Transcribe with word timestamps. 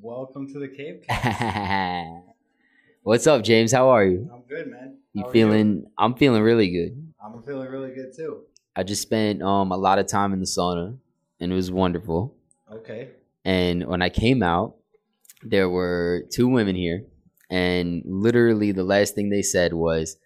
Welcome 0.00 0.52
to 0.52 0.58
the 0.58 0.68
Cave. 0.68 1.04
What's 3.02 3.26
up, 3.26 3.42
James? 3.42 3.72
How 3.72 3.88
are 3.88 4.04
you? 4.04 4.30
I'm 4.32 4.42
good, 4.42 4.68
man. 4.70 4.98
You 5.12 5.22
How 5.22 5.28
are 5.28 5.32
feeling? 5.32 5.86
I'm 5.96 6.14
feeling 6.14 6.42
really 6.42 6.70
good. 6.70 7.12
I'm 7.24 7.42
feeling 7.42 7.70
really 7.70 7.92
good 7.94 8.14
too. 8.14 8.42
I 8.74 8.82
just 8.82 9.02
spent 9.02 9.42
um 9.42 9.72
a 9.72 9.76
lot 9.76 9.98
of 9.98 10.06
time 10.06 10.32
in 10.32 10.40
the 10.40 10.46
sauna, 10.46 10.96
and 11.40 11.52
it 11.52 11.54
was 11.54 11.70
wonderful. 11.70 12.34
Okay. 12.70 13.08
And 13.44 13.86
when 13.86 14.02
I 14.02 14.08
came 14.10 14.42
out, 14.42 14.76
there 15.42 15.68
were 15.68 16.24
two 16.30 16.48
women 16.48 16.76
here, 16.76 17.04
and 17.50 18.02
literally 18.04 18.72
the 18.72 18.84
last 18.84 19.14
thing 19.14 19.30
they 19.30 19.42
said 19.42 19.72
was, 19.72 20.18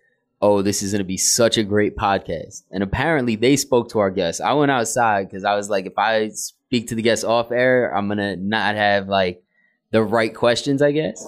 "Oh, 0.43 0.63
this 0.63 0.83
is 0.83 0.93
gonna 0.93 1.05
be 1.05 1.17
such 1.17 1.59
a 1.59 1.63
great 1.63 1.97
podcast." 1.97 2.65
And 2.71 2.83
apparently, 2.83 3.37
they 3.37 3.57
spoke 3.57 3.89
to 3.91 4.01
our 4.01 4.11
guests. 4.11 4.41
I 4.41 4.53
went 4.53 4.73
outside 4.73 5.29
because 5.29 5.45
I 5.45 5.55
was 5.55 5.71
like, 5.71 5.87
if 5.87 5.97
I 5.97 6.31
speak 6.31 6.89
to 6.89 6.95
the 6.95 7.03
guests 7.03 7.25
off 7.25 7.53
air, 7.53 7.95
I'm 7.97 8.09
gonna 8.09 8.37
not 8.37 8.75
have 8.75 9.09
like 9.09 9.43
the 9.91 10.03
right 10.03 10.35
questions. 10.35 10.83
I 10.83 10.93
guess. 10.93 11.27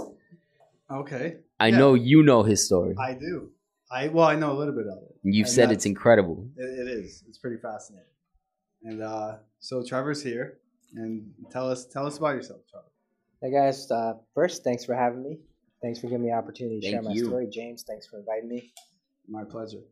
Okay. 0.91 1.37
I 1.61 1.69
Yeah. 1.69 1.79
know 1.79 1.95
you 1.95 2.23
know 2.23 2.43
his 2.43 2.65
story. 2.67 2.95
I 2.99 3.15
do. 3.15 3.51
I 3.91 4.09
well, 4.09 4.27
I 4.27 4.35
know 4.37 4.53
a 4.53 4.59
little 4.59 4.75
bit 4.75 4.87
of 4.87 4.99
it. 5.03 5.17
You've 5.23 5.47
And 5.47 5.55
said 5.55 5.73
it's 5.73 5.87
incredible. 5.87 6.49
It, 6.57 6.65
it 6.65 6.89
is. 6.89 7.23
It's 7.29 7.39
pretty 7.39 7.59
fascinating. 7.59 8.07
And 8.85 9.03
uh, 9.03 9.37
so 9.61 9.85
Trevor's 9.85 10.23
here, 10.23 10.59
and 10.97 11.31
tell 11.51 11.71
us 11.71 11.87
tell 11.87 12.07
us 12.07 12.19
about 12.19 12.35
yourself, 12.35 12.61
Trevor. 12.71 12.87
Hey 13.41 13.53
guys, 13.53 13.91
uh, 13.91 14.15
first, 14.35 14.65
thanks 14.65 14.85
for 14.85 14.95
having 14.95 15.23
me. 15.23 15.39
Thanks 15.83 15.99
for 16.01 16.07
giving 16.07 16.23
me 16.23 16.31
the 16.31 16.37
opportunity 16.37 16.81
to 16.81 16.89
share 16.91 17.03
my 17.03 17.13
you. 17.13 17.27
story. 17.27 17.49
James, 17.51 17.85
thanks 17.87 18.07
for 18.07 18.19
inviting 18.19 18.49
me. 18.49 18.73
My 19.29 19.45
pleasure. 19.45 19.83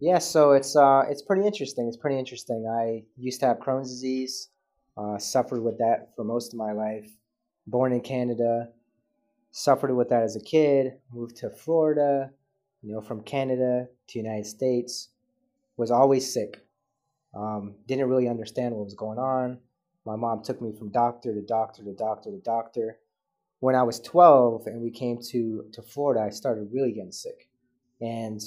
Yeah, 0.00 0.18
so 0.18 0.52
it's 0.52 0.76
uh, 0.76 1.02
it's 1.08 1.22
pretty 1.22 1.46
interesting. 1.46 1.86
It's 1.88 1.96
pretty 1.96 2.18
interesting. 2.18 2.66
I 2.66 3.04
used 3.18 3.40
to 3.40 3.46
have 3.46 3.58
Crohn's 3.58 3.90
disease, 3.90 4.48
uh, 4.96 5.18
suffered 5.18 5.62
with 5.62 5.76
that 5.78 6.10
for 6.16 6.24
most 6.24 6.52
of 6.54 6.58
my 6.58 6.72
life. 6.72 7.10
Born 7.70 7.92
in 7.92 8.00
Canada, 8.00 8.68
suffered 9.52 9.94
with 9.94 10.08
that 10.08 10.22
as 10.22 10.34
a 10.34 10.40
kid. 10.40 10.94
Moved 11.12 11.36
to 11.36 11.50
Florida, 11.50 12.30
you 12.82 12.92
know, 12.92 13.00
from 13.00 13.22
Canada 13.22 13.86
to 14.08 14.18
United 14.18 14.46
States. 14.46 15.08
Was 15.76 15.90
always 15.90 16.32
sick. 16.32 16.66
Um, 17.34 17.76
didn't 17.86 18.08
really 18.08 18.28
understand 18.28 18.74
what 18.74 18.84
was 18.84 18.94
going 18.94 19.18
on. 19.18 19.58
My 20.04 20.16
mom 20.16 20.42
took 20.42 20.60
me 20.60 20.72
from 20.76 20.90
doctor 20.90 21.32
to 21.32 21.42
doctor 21.42 21.84
to 21.84 21.94
doctor 21.94 22.30
to 22.30 22.40
doctor. 22.40 22.98
When 23.60 23.76
I 23.76 23.84
was 23.84 24.00
12 24.00 24.66
and 24.66 24.82
we 24.82 24.90
came 24.90 25.18
to, 25.30 25.64
to 25.72 25.82
Florida, 25.82 26.22
I 26.22 26.30
started 26.30 26.70
really 26.72 26.92
getting 26.92 27.12
sick. 27.12 27.48
And 28.00 28.40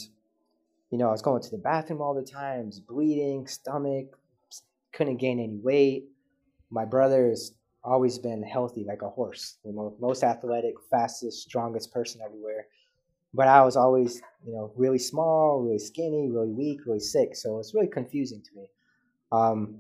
you 0.94 1.00
know, 1.00 1.08
I 1.08 1.12
was 1.12 1.24
going 1.24 1.42
to 1.42 1.50
the 1.50 1.58
bathroom 1.58 2.02
all 2.02 2.14
the 2.14 2.22
time, 2.22 2.70
bleeding, 2.88 3.48
stomach, 3.48 4.16
couldn't 4.92 5.18
gain 5.18 5.40
any 5.40 5.58
weight. 5.58 6.10
My 6.70 6.86
brother's 6.86 7.54
always 7.84 8.18
been 8.18 8.44
healthy 8.44 8.86
like 8.88 9.02
a 9.02 9.10
horse, 9.10 9.58
know, 9.66 9.96
most 10.00 10.24
athletic, 10.24 10.74
fastest, 10.90 11.44
strongest 11.44 11.92
person 11.92 12.22
everywhere. 12.26 12.68
But 13.34 13.48
I 13.48 13.62
was 13.62 13.76
always, 13.76 14.22
you 14.46 14.54
know, 14.54 14.72
really 14.76 15.00
small, 15.00 15.62
really 15.62 15.80
skinny, 15.80 16.30
really 16.32 16.52
weak, 16.52 16.82
really 16.86 17.00
sick. 17.00 17.36
So 17.36 17.60
it's 17.60 17.74
really 17.74 17.88
confusing 17.88 18.42
to 18.44 18.50
me. 18.56 18.68
Um, 19.32 19.80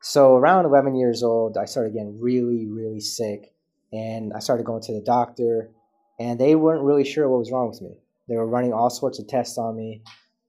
so 0.00 0.36
around 0.36 0.64
11 0.64 0.96
years 0.96 1.22
old, 1.22 1.56
I 1.56 1.64
started 1.64 1.92
getting 1.92 2.20
really, 2.20 2.66
really 2.66 3.00
sick. 3.00 3.52
And 3.92 4.32
I 4.34 4.40
started 4.40 4.66
going 4.66 4.82
to 4.82 4.92
the 4.92 5.00
doctor, 5.00 5.70
and 6.18 6.38
they 6.38 6.54
weren't 6.54 6.82
really 6.82 7.04
sure 7.04 7.28
what 7.28 7.38
was 7.38 7.50
wrong 7.50 7.68
with 7.68 7.80
me. 7.80 7.96
They 8.28 8.36
were 8.36 8.46
running 8.46 8.72
all 8.72 8.90
sorts 8.90 9.18
of 9.18 9.28
tests 9.28 9.56
on 9.56 9.76
me 9.76 10.02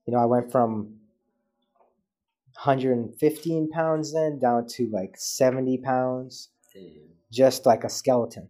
you 0.09 0.16
know, 0.16 0.23
I 0.23 0.25
went 0.25 0.52
from 0.52 0.95
115 2.64 3.70
pounds 3.70 4.11
then 4.11 4.39
down 4.39 4.66
to 4.70 4.89
like 4.92 5.14
70 5.16 5.77
pounds, 5.83 6.50
just 7.32 7.66
like 7.66 7.84
a 7.84 7.90
skeleton. 7.90 8.48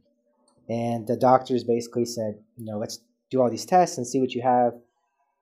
And 0.69 1.07
the 1.07 1.17
doctors 1.17 1.63
basically 1.63 2.05
said, 2.05 2.35
you 2.57 2.65
know, 2.65 2.77
let's 2.77 2.99
do 3.31 3.41
all 3.41 3.49
these 3.49 3.65
tests 3.65 3.97
and 3.97 4.05
see 4.05 4.19
what 4.19 4.33
you 4.33 4.41
have. 4.41 4.73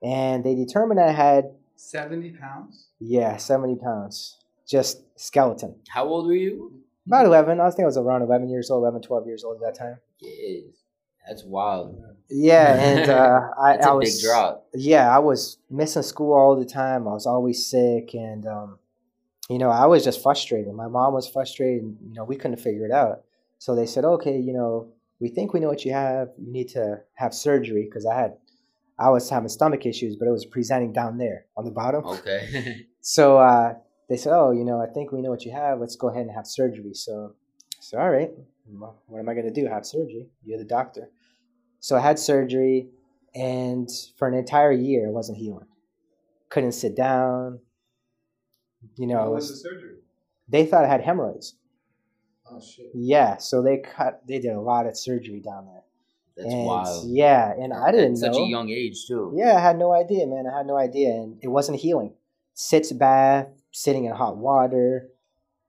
And 0.02 0.44
they 0.44 0.54
determined 0.54 1.00
I 1.00 1.12
had, 1.12 1.44
Seventy 1.76 2.30
pounds. 2.30 2.88
yeah, 2.98 3.36
70 3.36 3.76
pounds, 3.76 4.38
just 4.68 5.02
skeleton. 5.16 5.76
How 5.88 6.04
old 6.06 6.26
were 6.26 6.34
you? 6.34 6.72
About 7.06 7.26
11. 7.26 7.60
I 7.60 7.70
think 7.70 7.80
I 7.82 7.86
was 7.86 7.96
around 7.96 8.22
11 8.22 8.48
years 8.50 8.70
old, 8.70 8.82
11, 8.82 9.02
12 9.02 9.26
years 9.26 9.44
old 9.44 9.56
at 9.56 9.74
that 9.74 9.78
time. 9.78 9.96
Yeah, 10.20 10.60
that's 11.26 11.44
wild. 11.44 12.02
Yeah, 12.30 12.74
and 12.82 13.10
uh, 13.10 13.40
I, 13.62 13.72
That's 13.74 13.86
a 13.86 13.90
I 13.90 13.92
was 13.92 14.14
big 14.16 14.24
drop. 14.28 14.66
yeah, 14.74 15.14
I 15.14 15.18
was 15.20 15.58
missing 15.70 16.02
school 16.02 16.32
all 16.34 16.56
the 16.58 16.66
time. 16.66 17.06
I 17.08 17.12
was 17.12 17.26
always 17.26 17.64
sick, 17.70 18.12
and 18.14 18.46
um, 18.46 18.78
you 19.48 19.58
know, 19.58 19.70
I 19.70 19.86
was 19.86 20.04
just 20.04 20.22
frustrated. 20.22 20.72
My 20.74 20.88
mom 20.88 21.14
was 21.14 21.28
frustrated. 21.28 21.82
And, 21.82 21.96
you 22.06 22.14
know, 22.14 22.24
we 22.24 22.36
couldn't 22.36 22.58
figure 22.58 22.84
it 22.84 22.92
out. 22.92 23.22
So 23.58 23.74
they 23.74 23.86
said, 23.86 24.04
"Okay, 24.04 24.38
you 24.38 24.52
know, 24.52 24.92
we 25.20 25.28
think 25.28 25.52
we 25.52 25.60
know 25.60 25.68
what 25.68 25.84
you 25.84 25.92
have. 25.92 26.28
You 26.38 26.52
need 26.52 26.68
to 26.70 27.00
have 27.14 27.34
surgery." 27.34 27.84
Because 27.84 28.06
I 28.06 28.14
had, 28.14 28.36
I 28.98 29.10
was 29.10 29.28
having 29.28 29.48
stomach 29.48 29.84
issues, 29.84 30.16
but 30.16 30.28
it 30.28 30.30
was 30.30 30.44
presenting 30.44 30.92
down 30.92 31.18
there 31.18 31.46
on 31.56 31.64
the 31.64 31.70
bottom. 31.70 32.04
Okay. 32.06 32.86
So 33.00 33.38
uh, 33.38 33.74
they 34.10 34.18
said, 34.18 34.34
"Oh, 34.34 34.50
you 34.50 34.64
know, 34.64 34.82
I 34.82 34.86
think 34.92 35.12
we 35.12 35.22
know 35.22 35.30
what 35.30 35.44
you 35.44 35.52
have. 35.52 35.80
Let's 35.80 35.96
go 35.96 36.08
ahead 36.10 36.26
and 36.26 36.34
have 36.34 36.46
surgery." 36.46 36.92
So, 36.92 37.34
so 37.80 37.98
all 37.98 38.10
right, 38.10 38.30
well, 38.70 39.00
what 39.06 39.18
am 39.18 39.28
I 39.28 39.34
going 39.34 39.46
to 39.46 39.52
do? 39.52 39.66
Have 39.66 39.86
surgery? 39.86 40.26
You're 40.44 40.58
the 40.58 40.64
doctor. 40.64 41.08
So 41.80 41.96
I 41.96 42.00
had 42.00 42.18
surgery, 42.18 42.88
and 43.34 43.88
for 44.18 44.28
an 44.28 44.34
entire 44.34 44.72
year, 44.72 45.06
it 45.06 45.12
wasn't 45.12 45.38
healing. 45.38 45.66
Couldn't 46.50 46.72
sit 46.72 46.94
down. 46.96 47.60
You 48.96 49.06
know, 49.06 49.22
What 49.24 49.32
was 49.34 49.48
the 49.50 49.56
surgery? 49.56 49.96
they 50.48 50.64
thought 50.66 50.84
I 50.84 50.88
had 50.88 51.02
hemorrhoids. 51.02 51.54
Oh 52.50 52.60
shit. 52.60 52.86
Yeah, 52.94 53.36
so 53.36 53.62
they 53.62 53.78
cut. 53.78 54.22
They 54.26 54.38
did 54.38 54.52
a 54.54 54.60
lot 54.60 54.86
of 54.86 54.96
surgery 54.96 55.40
down 55.40 55.66
there. 55.66 55.82
That's 56.36 56.54
and, 56.54 56.64
wild. 56.64 57.06
Yeah, 57.10 57.52
and 57.52 57.72
I 57.74 57.90
didn't 57.90 58.12
At 58.12 58.18
such 58.18 58.32
know. 58.32 58.44
a 58.44 58.48
young 58.48 58.70
age 58.70 59.06
too. 59.06 59.34
Yeah, 59.36 59.54
I 59.56 59.60
had 59.60 59.78
no 59.78 59.92
idea, 59.92 60.26
man. 60.26 60.46
I 60.46 60.56
had 60.58 60.66
no 60.66 60.76
idea, 60.78 61.10
and 61.10 61.38
it 61.42 61.48
wasn't 61.48 61.80
healing. 61.80 62.14
Sitz 62.54 62.92
bath, 62.92 63.48
sitting 63.72 64.04
in 64.06 64.12
hot 64.14 64.36
water. 64.38 65.08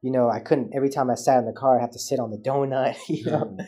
You 0.01 0.11
know, 0.11 0.29
I 0.29 0.39
couldn't. 0.39 0.73
Every 0.73 0.89
time 0.89 1.09
I 1.09 1.15
sat 1.15 1.39
in 1.39 1.45
the 1.45 1.51
car, 1.53 1.77
I 1.77 1.81
have 1.81 1.91
to 1.91 1.99
sit 1.99 2.19
on 2.19 2.31
the 2.31 2.37
donut. 2.37 2.95
You 3.09 3.25
know, 3.25 3.57
I, 3.59 3.63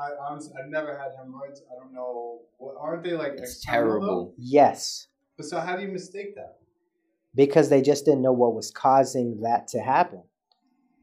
I, 0.00 0.04
I 0.08 0.10
honestly, 0.30 0.52
I've 0.62 0.68
never 0.70 0.98
had 0.98 1.12
hemorrhoids. 1.16 1.62
I 1.70 1.74
don't 1.82 1.94
know. 1.94 2.40
What, 2.58 2.74
aren't 2.78 3.02
they 3.04 3.12
like 3.12 3.32
It's 3.38 3.56
external, 3.56 3.92
though? 3.94 3.98
terrible. 4.00 4.34
yes, 4.36 5.06
But 5.36 5.46
so 5.46 5.60
how 5.60 5.76
do 5.76 5.82
you 5.82 5.88
mistake 5.88 6.34
that? 6.34 6.58
Because 7.36 7.68
they 7.68 7.82
just 7.82 8.04
didn't 8.04 8.22
know 8.22 8.32
what 8.32 8.54
was 8.54 8.70
causing 8.72 9.40
that 9.42 9.68
to 9.68 9.78
happen. 9.80 10.22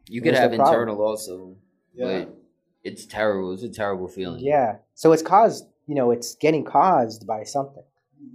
You 0.09 0.21
could 0.21 0.33
have 0.35 0.51
the 0.51 0.57
problem? 0.57 0.75
internal 0.75 1.01
also, 1.01 1.55
Yeah. 1.93 2.25
but 2.25 2.35
it's 2.83 3.05
terrible. 3.05 3.53
It's 3.53 3.63
a 3.63 3.69
terrible 3.69 4.07
feeling. 4.09 4.43
Yeah, 4.43 4.77
so 4.95 5.13
it's 5.13 5.21
caused. 5.21 5.65
You 5.87 5.95
know, 5.95 6.11
it's 6.11 6.35
getting 6.35 6.65
caused 6.65 7.25
by 7.27 7.43
something. 7.43 7.83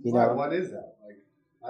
You 0.03 0.13
Right, 0.15 0.29
know- 0.29 0.35
what 0.35 0.53
is 0.55 0.71
that? 0.71 0.95
Like, 1.05 1.17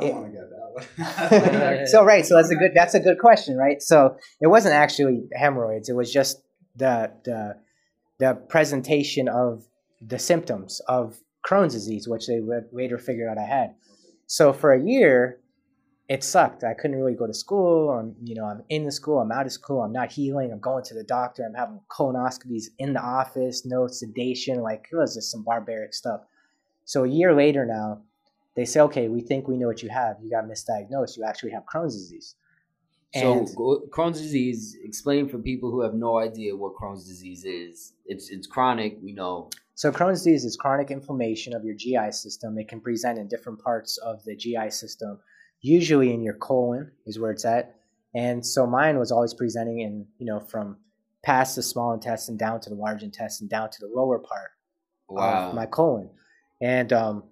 I 0.03 0.05
It- 0.06 0.15
want 0.15 0.27
to 0.27 0.33
get 0.33 0.50
that. 0.50 0.59
One. 1.78 1.87
so 1.87 2.05
right, 2.05 2.25
so 2.25 2.37
that's 2.37 2.50
a 2.50 2.55
good 2.56 2.72
that's 2.75 2.95
a 2.95 3.00
good 3.00 3.19
question, 3.19 3.56
right? 3.56 3.83
So 3.83 4.16
it 4.41 4.47
wasn't 4.49 4.75
actually 4.75 5.28
hemorrhoids; 5.33 5.89
it 5.89 5.95
was 5.97 6.12
just 6.12 6.43
the 6.77 7.10
the 7.25 7.56
the 8.19 8.34
presentation 8.34 9.28
of 9.28 9.65
the 10.00 10.19
symptoms 10.19 10.81
of 10.89 11.21
Crohn's 11.49 11.72
disease, 11.72 12.06
which 12.09 12.27
they 12.27 12.41
would 12.41 12.66
later 12.72 12.99
figured 12.99 13.28
out 13.28 13.39
I 13.39 13.45
had. 13.47 13.75
So 14.27 14.53
for 14.53 14.72
a 14.72 14.81
year, 14.81 15.41
it 16.09 16.25
sucked. 16.25 16.65
I 16.65 16.73
couldn't 16.75 16.97
really 16.97 17.15
go 17.15 17.27
to 17.27 17.35
school. 17.35 17.91
I'm 17.91 18.15
you 18.23 18.35
know 18.35 18.45
I'm 18.47 18.63
in 18.69 18.85
the 18.85 18.93
school, 18.93 19.19
I'm 19.21 19.33
out 19.33 19.47
of 19.47 19.53
school, 19.53 19.83
I'm 19.83 19.93
not 19.93 20.11
healing. 20.13 20.51
I'm 20.53 20.61
going 20.61 20.85
to 20.85 20.95
the 20.95 21.05
doctor. 21.05 21.45
I'm 21.45 21.55
having 21.55 21.81
colonoscopies 21.91 22.65
in 22.79 22.95
the 22.95 23.01
office, 23.01 23.65
no 23.67 23.87
sedation. 23.87 24.61
Like 24.63 24.89
it 24.91 24.97
was 24.97 25.15
just 25.15 25.31
some 25.31 25.43
barbaric 25.45 25.95
stuff. 25.95 26.23
So 26.85 27.05
a 27.05 27.09
year 27.09 27.35
later 27.35 27.67
now, 27.67 28.03
they 28.57 28.65
say, 28.65 28.81
okay, 28.81 29.09
we 29.09 29.21
think 29.21 29.47
we 29.47 29.59
know 29.59 29.67
what 29.67 29.83
you 29.83 29.91
have. 29.91 30.17
You 30.23 30.31
got 30.31 30.45
misdiagnosed. 30.45 31.17
You 31.19 31.25
actually 31.25 31.51
have 31.53 31.65
Crohn's 31.73 31.95
disease. 31.95 32.35
So 33.15 33.33
And 33.33 33.57
go- 33.57 33.83
Crohn's 33.91 34.21
disease. 34.21 34.77
Explain 34.83 35.29
for 35.29 35.39
people 35.39 35.71
who 35.71 35.83
have 35.83 35.95
no 35.95 36.19
idea 36.19 36.57
what 36.57 36.75
Crohn's 36.75 37.07
disease 37.07 37.45
is. 37.45 37.93
It's 38.07 38.31
it's 38.31 38.47
chronic. 38.47 38.99
We 39.03 39.13
know. 39.13 39.51
so 39.75 39.93
Crohn's 39.93 40.21
disease 40.21 40.45
is 40.47 40.57
chronic 40.57 40.91
inflammation 40.91 41.54
of 41.54 41.65
your 41.65 41.75
GI 41.75 42.13
system. 42.13 42.59
It 42.59 42.69
can 42.69 42.81
present 42.81 43.19
in 43.19 43.28
different 43.28 43.63
parts 43.63 43.99
of 43.99 44.25
the 44.25 44.34
GI 44.34 44.71
system. 44.71 45.21
Usually 45.60 46.13
in 46.13 46.22
your 46.22 46.34
colon 46.34 46.93
is 47.07 47.19
where 47.19 47.31
it's 47.31 47.45
at. 47.45 47.77
And 48.15 48.45
so 48.45 48.66
mine 48.66 48.99
was 48.99 49.13
always 49.13 49.34
presenting 49.34 49.81
in, 49.81 50.07
you 50.19 50.27
know, 50.27 50.41
from 50.41 50.78
past 51.25 51.57
the 51.57 51.63
small 51.63 51.93
intestine 51.93 52.37
down 52.37 52.60
to 52.60 52.71
the 52.71 52.77
large 52.77 53.03
intestine 53.03 53.49
down 53.49 53.71
to 53.71 53.78
the 53.81 53.91
lower 53.93 54.19
part 54.19 54.51
Wow. 55.09 55.49
of 55.49 55.55
my 55.55 55.66
colon. 55.66 56.10
And 56.60 56.93
um, 56.93 57.25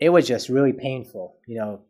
it 0.00 0.08
was 0.10 0.26
just 0.26 0.48
really 0.48 0.72
painful, 0.72 1.36
you 1.46 1.58
know, 1.58 1.82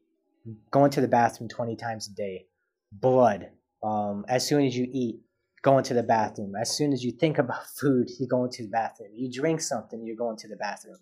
going 0.71 0.91
to 0.93 1.01
the 1.01 1.09
bathroom 1.09 1.49
20 1.49 1.77
times 1.77 2.09
a 2.09 2.15
day, 2.15 2.47
blood. 2.93 3.49
Um, 3.83 4.25
as 4.29 4.47
soon 4.47 4.65
as 4.65 4.77
you 4.77 4.87
eat, 4.91 5.21
going 5.63 5.85
to 5.85 5.95
the 5.95 6.03
bathroom. 6.03 6.55
As 6.61 6.77
soon 6.77 6.93
as 6.93 7.05
you 7.05 7.13
think 7.13 7.39
about 7.39 7.67
food, 7.69 8.11
you 8.19 8.27
go 8.27 8.45
into 8.45 8.65
the 8.65 8.69
bathroom. 8.69 9.11
You 9.15 9.31
drink 9.31 9.61
something, 9.61 10.05
you're 10.05 10.17
going 10.17 10.37
to 10.39 10.49
the 10.49 10.57
bathroom. 10.57 10.99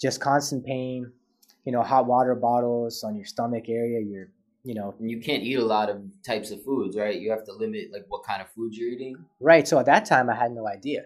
Just 0.00 0.20
constant 0.20 0.64
pain, 0.64 1.12
you 1.64 1.72
know, 1.72 1.82
hot 1.82 2.06
water 2.06 2.34
bottles 2.34 3.02
on 3.04 3.16
your 3.16 3.24
stomach 3.26 3.64
area, 3.68 4.00
your, 4.00 4.28
you 4.64 4.74
know, 4.74 4.94
And 4.98 5.10
you 5.10 5.20
can't 5.20 5.42
eat 5.42 5.58
a 5.58 5.64
lot 5.64 5.88
of 5.90 6.02
types 6.24 6.50
of 6.50 6.62
foods, 6.64 6.96
right? 6.96 7.18
You 7.18 7.30
have 7.30 7.44
to 7.44 7.52
limit 7.52 7.90
like 7.92 8.04
what 8.08 8.22
kind 8.24 8.40
of 8.42 8.48
food 8.50 8.74
you're 8.74 8.88
eating. 8.90 9.16
right. 9.40 9.66
So 9.66 9.78
at 9.78 9.86
that 9.86 10.04
time, 10.06 10.28
I 10.30 10.34
had 10.34 10.52
no 10.52 10.66
idea. 10.66 11.02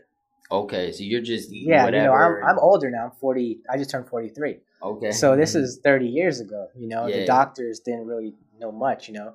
Okay, 0.51 0.93
so 0.93 1.03
you're 1.03 1.23
just 1.23 1.51
eating 1.53 1.71
Yeah, 1.71 1.85
whatever. 1.85 2.05
you 2.05 2.11
know, 2.11 2.15
I'm 2.17 2.45
I'm 2.51 2.59
older 2.59 2.91
now. 2.91 3.05
I'm 3.07 3.11
40. 3.19 3.61
I 3.71 3.79
just 3.79 3.91
turned 3.91 4.09
43. 4.09 4.59
okay. 4.83 5.11
So 5.11 5.37
this 5.37 5.55
is 5.55 5.81
30 5.83 6.07
years 6.07 6.39
ago. 6.41 6.69
You 6.77 6.89
know, 6.89 7.07
Yeah. 7.07 7.21
the 7.21 7.27
doctors 7.27 7.81
didn't 7.81 8.07
really 8.07 8.35
know 8.61 8.71
much. 8.71 9.09
You 9.09 9.15
know, 9.15 9.33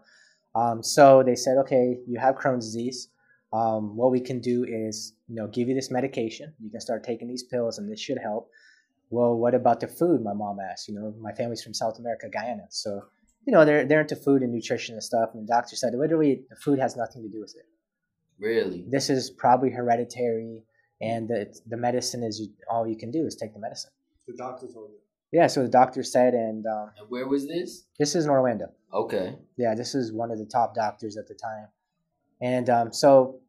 um, 0.56 0.84
so 0.84 1.24
they 1.24 1.36
said, 1.36 1.58
okay, 1.60 1.98
you 2.08 2.20
have 2.20 2.36
Crohn's 2.36 2.66
disease. 2.66 3.10
Um, 3.52 3.96
what 3.98 4.12
we 4.12 4.20
can 4.22 4.40
do 4.40 4.64
is, 4.64 5.14
you 5.28 5.36
know, 5.36 5.48
give 5.48 5.68
you 5.68 5.74
this 5.74 5.90
medication. 5.90 6.54
You 6.64 6.70
can 6.70 6.80
start 6.80 7.04
taking 7.04 7.28
these 7.28 7.42
pills, 7.44 7.80
and 7.80 7.92
this 7.92 8.00
should 8.00 8.20
help. 8.20 8.50
Well, 9.10 9.36
what 9.36 9.56
about 9.56 9.80
the 9.80 9.88
food? 9.88 10.22
My 10.24 10.34
mom 10.34 10.58
asked. 10.60 10.88
You 10.88 10.96
know, 10.96 11.14
my 11.20 11.32
family's 11.34 11.64
from 11.64 11.74
South 11.74 11.98
America, 12.00 12.28
Guyana, 12.30 12.66
so 12.70 13.02
you 13.46 13.54
know 13.54 13.66
they're 13.66 13.86
they're 13.86 14.02
into 14.02 14.16
food 14.16 14.42
and 14.44 14.52
nutrition 14.54 14.96
and 14.96 15.04
stuff. 15.04 15.30
And 15.34 15.44
the 15.48 15.52
doctor 15.52 15.76
said, 15.76 15.94
literally, 15.96 16.44
the 16.50 16.56
food 16.56 16.80
has 16.80 16.96
nothing 16.96 17.24
to 17.24 17.30
do 17.30 17.40
with 17.40 17.56
it. 17.58 17.66
really. 18.38 18.86
This 18.90 19.10
is 19.10 19.30
probably 19.30 19.72
hereditary, 19.72 20.64
and 21.02 21.28
the 21.28 21.54
the 21.68 21.78
medicine 21.78 22.24
is 22.24 22.48
all 22.70 22.88
you 22.88 22.96
can 22.98 23.12
do 23.12 23.26
is 23.26 23.36
take 23.36 23.54
the 23.54 23.60
medicine. 23.60 23.92
The 24.28 24.36
doctor 24.38 24.68
told 24.68 24.92
you. 24.92 24.98
Yeah, 25.32 25.46
so 25.48 25.62
the 25.62 25.70
doctor 25.70 26.02
said, 26.02 26.34
and 26.34 26.66
um, 26.66 26.92
And 26.98 27.08
where 27.10 27.28
was 27.28 27.48
this? 27.48 27.86
this 28.00 28.16
is 28.16 28.26
in 28.26 28.32
Orlando. 28.32 28.72
Okay. 28.92 29.36
Yeah, 29.58 29.76
this 29.76 29.94
is 29.94 30.12
one 30.12 30.32
of 30.32 30.40
the 30.40 30.46
top 30.46 30.74
doctors 30.74 31.18
at 31.18 31.28
the 31.28 31.36
time. 31.36 31.68
And 32.42 32.68
um, 32.70 32.92
so, 32.94 33.40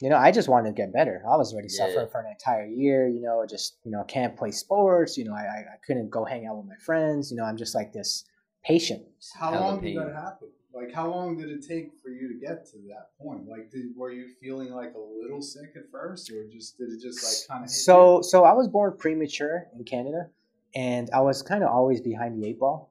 you 0.00 0.10
know, 0.10 0.16
I 0.16 0.30
just 0.32 0.48
wanted 0.48 0.68
to 0.70 0.74
get 0.74 0.92
better. 0.92 1.22
I 1.28 1.36
was 1.36 1.52
already 1.52 1.68
Yeah. 1.70 1.86
suffering 1.86 2.08
for 2.10 2.20
an 2.20 2.26
entire 2.30 2.66
year, 2.66 3.08
you 3.08 3.20
know, 3.20 3.44
just, 3.48 3.76
you 3.84 3.90
know, 3.90 4.04
can't 4.04 4.36
play 4.36 4.50
sports. 4.50 5.16
You 5.16 5.24
know, 5.24 5.34
I, 5.34 5.42
I 5.42 5.58
I 5.74 5.76
couldn't 5.86 6.10
go 6.10 6.24
hang 6.24 6.46
out 6.46 6.56
with 6.56 6.66
my 6.66 6.76
friends. 6.76 7.30
You 7.30 7.36
know, 7.36 7.44
I'm 7.44 7.56
just 7.56 7.74
like 7.74 7.92
this 7.92 8.24
patient. 8.64 9.02
How 9.38 9.50
Hella 9.52 9.66
long 9.70 9.80
pain. 9.80 9.94
did 9.96 10.06
that 10.06 10.14
happen? 10.14 10.48
Like, 10.72 10.92
how 10.92 11.08
long 11.08 11.36
did 11.38 11.50
it 11.50 11.64
take 11.66 11.92
for 12.02 12.08
you 12.08 12.26
to 12.28 12.34
get 12.44 12.66
to 12.72 12.78
that 12.88 13.10
point? 13.22 13.46
Like, 13.48 13.70
did, 13.70 13.96
were 13.96 14.10
you 14.10 14.26
feeling 14.42 14.72
like 14.72 14.94
a 14.94 15.22
little 15.22 15.40
sick 15.40 15.70
at 15.76 15.88
first, 15.92 16.28
or 16.32 16.44
just 16.48 16.76
did 16.76 16.88
it 16.90 17.00
just 17.00 17.22
like 17.22 17.48
kind 17.48 17.64
of? 17.64 17.70
So, 17.70 18.22
so 18.22 18.42
I 18.44 18.52
was 18.54 18.66
born 18.66 18.96
premature 18.98 19.68
in 19.78 19.84
Canada, 19.84 20.28
and 20.74 21.08
I 21.12 21.20
was 21.20 21.42
kind 21.42 21.62
of 21.62 21.70
always 21.70 22.00
behind 22.00 22.42
the 22.42 22.48
eight 22.48 22.58
ball. 22.58 22.90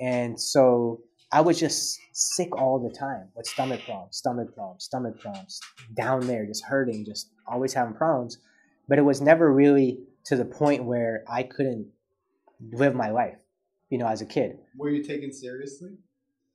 And 0.00 0.40
so 0.40 1.02
I 1.30 1.40
was 1.42 1.60
just 1.60 2.00
sick 2.12 2.56
all 2.56 2.78
the 2.78 2.94
time 2.94 3.28
with 3.34 3.46
stomach 3.46 3.82
problems, 3.84 4.16
stomach 4.16 4.54
problems, 4.54 4.84
stomach 4.84 5.20
problems, 5.20 5.60
down 5.94 6.26
there, 6.26 6.46
just 6.46 6.64
hurting, 6.64 7.04
just 7.04 7.30
always 7.46 7.74
having 7.74 7.94
problems. 7.94 8.38
But 8.88 8.98
it 8.98 9.02
was 9.02 9.20
never 9.20 9.52
really 9.52 10.00
to 10.24 10.36
the 10.36 10.44
point 10.44 10.84
where 10.84 11.24
I 11.28 11.42
couldn't 11.42 11.88
live 12.72 12.94
my 12.94 13.10
life, 13.10 13.36
you 13.90 13.98
know, 13.98 14.06
as 14.06 14.22
a 14.22 14.26
kid. 14.26 14.58
Were 14.76 14.88
you 14.88 15.02
taken 15.02 15.32
seriously? 15.32 15.90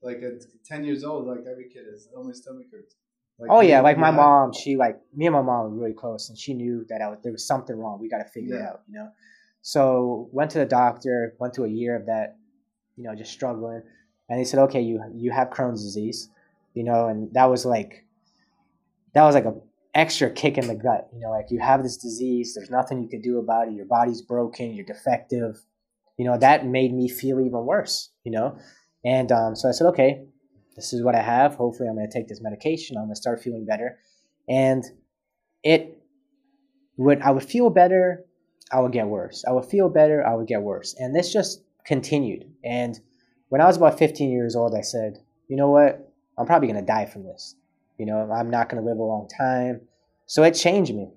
Like 0.01 0.17
at 0.23 0.43
ten 0.65 0.83
years 0.83 1.03
old, 1.03 1.27
like 1.27 1.45
every 1.49 1.69
kid 1.69 1.85
is. 1.93 2.09
Oh, 2.15 2.23
my 2.23 2.33
stomach 2.33 2.65
hurts. 2.71 2.95
Like, 3.39 3.49
oh 3.51 3.61
yeah, 3.61 3.81
like 3.81 3.97
my 3.97 4.11
mom, 4.11 4.53
she 4.53 4.75
like 4.75 4.99
me 5.15 5.27
and 5.27 5.33
my 5.33 5.41
mom 5.41 5.63
were 5.63 5.69
really 5.69 5.93
close, 5.93 6.29
and 6.29 6.37
she 6.37 6.53
knew 6.53 6.85
that 6.89 7.01
I 7.01 7.09
was, 7.09 7.19
there 7.23 7.31
was 7.31 7.47
something 7.47 7.75
wrong. 7.75 7.99
We 7.99 8.09
got 8.09 8.19
to 8.19 8.29
figure 8.29 8.57
it 8.57 8.61
out, 8.61 8.81
you 8.87 8.95
know. 8.95 9.09
So 9.61 10.29
went 10.31 10.51
to 10.51 10.59
the 10.59 10.65
doctor, 10.65 11.35
went 11.39 11.55
through 11.55 11.65
a 11.65 11.69
year 11.69 11.95
of 11.95 12.07
that, 12.07 12.37
you 12.95 13.03
know, 13.03 13.15
just 13.15 13.31
struggling, 13.31 13.81
and 14.29 14.39
he 14.39 14.45
said, 14.45 14.59
okay, 14.61 14.81
you 14.81 15.01
you 15.13 15.31
have 15.31 15.49
Crohn's 15.49 15.83
disease, 15.83 16.29
you 16.73 16.83
know, 16.83 17.07
and 17.07 17.33
that 17.33 17.49
was 17.49 17.65
like, 17.65 18.05
that 19.13 19.23
was 19.23 19.35
like 19.35 19.45
a 19.45 19.55
extra 19.93 20.29
kick 20.31 20.57
in 20.57 20.67
the 20.67 20.75
gut, 20.75 21.09
you 21.13 21.19
know, 21.19 21.29
like 21.29 21.51
you 21.51 21.59
have 21.59 21.83
this 21.83 21.97
disease, 21.97 22.55
there's 22.55 22.71
nothing 22.71 23.01
you 23.01 23.07
can 23.07 23.21
do 23.21 23.37
about 23.39 23.67
it, 23.67 23.73
your 23.73 23.85
body's 23.85 24.21
broken, 24.21 24.73
you're 24.73 24.85
defective, 24.85 25.63
you 26.17 26.25
know, 26.25 26.37
that 26.37 26.65
made 26.65 26.93
me 26.93 27.07
feel 27.07 27.39
even 27.39 27.65
worse, 27.65 28.09
you 28.23 28.31
know, 28.31 28.57
and 29.05 29.31
um, 29.31 29.55
so 29.55 29.69
I 29.69 29.71
said, 29.71 29.87
okay, 29.87 30.23
this 30.75 30.93
is 30.93 31.03
what 31.03 31.15
I 31.15 31.21
have. 31.21 31.55
Hopefully, 31.55 31.89
I'm 31.89 31.95
going 31.95 32.09
to 32.09 32.13
take 32.13 32.27
this 32.27 32.41
medication. 32.41 32.97
I'm 32.97 33.03
going 33.03 33.15
to 33.15 33.21
start 33.21 33.41
feeling 33.41 33.65
better. 33.65 33.99
And 34.47 34.83
it 35.63 36.01
would, 36.97 37.21
I 37.21 37.31
would 37.31 37.43
feel 37.43 37.69
better. 37.69 38.25
I 38.71 38.79
would 38.79 38.91
get 38.91 39.07
worse. 39.07 39.43
I 39.47 39.51
would 39.51 39.65
feel 39.65 39.89
better. 39.89 40.25
I 40.25 40.35
would 40.35 40.47
get 40.47 40.61
worse. 40.61 40.95
And 40.97 41.15
this 41.15 41.31
just 41.31 41.63
continued. 41.85 42.45
And 42.63 42.99
when 43.53 43.61
I 43.61 43.65
was 43.67 43.77
about 43.77 43.99
15 43.99 44.31
years 44.31 44.55
old, 44.55 44.73
I 44.73 44.81
said, 44.81 45.19
you 45.47 45.55
know 45.55 45.69
what? 45.69 46.11
I'm 46.39 46.47
probably 46.47 46.67
going 46.69 46.79
to 46.83 46.85
die 46.97 47.05
from 47.05 47.21
this. 47.23 47.55
You 47.99 48.07
know, 48.07 48.17
I'm 48.31 48.49
not 48.49 48.67
going 48.67 48.81
to 48.83 48.89
live 48.89 48.97
a 48.97 49.03
long 49.03 49.27
time. 49.29 49.81
So 50.25 50.41
it 50.41 50.53
changed 50.55 50.91
me. 50.95 51.09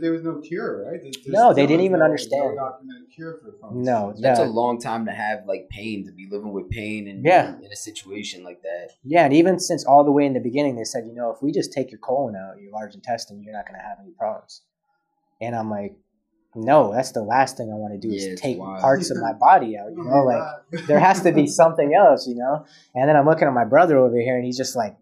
There 0.00 0.12
was 0.12 0.22
no 0.22 0.40
cure, 0.40 0.86
right? 0.90 0.98
There's- 1.02 1.16
there's 1.22 1.34
No, 1.34 1.52
they 1.52 1.66
didn't 1.66 1.84
even 1.84 1.98
no- 1.98 2.06
understand. 2.06 2.54
No 2.56 2.62
documented 2.64 3.10
cure 3.14 3.38
for 3.42 3.50
Crohn's. 3.52 3.84
No. 3.86 4.14
That's 4.18 4.40
Yeah. 4.40 4.46
a 4.46 4.50
long 4.60 4.80
time 4.80 5.04
to 5.04 5.12
have 5.12 5.44
like 5.46 5.68
pain 5.68 6.06
to 6.06 6.12
be 6.12 6.26
living 6.30 6.52
with 6.54 6.70
pain 6.70 7.08
and 7.08 7.22
Yeah. 7.22 7.58
in 7.60 7.70
a 7.70 7.76
situation 7.76 8.42
like 8.42 8.62
that. 8.62 8.92
Yeah, 9.04 9.26
and 9.26 9.34
even 9.34 9.58
since 9.58 9.84
all 9.84 10.02
the 10.02 10.12
way 10.12 10.24
in 10.24 10.32
the 10.32 10.40
beginning, 10.40 10.76
they 10.76 10.84
said, 10.84 11.06
you 11.06 11.12
know, 11.12 11.28
if 11.30 11.42
we 11.42 11.52
just 11.52 11.74
take 11.74 11.90
your 11.90 11.98
colon 11.98 12.34
out, 12.36 12.58
your 12.62 12.72
large 12.72 12.94
intestine, 12.94 13.42
you're 13.42 13.52
not 13.52 13.66
going 13.66 13.78
to 13.78 13.84
have 13.84 13.98
any 14.00 14.12
problems. 14.12 14.62
And 15.42 15.54
I'm 15.54 15.68
like, 15.68 15.94
no, 16.54 16.92
that's 16.92 17.12
the 17.12 17.22
last 17.22 17.56
thing 17.56 17.70
I 17.72 17.76
want 17.76 17.94
to 17.94 17.98
do 17.98 18.12
Yeah, 18.14 18.32
is 18.32 18.40
take 18.40 18.58
wild. 18.58 18.80
parts 18.80 19.10
of 19.10 19.16
my 19.18 19.32
body 19.32 19.76
out. 19.78 19.90
You 19.90 20.04
know, 20.04 20.22
do 20.22 20.26
like 20.26 20.86
there 20.86 20.98
has 21.00 21.22
to 21.22 21.32
be 21.32 21.46
something 21.60 21.94
else, 21.94 22.26
you 22.26 22.34
know. 22.34 22.64
And 22.94 23.08
then 23.08 23.16
I'm 23.16 23.26
looking 23.26 23.48
at 23.48 23.54
my 23.54 23.64
brother 23.64 23.96
over 23.98 24.16
here, 24.18 24.36
and 24.36 24.44
he's 24.44 24.56
just 24.58 24.76
like 24.76 24.96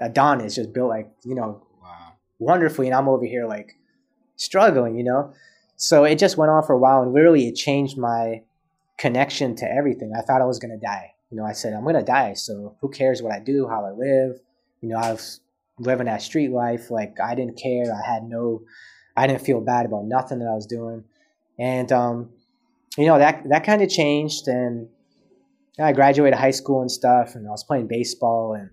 Adonis, 0.00 0.54
just 0.54 0.72
built 0.72 0.88
like 0.88 1.10
you 1.24 1.34
know 1.34 1.62
Wow. 1.82 2.12
wonderfully, 2.38 2.86
and 2.88 2.94
I'm 2.96 3.08
over 3.08 3.24
here 3.24 3.46
like 3.46 3.76
struggling, 4.36 4.96
you 4.96 5.04
know. 5.04 5.32
So 5.76 6.04
it 6.04 6.18
just 6.18 6.36
went 6.38 6.50
on 6.50 6.62
for 6.64 6.72
a 6.72 6.78
while, 6.78 7.02
and 7.02 7.12
literally 7.12 7.46
it 7.48 7.54
changed 7.54 7.98
my 7.98 8.42
connection 8.98 9.54
to 9.56 9.70
everything. 9.70 10.12
I 10.16 10.22
thought 10.22 10.40
I 10.40 10.46
was 10.46 10.58
gonna 10.58 10.78
die. 10.78 11.12
You 11.30 11.36
know, 11.36 11.44
I 11.44 11.52
said 11.52 11.74
I'm 11.74 11.84
gonna 11.84 12.02
die, 12.02 12.34
so 12.34 12.76
who 12.80 12.88
cares 12.88 13.22
what 13.22 13.32
I 13.32 13.40
do, 13.40 13.68
how 13.68 13.84
I 13.84 13.90
live? 13.90 14.40
You 14.80 14.88
know, 14.90 14.96
I 14.96 15.12
was 15.12 15.40
living 15.78 16.06
that 16.06 16.22
street 16.22 16.50
life. 16.50 16.90
Like 16.90 17.16
I 17.22 17.34
didn't 17.34 17.60
care. 17.60 17.84
I 17.92 18.10
had 18.10 18.22
no, 18.24 18.62
I 19.16 19.26
didn't 19.26 19.42
feel 19.42 19.60
bad 19.60 19.86
about 19.86 20.04
nothing 20.04 20.38
that 20.40 20.46
I 20.46 20.54
was 20.54 20.66
doing, 20.66 21.04
and 21.58 21.90
um, 21.92 22.30
you 22.96 23.06
know 23.06 23.18
that 23.18 23.48
that 23.48 23.64
kind 23.64 23.82
of 23.82 23.88
changed. 23.88 24.48
And 24.48 24.88
I 25.78 25.92
graduated 25.92 26.38
high 26.38 26.50
school 26.50 26.80
and 26.80 26.90
stuff, 26.90 27.34
and 27.34 27.46
I 27.46 27.50
was 27.50 27.64
playing 27.64 27.86
baseball, 27.86 28.54
and 28.54 28.70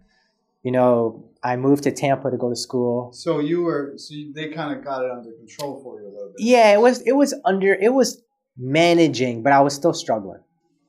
you 0.63 0.71
know, 0.71 1.25
I 1.43 1.57
moved 1.57 1.83
to 1.83 1.91
Tampa 1.91 2.31
to 2.31 2.37
go 2.37 2.49
to 2.49 2.55
school. 2.55 3.11
So 3.13 3.39
you 3.39 3.63
were, 3.63 3.93
so 3.97 4.13
you, 4.13 4.33
they 4.33 4.49
kind 4.49 4.77
of 4.77 4.83
got 4.83 5.03
it 5.03 5.11
under 5.11 5.31
control 5.33 5.81
for 5.83 6.01
you 6.01 6.07
a 6.07 6.11
little 6.11 6.29
bit. 6.29 6.39
Yeah, 6.39 6.73
it 6.73 6.79
was 6.79 7.01
it 7.01 7.13
was 7.13 7.33
under 7.45 7.73
it 7.73 7.93
was 7.93 8.21
managing, 8.57 9.43
but 9.43 9.51
I 9.53 9.59
was 9.61 9.73
still 9.73 9.93
struggling. 9.93 10.39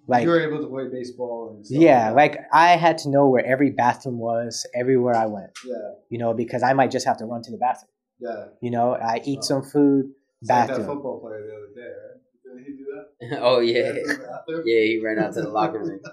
Like 0.07 0.25
you 0.25 0.29
were 0.29 0.41
able 0.41 0.61
to 0.61 0.69
play 0.69 0.89
baseball 0.89 1.55
and 1.57 1.67
stuff 1.67 1.81
yeah, 1.81 2.11
that. 2.11 2.17
like 2.17 2.39
I 2.53 2.77
had 2.77 2.99
to 2.99 3.09
know 3.09 3.29
where 3.29 3.45
every 3.45 3.71
bathroom 3.71 4.19
was 4.19 4.67
everywhere 4.75 5.17
I 5.17 5.27
went. 5.27 5.51
yeah, 5.67 5.75
You 6.11 6.19
know, 6.19 6.35
because 6.35 6.63
I 6.63 6.75
might 6.75 6.91
just 6.91 7.07
have 7.07 7.17
to 7.19 7.25
run 7.25 7.43
to 7.43 7.51
the 7.51 7.57
bathroom. 7.57 7.89
Yeah. 8.25 8.45
You 8.61 8.71
know, 8.71 8.95
I 8.95 9.21
eat 9.25 9.41
Oh. 9.43 9.47
some 9.51 9.63
food, 9.63 10.13
It's 10.41 10.51
like 10.51 10.67
that 10.67 10.69
bathroom. 10.69 10.87
football 10.89 11.21
player 11.21 11.43
the 11.47 11.55
other 11.55 11.75
day, 11.75 11.93
right? 12.03 12.21
Didn't 12.45 12.65
he 12.67 12.73
do 12.83 12.87
that? 13.31 13.39
oh 13.43 13.61
yeah. 13.61 13.79
Yeah, 13.79 13.89
in 13.91 13.95
the 14.09 14.27
bathroom? 14.31 14.63
Yeah, 14.67 14.81
he 14.81 15.01
ran 15.05 15.19
out 15.19 15.35
to 15.35 15.43
the 15.43 15.49
locker 15.51 15.79
room. 15.81 16.01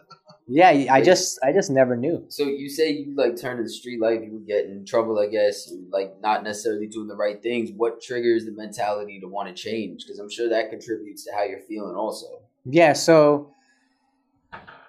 Yeah, 0.54 0.70
I 0.92 1.02
just 1.02 1.40
I 1.42 1.54
just 1.54 1.70
never 1.72 1.96
knew. 1.96 2.26
So 2.28 2.44
you 2.44 2.68
say 2.68 2.92
you 2.92 3.16
like 3.16 3.38
turned 3.40 3.60
to 3.60 3.64
the 3.64 3.70
street 3.70 4.02
life, 4.02 4.20
you 4.22 4.34
would 4.34 4.46
get 4.46 4.66
in 4.66 4.84
trouble, 4.86 5.18
I 5.18 5.28
guess, 5.28 5.72
like 5.92 6.20
not 6.22 6.44
necessarily 6.44 6.88
doing 6.88 7.08
the 7.08 7.16
right 7.16 7.42
things. 7.42 7.70
What 7.74 8.02
triggers 8.02 8.44
the 8.44 8.52
mentality 8.52 9.18
to 9.22 9.28
want 9.28 9.48
to 9.48 9.54
change? 9.54 10.04
Because 10.04 10.20
I'm 10.20 10.30
sure 10.30 10.50
that 10.50 10.70
contributes 10.70 11.24
to 11.26 11.32
how 11.32 11.44
you're 11.44 11.62
feeling 11.62 11.96
also. 11.96 12.26
Yeah, 12.66 12.92
so 12.92 13.54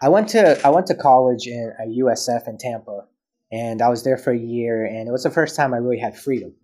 I 0.00 0.08
went 0.08 0.28
to 0.30 0.58
I 0.66 0.70
went 0.70 0.86
to 0.88 0.96
college 0.96 1.46
in 1.46 1.72
at 1.78 1.88
USF 1.88 2.48
in 2.48 2.58
Tampa, 2.58 3.04
and 3.52 3.80
I 3.82 3.88
was 3.88 4.02
there 4.02 4.16
for 4.18 4.32
a 4.32 4.38
year, 4.38 4.84
and 4.84 5.06
it 5.08 5.12
was 5.12 5.22
the 5.22 5.30
first 5.30 5.54
time 5.54 5.74
I 5.74 5.76
really 5.76 5.98
had 5.98 6.16
freedom. 6.18 6.54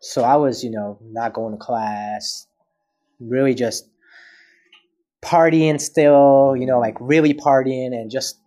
So 0.00 0.22
I 0.22 0.36
was, 0.36 0.64
you 0.64 0.70
know, 0.70 0.98
not 1.02 1.34
going 1.34 1.52
to 1.52 1.58
class, 1.58 2.46
really 3.20 3.54
just 3.54 3.88
partying 5.22 5.80
still, 5.80 6.54
you 6.58 6.66
know, 6.66 6.78
like 6.78 6.96
really 7.00 7.34
partying 7.34 7.92
and 7.92 8.10
just 8.10 8.40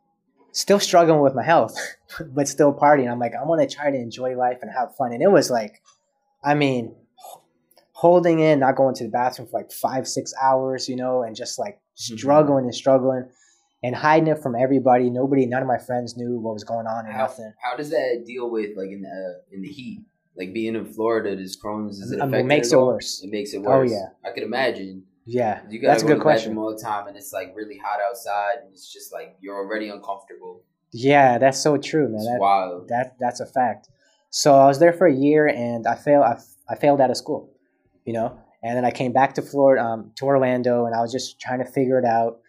still 0.52 0.80
struggling 0.80 1.22
with 1.22 1.36
my 1.36 1.44
health, 1.44 1.78
but 2.34 2.48
still 2.48 2.74
partying. 2.74 3.12
I'm 3.12 3.20
like, 3.20 3.34
I 3.40 3.46
want 3.46 3.68
to 3.68 3.76
try 3.76 3.92
to 3.92 3.98
enjoy 3.98 4.36
life 4.36 4.60
and 4.62 4.72
have 4.72 4.96
fun, 4.96 5.14
and 5.14 5.22
it 5.22 5.32
was 5.32 5.52
like, 5.52 5.82
I 6.44 6.56
mean, 6.56 6.96
holding 7.92 8.40
in, 8.40 8.60
not 8.60 8.76
going 8.76 8.96
to 8.96 9.04
the 9.06 9.10
bathroom 9.10 9.48
for 9.48 9.60
like 9.60 9.72
five, 9.72 10.08
six 10.08 10.34
hours, 10.42 10.90
you 10.90 10.96
know, 10.96 11.24
and 11.24 11.36
just 11.36 11.58
like 11.60 11.76
mm-hmm. 11.76 12.18
struggling 12.18 12.66
and 12.66 12.76
struggling 12.76 13.30
and 13.84 13.96
hiding 13.96 14.28
it 14.28 14.42
from 14.42 14.56
everybody. 14.56 15.10
Nobody, 15.10 15.46
none 15.46 15.62
of 15.62 15.68
my 15.68 15.78
friends 15.78 16.18
knew 16.18 16.40
what 16.40 16.54
was 16.54 16.64
going 16.64 16.88
on 16.88 17.06
or 17.06 17.12
How, 17.12 17.24
nothing. 17.24 17.54
how 17.62 17.78
does 17.78 17.92
that 17.92 18.24
deal 18.26 18.50
with 18.50 18.76
like 18.76 18.90
in 18.90 19.02
the 19.04 19.42
in 19.52 19.62
the 19.62 19.70
heat? 19.70 20.02
Like 20.36 20.54
being 20.54 20.75
in 20.75 20.86
Florida, 20.86 21.36
does 21.36 21.56
Crohn's 21.56 22.00
does 22.00 22.12
it 22.12 22.20
Um, 22.20 22.34
it 22.34 22.46
makes 22.46 22.72
it 22.72 22.78
worse. 22.78 23.22
It 23.24 23.30
makes 23.30 23.54
it 23.54 23.60
Oh, 23.60 23.70
worse. 23.70 23.92
yeah. 23.92 24.08
I 24.25 24.32
could 24.34 24.44
imagine. 24.44 25.04
Yeah, 25.25 25.62
You 25.70 25.80
gotta 25.80 25.92
that's 25.94 26.04
a 26.04 26.08
good 26.08 26.20
question. 26.22 26.58
all 26.58 26.72
the 26.75 26.82
time, 26.82 27.08
and 27.08 27.16
it's 27.16 27.32
like 27.32 27.54
really 27.56 27.78
hot 27.78 28.00
outside, 28.10 28.56
and 28.63 28.74
it's 28.74 28.92
just 28.92 29.13
like 29.13 29.38
you're 29.40 29.56
already 29.56 29.88
uncomfortable. 29.90 30.63
Yeah, 30.92 31.38
that's 31.38 31.60
so 31.60 31.78
true, 31.78 32.08
man. 32.10 32.16
It's 32.20 32.25
That, 32.28 32.40
wild. 32.40 32.88
that 32.90 33.16
that's 33.20 33.40
a 33.40 33.46
fact. 33.46 33.88
So 34.32 34.56
I 34.56 34.66
was 34.68 34.80
there 34.80 34.92
for 34.92 35.08
a 35.08 35.13
year, 35.13 35.48
and 35.48 35.88
I 35.88 35.96
failed. 35.96 36.25
I, 36.25 36.40
I 36.68 36.75
failed 36.75 37.00
out 37.00 37.10
of 37.10 37.16
school, 37.18 37.52
you 38.06 38.12
know. 38.13 38.38
And 38.63 38.75
then 38.78 38.84
I 38.86 38.92
came 38.92 39.12
back 39.13 39.34
to 39.36 39.42
Florida, 39.42 39.84
um, 39.84 40.12
to 40.16 40.25
Orlando, 40.25 40.86
and 40.86 40.96
I 40.96 41.02
was 41.02 41.12
just 41.12 41.40
trying 41.40 41.60
to 41.60 41.66
figure 41.66 42.00
it 42.00 42.06
out, 42.06 42.40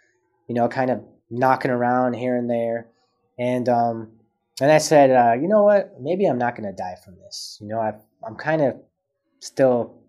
you 0.48 0.54
know, 0.54 0.66
kind 0.68 0.90
of 0.90 1.02
knocking 1.30 1.70
around 1.70 2.14
here 2.14 2.36
and 2.36 2.48
there, 2.50 2.88
and 3.38 3.68
um, 3.68 4.10
and 4.60 4.70
I 4.70 4.78
said, 4.78 5.10
uh, 5.10 5.32
you 5.40 5.48
know 5.48 5.62
what? 5.62 5.94
Maybe 6.00 6.26
I'm 6.26 6.38
not 6.38 6.56
gonna 6.56 6.72
die 6.72 6.96
from 7.04 7.16
this. 7.16 7.58
You 7.60 7.68
know, 7.68 7.80
I 7.80 7.92
I'm 8.26 8.36
kind 8.36 8.62
of 8.62 8.76
still 9.40 10.00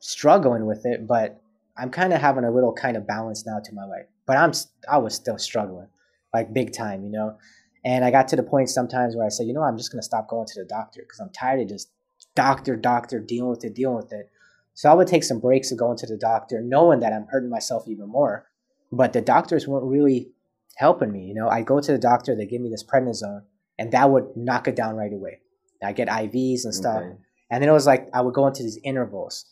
struggling 0.00 0.66
with 0.66 0.84
it, 0.86 1.06
but 1.06 1.40
I'm 1.76 1.90
kind 1.90 2.12
of 2.12 2.20
having 2.20 2.44
a 2.44 2.50
little 2.50 2.72
kind 2.72 2.96
of 2.96 3.06
balance 3.06 3.46
now 3.46 3.60
to 3.62 3.74
my 3.74 3.84
life. 3.84 4.06
But 4.26 4.36
I'm 4.36 4.52
I 4.90 4.98
was 4.98 5.14
still 5.14 5.38
struggling, 5.38 5.88
like 6.32 6.52
big 6.52 6.72
time, 6.72 7.04
you 7.04 7.10
know. 7.10 7.36
And 7.84 8.04
I 8.04 8.10
got 8.10 8.28
to 8.28 8.36
the 8.36 8.42
point 8.42 8.70
sometimes 8.70 9.16
where 9.16 9.26
I 9.26 9.28
said, 9.28 9.46
you 9.46 9.52
know, 9.52 9.62
I'm 9.62 9.76
just 9.76 9.92
gonna 9.92 10.02
stop 10.02 10.28
going 10.28 10.46
to 10.46 10.60
the 10.60 10.66
doctor 10.66 11.02
because 11.02 11.20
I'm 11.20 11.30
tired 11.30 11.60
of 11.60 11.68
just 11.68 11.90
doctor, 12.34 12.76
doctor, 12.76 13.18
dealing 13.18 13.50
with 13.50 13.64
it, 13.64 13.74
dealing 13.74 13.96
with 13.96 14.12
it. 14.12 14.30
So 14.74 14.90
I 14.90 14.94
would 14.94 15.06
take 15.06 15.24
some 15.24 15.40
breaks 15.40 15.70
of 15.70 15.78
going 15.78 15.98
to 15.98 16.06
the 16.06 16.16
doctor, 16.16 16.60
knowing 16.62 17.00
that 17.00 17.12
I'm 17.12 17.26
hurting 17.26 17.50
myself 17.50 17.86
even 17.88 18.08
more. 18.08 18.48
But 18.90 19.12
the 19.12 19.20
doctors 19.20 19.68
weren't 19.68 19.86
really 19.86 20.30
helping 20.76 21.12
me. 21.12 21.24
You 21.24 21.34
know, 21.34 21.48
I 21.48 21.62
go 21.62 21.80
to 21.80 21.92
the 21.92 21.98
doctor, 21.98 22.34
they 22.34 22.46
give 22.46 22.60
me 22.60 22.70
this 22.70 22.84
prednisone, 22.84 23.42
and 23.78 23.92
that 23.92 24.10
would 24.10 24.36
knock 24.36 24.68
it 24.68 24.76
down 24.76 24.96
right 24.96 25.12
away. 25.12 25.40
I 25.82 25.92
get 25.92 26.08
IVs 26.08 26.64
and 26.64 26.74
stuff. 26.74 27.02
Okay. 27.02 27.16
And 27.50 27.62
then 27.62 27.68
it 27.68 27.72
was 27.72 27.86
like 27.86 28.08
I 28.14 28.20
would 28.20 28.34
go 28.34 28.46
into 28.46 28.62
these 28.62 28.78
intervals. 28.84 29.46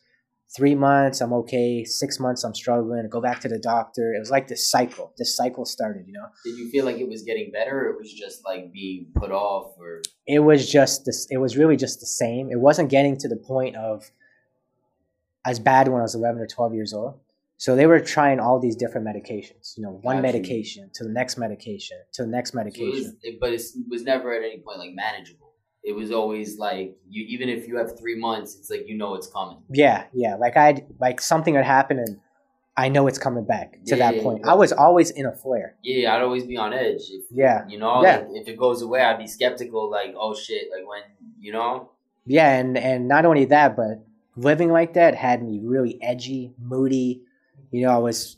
Three 0.56 0.74
months, 0.74 1.20
I'm 1.20 1.32
okay. 1.32 1.84
Six 1.84 2.18
months, 2.18 2.42
I'm 2.42 2.54
struggling. 2.54 3.08
Go 3.08 3.20
back 3.20 3.40
to 3.40 3.48
the 3.48 3.58
doctor. 3.58 4.12
It 4.14 4.18
was 4.18 4.32
like 4.32 4.48
this 4.48 4.68
cycle. 4.68 5.12
This 5.16 5.36
cycle 5.36 5.64
started, 5.64 6.06
you 6.08 6.12
know. 6.12 6.26
Did 6.44 6.58
you 6.58 6.68
feel 6.70 6.84
like 6.84 6.98
it 6.98 7.08
was 7.08 7.22
getting 7.22 7.52
better, 7.52 7.86
or 7.86 7.90
it 7.90 7.98
was 7.98 8.12
just 8.12 8.44
like 8.44 8.72
being 8.72 9.06
put 9.14 9.30
off, 9.30 9.74
or 9.78 10.02
It 10.26 10.40
was 10.40 10.68
just 10.68 11.04
this. 11.04 11.28
It 11.30 11.36
was 11.36 11.56
really 11.56 11.76
just 11.76 12.00
the 12.00 12.06
same. 12.06 12.50
It 12.50 12.58
wasn't 12.58 12.90
getting 12.90 13.16
to 13.18 13.28
the 13.28 13.36
point 13.36 13.76
of 13.76 14.10
as 15.44 15.60
bad 15.60 15.88
when 15.88 16.00
I 16.00 16.02
was 16.02 16.14
11 16.14 16.40
or 16.40 16.46
12 16.46 16.74
years 16.74 16.92
old. 16.92 17.20
So 17.60 17.76
they 17.76 17.84
were 17.84 18.00
trying 18.00 18.40
all 18.40 18.58
these 18.58 18.74
different 18.74 19.06
medications. 19.06 19.76
You 19.76 19.82
know, 19.82 19.98
one 20.00 20.22
medication 20.22 20.88
to 20.94 21.04
the 21.04 21.10
next 21.10 21.36
medication 21.36 21.98
to 22.14 22.22
the 22.22 22.28
next 22.28 22.52
So 22.52 22.58
it 22.60 22.64
was, 22.64 22.74
medication. 22.78 23.16
it- 23.22 23.38
but 23.38 23.52
it 23.52 23.62
was 23.86 24.02
never 24.02 24.32
at 24.32 24.42
any 24.42 24.60
point 24.60 24.78
like 24.78 24.94
manageable. 24.94 25.52
It 25.84 25.92
was 25.94 26.10
always 26.10 26.58
like 26.58 26.96
you, 27.06 27.22
even 27.28 27.50
if 27.50 27.68
you 27.68 27.76
have 27.76 27.98
three 27.98 28.18
months, 28.18 28.56
it's 28.58 28.70
like 28.70 28.84
you 28.88 28.96
know 28.96 29.14
it's 29.14 29.26
coming. 29.26 29.58
Yeah, 29.70 30.04
yeah. 30.14 30.36
Like 30.36 30.56
I'd 30.56 30.86
like 30.98 31.20
something 31.20 31.54
had 31.54 31.66
happened 31.66 32.00
and 32.00 32.18
I 32.78 32.88
know 32.88 33.06
it's 33.08 33.18
coming 33.18 33.44
back 33.44 33.72
to 33.88 33.96
Yeah, 33.96 34.10
that 34.12 34.22
point. 34.22 34.40
yeah. 34.42 34.52
I 34.52 34.54
was 34.54 34.72
always 34.72 35.10
in 35.10 35.26
a 35.26 35.32
flare. 35.32 35.76
Yeah, 35.82 36.14
I'd 36.16 36.22
always 36.22 36.44
be 36.46 36.56
on 36.56 36.72
edge. 36.72 37.02
If, 37.10 37.24
Yeah. 37.30 37.66
you 37.68 37.78
know, 37.78 38.02
Yeah. 38.02 38.20
like 38.20 38.28
if 38.40 38.48
it 38.48 38.56
goes 38.56 38.80
away, 38.80 39.02
I'd 39.02 39.18
be 39.18 39.26
skeptical. 39.26 39.90
Like, 39.90 40.14
oh 40.18 40.34
shit, 40.34 40.70
like 40.74 40.88
when 40.88 41.02
you 41.38 41.52
know, 41.52 41.90
Yeah, 42.24 42.54
and 42.58 42.78
and 42.78 43.06
not 43.06 43.26
only 43.26 43.44
that, 43.46 43.76
but 43.76 44.02
living 44.34 44.70
like 44.72 44.94
that 44.94 45.14
had 45.14 45.42
me 45.42 45.60
really 45.62 45.98
edgy, 46.02 46.54
moody. 46.58 47.22
You 47.70 47.82
know, 47.86 47.92
I 47.92 47.98
was 47.98 48.36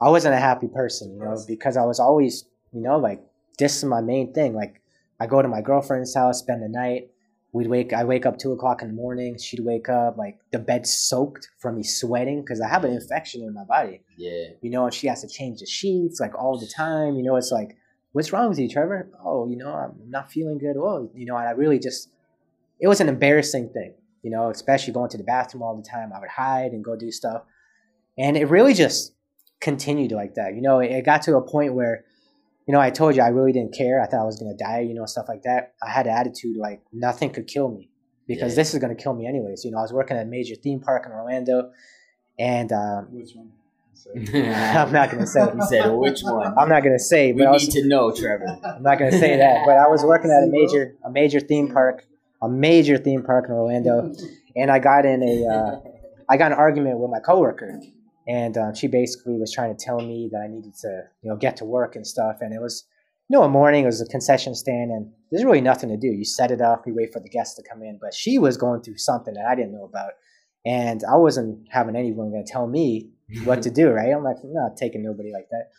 I 0.00 0.10
wasn't 0.10 0.34
a 0.34 0.38
happy 0.38 0.68
person, 0.68 1.12
you 1.14 1.20
know, 1.20 1.30
because 1.46 1.76
I 1.76 1.84
was 1.84 1.98
always, 1.98 2.44
you 2.72 2.82
know, 2.82 2.98
like 2.98 3.22
this 3.58 3.76
is 3.76 3.84
my 3.84 4.00
main 4.00 4.32
thing. 4.32 4.54
Like 4.54 4.80
I 5.18 5.26
go 5.26 5.40
to 5.40 5.48
my 5.48 5.62
girlfriend's 5.62 6.14
house, 6.14 6.40
spend 6.40 6.62
the 6.62 6.68
night. 6.68 7.10
We'd 7.52 7.68
wake 7.68 7.94
I 7.94 8.04
wake 8.04 8.26
up 8.26 8.36
two 8.38 8.52
o'clock 8.52 8.82
in 8.82 8.88
the 8.88 8.94
morning. 8.94 9.38
She'd 9.38 9.64
wake 9.64 9.88
up, 9.88 10.18
like 10.18 10.38
the 10.52 10.58
bed 10.58 10.86
soaked 10.86 11.48
from 11.58 11.76
me 11.76 11.82
sweating 11.82 12.42
because 12.42 12.60
I 12.60 12.68
have 12.68 12.84
an 12.84 12.92
infection 12.92 13.42
in 13.42 13.54
my 13.54 13.64
body. 13.64 14.02
yeah, 14.18 14.48
You 14.60 14.70
know, 14.70 14.84
and 14.84 14.92
she 14.92 15.06
has 15.06 15.22
to 15.22 15.28
change 15.28 15.60
the 15.60 15.66
sheets 15.66 16.20
like 16.20 16.34
all 16.38 16.58
the 16.58 16.66
time. 16.66 17.16
You 17.16 17.22
know, 17.22 17.36
it's 17.36 17.50
like, 17.50 17.76
what's 18.12 18.30
wrong 18.30 18.50
with 18.50 18.58
you, 18.58 18.68
Trevor? 18.68 19.08
Oh, 19.24 19.48
you 19.48 19.56
know, 19.56 19.72
I'm 19.72 19.94
not 20.10 20.30
feeling 20.30 20.58
good. 20.58 20.76
Oh, 20.76 21.10
you 21.14 21.24
know, 21.24 21.36
and 21.38 21.48
I 21.48 21.52
really 21.52 21.78
just 21.78 22.10
it 22.78 22.88
was 22.88 23.00
an 23.00 23.08
embarrassing 23.08 23.70
thing, 23.70 23.94
you 24.22 24.30
know, 24.30 24.50
especially 24.50 24.92
going 24.92 25.08
to 25.10 25.16
the 25.16 25.24
bathroom 25.24 25.62
all 25.62 25.74
the 25.74 25.88
time. 25.88 26.12
I 26.14 26.20
would 26.20 26.28
hide 26.28 26.72
and 26.72 26.84
go 26.84 26.94
do 26.94 27.10
stuff. 27.10 27.42
And 28.18 28.36
it 28.36 28.46
really 28.48 28.74
just 28.74 29.12
continued 29.60 30.12
like 30.12 30.34
that. 30.34 30.54
You 30.54 30.62
know, 30.62 30.80
it, 30.80 30.90
it 30.90 31.04
got 31.04 31.22
to 31.22 31.36
a 31.36 31.42
point 31.42 31.74
where, 31.74 32.04
you 32.66 32.72
know, 32.72 32.80
I 32.80 32.90
told 32.90 33.16
you 33.16 33.22
I 33.22 33.28
really 33.28 33.52
didn't 33.52 33.74
care. 33.74 34.02
I 34.02 34.06
thought 34.06 34.20
I 34.20 34.24
was 34.24 34.38
going 34.38 34.56
to 34.56 34.64
die, 34.64 34.80
you 34.80 34.94
know, 34.94 35.06
stuff 35.06 35.26
like 35.28 35.42
that. 35.42 35.74
I 35.82 35.90
had 35.90 36.06
an 36.06 36.12
attitude 36.12 36.56
like 36.56 36.80
nothing 36.92 37.30
could 37.30 37.46
kill 37.46 37.68
me 37.68 37.90
because 38.26 38.52
Yeah. 38.52 38.56
this 38.62 38.74
is 38.74 38.80
going 38.80 38.94
to 38.96 39.00
kill 39.02 39.14
me 39.14 39.26
anyways. 39.26 39.64
You 39.64 39.70
know, 39.70 39.78
I 39.78 39.82
was 39.82 39.92
working 39.92 40.16
at 40.16 40.22
a 40.24 40.28
major 40.28 40.54
theme 40.56 40.80
park 40.80 41.04
in 41.06 41.12
Orlando 41.12 41.70
and 42.38 42.72
uh, 42.72 43.02
Which 43.02 43.32
one? 43.34 43.52
So- 43.94 44.10
I'm 44.34 44.92
not 44.92 45.10
going 45.10 45.22
to 45.22 45.26
say. 45.26 45.40
he 45.54 45.60
said, 45.62 45.88
which 45.92 46.20
one? 46.22 46.54
I'm 46.58 46.68
not 46.68 46.82
going 46.82 46.96
to 46.96 47.02
say, 47.02 47.32
We 47.32 47.40
but 47.42 47.48
I 47.48 47.50
was, 47.52 47.66
need 47.68 47.80
to 47.82 47.88
know, 47.88 48.10
Trevor. 48.14 48.46
I'm 48.64 48.82
not 48.82 48.98
going 48.98 49.10
to 49.10 49.18
say 49.18 49.36
that. 49.38 49.62
But 49.66 49.78
I 49.78 49.88
was 49.88 50.04
working 50.12 50.30
at 50.30 50.42
a 50.46 50.50
major, 50.50 50.96
a 51.04 51.10
major 51.10 51.40
theme 51.40 51.72
park, 51.72 52.04
a 52.42 52.48
major 52.48 52.98
theme 52.98 53.22
park 53.22 53.46
in 53.48 53.52
Orlando, 53.54 54.12
and 54.54 54.70
I 54.70 54.78
got 54.80 55.06
in 55.06 55.22
a, 55.22 55.46
uh, 55.46 55.80
I 56.28 56.36
got 56.36 56.52
an 56.52 56.58
argument 56.58 56.98
with 56.98 57.10
my 57.10 57.20
coworker, 57.20 57.80
and 58.26 58.56
uh, 58.56 58.74
she 58.74 58.88
basically 58.88 59.38
was 59.38 59.52
trying 59.52 59.76
to 59.76 59.84
tell 59.84 60.00
me 60.00 60.28
that 60.32 60.40
I 60.40 60.48
needed 60.48 60.74
to, 60.80 61.02
you 61.22 61.30
know, 61.30 61.36
get 61.36 61.56
to 61.58 61.64
work 61.64 61.94
and 61.94 62.06
stuff. 62.06 62.38
And 62.40 62.52
it 62.52 62.60
was, 62.60 62.84
you 63.28 63.38
know, 63.38 63.44
a 63.44 63.48
morning. 63.48 63.84
It 63.84 63.86
was 63.86 64.00
a 64.00 64.06
concession 64.06 64.54
stand, 64.54 64.90
and 64.90 65.10
there's 65.30 65.44
really 65.44 65.60
nothing 65.60 65.88
to 65.90 65.96
do. 65.96 66.08
You 66.08 66.24
set 66.24 66.50
it 66.50 66.60
up, 66.60 66.86
you 66.86 66.94
wait 66.94 67.12
for 67.12 67.20
the 67.20 67.28
guests 67.28 67.54
to 67.56 67.62
come 67.68 67.82
in. 67.82 67.98
But 68.00 68.14
she 68.14 68.38
was 68.38 68.56
going 68.56 68.82
through 68.82 68.98
something 68.98 69.34
that 69.34 69.46
I 69.46 69.54
didn't 69.54 69.72
know 69.72 69.84
about, 69.84 70.12
and 70.64 71.02
I 71.04 71.16
wasn't 71.16 71.68
having 71.70 71.96
anyone 71.96 72.30
going 72.30 72.44
to 72.44 72.52
tell 72.52 72.66
me 72.66 73.10
what 73.44 73.62
to 73.62 73.70
do. 73.70 73.90
Right? 73.90 74.12
I'm 74.12 74.24
like, 74.24 74.36
I'm 74.42 74.52
not 74.52 74.76
taking 74.76 75.02
nobody 75.02 75.32
like 75.32 75.48
that. 75.50 75.70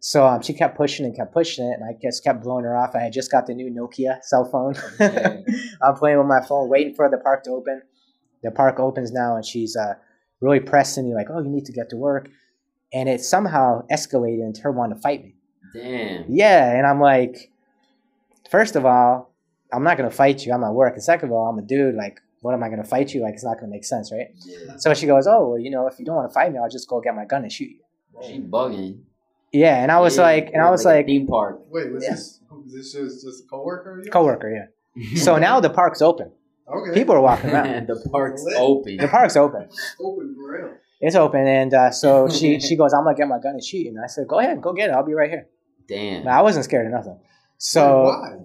So 0.00 0.26
um, 0.26 0.42
she 0.42 0.52
kept 0.52 0.76
pushing 0.76 1.06
and 1.06 1.14
kept 1.14 1.32
pushing 1.32 1.64
it, 1.64 1.78
and 1.78 1.84
I 1.84 1.96
just 2.02 2.24
kept 2.24 2.42
blowing 2.42 2.64
her 2.64 2.76
off. 2.76 2.96
I 2.96 3.02
had 3.02 3.12
just 3.12 3.30
got 3.30 3.46
the 3.46 3.54
new 3.54 3.70
Nokia 3.70 4.20
cell 4.22 4.44
phone. 4.44 4.74
Okay. 5.00 5.44
I'm 5.82 5.94
playing 5.94 6.18
with 6.18 6.26
my 6.26 6.40
phone, 6.44 6.68
waiting 6.68 6.94
for 6.94 7.08
the 7.08 7.18
park 7.18 7.44
to 7.44 7.50
open. 7.50 7.82
The 8.42 8.50
park 8.50 8.80
opens 8.80 9.12
now, 9.12 9.36
and 9.36 9.46
she's 9.46 9.76
uh, 9.76 9.94
really 10.42 10.60
pressing 10.60 11.08
me, 11.08 11.14
like, 11.14 11.28
"Oh, 11.30 11.40
you 11.40 11.48
need 11.48 11.64
to 11.66 11.72
get 11.72 11.88
to 11.90 11.96
work," 11.96 12.28
and 12.92 13.08
it 13.08 13.20
somehow 13.22 13.86
escalated 13.90 14.44
into 14.44 14.60
her 14.62 14.72
wanting 14.72 14.96
to 14.96 15.00
fight 15.00 15.22
me. 15.22 15.34
Damn. 15.72 16.24
Yeah, 16.28 16.72
and 16.76 16.86
I'm 16.86 17.00
like, 17.00 17.50
first 18.50 18.76
of 18.76 18.84
all, 18.84 19.32
I'm 19.72 19.82
not 19.84 19.96
gonna 19.96 20.10
fight 20.10 20.44
you. 20.44 20.52
I'm 20.52 20.64
at 20.64 20.74
work, 20.74 20.94
and 20.94 21.02
second 21.02 21.30
of 21.30 21.32
all, 21.32 21.48
I'm 21.48 21.58
a 21.58 21.62
dude. 21.62 21.94
Like, 21.94 22.20
what 22.42 22.52
am 22.54 22.62
I 22.62 22.68
gonna 22.68 22.84
fight 22.84 23.14
you? 23.14 23.22
Like, 23.22 23.34
it's 23.34 23.44
not 23.44 23.56
gonna 23.58 23.70
make 23.70 23.84
sense, 23.84 24.12
right? 24.12 24.28
Yeah. 24.44 24.76
So 24.76 24.92
she 24.94 25.06
goes, 25.06 25.26
"Oh, 25.26 25.50
well, 25.50 25.58
you 25.58 25.70
know, 25.70 25.86
if 25.86 25.98
you 25.98 26.04
don't 26.04 26.16
want 26.16 26.28
to 26.28 26.34
fight 26.34 26.52
me, 26.52 26.58
I'll 26.58 26.68
just 26.68 26.88
go 26.88 27.00
get 27.00 27.14
my 27.14 27.24
gun 27.24 27.42
and 27.44 27.52
shoot 27.52 27.70
you." 27.70 27.78
She 28.26 28.40
bugging. 28.40 29.00
Yeah, 29.52 29.82
and 29.82 29.90
I 29.92 30.00
was 30.00 30.16
Yeah, 30.16 30.22
like, 30.22 30.50
and 30.52 30.62
I 30.62 30.70
was 30.70 30.84
a 30.84 30.88
like, 30.88 31.06
theme 31.06 31.26
park. 31.26 31.60
Wait, 31.70 31.92
was 31.92 32.04
Yeah. 32.04 32.10
this 32.10 32.40
this 32.66 32.94
is 32.94 33.22
just 33.22 33.44
a 33.44 33.46
coworker? 33.48 34.00
of 34.00 34.10
coworker, 34.10 34.50
yeah. 34.50 35.16
So 35.16 35.36
now 35.46 35.60
the 35.60 35.70
park's 35.70 36.02
open. 36.02 36.30
Okay. 36.68 36.94
People 36.94 37.14
are 37.16 37.20
walking 37.20 37.50
around. 37.50 37.86
the 37.88 38.08
park's 38.10 38.42
Lit. 38.44 38.56
open. 38.58 38.96
The 38.96 39.08
park's 39.08 39.36
open. 39.36 39.68
open 40.00 40.34
for 40.34 40.52
real. 40.52 40.74
It's 41.00 41.16
open, 41.16 41.46
and 41.46 41.74
uh, 41.74 41.90
so 41.90 42.28
she 42.30 42.60
she 42.60 42.76
goes, 42.76 42.92
"I'm 42.92 43.04
gonna 43.04 43.16
get 43.16 43.28
my 43.28 43.38
gun 43.40 43.54
and 43.54 43.64
shoot 43.64 43.78
you." 43.78 43.88
And 43.88 43.98
I 44.02 44.06
said, 44.06 44.28
"Go 44.28 44.38
ahead, 44.38 44.60
go 44.62 44.72
get 44.72 44.90
it. 44.90 44.92
I'll 44.92 45.04
be 45.04 45.14
right 45.14 45.28
here." 45.30 45.48
Damn. 45.88 46.24
But 46.24 46.30
I 46.30 46.42
wasn't 46.42 46.64
scared 46.64 46.86
of 46.86 46.92
nothing. 46.92 47.14
Wait, 47.18 47.28
So 47.58 48.04
why? 48.04 48.36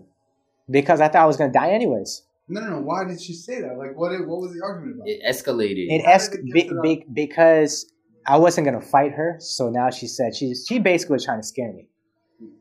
because 0.69 0.99
I 0.99 1.07
thought 1.07 1.21
I 1.21 1.25
was 1.25 1.37
gonna 1.37 1.53
die 1.53 1.69
anyways. 1.71 2.23
No, 2.49 2.61
no, 2.61 2.69
no. 2.77 2.81
Why 2.81 3.03
did 3.05 3.21
she 3.21 3.33
say 3.33 3.61
that? 3.61 3.77
Like, 3.77 3.95
what? 3.95 4.11
What 4.25 4.41
was 4.41 4.53
the 4.53 4.61
argument 4.63 4.95
about? 4.97 5.07
It 5.07 5.21
escalated. 5.27 5.85
It 5.89 6.05
How 6.05 6.13
esc- 6.13 6.31
did 6.31 6.39
it 6.39 6.53
be, 6.53 6.61
get 6.61 6.69
to 6.69 6.75
that? 6.75 6.81
be, 6.81 7.05
because 7.13 7.91
I 8.25 8.37
wasn't 8.37 8.65
gonna 8.65 8.81
fight 8.81 9.11
her. 9.13 9.35
So 9.39 9.69
now 9.69 9.89
she 9.91 10.07
said 10.07 10.35
she 10.35 10.55
she 10.55 10.79
basically 10.79 11.13
was 11.13 11.25
trying 11.25 11.39
to 11.41 11.47
scare 11.47 11.71
me. 11.71 11.89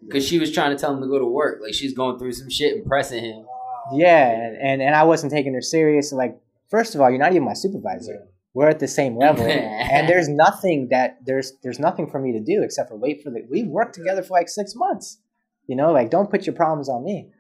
Because 0.07 0.27
she 0.27 0.39
was 0.39 0.53
trying 0.53 0.71
to 0.77 0.81
tell 0.81 0.95
him 0.95 1.01
to 1.03 1.09
go 1.09 1.19
to 1.19 1.27
work. 1.27 1.61
Like 1.63 1.73
she's 1.75 1.95
going 1.95 2.19
through 2.19 2.33
some 2.33 2.51
shit 2.51 2.77
and 2.77 2.85
pressing 2.87 3.25
him. 3.25 3.47
Yeah, 3.93 4.31
and, 4.31 4.57
and 4.57 4.83
and 4.83 4.95
I 4.95 5.05
wasn't 5.05 5.33
taking 5.33 5.55
her 5.55 5.63
serious. 5.63 6.13
Like, 6.13 6.39
first 6.71 6.95
of 6.95 7.01
all, 7.01 7.11
you're 7.11 7.19
not 7.19 7.33
even 7.33 7.45
my 7.45 7.55
supervisor. 7.55 8.27
We're 8.55 8.69
at 8.69 8.79
the 8.79 8.89
same 8.89 9.19
level, 9.19 9.45
and 9.47 10.09
there's 10.09 10.29
nothing 10.29 10.89
that 10.91 11.19
there's 11.25 11.53
there's 11.63 11.79
nothing 11.79 12.09
for 12.09 12.21
me 12.21 12.33
to 12.33 12.41
do 12.41 12.63
except 12.63 12.89
for 12.89 12.97
wait 12.97 13.23
for 13.23 13.31
the. 13.31 13.47
We've 13.51 13.67
worked 13.67 13.95
together 13.95 14.23
for 14.23 14.33
like 14.33 14.49
six 14.49 14.75
months. 14.75 15.19
You 15.67 15.77
know, 15.77 15.93
like 15.93 16.11
don't 16.11 16.31
put 16.31 16.47
your 16.47 16.55
problems 16.55 16.89
on 16.89 17.05
me. 17.05 17.31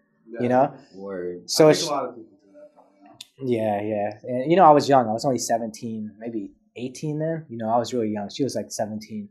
You 0.41 0.49
know. 0.49 0.75
Word. 0.95 1.49
So 1.49 1.69
it's, 1.69 1.81
think 1.81 1.91
a 1.91 1.95
lot 1.95 2.09
of 2.09 2.17
people 2.17 2.37
do 2.45 2.53
that. 2.53 2.75
Probably, 2.75 3.53
you 3.53 3.59
know? 3.59 3.81
Yeah, 3.81 3.83
yeah. 3.83 4.11
And 4.25 4.51
you 4.51 4.57
know, 4.57 4.65
I 4.65 4.71
was 4.71 4.89
young. 4.89 5.09
I 5.09 5.13
was 5.13 5.25
only 5.25 5.39
17, 5.39 6.17
maybe 6.19 6.51
18 6.77 7.19
then. 7.19 7.47
You 7.49 7.59
know, 7.59 7.71
I 7.71 7.79
was 7.79 7.95
really 7.95 8.11
young. 8.11 8.29
She 8.31 8.45
was 8.45 8.55
like 8.55 8.67
17. 8.71 9.29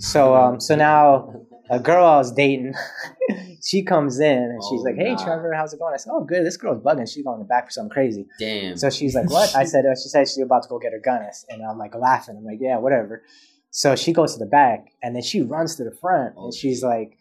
So 0.00 0.34
um 0.34 0.60
so 0.60 0.76
now 0.76 1.32
a 1.70 1.78
girl 1.80 2.04
I 2.04 2.16
was 2.16 2.32
dating, 2.32 2.74
she 3.64 3.82
comes 3.82 4.18
in 4.20 4.38
and 4.38 4.62
she's 4.70 4.80
Oh, 4.80 4.84
like, 4.84 4.96
Hey 4.96 5.12
nah. 5.12 5.24
Trevor, 5.24 5.52
how's 5.54 5.72
it 5.74 5.78
going? 5.80 5.92
I 5.94 5.96
said, 5.98 6.10
Oh 6.14 6.24
good, 6.24 6.44
this 6.46 6.56
girl's 6.56 6.82
bugging. 6.82 7.12
She's 7.12 7.24
going 7.24 7.34
in 7.36 7.40
the 7.40 7.48
back 7.48 7.66
for 7.66 7.70
something 7.72 7.90
crazy. 7.90 8.26
Damn. 8.38 8.76
So 8.76 8.90
she's 8.90 9.14
like, 9.14 9.28
What? 9.30 9.54
I 9.56 9.64
said, 9.64 9.84
oh, 9.86 9.94
she 9.94 10.08
said 10.08 10.28
she's 10.28 10.38
about 10.38 10.62
to 10.62 10.68
go 10.68 10.78
get 10.78 10.92
her 10.92 11.00
gun. 11.00 11.22
And 11.50 11.62
I'm 11.62 11.78
like 11.78 11.94
laughing. 11.94 12.36
I'm 12.38 12.44
like, 12.44 12.58
Yeah, 12.60 12.78
whatever. 12.78 13.22
So 13.70 13.96
she 13.96 14.12
goes 14.12 14.32
to 14.34 14.38
the 14.38 14.46
back 14.50 14.86
and 15.02 15.14
then 15.14 15.22
she 15.22 15.42
runs 15.42 15.76
to 15.76 15.84
the 15.84 15.92
front 16.00 16.34
Oh, 16.36 16.46
and 16.46 16.54
she's 16.54 16.82
like, 16.82 17.18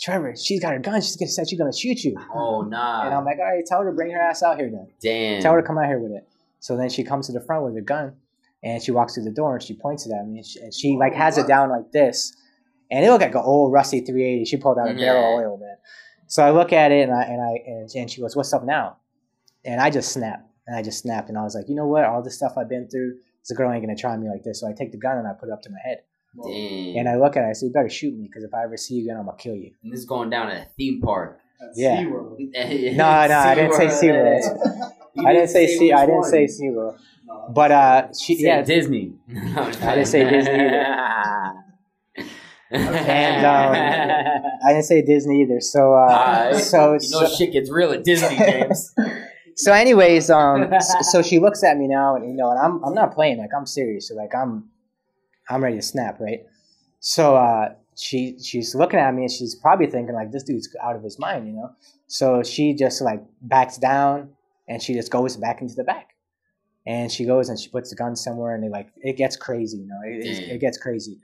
Trevor, 0.00 0.34
she's 0.36 0.60
got 0.60 0.72
her 0.74 0.78
gun. 0.78 1.00
She's 1.00 1.16
gonna 1.16 1.30
said 1.30 1.48
she's 1.48 1.58
gonna 1.58 1.72
shoot 1.72 2.04
you. 2.04 2.16
oh 2.34 2.62
nah. 2.62 3.04
And 3.06 3.14
I'm 3.14 3.24
like, 3.24 3.38
all 3.38 3.44
right, 3.44 3.64
tell 3.64 3.80
her 3.82 3.86
to 3.90 3.92
bring 3.96 4.10
her 4.12 4.20
ass 4.20 4.42
out 4.42 4.58
here 4.58 4.70
then. 4.70 4.88
Damn. 5.00 5.40
Tell 5.42 5.52
her 5.54 5.60
to 5.62 5.66
come 5.66 5.78
out 5.78 5.86
here 5.86 5.98
with 5.98 6.12
it. 6.12 6.28
So 6.60 6.76
then 6.76 6.88
she 6.90 7.04
comes 7.04 7.26
to 7.28 7.32
the 7.32 7.40
front 7.40 7.64
with 7.64 7.74
her 7.74 7.80
gun, 7.80 8.16
and 8.62 8.82
she 8.82 8.90
walks 8.90 9.14
through 9.14 9.24
the 9.24 9.30
door 9.32 9.54
and 9.54 9.62
she 9.62 9.74
points 9.74 10.06
it 10.06 10.12
at 10.12 10.26
me, 10.26 10.38
and 10.38 10.46
she, 10.46 10.60
and 10.60 10.74
she 10.74 10.94
oh, 10.94 10.98
like 10.98 11.14
has 11.14 11.38
it 11.38 11.46
down 11.46 11.70
like 11.70 11.90
this, 11.92 12.36
and 12.90 13.04
it 13.04 13.10
looked 13.10 13.22
like 13.22 13.34
an 13.34 13.42
old 13.44 13.72
rusty 13.72 14.00
380. 14.00 14.44
She 14.44 14.56
pulled 14.56 14.78
out 14.78 14.90
a 14.90 14.94
barrel 14.94 15.38
of 15.38 15.44
oil, 15.44 15.58
man. 15.58 15.76
So 16.26 16.42
I 16.42 16.50
look 16.50 16.72
at 16.72 16.92
it 16.92 17.08
and 17.08 17.12
I 17.12 17.22
and 17.22 17.40
I 17.40 17.54
and, 17.66 17.90
and 17.94 18.10
she 18.10 18.20
goes, 18.20 18.36
"What's 18.36 18.52
up 18.52 18.64
now?" 18.64 18.98
And 19.64 19.80
I 19.80 19.90
just 19.90 20.12
snapped, 20.12 20.50
and 20.66 20.76
I 20.76 20.82
just 20.82 21.00
snapped, 21.00 21.28
and 21.28 21.38
I 21.38 21.42
was 21.42 21.54
like, 21.54 21.68
you 21.68 21.74
know 21.74 21.86
what? 21.86 22.04
All 22.04 22.22
this 22.22 22.36
stuff 22.36 22.52
I've 22.58 22.68
been 22.68 22.88
through, 22.88 23.14
this 23.46 23.56
girl 23.56 23.72
ain't 23.72 23.82
gonna 23.82 23.96
try 23.96 24.16
me 24.16 24.28
like 24.28 24.42
this. 24.42 24.60
So 24.60 24.68
I 24.68 24.72
take 24.72 24.92
the 24.92 24.98
gun 24.98 25.16
and 25.18 25.26
I 25.26 25.32
put 25.32 25.48
it 25.48 25.52
up 25.52 25.62
to 25.62 25.70
my 25.70 25.78
head, 25.84 25.98
Damn. 26.44 26.96
and 26.98 27.08
I 27.08 27.16
look 27.16 27.36
at 27.36 27.42
her. 27.44 27.48
I 27.50 27.52
say, 27.54 27.66
"You 27.66 27.72
better 27.72 27.88
shoot 27.88 28.14
me, 28.16 28.26
because 28.28 28.44
if 28.44 28.52
I 28.52 28.64
ever 28.64 28.76
see 28.76 28.94
you 28.96 29.04
again, 29.04 29.16
I'm 29.18 29.24
gonna 29.26 29.38
kill 29.38 29.54
you." 29.54 29.72
And 29.82 29.92
this 29.92 30.00
is 30.00 30.06
going 30.06 30.28
down 30.30 30.50
at 30.50 30.66
a 30.66 30.70
theme 30.76 31.00
park. 31.00 31.38
At 31.60 31.68
Yeah. 31.76 32.02
SeaWorld. 32.04 32.38
No, 32.96 33.26
no, 33.26 33.38
I 33.38 33.54
didn't 33.54 33.72
say 33.74 33.86
SeaWorld. 34.08 34.92
I 35.26 35.32
didn't 35.32 35.48
say 35.48 35.66
sea. 35.66 35.92
I 35.92 36.06
didn't 36.06 36.24
say 36.24 36.42
which 36.42 36.50
SeaWorld. 36.50 36.98
No, 37.48 37.52
But 37.54 37.72
uh, 37.72 38.08
she 38.12 38.36
Say 38.36 38.42
yeah, 38.44 38.62
Disney. 38.62 39.14
I 39.30 39.94
didn't 39.94 40.06
say 40.06 40.28
Disney 40.28 40.52
And, 42.70 43.46
um, 43.46 43.72
I 44.64 44.72
didn't 44.72 44.84
say 44.84 45.00
Disney 45.02 45.42
either. 45.42 45.60
So 45.60 45.94
uh, 45.94 45.96
Alright. 45.96 46.56
so 46.56 46.92
you 47.00 47.10
know 47.10 47.26
so, 47.26 47.34
shit 47.36 47.52
gets 47.52 47.70
real 47.70 47.92
at 47.92 48.04
Disney, 48.04 48.36
James. 48.38 48.94
so 49.56 49.72
anyways, 49.72 50.28
um, 50.28 50.70
so, 50.80 50.94
so 51.00 51.22
she 51.22 51.38
looks 51.38 51.64
at 51.64 51.78
me 51.78 51.88
now, 51.88 52.16
and 52.16 52.28
you 52.28 52.34
know, 52.34 52.50
and 52.50 52.58
I'm 52.58 52.84
I'm 52.84 52.94
not 52.94 53.14
playing. 53.14 53.38
Like 53.38 53.50
I'm 53.56 53.64
serious. 53.66 54.08
So 54.08 54.14
like 54.14 54.34
I'm 54.34 54.68
I'm 55.48 55.64
ready 55.64 55.76
to 55.76 55.82
snap, 55.82 56.20
right? 56.20 56.40
So 57.00 57.36
uh, 57.36 57.70
she 57.96 58.38
she's 58.38 58.74
looking 58.74 59.00
at 59.00 59.14
me, 59.14 59.22
and 59.22 59.30
she's 59.32 59.54
probably 59.54 59.86
thinking 59.86 60.14
like 60.14 60.30
this 60.30 60.42
dude's 60.42 60.68
out 60.82 60.94
of 60.94 61.02
his 61.02 61.18
mind, 61.18 61.46
you 61.46 61.54
know. 61.54 61.70
So 62.06 62.42
she 62.42 62.74
just 62.74 63.00
like 63.00 63.22
backs 63.40 63.78
down, 63.78 64.30
and 64.68 64.82
she 64.82 64.92
just 64.92 65.10
goes 65.10 65.36
back 65.38 65.62
into 65.62 65.74
the 65.74 65.84
back, 65.84 66.08
and 66.88 67.12
she 67.12 67.24
goes 67.24 67.48
and 67.50 67.58
she 67.60 67.68
puts 67.68 67.90
the 67.90 67.96
gun 67.96 68.16
somewhere, 68.16 68.54
and 68.56 68.64
it 68.64 68.72
like 68.72 68.88
it 68.96 69.16
gets 69.16 69.36
crazy, 69.36 69.78
you 69.78 69.86
know. 69.86 70.00
It, 70.04 70.26
it, 70.26 70.54
it 70.54 70.60
gets 70.60 70.78
crazy, 70.78 71.18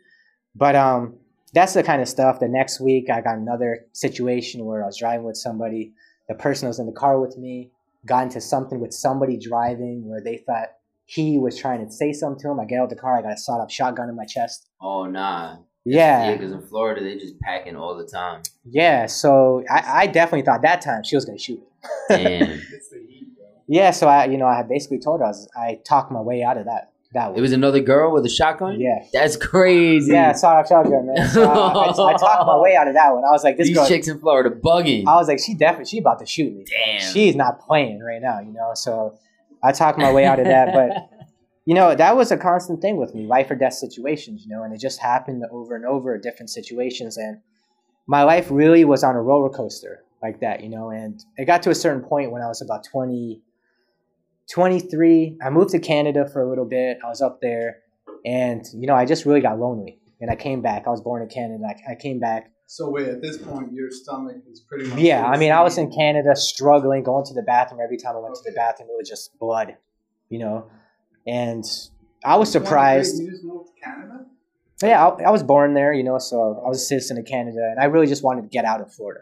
but 0.55 0.77
um. 0.77 1.15
That's 1.57 1.73
the 1.73 1.85
kind 1.85 2.03
of 2.03 2.09
stuff. 2.09 2.41
The 2.41 2.49
next 2.49 2.81
week, 2.81 3.09
I 3.09 3.21
got 3.21 3.37
another 3.39 3.87
situation 3.93 4.65
where 4.65 4.83
I 4.83 4.87
was 4.87 4.99
driving 4.99 5.25
with 5.25 5.37
somebody. 5.37 5.93
The 6.29 6.35
person 6.35 6.67
was 6.67 6.81
in 6.81 6.87
the 6.87 6.93
car 7.05 7.21
with 7.21 7.39
me, 7.39 7.71
got 8.05 8.25
into 8.25 8.41
something 8.41 8.81
with 8.81 8.93
somebody 8.93 9.37
driving 9.37 10.03
where 10.09 10.21
they 10.21 10.39
thought 10.39 10.71
he 11.07 11.39
was 11.39 11.57
trying 11.57 11.87
to 11.87 11.93
say 11.93 12.13
something 12.13 12.41
to 12.43 12.51
him. 12.51 12.59
I 12.59 12.65
get 12.65 12.81
out 12.81 12.85
of 12.85 12.91
the 12.91 12.97
car, 12.97 13.17
I 13.17 13.23
got 13.23 13.35
a 13.35 13.37
sawed 13.37 13.61
up 13.61 13.71
shotgun 13.71 14.09
in 14.09 14.17
my 14.17 14.25
chest. 14.25 14.67
oh 14.81 15.05
nah. 15.07 15.59
Yeah, 15.85 16.31
Yeah, 16.31 16.33
because 16.33 16.51
in 16.51 16.63
Florida 16.67 17.05
they 17.05 17.17
just 17.19 17.39
packing 17.39 17.77
all 17.77 17.97
the 17.97 18.07
time. 18.07 18.43
yeah. 18.65 19.07
So 19.07 19.63
I, 19.71 20.03
I 20.03 20.07
definitely 20.09 20.43
thought 20.43 20.63
that 20.63 20.81
time 20.81 21.05
she 21.05 21.15
was 21.15 21.25
gonna 21.25 21.39
shoot 21.39 21.61
me. 21.61 21.67
Damn. 22.09 22.51
It's 22.73 22.89
the 22.89 22.99
heat, 23.09 23.29
bro. 23.37 23.47
Yeah, 23.67 23.91
so 23.93 24.09
I, 24.09 24.27
you 24.27 24.37
know, 24.37 24.47
I 24.47 24.63
basically 24.63 24.99
told 24.99 25.21
her 25.21 25.27
I, 25.27 25.29
was, 25.29 25.49
I 25.57 25.81
talked 25.87 26.11
my 26.13 26.21
way 26.21 26.43
out 26.43 26.57
of 26.59 26.67
that. 26.67 26.91
That 27.15 27.37
it 27.39 27.41
was 27.41 27.53
another 27.53 27.79
girl 27.79 28.13
with 28.13 28.27
a 28.27 28.29
shotgun? 28.29 28.81
yeah, 28.81 28.99
That's 29.13 29.37
crazy. 29.37 30.11
yeah, 30.11 30.33
sawed 30.33 30.59
up 30.59 30.67
shotgun, 30.67 31.07
man. 31.07 31.29
So 31.29 31.45
I, 31.45 31.69
I, 31.69 31.91
I 31.91 31.93
talked 32.19 32.45
my 32.45 32.59
way 32.59 32.75
out 32.75 32.89
of 32.89 32.95
that 32.95 33.15
one. 33.15 33.23
I 33.25 33.31
was 33.31 33.45
like, 33.45 33.57
this 33.57 33.69
These 33.69 33.77
girl. 33.77 33.87
chicks 33.87 34.09
in 34.09 34.19
Florida 34.19 34.51
bugging. 34.51 35.05
I 35.07 35.15
was 35.15 35.29
like, 35.29 35.39
she 35.39 35.55
definitely, 35.55 35.85
she 35.87 35.99
about 35.99 36.19
to 36.19 36.27
shoot 36.27 36.53
me. 36.53 36.65
Damn. 36.65 37.13
She's 37.13 37.37
not 37.37 37.61
playing 37.61 38.01
right 38.01 38.21
now, 38.21 38.41
you 38.41 38.53
know. 38.53 38.73
So 38.75 39.17
I 39.63 39.71
talked 39.71 39.97
my 39.97 40.13
way 40.13 40.25
out 40.27 40.41
of 40.41 40.47
that, 40.47 40.73
but 40.75 41.09
you 41.67 41.75
know 41.75 41.95
that 41.95 42.17
was 42.17 42.31
a 42.33 42.37
constant 42.37 42.83
thing 42.83 42.97
with 42.97 43.15
me 43.15 43.27
life 43.27 43.51
or 43.51 43.55
death 43.55 43.73
situations 43.73 44.45
you 44.45 44.55
know 44.55 44.63
and 44.65 44.75
it 44.75 44.79
just 44.81 45.01
happened 45.01 45.43
over 45.51 45.75
and 45.75 45.87
over 45.87 46.15
at 46.15 46.23
different 46.23 46.51
situations 46.51 47.17
and 47.17 47.39
my 48.07 48.23
life 48.23 48.49
really 48.51 48.85
was 48.85 49.03
on 49.03 49.17
a 49.17 49.23
roller 49.23 49.49
coaster 49.49 50.03
like 50.23 50.41
that 50.41 50.63
you 50.63 50.69
know 50.69 50.91
and 50.91 51.25
it 51.39 51.47
got 51.47 51.63
to 51.63 51.71
a 51.71 51.75
certain 51.75 52.03
point 52.03 52.31
when 52.31 52.43
i 52.43 52.47
was 52.49 52.61
about 52.61 52.85
20 52.85 53.41
23 54.53 55.39
i 55.43 55.51
moved 55.51 55.71
to 55.71 55.79
canada 55.79 56.29
for 56.33 56.43
a 56.43 56.49
little 56.49 56.65
bit. 56.67 56.99
I 57.05 57.09
was 57.09 57.23
up 57.23 57.41
there. 57.41 57.79
And 58.25 58.65
you 58.75 58.87
know 58.87 58.95
i 58.95 59.05
just 59.05 59.25
really 59.25 59.41
got 59.41 59.59
lonely. 59.59 60.01
And 60.21 60.31
i 60.31 60.37
came 60.37 60.63
back. 60.63 60.85
I 60.87 60.91
was 60.91 61.01
born 61.01 61.23
in 61.23 61.29
canada. 61.29 61.65
I, 61.67 61.93
I 61.93 61.95
came 61.95 62.19
back. 62.19 62.51
So 62.67 62.89
wait, 62.89 63.09
at 63.09 63.21
this 63.21 63.37
point, 63.37 63.73
your 63.73 63.91
stomach 63.91 64.37
is 64.51 64.61
pretty 64.61 64.87
much. 64.89 64.99
yeah 64.99 65.27
i 65.27 65.37
mean 65.37 65.53
i 65.53 65.63
was 65.63 65.79
in 65.79 65.91
canada 65.91 66.35
struggling 66.35 67.03
going 67.03 67.25
to 67.27 67.35
the 67.35 67.43
bathroom 67.43 67.81
every 67.83 67.97
time 67.97 68.17
i 68.17 68.19
went 68.19 68.35
to 68.35 68.43
the 68.45 68.55
bathroom. 68.57 68.89
It 68.91 68.97
was 68.97 69.09
just 69.09 69.39
blood 69.39 69.77
you 70.29 70.39
know? 70.39 70.67
And 71.27 71.65
i 72.25 72.37
was 72.37 72.51
surprised. 72.51 73.23
You 73.23 73.31
just 73.31 73.45
moved 73.45 73.69
to 73.69 73.85
Canada. 73.85 74.27
Yeah, 74.83 75.07
I, 75.07 75.25
I 75.25 75.31
was 75.31 75.43
born 75.43 75.75
there, 75.75 75.93
you 75.93 76.03
know, 76.03 76.19
so 76.19 76.61
I 76.65 76.69
was 76.69 76.83
a 76.83 76.85
citizen 76.85 77.17
of 77.17 77.25
Canada, 77.25 77.61
and 77.71 77.79
I 77.81 77.85
really 77.85 78.09
just 78.09 78.25
wanted 78.25 78.43
to 78.43 78.49
get 78.49 78.65
out 78.65 78.81
of 78.81 78.93
Florida. 78.93 79.21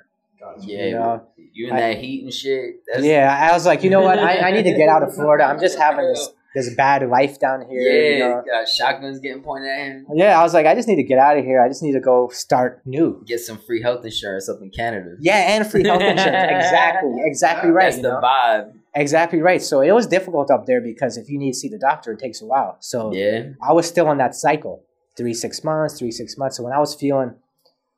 Yeah, 0.61 0.85
you 0.87 0.93
know? 0.93 1.27
you 1.37 1.69
in 1.69 1.73
I- 1.75 1.81
that 1.81 1.99
heat 1.99 2.25
and 2.25 2.33
shit. 2.33 2.77
Yeah, 2.99 3.49
I 3.51 3.53
was 3.53 3.67
like, 3.67 3.83
you 3.83 3.91
know 3.91 4.01
what, 4.01 4.19
I, 4.19 4.39
I 4.49 4.51
need 4.53 4.65
to 4.65 4.75
get 4.75 4.89
out 4.89 5.03
of 5.03 5.15
Florida. 5.17 5.45
I'm 5.45 5.61
just 5.61 5.79
having 5.79 6.07
this 6.07 6.29
this 6.55 6.75
bad 6.75 7.09
life 7.09 7.39
down 7.41 7.67
here. 7.67 7.81
Yeah, 7.81 8.11
you 8.11 8.19
know? 8.19 8.43
got 8.47 8.69
shotguns 8.69 9.21
getting 9.21 9.43
pointed 9.43 9.71
at 9.71 9.79
him. 9.87 10.07
yeah. 10.15 10.39
I 10.39 10.43
was 10.43 10.53
like, 10.53 10.67
I 10.67 10.75
just 10.75 10.87
need 10.87 10.97
to 10.97 11.03
get 11.03 11.19
out 11.19 11.39
of 11.39 11.45
here. 11.47 11.63
I 11.63 11.69
just 11.69 11.83
need 11.83 11.93
to 11.95 12.01
go 12.01 12.29
start 12.29 12.83
new. 12.85 13.25
Get 13.27 13.41
some 13.41 13.57
free 13.57 13.81
health 13.81 14.05
insurance 14.05 14.51
up 14.51 14.59
in 14.61 14.69
Canada. 14.69 15.17
Yeah, 15.19 15.37
and 15.57 15.67
free 15.67 15.83
health 15.83 16.03
insurance. 16.03 16.21
exactly, 16.67 17.15
exactly 17.25 17.71
right. 17.71 17.85
That's 17.93 17.97
the 18.03 18.03
know? 18.03 18.21
vibe. 18.23 18.73
Exactly 18.95 19.41
right. 19.41 19.63
So 19.63 19.81
it 19.81 19.93
was 19.93 20.07
difficult 20.07 20.51
up 20.51 20.67
there 20.67 20.83
because 20.83 21.17
if 21.17 21.31
you 21.31 21.39
need 21.39 21.53
to 21.53 21.59
see 21.59 21.69
the 21.71 21.79
doctor, 21.79 22.13
it 22.13 22.19
takes 22.19 22.43
a 22.43 22.45
while. 22.45 22.77
So 22.81 23.15
Yeah. 23.15 23.53
I 23.67 23.73
was 23.73 23.87
still 23.89 24.07
on 24.09 24.19
that 24.19 24.35
cycle, 24.35 24.83
three 25.17 25.33
six 25.33 25.65
months, 25.65 25.99
three 25.99 26.11
six 26.11 26.37
months. 26.37 26.59
So 26.59 26.65
when 26.65 26.75
I 26.75 26.79
was 26.79 26.95
feeling 26.95 27.35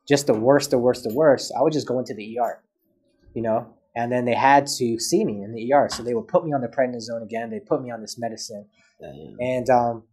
just 0.07 0.27
the 0.27 0.33
worst, 0.33 0.71
the 0.71 0.77
worst, 0.77 1.03
the 1.03 1.13
worst, 1.13 1.51
I 1.57 1.61
would 1.61 1.73
just 1.73 1.87
go 1.87 1.99
into 1.99 2.13
the 2.13 2.37
ER, 2.39 2.61
you 3.33 3.41
know. 3.41 3.73
And 3.97 4.11
then 4.11 4.25
they 4.25 4.33
had 4.35 4.67
to 4.67 4.99
see 4.99 5.23
me 5.23 5.41
in 5.43 5.53
the 5.53 5.71
ER, 5.73 5.87
so 5.89 6.03
they 6.03 6.13
would 6.13 6.27
put 6.27 6.45
me 6.45 6.51
on 6.53 6.61
the 6.61 6.67
prednisone 6.67 7.23
again. 7.23 7.49
They 7.49 7.59
put 7.61 7.81
me 7.81 7.91
on 7.91 8.01
this 8.01 8.17
medicine, 8.19 8.65
Damn. 8.99 9.37
and 9.39 9.69
um, 9.69 10.03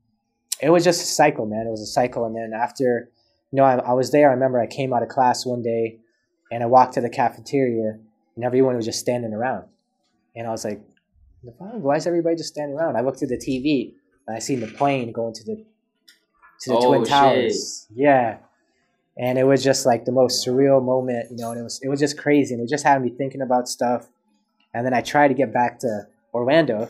it 0.61 0.70
was 0.70 0.85
just 0.85 1.02
a 1.02 1.07
cycle, 1.07 1.46
man. 1.46 1.66
It 1.66 1.70
was 1.70 1.83
a 1.83 1.87
cycle. 1.87 2.24
And 2.24 2.37
then 2.37 2.52
after, 2.55 3.11
you 3.50 3.57
know, 3.57 3.64
I, 3.64 3.78
I 3.78 3.92
was 3.92 4.12
there. 4.12 4.31
I 4.31 4.35
remember 4.35 4.61
I 4.61 4.68
came 4.68 4.92
out 4.92 5.02
of 5.02 5.09
class 5.09 5.44
one 5.44 5.62
day, 5.62 5.98
and 6.52 6.62
I 6.62 6.66
walked 6.66 6.94
to 6.94 7.00
the 7.00 7.11
cafeteria, 7.11 7.98
and 8.37 8.44
everyone 8.44 8.76
was 8.76 8.85
just 8.85 9.00
standing 9.00 9.33
around, 9.35 9.64
and 10.37 10.46
I 10.46 10.50
was 10.52 10.64
like, 10.64 10.81
why 11.59 11.96
is 11.96 12.07
everybody 12.07 12.37
just 12.37 12.52
standing 12.52 12.76
around?" 12.78 12.96
I 12.96 13.00
looked 13.00 13.22
at 13.24 13.31
the 13.31 13.37
TV, 13.37 13.94
and 14.28 14.37
I 14.37 14.38
seen 14.38 14.61
the 14.61 14.68
plane 14.68 15.11
going 15.11 15.35
to 15.35 15.44
the 15.44 15.57
to 16.61 16.70
the 16.70 16.76
Oh, 16.76 16.87
twin 16.88 17.00
shit. 17.02 17.09
towers. 17.09 17.88
Yeah. 17.92 18.38
And 19.18 19.38
it 19.38 19.44
was 19.44 19.62
just 19.62 19.85
like 19.85 20.05
the 20.05 20.12
most 20.12 20.46
surreal 20.46 20.83
moment, 20.83 21.31
you 21.31 21.37
know, 21.37 21.51
and 21.51 21.61
it 21.61 21.62
was 21.62 21.81
it 21.83 21.88
was 21.88 22.01
just 22.01 22.18
crazy 22.18 22.55
and 22.55 22.62
it 22.62 22.68
just 22.70 22.85
had 22.85 23.03
me 23.03 23.11
thinking 23.11 23.42
about 23.42 23.68
stuff. 23.68 24.09
And 24.75 24.87
then 24.87 24.94
I 24.94 25.03
tried 25.03 25.29
to 25.29 25.35
get 25.35 25.53
back 25.53 25.79
to 25.81 26.07
Orlando. 26.33 26.88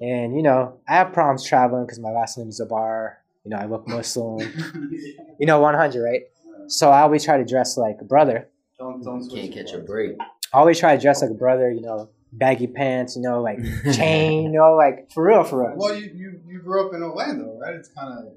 And 0.00 0.36
you 0.36 0.42
know, 0.42 0.80
I 0.88 0.94
have 0.96 1.12
problems 1.12 1.46
traveling 1.46 1.86
because 1.86 1.98
my 1.98 2.10
last 2.10 2.36
name 2.36 2.48
is 2.48 2.60
Zabar. 2.60 3.14
You 3.44 3.50
know, 3.50 3.56
I 3.56 3.66
look 3.66 3.86
Muslim. 3.88 4.40
you 5.38 5.46
know, 5.46 5.60
100, 5.60 6.02
right? 6.02 6.22
So 6.68 6.90
I 6.90 7.02
always 7.02 7.24
try 7.24 7.36
to 7.36 7.44
dress 7.44 7.76
like 7.76 7.96
a 8.00 8.04
brother. 8.04 8.48
don't 8.78 9.02
don't 9.02 9.28
Can't 9.30 9.52
catch 9.52 9.72
a 9.72 9.78
break. 9.78 10.16
I 10.52 10.58
always 10.58 10.78
try 10.78 10.96
to 10.96 11.02
dress 11.02 11.22
like 11.22 11.30
a 11.30 11.34
brother, 11.34 11.70
you 11.70 11.80
know, 11.80 12.10
baggy 12.32 12.66
pants, 12.66 13.16
you 13.16 13.22
know, 13.22 13.42
like 13.42 13.58
chain, 13.92 14.44
you 14.44 14.50
know, 14.50 14.74
like 14.74 15.10
for 15.12 15.26
real, 15.26 15.44
for 15.44 15.60
real. 15.66 15.76
Well, 15.76 15.94
you, 15.94 16.10
you 16.14 16.40
you 16.46 16.60
grew 16.60 16.86
up 16.86 16.94
in 16.94 17.02
Orlando, 17.02 17.58
right? 17.58 17.74
It's 17.74 17.88
kind 17.88 18.18
of. 18.18 18.34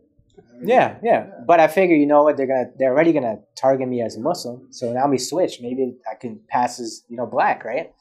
Yeah, 0.61 0.97
yeah. 1.03 1.27
But 1.45 1.59
I 1.59 1.67
figure, 1.67 1.95
you 1.95 2.07
know 2.07 2.23
what, 2.23 2.37
they're 2.37 2.47
gonna 2.47 2.71
they're 2.77 2.91
already 2.91 3.13
gonna 3.13 3.37
target 3.55 3.87
me 3.87 4.01
as 4.01 4.15
a 4.17 4.19
Muslim. 4.19 4.67
So 4.71 4.91
now 4.91 5.07
we 5.07 5.17
switch. 5.17 5.59
Maybe 5.61 5.95
I 6.11 6.15
can 6.15 6.39
pass 6.49 6.79
as, 6.79 7.03
you 7.09 7.17
know, 7.17 7.25
black, 7.25 7.63
right? 7.63 7.87
Okay. 7.87 7.93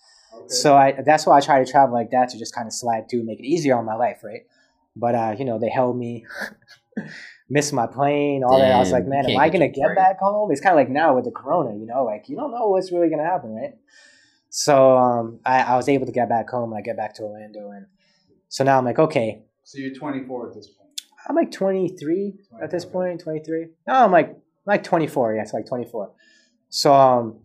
So 0.48 0.76
I 0.76 0.92
that's 1.04 1.26
why 1.26 1.36
I 1.36 1.40
try 1.40 1.62
to 1.62 1.70
travel 1.70 1.94
like 1.94 2.10
that 2.12 2.30
to 2.30 2.38
just 2.38 2.54
kind 2.54 2.66
of 2.66 2.72
slide 2.72 3.08
through, 3.10 3.20
and 3.20 3.26
make 3.26 3.40
it 3.40 3.46
easier 3.46 3.76
on 3.76 3.84
my 3.84 3.94
life, 3.94 4.20
right? 4.24 4.42
But 4.96 5.14
uh, 5.14 5.36
you 5.38 5.44
know, 5.44 5.58
they 5.58 5.68
held 5.68 5.98
me, 5.98 6.24
missed 7.50 7.72
my 7.72 7.86
plane, 7.86 8.42
all 8.44 8.58
that. 8.58 8.72
I 8.72 8.78
was 8.78 8.92
like, 8.92 9.06
man, 9.06 9.26
am 9.26 9.36
I 9.36 9.48
gonna 9.48 9.68
get 9.68 9.74
get 9.76 9.94
back 9.94 10.18
home? 10.20 10.50
It's 10.50 10.60
kind 10.60 10.72
of 10.72 10.76
like 10.76 10.88
now 10.90 11.14
with 11.14 11.24
the 11.24 11.30
corona, 11.30 11.76
you 11.76 11.86
know, 11.86 12.04
like 12.04 12.28
you 12.28 12.36
don't 12.36 12.52
know 12.52 12.68
what's 12.68 12.92
really 12.92 13.10
gonna 13.10 13.24
happen, 13.24 13.54
right? 13.54 13.74
So 14.50 14.96
um, 14.96 15.40
I, 15.44 15.62
I 15.62 15.76
was 15.76 15.88
able 15.88 16.06
to 16.06 16.12
get 16.12 16.28
back 16.28 16.50
home 16.50 16.72
I 16.74 16.80
get 16.80 16.96
back 16.96 17.14
to 17.16 17.22
Orlando, 17.22 17.70
and 17.70 17.86
so 18.48 18.64
now 18.64 18.78
I'm 18.78 18.84
like, 18.84 18.98
okay, 18.98 19.42
so 19.64 19.78
you're 19.78 19.94
24 19.94 20.48
at 20.48 20.54
this 20.54 20.68
point. 20.68 20.75
I'm 21.28 21.34
like 21.36 21.50
23 21.50 22.34
at 22.62 22.70
this 22.70 22.84
24. 22.84 23.02
point, 23.08 23.20
23. 23.20 23.66
No, 23.88 23.94
I'm 23.94 24.12
like 24.12 24.28
I'm 24.30 24.36
like 24.66 24.84
24. 24.84 25.34
Yeah, 25.34 25.42
it's 25.42 25.52
like 25.52 25.66
24. 25.66 26.10
So 26.68 26.92
um, 26.94 27.40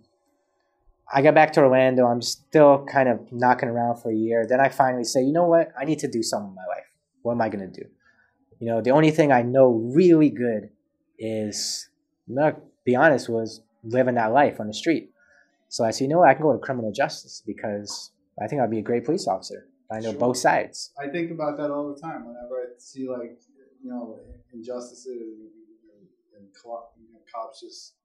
I 1.14 1.22
got 1.22 1.34
back 1.36 1.54
to 1.54 1.62
Orlando. 1.62 2.06
I'm 2.06 2.22
still 2.22 2.86
kind 2.86 3.10
of 3.10 3.32
knocking 3.32 3.70
around 3.70 3.98
for 4.02 4.12
a 4.12 4.16
year. 4.16 4.46
Then 4.48 4.60
I 4.60 4.70
finally 4.70 5.04
say, 5.04 5.22
you 5.22 5.34
know 5.34 5.46
what? 5.48 5.72
I 5.80 5.86
need 5.86 6.00
to 6.00 6.08
do 6.08 6.24
something 6.24 6.50
in 6.50 6.56
my 6.56 6.66
life. 6.68 6.86
What 7.22 7.34
am 7.34 7.42
I 7.42 7.50
gonna 7.50 7.68
do? 7.68 7.84
You 8.60 8.68
know, 8.68 8.82
the 8.82 8.92
only 8.92 9.12
thing 9.12 9.32
I 9.32 9.42
know 9.42 9.70
really 9.96 10.30
good 10.30 10.70
is, 11.18 11.90
not 12.28 12.60
be 12.86 12.96
honest, 12.96 13.30
was 13.30 13.62
living 13.84 14.16
that 14.16 14.32
life 14.32 14.60
on 14.60 14.68
the 14.68 14.74
street. 14.74 15.12
So 15.70 15.84
I 15.84 15.92
said, 15.92 16.04
you 16.06 16.10
know 16.10 16.20
what? 16.20 16.30
I 16.30 16.34
can 16.34 16.44
go 16.44 16.54
to 16.54 16.60
criminal 16.60 16.92
justice 16.92 17.42
because 17.46 18.12
I 18.42 18.48
think 18.48 18.62
I'd 18.62 18.70
be 18.70 18.80
a 18.80 18.84
great 18.84 19.06
police 19.06 19.28
officer. 19.28 19.68
I 19.92 20.00
know 20.00 20.12
Sure. 20.12 20.20
both 20.20 20.38
sides. 20.38 20.92
I 21.00 21.08
think 21.10 21.32
about 21.32 21.58
that 21.58 21.70
all 21.72 21.94
the 21.94 22.00
time. 22.00 22.26
Whenever 22.28 22.56
I 22.56 22.66
see 22.78 23.08
like 23.10 23.38
you 23.84 23.90
know 23.90 24.20
injustices 24.54 25.06
and, 25.08 26.08
and 26.38 26.48
co- 26.62 26.90
you 27.00 27.14
know, 27.14 27.20
cops 27.34 27.62
just 27.62 27.96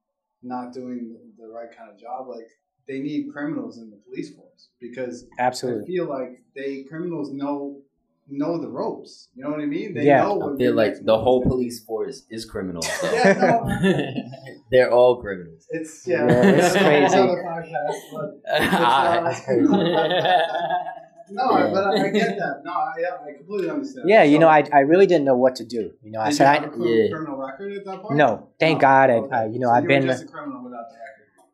not 0.42 0.72
doing 0.72 1.08
the, 1.38 1.42
the 1.44 1.48
right 1.52 1.68
kind 1.76 1.90
of 1.90 1.98
job, 1.98 2.28
like 2.28 2.46
they 2.86 3.00
need 3.00 3.28
criminals 3.32 3.78
in 3.78 3.90
the 3.90 3.96
police 4.08 4.34
force 4.34 4.68
because 4.80 5.26
I 5.38 5.86
feel 5.86 6.08
like 6.08 6.42
they 6.54 6.84
criminals 6.88 7.32
know 7.32 7.82
know 8.28 8.58
the 8.60 8.68
ropes. 8.68 9.28
You 9.34 9.44
know 9.44 9.50
what 9.50 9.60
I 9.60 9.66
mean? 9.66 9.94
They 9.94 10.06
Yeah. 10.06 10.22
know 10.22 10.40
I 10.40 10.44
what 10.46 10.58
feel 10.58 10.74
like 10.74 10.94
the 11.04 11.16
whole 11.18 11.42
police 11.42 11.84
force 11.84 12.24
is 12.30 12.44
criminals. 12.44 12.88
Though. 13.00 13.12
Yeah, 13.12 14.10
They're 14.70 14.90
all 14.92 15.20
criminals. 15.20 15.64
It's 15.70 16.04
yeah, 16.06 16.26
Yeah, 16.26 16.42
it's 16.42 16.76
crazy. 16.76 17.16
Podcast, 17.16 18.00
but 18.12 18.42
That's 19.24 19.44
crazy. 19.44 19.66
Uh, 19.72 20.95
no, 21.30 21.58
Yeah. 21.58 21.70
but 21.72 21.84
I, 21.86 22.06
I 22.06 22.10
get 22.10 22.38
that. 22.38 22.62
No, 22.64 22.72
I, 22.72 22.94
I 23.28 23.32
completely 23.36 23.70
understand. 23.70 24.08
Yeah, 24.08 24.22
you 24.22 24.38
know, 24.38 24.48
I, 24.48 24.64
I 24.72 24.80
really 24.80 25.06
didn't 25.06 25.24
know 25.24 25.36
what 25.36 25.56
to 25.56 25.64
do. 25.64 25.92
You 26.02 26.10
know, 26.12 26.20
I 26.20 26.30
said, 26.30 26.44
you 26.44 26.50
I, 26.50 26.54
have 26.54 26.64
a 26.64 26.68
criminal, 26.68 26.94
Yeah. 26.96 27.10
criminal 27.10 27.36
record 27.38 27.72
at 27.72 27.84
that 27.84 28.02
point? 28.02 28.16
no, 28.16 28.48
thank 28.60 28.78
No. 28.78 28.80
God, 28.80 29.10
I, 29.10 29.14
Okay. 29.14 29.34
I, 29.36 29.46
you 29.46 29.58
know, 29.58 29.68
So 29.68 29.72
I've 29.74 29.82
you 29.84 29.88
been, 29.88 30.02
just 30.06 30.22
a 30.24 30.26
criminal 30.26 30.62
without 30.64 30.88
the 30.90 30.94
record. 30.94 31.02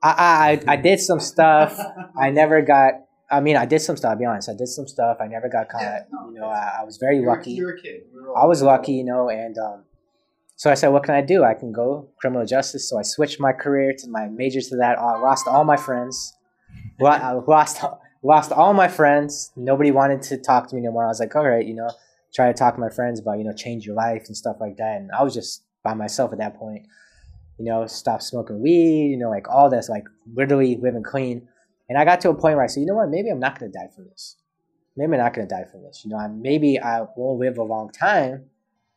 I, 0.03 0.61
I, 0.69 0.73
I 0.73 0.77
did 0.77 1.01
some 1.01 1.21
stuff. 1.33 1.79
I 2.21 2.31
never 2.31 2.61
got, 2.63 2.95
I 3.31 3.41
mean, 3.41 3.57
I 3.57 3.65
did 3.67 3.81
some 3.81 3.97
stuff. 3.97 4.11
I'll 4.11 4.19
be 4.19 4.25
honest. 4.25 4.49
I 4.49 4.55
did 4.55 4.69
some 4.69 4.87
stuff. 4.87 5.17
I 5.21 5.27
never 5.27 5.49
got 5.49 5.69
caught. 5.69 5.81
Yeah, 5.83 6.01
no, 6.11 6.31
you 6.31 6.41
know, 6.41 6.47
I, 6.47 6.79
I 6.81 6.85
was 6.85 6.97
very 6.99 7.17
You're- 7.17 7.29
lucky. 7.29 7.53
You're 7.53 7.77
a 7.77 7.81
kid. 7.81 8.03
Were 8.13 8.37
I 8.37 8.45
was 8.47 8.63
lucky, 8.63 8.93
you 8.93 9.05
know, 9.05 9.31
and 9.31 9.57
um, 9.59 9.85
so 10.57 10.71
I 10.71 10.75
said, 10.75 10.89
what 10.89 11.03
can 11.05 11.15
I 11.15 11.23
do? 11.23 11.43
I 11.45 11.55
can 11.55 11.73
go 11.73 12.09
criminal 12.21 12.45
justice. 12.47 12.89
So 12.89 12.99
I 12.99 13.03
switched 13.03 13.41
my 13.41 13.53
career 13.53 13.95
to 13.99 14.09
my 14.09 14.27
major 14.29 14.61
to 14.61 14.77
that. 14.77 14.99
I 14.99 15.19
lost 15.19 15.49
all 15.49 15.65
my 15.65 15.77
friends. 15.77 16.35
Well, 17.01 17.13
I 17.13 17.33
lost 17.33 17.83
lost 18.23 18.53
all 18.53 18.73
my 18.73 18.89
friends. 18.89 19.53
Nobody 19.57 19.91
wanted 19.91 20.23
to 20.23 20.39
talk 20.39 20.69
to 20.69 20.77
me 20.77 20.83
no 20.83 20.93
more. 20.93 21.05
I 21.05 21.09
was 21.09 21.21
like, 21.21 21.35
all 21.35 21.49
right, 21.49 21.67
you 21.67 21.75
know, 21.75 21.91
try 22.35 22.47
to 22.47 22.55
talk 22.55 22.75
to 22.75 22.81
my 22.81 22.89
friends 22.89 23.21
about 23.21 23.39
you 23.39 23.45
know 23.45 23.53
change 23.55 23.85
your 23.85 23.97
life 23.97 24.25
and 24.27 24.37
stuff 24.37 24.57
like 24.61 24.77
that. 24.77 24.97
And 24.97 25.11
I 25.13 25.23
was 25.23 25.35
just 25.35 25.65
by 25.83 25.95
myself 25.95 26.33
at 26.33 26.39
that 26.39 26.57
point. 26.57 26.87
You 27.59 27.67
know, 27.67 27.87
stop 27.87 28.23
smoking 28.23 28.63
weed. 28.63 29.11
You 29.11 29.19
know, 29.19 29.31
like 29.31 29.49
all 29.49 29.71
this, 29.71 29.89
like 29.89 30.05
literally 30.33 30.79
living 30.81 31.03
clean. 31.03 31.49
And 31.89 31.99
I 31.99 32.05
got 32.05 32.21
to 32.23 32.31
a 32.31 32.35
point 32.35 32.57
where 32.57 32.65
I 32.65 32.69
said, 32.69 32.81
you 32.81 32.87
know 32.87 32.95
what? 32.95 33.11
Maybe 33.11 33.29
I'm 33.29 33.41
not 33.41 33.59
going 33.59 33.71
to 33.71 33.79
die 33.79 33.89
from 33.95 34.07
this. 34.09 34.37
Maybe 34.97 35.13
I'm 35.13 35.19
not 35.19 35.35
going 35.35 35.47
to 35.47 35.55
die 35.55 35.65
from 35.71 35.83
this. 35.83 36.03
You 36.05 36.11
know, 36.11 36.17
I, 36.17 36.29
maybe 36.29 36.79
I 36.79 37.03
won't 37.17 37.41
live 37.41 37.59
a 37.59 37.63
long 37.63 37.91
time, 37.91 38.47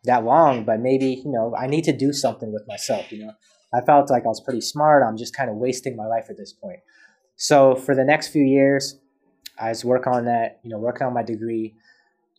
that 0.03 0.23
long, 0.23 0.63
but 0.65 0.79
maybe 0.79 1.21
you 1.25 1.31
know 1.31 1.55
I 1.57 1.67
need 1.67 1.83
to 1.85 1.95
do 1.95 2.13
something 2.13 2.53
with 2.53 2.67
myself. 2.67 3.11
You 3.11 3.25
know, 3.25 3.33
I 3.73 3.81
felt 3.81 4.09
like 4.09 4.23
I 4.23 4.27
was 4.27 4.41
pretty 4.41 4.61
smart. 4.61 5.03
I'm 5.03 5.17
just 5.17 5.35
kind 5.35 5.49
of 5.49 5.57
wasting 5.57 5.95
my 5.95 6.05
life 6.05 6.27
at 6.29 6.37
this 6.37 6.53
point. 6.53 6.79
So 7.35 7.75
for 7.75 7.95
the 7.95 8.05
next 8.05 8.29
few 8.29 8.43
years, 8.43 8.97
I 9.59 9.69
was 9.69 9.85
working 9.85 10.13
on 10.13 10.25
that. 10.25 10.59
You 10.63 10.71
know, 10.71 10.79
working 10.79 11.07
on 11.07 11.13
my 11.13 11.23
degree. 11.23 11.75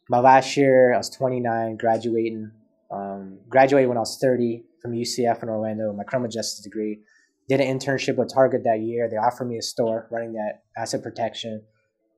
My 0.09 0.19
last 0.19 0.57
year, 0.57 0.95
I 0.95 0.99
was 0.99 1.11
29, 1.11 1.77
graduating. 1.77 2.53
Um, 2.91 3.39
graduated 3.49 3.89
when 3.89 3.97
I 3.97 4.01
was 4.01 4.19
30 4.21 4.63
from 4.81 4.93
UCF 4.93 5.43
in 5.43 5.49
Orlando, 5.49 5.93
my 5.93 6.05
criminal 6.05 6.31
justice 6.31 6.63
degree. 6.63 7.01
Did 7.49 7.61
an 7.61 7.79
internship 7.79 8.17
with 8.17 8.33
Target 8.33 8.63
that 8.65 8.81
year. 8.81 9.09
They 9.11 9.17
offered 9.17 9.47
me 9.47 9.59
a 9.59 9.63
store 9.63 10.07
running 10.11 10.35
that 10.35 10.63
asset 10.77 11.03
protection. 11.03 11.63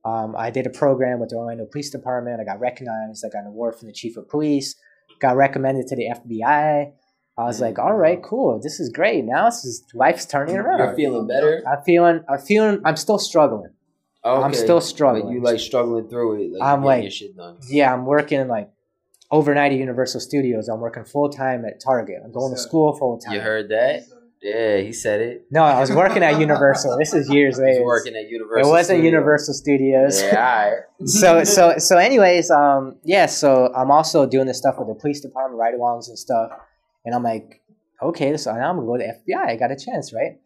Um, 0.04 0.34
I 0.36 0.50
did 0.50 0.66
a 0.66 0.70
program 0.70 1.20
with 1.20 1.30
the 1.30 1.36
Orlando 1.36 1.66
Police 1.70 1.90
Department. 1.90 2.40
I 2.40 2.44
got 2.44 2.60
recognized. 2.60 3.24
I 3.24 3.28
got 3.28 3.42
an 3.42 3.48
award 3.48 3.76
from 3.76 3.88
the 3.88 3.94
chief 3.94 4.16
of 4.16 4.28
police. 4.28 4.74
Got 5.20 5.36
recommended 5.36 5.86
to 5.88 5.96
the 5.96 6.08
FBI. 6.14 6.92
I 7.38 7.44
was 7.44 7.60
like, 7.60 7.78
all 7.78 7.94
right, 7.94 8.22
cool. 8.22 8.60
This 8.62 8.80
is 8.80 8.90
great. 8.90 9.24
Now 9.24 9.46
this 9.46 9.64
is 9.64 9.84
life's 9.94 10.26
turning 10.26 10.56
around. 10.56 10.78
You're 10.78 10.96
feeling 10.96 11.26
better. 11.26 11.62
I'm 11.70 11.82
feeling. 11.84 12.24
I'm 12.28 12.38
feeling. 12.38 12.80
I'm 12.84 12.96
still 12.96 13.18
struggling. 13.18 13.72
I'm 14.24 14.54
still 14.54 14.80
struggling. 14.80 15.32
You 15.34 15.40
like 15.42 15.60
struggling 15.60 16.08
through 16.08 16.42
it. 16.42 16.52
Like, 16.52 16.62
I'm 16.62 16.84
like- 16.84 16.96
like 16.96 17.02
your 17.04 17.10
shit 17.10 17.36
done. 17.36 17.58
Yeah, 17.68 17.92
I'm 17.92 18.04
working 18.06 18.46
like 18.48 18.70
overnight 19.30 19.72
at 19.72 19.78
Universal 19.78 20.20
Studios. 20.20 20.68
I'm 20.68 20.80
working 20.80 21.04
full 21.04 21.28
time 21.30 21.64
at 21.64 21.80
Target. 21.80 22.22
I'm 22.24 22.32
going 22.32 22.52
to 22.52 22.58
school 22.58 22.96
full 22.96 23.18
time. 23.18 23.34
You 23.34 23.40
heard 23.40 23.68
that? 23.70 24.02
Yeah, 24.40 24.76
he 24.78 24.92
said 24.92 25.20
it. 25.20 25.46
No, 25.50 25.64
I 25.64 25.80
was 25.80 25.90
working 25.90 26.22
at 26.22 26.38
Universal. 26.38 26.96
This 26.96 27.12
is 27.12 27.28
years 27.28 27.58
later. 27.64 27.84
working 27.84 28.14
at 28.14 28.28
Universal. 28.28 28.68
It 28.68 28.70
wasn't 28.70 28.96
Studios. 28.98 29.04
Universal 29.12 29.54
Studios. 29.54 30.22
Yeah, 30.22 30.68
right. 30.70 30.82
so 31.08 31.44
so 31.44 31.76
so 31.78 31.96
anyways 31.96 32.50
um 32.50 32.96
yeah 33.04 33.26
so 33.26 33.72
i'm 33.74 33.90
also 33.90 34.26
doing 34.26 34.46
this 34.46 34.58
stuff 34.58 34.76
with 34.78 34.88
the 34.88 34.94
police 34.94 35.20
department 35.20 35.56
ride-alongs 35.58 36.08
and 36.08 36.18
stuff 36.18 36.50
and 37.04 37.14
i'm 37.14 37.22
like 37.22 37.60
okay 38.02 38.36
so 38.36 38.52
now 38.52 38.68
i'm 38.70 38.74
gonna 38.76 38.86
go 38.86 38.96
to 38.96 39.04
the 39.26 39.32
fbi 39.32 39.46
i 39.46 39.54
got 39.54 39.70
a 39.70 39.76
chance 39.76 40.12
right 40.12 40.38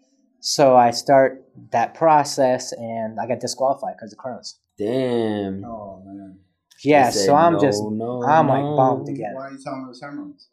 so 0.44 0.76
i 0.76 0.90
start 0.90 1.44
that 1.70 1.94
process 1.94 2.72
and 2.72 3.18
i 3.20 3.26
got 3.26 3.38
disqualified 3.38 3.94
because 3.96 4.12
of 4.12 4.18
crohn's 4.18 4.58
Damn. 4.76 5.64
Oh 5.64 6.02
man. 6.04 6.38
yeah 6.82 7.10
said, 7.10 7.26
so 7.26 7.34
i'm 7.36 7.52
no, 7.52 7.60
just 7.60 7.80
no, 7.82 8.24
I'm, 8.24 8.48
like, 8.48 8.62
no. 8.62 8.76
bummed 8.76 9.08
again. 9.08 9.34
Why 9.34 9.46
are 9.46 9.52
you 9.52 9.58
telling 9.62 9.82
me 9.82 9.86
those 9.86 10.00
hemorrhoids? 10.00 10.48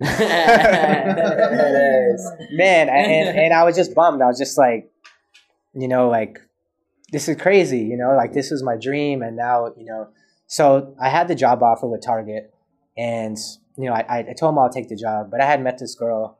man 2.52 2.88
and, 2.88 3.38
and 3.38 3.52
i 3.52 3.64
was 3.64 3.76
just 3.76 3.94
bummed 3.94 4.22
i 4.22 4.26
was 4.26 4.38
just 4.38 4.56
like 4.56 4.90
you 5.74 5.86
know 5.86 6.08
like 6.08 6.40
this 7.12 7.28
is 7.28 7.36
crazy 7.36 7.80
you 7.80 7.98
know 7.98 8.14
like 8.16 8.32
this 8.32 8.50
was 8.50 8.62
my 8.62 8.76
dream 8.76 9.20
and 9.20 9.36
now 9.36 9.66
you 9.76 9.84
know 9.84 10.08
so 10.46 10.94
i 10.98 11.10
had 11.10 11.28
the 11.28 11.34
job 11.34 11.62
offer 11.62 11.86
with 11.86 12.02
target 12.02 12.50
and 12.96 13.36
you 13.76 13.84
know 13.84 13.92
i, 13.92 14.20
I 14.20 14.32
told 14.32 14.54
him 14.54 14.58
i'll 14.58 14.70
take 14.70 14.88
the 14.88 14.96
job 14.96 15.30
but 15.30 15.42
i 15.42 15.44
had 15.44 15.62
met 15.62 15.76
this 15.78 15.94
girl 15.94 16.38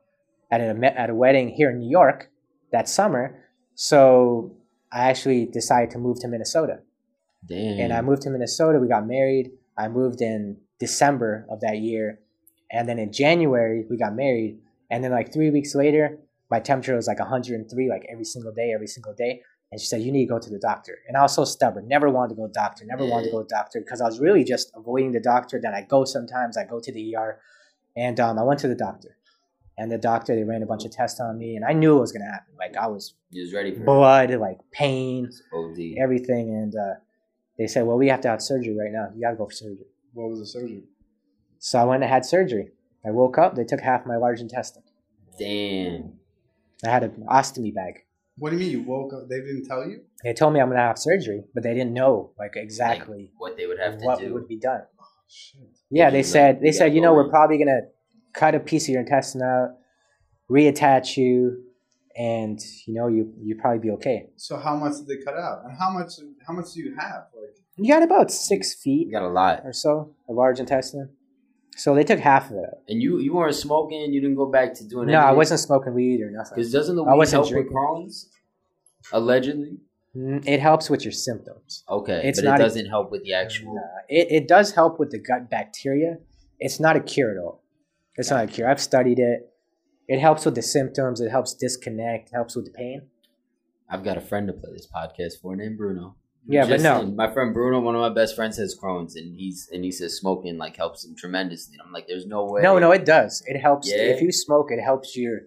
at 0.49 0.59
a, 0.59 0.99
at 0.99 1.11
a 1.11 1.13
wedding 1.13 1.49
here 1.49 1.69
in 1.69 1.77
new 1.77 1.89
york 1.89 2.30
that 2.71 2.87
summer 2.89 3.43
so 3.75 4.55
i 4.91 5.09
actually 5.09 5.45
decided 5.45 5.89
to 5.89 5.97
move 5.97 6.19
to 6.19 6.27
minnesota 6.27 6.79
Damn. 7.47 7.79
and 7.79 7.93
I 7.93 8.01
moved 8.01 8.21
to 8.23 8.29
Minnesota. 8.29 8.79
We 8.79 8.87
got 8.87 9.07
married. 9.07 9.51
I 9.77 9.87
moved 9.87 10.21
in 10.21 10.57
December 10.79 11.45
of 11.49 11.61
that 11.61 11.79
year, 11.79 12.19
and 12.71 12.87
then 12.87 12.99
in 12.99 13.11
January 13.11 13.85
we 13.89 13.97
got 13.97 14.15
married. 14.15 14.59
And 14.89 15.03
then 15.03 15.11
like 15.11 15.33
three 15.33 15.49
weeks 15.49 15.73
later, 15.73 16.19
my 16.49 16.59
temperature 16.59 16.95
was 16.95 17.07
like 17.07 17.19
103, 17.19 17.89
like 17.89 18.05
every 18.11 18.25
single 18.25 18.51
day, 18.51 18.73
every 18.73 18.87
single 18.87 19.13
day. 19.13 19.41
And 19.71 19.79
she 19.79 19.87
said, 19.87 20.01
"You 20.01 20.11
need 20.11 20.25
to 20.25 20.33
go 20.33 20.39
to 20.39 20.49
the 20.49 20.59
doctor." 20.59 20.99
And 21.07 21.15
I 21.15 21.21
was 21.21 21.33
so 21.33 21.45
stubborn, 21.45 21.87
never 21.87 22.09
wanted 22.09 22.29
to 22.29 22.35
go 22.35 22.43
to 22.43 22.47
the 22.49 22.59
doctor, 22.59 22.85
never 22.85 23.05
wanted 23.05 23.25
to 23.27 23.31
go 23.31 23.39
to 23.39 23.43
the 23.43 23.55
doctor 23.55 23.79
because 23.79 24.01
I 24.01 24.05
was 24.05 24.19
really 24.19 24.43
just 24.43 24.71
avoiding 24.75 25.13
the 25.13 25.21
doctor. 25.21 25.59
Then 25.61 25.73
I 25.73 25.81
go 25.81 26.03
sometimes, 26.03 26.57
I 26.57 26.65
go 26.65 26.79
to 26.81 26.91
the 26.91 27.15
ER, 27.15 27.39
and 27.95 28.19
um, 28.19 28.37
I 28.37 28.43
went 28.43 28.59
to 28.59 28.67
the 28.67 28.75
doctor. 28.75 29.15
And 29.77 29.91
the 29.91 29.97
doctor, 29.97 30.35
they 30.35 30.43
ran 30.43 30.61
a 30.61 30.65
bunch 30.65 30.85
of 30.85 30.91
tests 30.91 31.19
on 31.19 31.37
me, 31.39 31.55
and 31.55 31.65
I 31.65 31.73
knew 31.73 31.97
it 31.97 32.01
was 32.01 32.11
gonna 32.11 32.29
happen. 32.31 32.53
Like 32.57 32.75
I 32.77 32.87
was 32.87 33.15
you 33.31 33.41
was 33.43 33.53
ready 33.53 33.73
for 33.73 33.83
blood, 33.83 34.31
like 34.35 34.57
pain. 34.71 35.29
OD. 35.53 35.95
everything, 36.01 36.49
and 36.49 36.75
uh, 36.75 36.99
they 37.57 37.67
said, 37.67 37.85
"Well, 37.87 37.97
we 37.97 38.07
have 38.09 38.21
to 38.21 38.27
have 38.27 38.41
surgery 38.41 38.77
right 38.77 38.91
now. 38.91 39.07
You 39.15 39.21
got 39.21 39.31
to 39.31 39.37
go 39.37 39.45
for 39.45 39.51
surgery." 39.53 39.85
What 40.13 40.29
was 40.29 40.39
the 40.39 40.45
surgery? 40.45 40.83
So 41.59 41.79
I 41.79 41.83
went 41.85 42.03
and 42.03 42.11
had 42.11 42.25
surgery. 42.25 42.71
I 43.05 43.11
woke 43.11 43.37
up. 43.37 43.55
They 43.55 43.63
took 43.63 43.79
half 43.81 44.05
my 44.05 44.17
large 44.17 44.39
intestine. 44.41 44.83
Damn. 45.39 46.13
I 46.85 46.89
had 46.89 47.03
an 47.03 47.25
ostomy 47.29 47.73
bag. 47.73 48.01
What 48.37 48.49
do 48.49 48.57
you 48.57 48.61
mean 48.63 48.71
you 48.71 48.83
woke 48.83 49.13
up? 49.13 49.29
They 49.29 49.37
didn't 49.39 49.65
tell 49.67 49.87
you? 49.87 50.01
They 50.23 50.33
told 50.33 50.53
me 50.53 50.59
I'm 50.59 50.69
gonna 50.69 50.81
have 50.81 50.97
surgery, 50.97 51.43
but 51.53 51.63
they 51.63 51.73
didn't 51.73 51.93
know 51.93 52.31
like 52.37 52.53
exactly 52.55 53.31
What 53.37 53.57
they 53.57 53.67
would 53.67 53.79
have 53.79 53.93
to 53.93 53.99
do. 53.99 54.05
what 54.05 54.19
do. 54.19 54.33
would 54.33 54.47
be 54.47 54.57
done. 54.57 54.81
Shit. 55.27 55.61
Yeah, 55.89 56.09
They 56.09 56.17
they 56.17 56.23
said 56.23 56.55
like, 56.55 56.61
they 56.61 56.67
you 56.67 56.73
said 56.73 56.93
you 56.93 57.01
go 57.01 57.05
know 57.07 57.13
we're 57.13 57.29
probably 57.29 57.57
gonna 57.57 57.81
cut 58.33 58.55
a 58.55 58.59
piece 58.59 58.85
of 58.85 58.89
your 58.89 59.01
intestine 59.01 59.41
out, 59.41 59.71
reattach 60.49 61.17
you, 61.17 61.63
and 62.17 62.59
you 62.85 62.93
know 62.93 63.07
you 63.07 63.33
you 63.41 63.55
probably 63.55 63.79
be 63.79 63.91
okay. 63.91 64.27
So 64.35 64.57
how 64.57 64.75
much 64.75 64.97
did 64.97 65.07
they 65.07 65.23
cut 65.23 65.35
out? 65.35 65.63
And 65.65 65.77
how 65.77 65.89
much 65.91 66.13
how 66.47 66.53
much 66.53 66.73
do 66.73 66.81
you 66.81 66.95
have? 66.97 67.23
Like 67.35 67.55
You 67.77 67.93
got 67.93 68.03
about 68.03 68.31
six 68.31 68.73
feet 68.75 69.07
You 69.07 69.13
got 69.13 69.23
a 69.23 69.29
lot. 69.29 69.61
or 69.63 69.73
so, 69.73 70.13
a 70.29 70.33
large 70.33 70.59
intestine. 70.59 71.09
So 71.77 71.95
they 71.95 72.03
took 72.03 72.19
half 72.19 72.51
of 72.51 72.57
it. 72.57 72.65
out. 72.65 72.79
And 72.89 73.01
you 73.01 73.19
you 73.19 73.33
weren't 73.33 73.55
smoking. 73.55 74.11
You 74.13 74.19
didn't 74.19 74.35
go 74.35 74.45
back 74.51 74.73
to 74.75 74.83
doing. 74.87 75.07
No, 75.07 75.19
I 75.19 75.31
wasn't 75.31 75.61
smoking 75.61 75.93
weed 75.93 76.21
or 76.21 76.29
nothing. 76.29 76.55
Because 76.55 76.71
doesn't 76.71 76.95
the 76.97 77.03
I 77.05 77.11
weed 77.13 77.17
wasn't 77.17 77.43
help 77.43 77.49
drinking. 77.49 77.73
with 77.73 77.81
Crohn's? 77.81 78.29
Allegedly. 79.13 79.77
Mm, 80.15 80.45
It 80.45 80.59
helps 80.59 80.89
with 80.89 81.05
your 81.05 81.13
symptoms. 81.13 81.83
Okay, 81.89 82.21
It's 82.25 82.41
but 82.41 82.45
not 82.49 82.59
it 82.59 82.63
doesn't 82.63 82.87
help 82.87 83.11
with 83.11 83.23
the 83.23 83.33
actual. 83.33 83.75
Nah, 83.75 83.81
it, 84.09 84.27
it 84.29 84.47
does 84.49 84.73
help 84.73 84.99
with 84.99 85.11
the 85.11 85.17
gut 85.19 85.49
bacteria. 85.49 86.17
It's 86.59 86.79
not 86.79 86.97
a 86.97 86.99
cure 86.99 87.31
at 87.31 87.37
all. 87.37 87.63
It's 88.17 88.29
not 88.29 88.43
a 88.43 88.47
cure. 88.47 88.69
I've 88.69 88.81
studied 88.81 89.19
it. 89.19 89.49
It 90.07 90.19
helps 90.19 90.45
with 90.45 90.55
the 90.55 90.61
symptoms. 90.61 91.21
It 91.21 91.29
helps 91.29 91.53
disconnect. 91.53 92.29
It 92.29 92.35
helps 92.35 92.55
with 92.55 92.65
the 92.65 92.71
pain. 92.71 93.03
I've 93.89 94.03
got 94.03 94.17
a 94.17 94.21
friend 94.21 94.47
to 94.47 94.53
play 94.53 94.71
this 94.73 94.87
podcast 94.87 95.41
for 95.41 95.55
named 95.55 95.77
Bruno. 95.77 96.15
Yeah, 96.47 96.65
but 96.67 96.81
no. 96.81 97.05
my 97.05 97.31
friend 97.31 97.53
Bruno, 97.53 97.79
one 97.81 97.95
of 97.95 98.01
my 98.01 98.09
best 98.09 98.35
friends, 98.35 98.57
has 98.57 98.75
Crohn's, 98.77 99.15
and 99.15 99.35
he's 99.35 99.69
and 99.71 99.83
he 99.83 99.91
says 99.91 100.17
smoking 100.17 100.57
like 100.57 100.75
helps 100.75 101.05
him 101.05 101.15
tremendously. 101.15 101.75
And 101.75 101.81
I'm 101.85 101.93
like, 101.93 102.07
there's 102.07 102.25
no 102.25 102.45
way. 102.45 102.61
No, 102.61 102.79
no, 102.79 102.91
it 102.91 103.05
does. 103.05 103.43
It 103.45 103.59
helps. 103.59 103.89
Yeah? 103.89 104.01
If 104.03 104.21
you 104.21 104.31
smoke, 104.31 104.67
it 104.71 104.81
helps 104.81 105.15
you. 105.15 105.41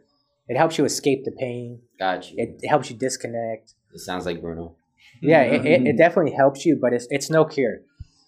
It 0.47 0.57
helps 0.57 0.79
you 0.79 0.85
escape 0.85 1.25
the 1.25 1.33
pain. 1.33 1.81
got 1.99 2.31
you. 2.31 2.37
It, 2.39 2.49
It, 2.49 2.61
it 2.63 2.69
helps 2.69 2.91
you 2.91 2.97
disconnect. 2.97 3.75
It 3.93 4.01
sounds 4.01 4.25
like 4.25 4.41
Bruno. 4.41 4.77
Yeah, 5.21 5.43
it, 5.43 5.67
it, 5.67 5.87
it 5.87 5.97
definitely 5.99 6.33
helps 6.33 6.65
you, 6.65 6.79
but 6.81 6.93
it's 6.93 7.07
it's 7.11 7.29
no 7.29 7.45
cure. 7.45 7.81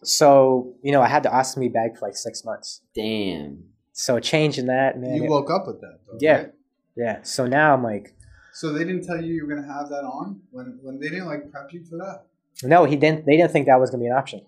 So 0.03 0.75
you 0.83 0.93
know, 0.93 1.03
I 1.03 1.09
had 1.09 1.23
the 1.23 1.29
ostomy 1.29 1.73
bag 1.73 1.97
for 1.97 2.07
like 2.07 2.17
six 2.17 2.45
months. 2.45 2.83
Damn. 2.95 3.65
So 3.99 4.21
changing 4.21 4.67
that, 4.67 4.99
man. 5.01 5.15
you 5.17 5.25
it- 5.25 5.31
woke 5.31 5.51
up 5.51 5.67
with 5.67 5.81
that, 5.81 5.99
though, 6.07 6.19
Yeah. 6.21 6.37
right? 6.37 6.53
yeah. 6.97 7.23
So 7.23 7.47
now 7.47 7.73
I'm 7.73 7.83
like, 7.83 8.15
So 8.53 8.73
they 8.73 8.85
didn't 8.85 9.05
tell 9.05 9.21
you 9.23 9.33
you 9.35 9.47
were 9.47 9.55
gonna 9.55 9.67
have 9.67 9.89
that 9.89 10.05
on 10.05 10.43
when 10.51 10.79
when 10.83 10.99
they 11.01 11.09
didn't 11.09 11.27
like 11.27 11.51
prep 11.51 11.73
you 11.73 11.83
for 11.85 11.97
that. 11.97 12.27
No, 12.63 12.85
he 12.85 12.97
didn't. 12.97 13.25
They 13.27 13.37
didn't 13.39 13.53
think 13.53 13.67
that 13.67 13.81
was 13.81 13.91
going 13.91 14.01
to 14.01 14.05
be 14.05 14.09
an 14.11 14.17
option. 14.17 14.41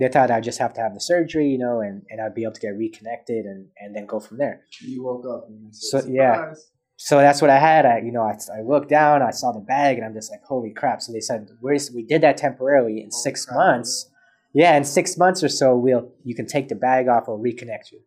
They 0.00 0.08
thought 0.08 0.30
I'd 0.32 0.42
just 0.42 0.58
have 0.58 0.72
to 0.74 0.80
have 0.80 0.92
the 0.94 1.00
surgery, 1.00 1.46
you 1.48 1.58
know, 1.58 1.78
and, 1.80 2.02
and 2.10 2.20
I'd 2.20 2.34
be 2.34 2.42
able 2.42 2.54
to 2.54 2.60
get 2.60 2.76
reconnected 2.76 3.44
and, 3.44 3.68
and 3.78 3.94
then 3.94 4.06
go 4.06 4.18
from 4.18 4.38
there. 4.38 4.62
You 4.80 5.04
woke 5.04 5.24
up 5.26 5.46
and 5.48 5.72
said, 5.74 6.02
So, 6.04 6.08
yeah. 6.08 6.34
"Surprise." 6.34 6.70
So 6.96 7.18
that's 7.18 7.40
what 7.40 7.50
I 7.50 7.58
had. 7.60 7.86
I, 7.86 7.98
you 7.98 8.10
know, 8.12 8.22
I, 8.22 8.36
I 8.56 8.62
looked 8.62 8.88
down, 8.88 9.22
I 9.22 9.30
saw 9.30 9.52
the 9.52 9.60
bag, 9.60 9.98
and 9.98 10.04
I'm 10.06 10.14
just 10.14 10.30
like, 10.32 10.42
holy 10.42 10.72
crap! 10.72 11.00
So 11.02 11.12
they 11.12 11.20
said, 11.20 11.48
"Where's 11.60 11.90
we 11.92 12.02
did 12.04 12.22
that 12.22 12.36
temporarily 12.36 12.94
in 12.98 13.10
Holy 13.12 13.22
six 13.22 13.44
crap, 13.44 13.56
months? 13.56 14.08
Yeah, 14.52 14.76
in 14.76 14.82
six 14.84 15.16
months 15.16 15.42
or 15.44 15.48
so, 15.48 15.76
we'll 15.76 16.10
you 16.24 16.34
can 16.34 16.46
take 16.46 16.68
the 16.68 16.74
bag 16.76 17.06
off. 17.08 17.24
We'll 17.28 17.38
reconnect 17.38 17.92
you." 17.92 18.00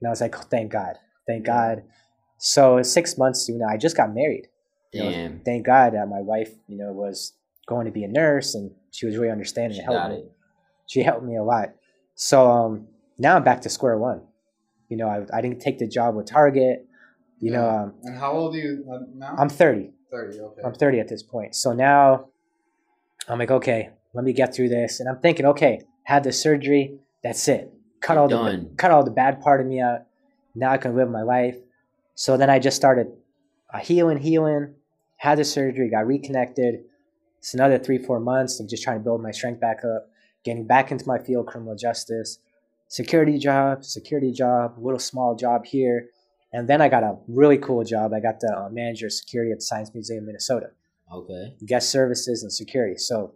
And 0.00 0.08
I 0.08 0.10
was 0.10 0.20
like, 0.20 0.36
oh, 0.38 0.42
"Thank 0.50 0.72
God, 0.72 0.96
thank 1.26 1.44
God." 1.44 1.82
So 2.38 2.82
six 2.82 3.18
months, 3.18 3.48
you 3.48 3.58
know, 3.58 3.66
I 3.66 3.76
just 3.76 3.96
got 3.96 4.14
married. 4.14 4.48
You 4.92 5.02
know, 5.02 5.10
thank 5.44 5.66
God 5.66 5.94
that 5.94 6.08
my 6.08 6.20
wife, 6.20 6.50
you 6.66 6.76
know, 6.78 6.92
was 6.92 7.34
going 7.66 7.86
to 7.86 7.92
be 7.92 8.04
a 8.04 8.08
nurse, 8.08 8.54
and 8.54 8.70
she 8.90 9.06
was 9.06 9.16
really 9.16 9.30
understanding 9.30 9.76
She 9.76 9.82
and 9.82 9.92
helped 9.92 10.04
got 10.04 10.10
me. 10.12 10.16
it. 10.20 10.32
she 10.86 11.02
helped 11.02 11.24
me 11.24 11.36
a 11.36 11.42
lot. 11.42 11.70
So 12.14 12.50
um, 12.50 12.86
now 13.18 13.36
I'm 13.36 13.44
back 13.44 13.60
to 13.62 13.68
square 13.68 13.98
one. 13.98 14.22
You 14.88 14.96
know, 14.96 15.08
I, 15.08 15.36
I 15.36 15.40
didn't 15.42 15.60
take 15.60 15.78
the 15.78 15.86
job 15.86 16.14
with 16.14 16.26
Target. 16.26 16.86
You 17.40 17.52
know, 17.52 17.68
um, 17.68 17.94
And 18.02 18.18
how 18.18 18.32
old 18.32 18.54
are 18.54 18.58
you 18.58 18.84
uh, 18.90 18.98
now? 19.14 19.36
I'm 19.38 19.48
30. 19.50 19.92
thirty. 20.10 20.40
Okay. 20.40 20.62
I'm 20.64 20.74
30 20.74 21.00
at 21.00 21.08
this 21.08 21.22
point. 21.22 21.54
So 21.54 21.72
now 21.72 22.28
I'm 23.28 23.38
like, 23.38 23.50
okay, 23.50 23.90
let 24.14 24.24
me 24.24 24.32
get 24.32 24.54
through 24.54 24.70
this. 24.70 24.98
And 25.00 25.08
I'm 25.08 25.20
thinking, 25.20 25.44
okay, 25.46 25.82
had 26.04 26.24
the 26.24 26.32
surgery, 26.32 26.98
that's 27.22 27.46
it. 27.46 27.70
Cut 28.00 28.16
all 28.18 28.28
Done. 28.28 28.68
the 28.70 28.76
cut 28.76 28.90
all 28.90 29.04
the 29.04 29.10
bad 29.10 29.40
part 29.40 29.60
of 29.60 29.66
me 29.66 29.80
out. 29.80 30.00
Now 30.54 30.70
I 30.72 30.78
can 30.78 30.96
live 30.96 31.10
my 31.10 31.22
life. 31.22 31.56
So 32.14 32.36
then 32.36 32.50
I 32.50 32.58
just 32.58 32.76
started 32.76 33.08
uh, 33.72 33.78
healing, 33.78 34.18
healing. 34.18 34.74
Had 35.16 35.38
the 35.38 35.44
surgery, 35.44 35.90
got 35.90 36.06
reconnected. 36.06 36.84
It's 37.38 37.54
another 37.54 37.78
three, 37.78 37.98
four 37.98 38.20
months 38.20 38.60
of 38.60 38.68
just 38.68 38.82
trying 38.82 38.98
to 38.98 39.04
build 39.04 39.22
my 39.22 39.30
strength 39.32 39.60
back 39.60 39.78
up, 39.84 40.08
getting 40.44 40.64
back 40.66 40.90
into 40.92 41.06
my 41.06 41.18
field, 41.18 41.46
criminal 41.48 41.74
justice, 41.76 42.38
security 42.88 43.38
job, 43.38 43.84
security 43.84 44.32
job, 44.32 44.74
little 44.78 44.98
small 44.98 45.34
job 45.34 45.64
here, 45.64 46.06
and 46.52 46.68
then 46.68 46.80
I 46.80 46.88
got 46.88 47.02
a 47.02 47.16
really 47.28 47.58
cool 47.58 47.84
job. 47.84 48.12
I 48.12 48.20
got 48.20 48.40
the 48.40 48.52
uh, 48.56 48.68
manager 48.70 49.06
of 49.06 49.12
security 49.12 49.52
at 49.52 49.58
the 49.58 49.62
Science 49.64 49.92
Museum, 49.92 50.24
Minnesota 50.26 50.70
Okay. 51.12 51.54
guest 51.66 51.90
services 51.90 52.42
and 52.42 52.52
security. 52.52 52.96
So 52.96 53.32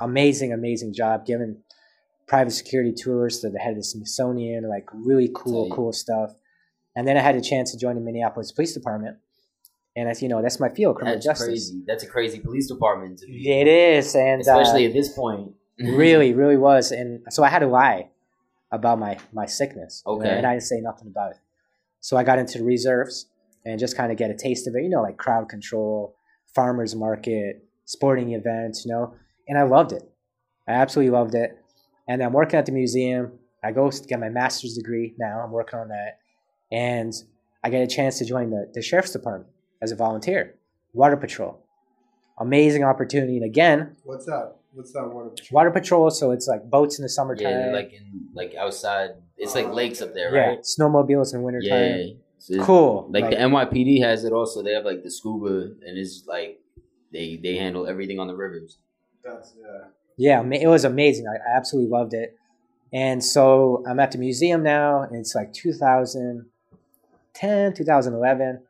amazing, 0.00 0.52
amazing 0.52 0.92
job 0.92 1.24
giving 1.26 1.58
private 2.26 2.50
security 2.50 2.92
tours 2.92 3.40
to 3.40 3.50
the 3.50 3.58
head 3.58 3.72
of 3.72 3.76
the 3.76 3.84
Smithsonian, 3.84 4.68
like 4.68 4.86
really 4.92 5.30
cool, 5.34 5.70
cool 5.70 5.92
stuff. 5.92 6.32
And 6.96 7.06
then 7.06 7.16
I 7.16 7.20
had 7.20 7.36
a 7.36 7.40
chance 7.40 7.72
to 7.72 7.78
join 7.78 7.94
the 7.94 8.00
Minneapolis 8.00 8.52
Police 8.52 8.74
Department. 8.74 9.18
And 9.94 10.08
as 10.08 10.22
you 10.22 10.28
know, 10.28 10.42
that's 10.42 10.60
my 10.60 10.68
field, 10.68 10.96
criminal 10.96 11.16
That's 11.16 11.24
justice. 11.24 11.46
crazy. 11.46 11.82
That's 11.86 12.02
a 12.04 12.06
crazy 12.06 12.40
police 12.40 12.68
department 12.68 13.18
to 13.20 13.26
be. 13.26 13.50
It 13.50 13.66
is, 13.66 14.14
and 14.14 14.42
especially 14.42 14.84
uh, 14.84 14.88
at 14.88 14.94
this 14.94 15.10
point. 15.14 15.52
really, 15.78 16.32
really 16.34 16.58
was. 16.58 16.92
And 16.92 17.20
so 17.30 17.42
I 17.42 17.48
had 17.48 17.60
to 17.60 17.66
lie 17.66 18.10
about 18.70 18.98
my 18.98 19.18
my 19.32 19.46
sickness. 19.46 20.02
Okay. 20.06 20.28
and 20.28 20.46
I 20.46 20.52
didn't 20.52 20.64
say 20.64 20.80
nothing 20.80 21.08
about 21.08 21.30
it. 21.30 21.38
So 22.00 22.16
I 22.18 22.24
got 22.24 22.38
into 22.38 22.58
the 22.58 22.64
reserves 22.64 23.26
and 23.64 23.80
just 23.80 23.96
kind 23.96 24.12
of 24.12 24.18
get 24.18 24.30
a 24.30 24.34
taste 24.34 24.68
of 24.68 24.74
it. 24.74 24.82
You 24.82 24.90
know, 24.90 25.00
like 25.00 25.16
crowd 25.16 25.48
control, 25.48 26.14
farmers 26.54 26.94
market, 26.94 27.64
sporting 27.86 28.32
events. 28.34 28.84
You 28.84 28.92
know, 28.92 29.14
and 29.48 29.56
I 29.56 29.62
loved 29.62 29.92
it. 29.92 30.02
I 30.68 30.72
absolutely 30.72 31.12
loved 31.12 31.34
it. 31.34 31.56
And 32.08 32.22
I'm 32.22 32.32
working 32.32 32.58
at 32.58 32.66
the 32.66 32.72
museum. 32.72 33.32
I 33.64 33.72
go 33.72 33.90
to 33.90 34.02
get 34.04 34.20
my 34.20 34.28
master's 34.28 34.74
degree 34.74 35.14
now. 35.18 35.40
I'm 35.40 35.50
working 35.50 35.78
on 35.78 35.88
that, 35.88 36.18
and 36.70 37.12
I 37.64 37.70
get 37.70 37.82
a 37.82 37.86
chance 37.86 38.18
to 38.18 38.24
join 38.24 38.50
the, 38.50 38.70
the 38.72 38.82
sheriff's 38.82 39.12
department 39.12 39.50
as 39.82 39.90
a 39.90 39.96
volunteer, 39.96 40.54
water 40.92 41.16
patrol. 41.16 41.62
Amazing 42.38 42.84
opportunity, 42.84 43.36
and 43.36 43.44
again, 43.44 43.96
What's 44.04 44.26
that? 44.26 44.56
What's 44.72 44.92
that 44.92 45.08
water? 45.08 45.30
patrol? 45.30 45.56
water 45.56 45.70
patrol. 45.70 46.10
So 46.10 46.32
it's 46.32 46.46
like 46.46 46.68
boats 46.68 46.98
in 46.98 47.02
the 47.02 47.08
summertime. 47.08 47.46
yeah, 47.46 47.72
like 47.72 47.92
in 47.92 48.28
like 48.34 48.54
outside. 48.54 49.10
It's 49.38 49.54
like 49.54 49.66
oh. 49.66 49.72
lakes 49.72 50.02
up 50.02 50.12
there, 50.14 50.30
right? 50.30 50.58
yeah, 50.58 50.84
snowmobiles 50.84 51.34
in 51.34 51.42
wintertime. 51.42 51.70
Yeah. 51.70 52.06
So 52.38 52.52
it's- 52.52 52.66
Cool. 52.66 53.10
Like, 53.10 53.30
the 53.30 53.36
NYPD 53.36 54.02
has 54.02 54.24
it 54.24 54.32
also. 54.32 54.62
They 54.62 54.72
have 54.72 54.84
like 54.84 55.02
the 55.02 55.10
scuba, 55.10 55.72
and 55.86 55.98
it's 55.98 56.24
like 56.26 56.60
they 57.12 57.40
they 57.42 57.56
handle 57.56 57.86
everything 57.86 58.20
on 58.20 58.26
the 58.26 58.36
rivers. 58.36 58.78
That's 59.24 59.54
yeah. 59.58 59.88
Yeah, 60.16 60.42
it 60.52 60.68
was 60.68 60.84
amazing. 60.84 61.26
I, 61.26 61.36
I 61.36 61.56
absolutely 61.56 61.90
loved 61.90 62.14
it. 62.14 62.38
And 62.92 63.24
so 63.24 63.84
I'm 63.88 64.00
at 64.00 64.12
the 64.12 64.18
museum 64.18 64.62
now, 64.62 65.02
and 65.02 65.16
it's 65.16 65.34
like 65.34 65.52
2010, 65.52 67.74
2011. 67.74 68.62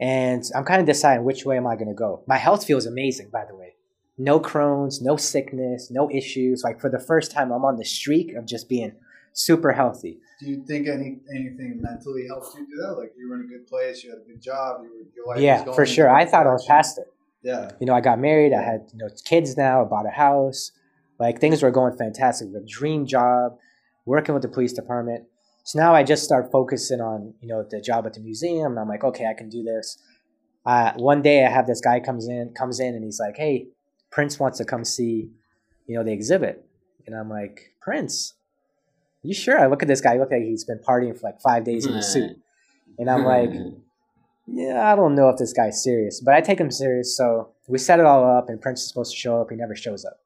And 0.00 0.42
I'm 0.54 0.64
kind 0.64 0.80
of 0.80 0.86
deciding 0.86 1.24
which 1.24 1.44
way 1.44 1.58
am 1.58 1.66
I 1.66 1.76
going 1.76 1.88
to 1.88 1.94
go. 1.94 2.22
My 2.26 2.38
health 2.38 2.64
feels 2.64 2.86
amazing, 2.86 3.28
by 3.30 3.44
the 3.44 3.54
way. 3.54 3.74
No 4.16 4.40
Crohn's, 4.40 5.02
no 5.02 5.16
sickness, 5.16 5.90
no 5.90 6.10
issues. 6.10 6.62
Like 6.64 6.80
for 6.80 6.90
the 6.90 6.98
first 6.98 7.32
time, 7.32 7.52
I'm 7.52 7.64
on 7.64 7.76
the 7.76 7.84
streak 7.84 8.34
of 8.34 8.46
just 8.46 8.68
being 8.68 8.92
super 9.32 9.72
healthy. 9.72 10.18
Do 10.40 10.46
you 10.46 10.64
think 10.66 10.88
any 10.88 11.18
anything 11.34 11.80
mentally 11.80 12.26
helped 12.26 12.54
you 12.54 12.66
do 12.66 12.76
that? 12.82 12.98
Like 12.98 13.12
you 13.16 13.28
were 13.28 13.36
in 13.36 13.42
a 13.42 13.46
good 13.46 13.66
place, 13.66 14.02
you 14.02 14.10
had 14.10 14.20
a 14.20 14.24
good 14.24 14.40
job, 14.40 14.82
you 14.82 14.90
were, 14.90 15.06
your 15.14 15.26
life 15.26 15.36
was 15.36 15.44
yeah, 15.44 15.74
for 15.74 15.86
sure. 15.86 16.08
I 16.08 16.24
thought 16.24 16.46
I 16.46 16.52
was 16.52 16.64
past 16.66 16.98
it. 16.98 17.12
Yeah. 17.42 17.70
you 17.80 17.86
know, 17.86 17.94
I 17.94 18.00
got 18.00 18.18
married, 18.18 18.52
I 18.52 18.62
had 18.62 18.88
you 18.92 18.98
know 18.98 19.08
kids 19.24 19.56
now, 19.56 19.82
I 19.82 19.84
bought 19.84 20.06
a 20.06 20.10
house, 20.10 20.72
like 21.20 21.40
things 21.40 21.62
were 21.62 21.70
going 21.70 21.96
fantastic. 21.96 22.52
The 22.52 22.66
dream 22.66 23.06
job, 23.06 23.58
working 24.06 24.34
with 24.34 24.42
the 24.42 24.48
police 24.48 24.72
department. 24.72 25.26
So 25.64 25.78
now 25.78 25.94
I 25.94 26.02
just 26.02 26.24
start 26.24 26.50
focusing 26.50 27.00
on 27.00 27.34
you 27.40 27.48
know 27.48 27.64
the 27.68 27.80
job 27.80 28.06
at 28.06 28.14
the 28.14 28.20
museum, 28.20 28.72
and 28.72 28.80
I'm 28.80 28.88
like, 28.88 29.04
okay, 29.04 29.26
I 29.26 29.34
can 29.34 29.48
do 29.48 29.62
this. 29.62 29.98
Uh, 30.66 30.92
one 30.96 31.22
day 31.22 31.44
I 31.44 31.50
have 31.50 31.66
this 31.66 31.80
guy 31.80 32.00
comes 32.00 32.26
in, 32.26 32.52
comes 32.56 32.80
in, 32.80 32.94
and 32.94 33.04
he's 33.04 33.20
like, 33.20 33.36
hey, 33.36 33.68
Prince 34.10 34.38
wants 34.38 34.58
to 34.58 34.64
come 34.64 34.84
see, 34.84 35.30
you 35.86 35.96
know, 35.96 36.02
the 36.02 36.12
exhibit, 36.12 36.66
and 37.06 37.14
I'm 37.14 37.30
like, 37.30 37.74
Prince, 37.80 38.34
you 39.22 39.34
sure? 39.34 39.58
I 39.58 39.66
look 39.66 39.82
at 39.82 39.88
this 39.88 40.00
guy, 40.00 40.16
look 40.16 40.32
like 40.32 40.42
he's 40.42 40.64
been 40.64 40.80
partying 40.80 41.18
for 41.18 41.28
like 41.28 41.40
five 41.40 41.64
days 41.64 41.86
in 41.86 41.92
a 41.92 42.02
suit, 42.02 42.36
and 42.98 43.08
I'm 43.08 43.24
like 43.24 43.50
yeah, 44.52 44.92
I 44.92 44.96
don't 44.96 45.14
know 45.14 45.28
if 45.28 45.36
this 45.36 45.52
guy's 45.52 45.82
serious, 45.82 46.20
but 46.20 46.34
I 46.34 46.40
take 46.40 46.58
him 46.58 46.70
serious. 46.70 47.16
So 47.16 47.50
we 47.68 47.78
set 47.78 48.00
it 48.00 48.06
all 48.06 48.24
up, 48.24 48.48
and 48.48 48.60
Prince 48.60 48.82
is 48.82 48.88
supposed 48.88 49.12
to 49.12 49.18
show 49.18 49.40
up. 49.40 49.50
He 49.50 49.56
never 49.56 49.76
shows 49.76 50.04
up. 50.04 50.18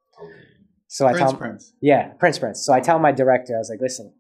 So 0.95 1.09
I 1.09 1.13
tell 1.13 1.35
Prince. 1.35 1.73
yeah, 1.81 2.13
Prince 2.21 2.39
Prince. 2.39 2.65
So 2.65 2.73
I 2.73 2.79
tell 2.79 3.01
my 3.01 3.11
director, 3.11 3.57
I 3.57 3.59
was 3.59 3.69
like, 3.69 3.81
listen, 3.81 4.13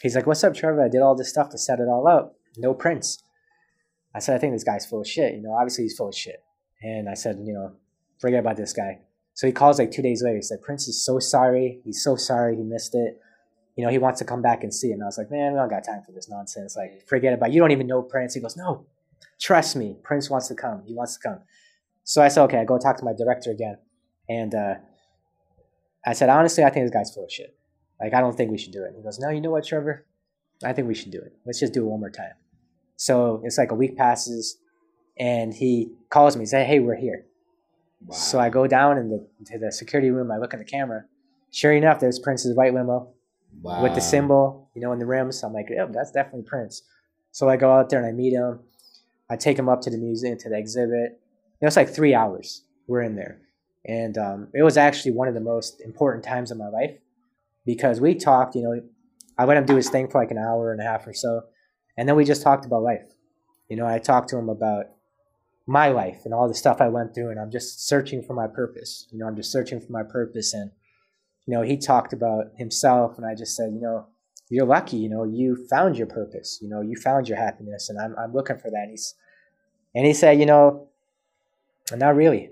he's 0.00 0.16
like, 0.16 0.26
what's 0.26 0.42
up, 0.42 0.54
Trevor? 0.54 0.82
I 0.82 0.88
did 0.88 1.02
all 1.02 1.14
this 1.14 1.28
stuff 1.28 1.50
to 1.50 1.58
set 1.58 1.80
it 1.80 1.82
all 1.86 2.08
up. 2.08 2.34
No 2.56 2.72
Prince. 2.72 3.22
I 4.14 4.20
said, 4.20 4.34
I 4.34 4.38
think 4.38 4.54
this 4.54 4.64
guy's 4.64 4.86
full 4.86 5.02
of 5.02 5.06
shit. 5.06 5.34
You 5.34 5.42
know, 5.42 5.52
obviously 5.52 5.84
he's 5.84 5.98
full 5.98 6.08
of 6.08 6.14
shit. 6.14 6.42
And 6.80 7.10
I 7.10 7.14
said, 7.14 7.40
you 7.44 7.52
know, 7.52 7.72
forget 8.22 8.40
about 8.40 8.56
this 8.56 8.72
guy. 8.72 9.00
So 9.34 9.46
he 9.46 9.52
calls 9.52 9.78
like 9.78 9.90
two 9.90 10.00
days 10.00 10.22
later. 10.22 10.36
He 10.36 10.42
said, 10.42 10.62
Prince 10.62 10.88
is 10.88 11.04
so 11.04 11.18
sorry. 11.18 11.82
He's 11.84 12.02
so 12.02 12.16
sorry 12.16 12.56
he 12.56 12.62
missed 12.62 12.94
it. 12.94 13.20
You 13.76 13.84
know, 13.84 13.90
he 13.90 13.98
wants 13.98 14.18
to 14.20 14.24
come 14.24 14.40
back 14.40 14.62
and 14.62 14.72
see 14.72 14.88
it. 14.88 14.94
And 14.94 15.02
I 15.02 15.06
was 15.06 15.18
like, 15.18 15.30
man, 15.30 15.52
we 15.52 15.58
don't 15.58 15.68
got 15.68 15.84
time 15.84 16.00
for 16.06 16.12
this 16.12 16.30
nonsense. 16.30 16.74
Like, 16.74 17.06
forget 17.06 17.34
about 17.34 17.50
it. 17.50 17.52
You 17.52 17.60
don't 17.60 17.70
even 17.70 17.86
know 17.86 18.00
Prince. 18.00 18.32
He 18.32 18.40
goes, 18.40 18.56
no, 18.56 18.86
trust 19.38 19.76
me. 19.76 19.98
Prince 20.02 20.30
wants 20.30 20.48
to 20.48 20.54
come. 20.54 20.84
He 20.86 20.94
wants 20.94 21.18
to 21.18 21.28
come. 21.28 21.40
So 22.04 22.22
I 22.22 22.28
said, 22.28 22.44
okay, 22.44 22.60
I 22.60 22.64
go 22.64 22.78
talk 22.78 22.96
to 22.96 23.04
my 23.04 23.12
director 23.12 23.50
again. 23.50 23.76
And 24.26 24.54
uh, 24.54 24.74
I 26.06 26.12
said, 26.12 26.28
honestly, 26.28 26.64
I 26.64 26.70
think 26.70 26.84
this 26.84 26.92
guy's 26.92 27.14
full 27.14 27.24
of 27.24 27.32
shit. 27.32 27.56
Like, 28.00 28.12
I 28.12 28.20
don't 28.20 28.36
think 28.36 28.50
we 28.50 28.58
should 28.58 28.72
do 28.72 28.84
it. 28.84 28.92
He 28.96 29.02
goes, 29.02 29.18
no, 29.18 29.30
you 29.30 29.40
know 29.40 29.50
what, 29.50 29.64
Trevor? 29.64 30.04
I 30.64 30.72
think 30.72 30.88
we 30.88 30.94
should 30.94 31.10
do 31.10 31.20
it. 31.20 31.34
Let's 31.46 31.60
just 31.60 31.72
do 31.72 31.82
it 31.86 31.88
one 31.88 32.00
more 32.00 32.10
time. 32.10 32.34
So 32.96 33.40
it's 33.44 33.58
like 33.58 33.70
a 33.70 33.74
week 33.74 33.96
passes, 33.96 34.58
and 35.18 35.54
he 35.54 35.92
calls 36.10 36.36
me. 36.36 36.42
He 36.42 36.46
said, 36.46 36.66
hey, 36.66 36.80
we're 36.80 36.96
here. 36.96 37.26
Wow. 38.04 38.16
So 38.16 38.38
I 38.38 38.50
go 38.50 38.66
down 38.66 38.98
in 38.98 39.08
the, 39.10 39.26
to 39.46 39.58
the 39.58 39.72
security 39.72 40.10
room. 40.10 40.30
I 40.30 40.38
look 40.38 40.52
in 40.52 40.58
the 40.58 40.64
camera. 40.64 41.04
Sure 41.50 41.72
enough, 41.72 42.00
there's 42.00 42.18
Prince's 42.18 42.56
white 42.56 42.74
limo 42.74 43.12
wow. 43.62 43.82
with 43.82 43.94
the 43.94 44.00
symbol, 44.00 44.68
you 44.74 44.82
know, 44.82 44.92
in 44.92 44.98
the 44.98 45.06
rims. 45.06 45.42
I'm 45.42 45.52
like, 45.52 45.68
yeah, 45.70 45.86
that's 45.90 46.10
definitely 46.10 46.42
Prince. 46.42 46.82
So 47.30 47.48
I 47.48 47.56
go 47.56 47.72
out 47.72 47.90
there 47.90 47.98
and 48.00 48.08
I 48.08 48.12
meet 48.12 48.32
him. 48.32 48.60
I 49.30 49.36
take 49.36 49.58
him 49.58 49.68
up 49.68 49.80
to 49.82 49.90
the 49.90 49.96
museum, 49.96 50.36
to 50.38 50.48
the 50.50 50.58
exhibit. 50.58 51.20
It 51.60 51.64
was 51.64 51.76
like 51.76 51.88
three 51.88 52.14
hours. 52.14 52.64
We're 52.86 53.02
in 53.02 53.16
there. 53.16 53.40
And 53.86 54.16
um, 54.16 54.48
it 54.54 54.62
was 54.62 54.76
actually 54.76 55.12
one 55.12 55.28
of 55.28 55.34
the 55.34 55.40
most 55.40 55.80
important 55.80 56.24
times 56.24 56.50
of 56.50 56.58
my 56.58 56.68
life 56.68 56.96
because 57.66 58.00
we 58.00 58.14
talked, 58.14 58.54
you 58.54 58.62
know, 58.62 58.80
I 59.36 59.44
let 59.44 59.56
him 59.56 59.66
do 59.66 59.76
his 59.76 59.90
thing 59.90 60.08
for 60.08 60.20
like 60.20 60.30
an 60.30 60.38
hour 60.38 60.72
and 60.72 60.80
a 60.80 60.84
half 60.84 61.06
or 61.06 61.12
so. 61.12 61.42
And 61.96 62.08
then 62.08 62.16
we 62.16 62.24
just 62.24 62.42
talked 62.42 62.64
about 62.64 62.82
life. 62.82 63.12
You 63.68 63.76
know, 63.76 63.86
I 63.86 63.98
talked 63.98 64.28
to 64.30 64.38
him 64.38 64.48
about 64.48 64.86
my 65.66 65.88
life 65.88 66.20
and 66.24 66.34
all 66.34 66.48
the 66.48 66.54
stuff 66.54 66.80
I 66.80 66.88
went 66.88 67.14
through, 67.14 67.30
and 67.30 67.40
I'm 67.40 67.50
just 67.50 67.88
searching 67.88 68.22
for 68.22 68.34
my 68.34 68.46
purpose. 68.46 69.06
You 69.10 69.18
know, 69.18 69.26
I'm 69.26 69.36
just 69.36 69.50
searching 69.50 69.80
for 69.80 69.92
my 69.92 70.02
purpose. 70.02 70.52
And, 70.52 70.70
you 71.46 71.54
know, 71.54 71.62
he 71.62 71.78
talked 71.78 72.12
about 72.12 72.46
himself, 72.56 73.16
and 73.16 73.26
I 73.26 73.34
just 73.34 73.56
said, 73.56 73.72
you 73.72 73.80
know, 73.80 74.06
you're 74.50 74.66
lucky, 74.66 74.98
you 74.98 75.08
know, 75.08 75.24
you 75.24 75.66
found 75.70 75.96
your 75.96 76.06
purpose, 76.06 76.58
you 76.60 76.68
know, 76.68 76.82
you 76.82 76.96
found 76.96 77.28
your 77.28 77.38
happiness, 77.38 77.88
and 77.88 77.98
I'm, 77.98 78.14
I'm 78.18 78.34
looking 78.34 78.58
for 78.58 78.70
that. 78.70 78.82
And, 78.82 78.90
he's, 78.90 79.14
and 79.94 80.06
he 80.06 80.12
said, 80.12 80.38
you 80.38 80.46
know, 80.46 80.88
not 81.92 82.14
really, 82.14 82.50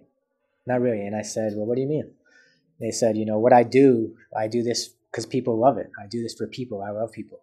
not 0.67 0.81
really. 0.81 1.07
And 1.07 1.17
I 1.17 1.23
said, 1.23 1.53
well, 1.57 1.67
what 1.67 1.77
do 1.77 1.83
you 1.83 1.89
mean? 1.89 2.11
They 2.81 2.91
said, 2.91 3.17
you 3.17 3.27
know, 3.27 3.39
what 3.39 3.53
I 3.53 3.63
do, 3.63 4.15
I 4.37 4.49
do 4.49 4.63
this 4.63 4.91
because 5.11 5.27
people 5.27 5.59
love 5.59 5.79
it. 5.79 5.91
I 6.03 6.07
do 6.07 6.23
this 6.23 6.35
for 6.35 6.47
people. 6.47 6.83
I 6.83 6.91
love 6.91 7.13
people. 7.13 7.41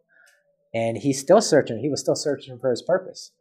And 0.73 0.97
he's 0.97 1.19
still 1.19 1.41
searching. 1.41 1.79
He 1.79 1.89
was 1.89 2.01
still 2.01 2.15
searching 2.15 2.59
for 2.59 2.69
his 2.69 2.81
purpose. 2.81 3.31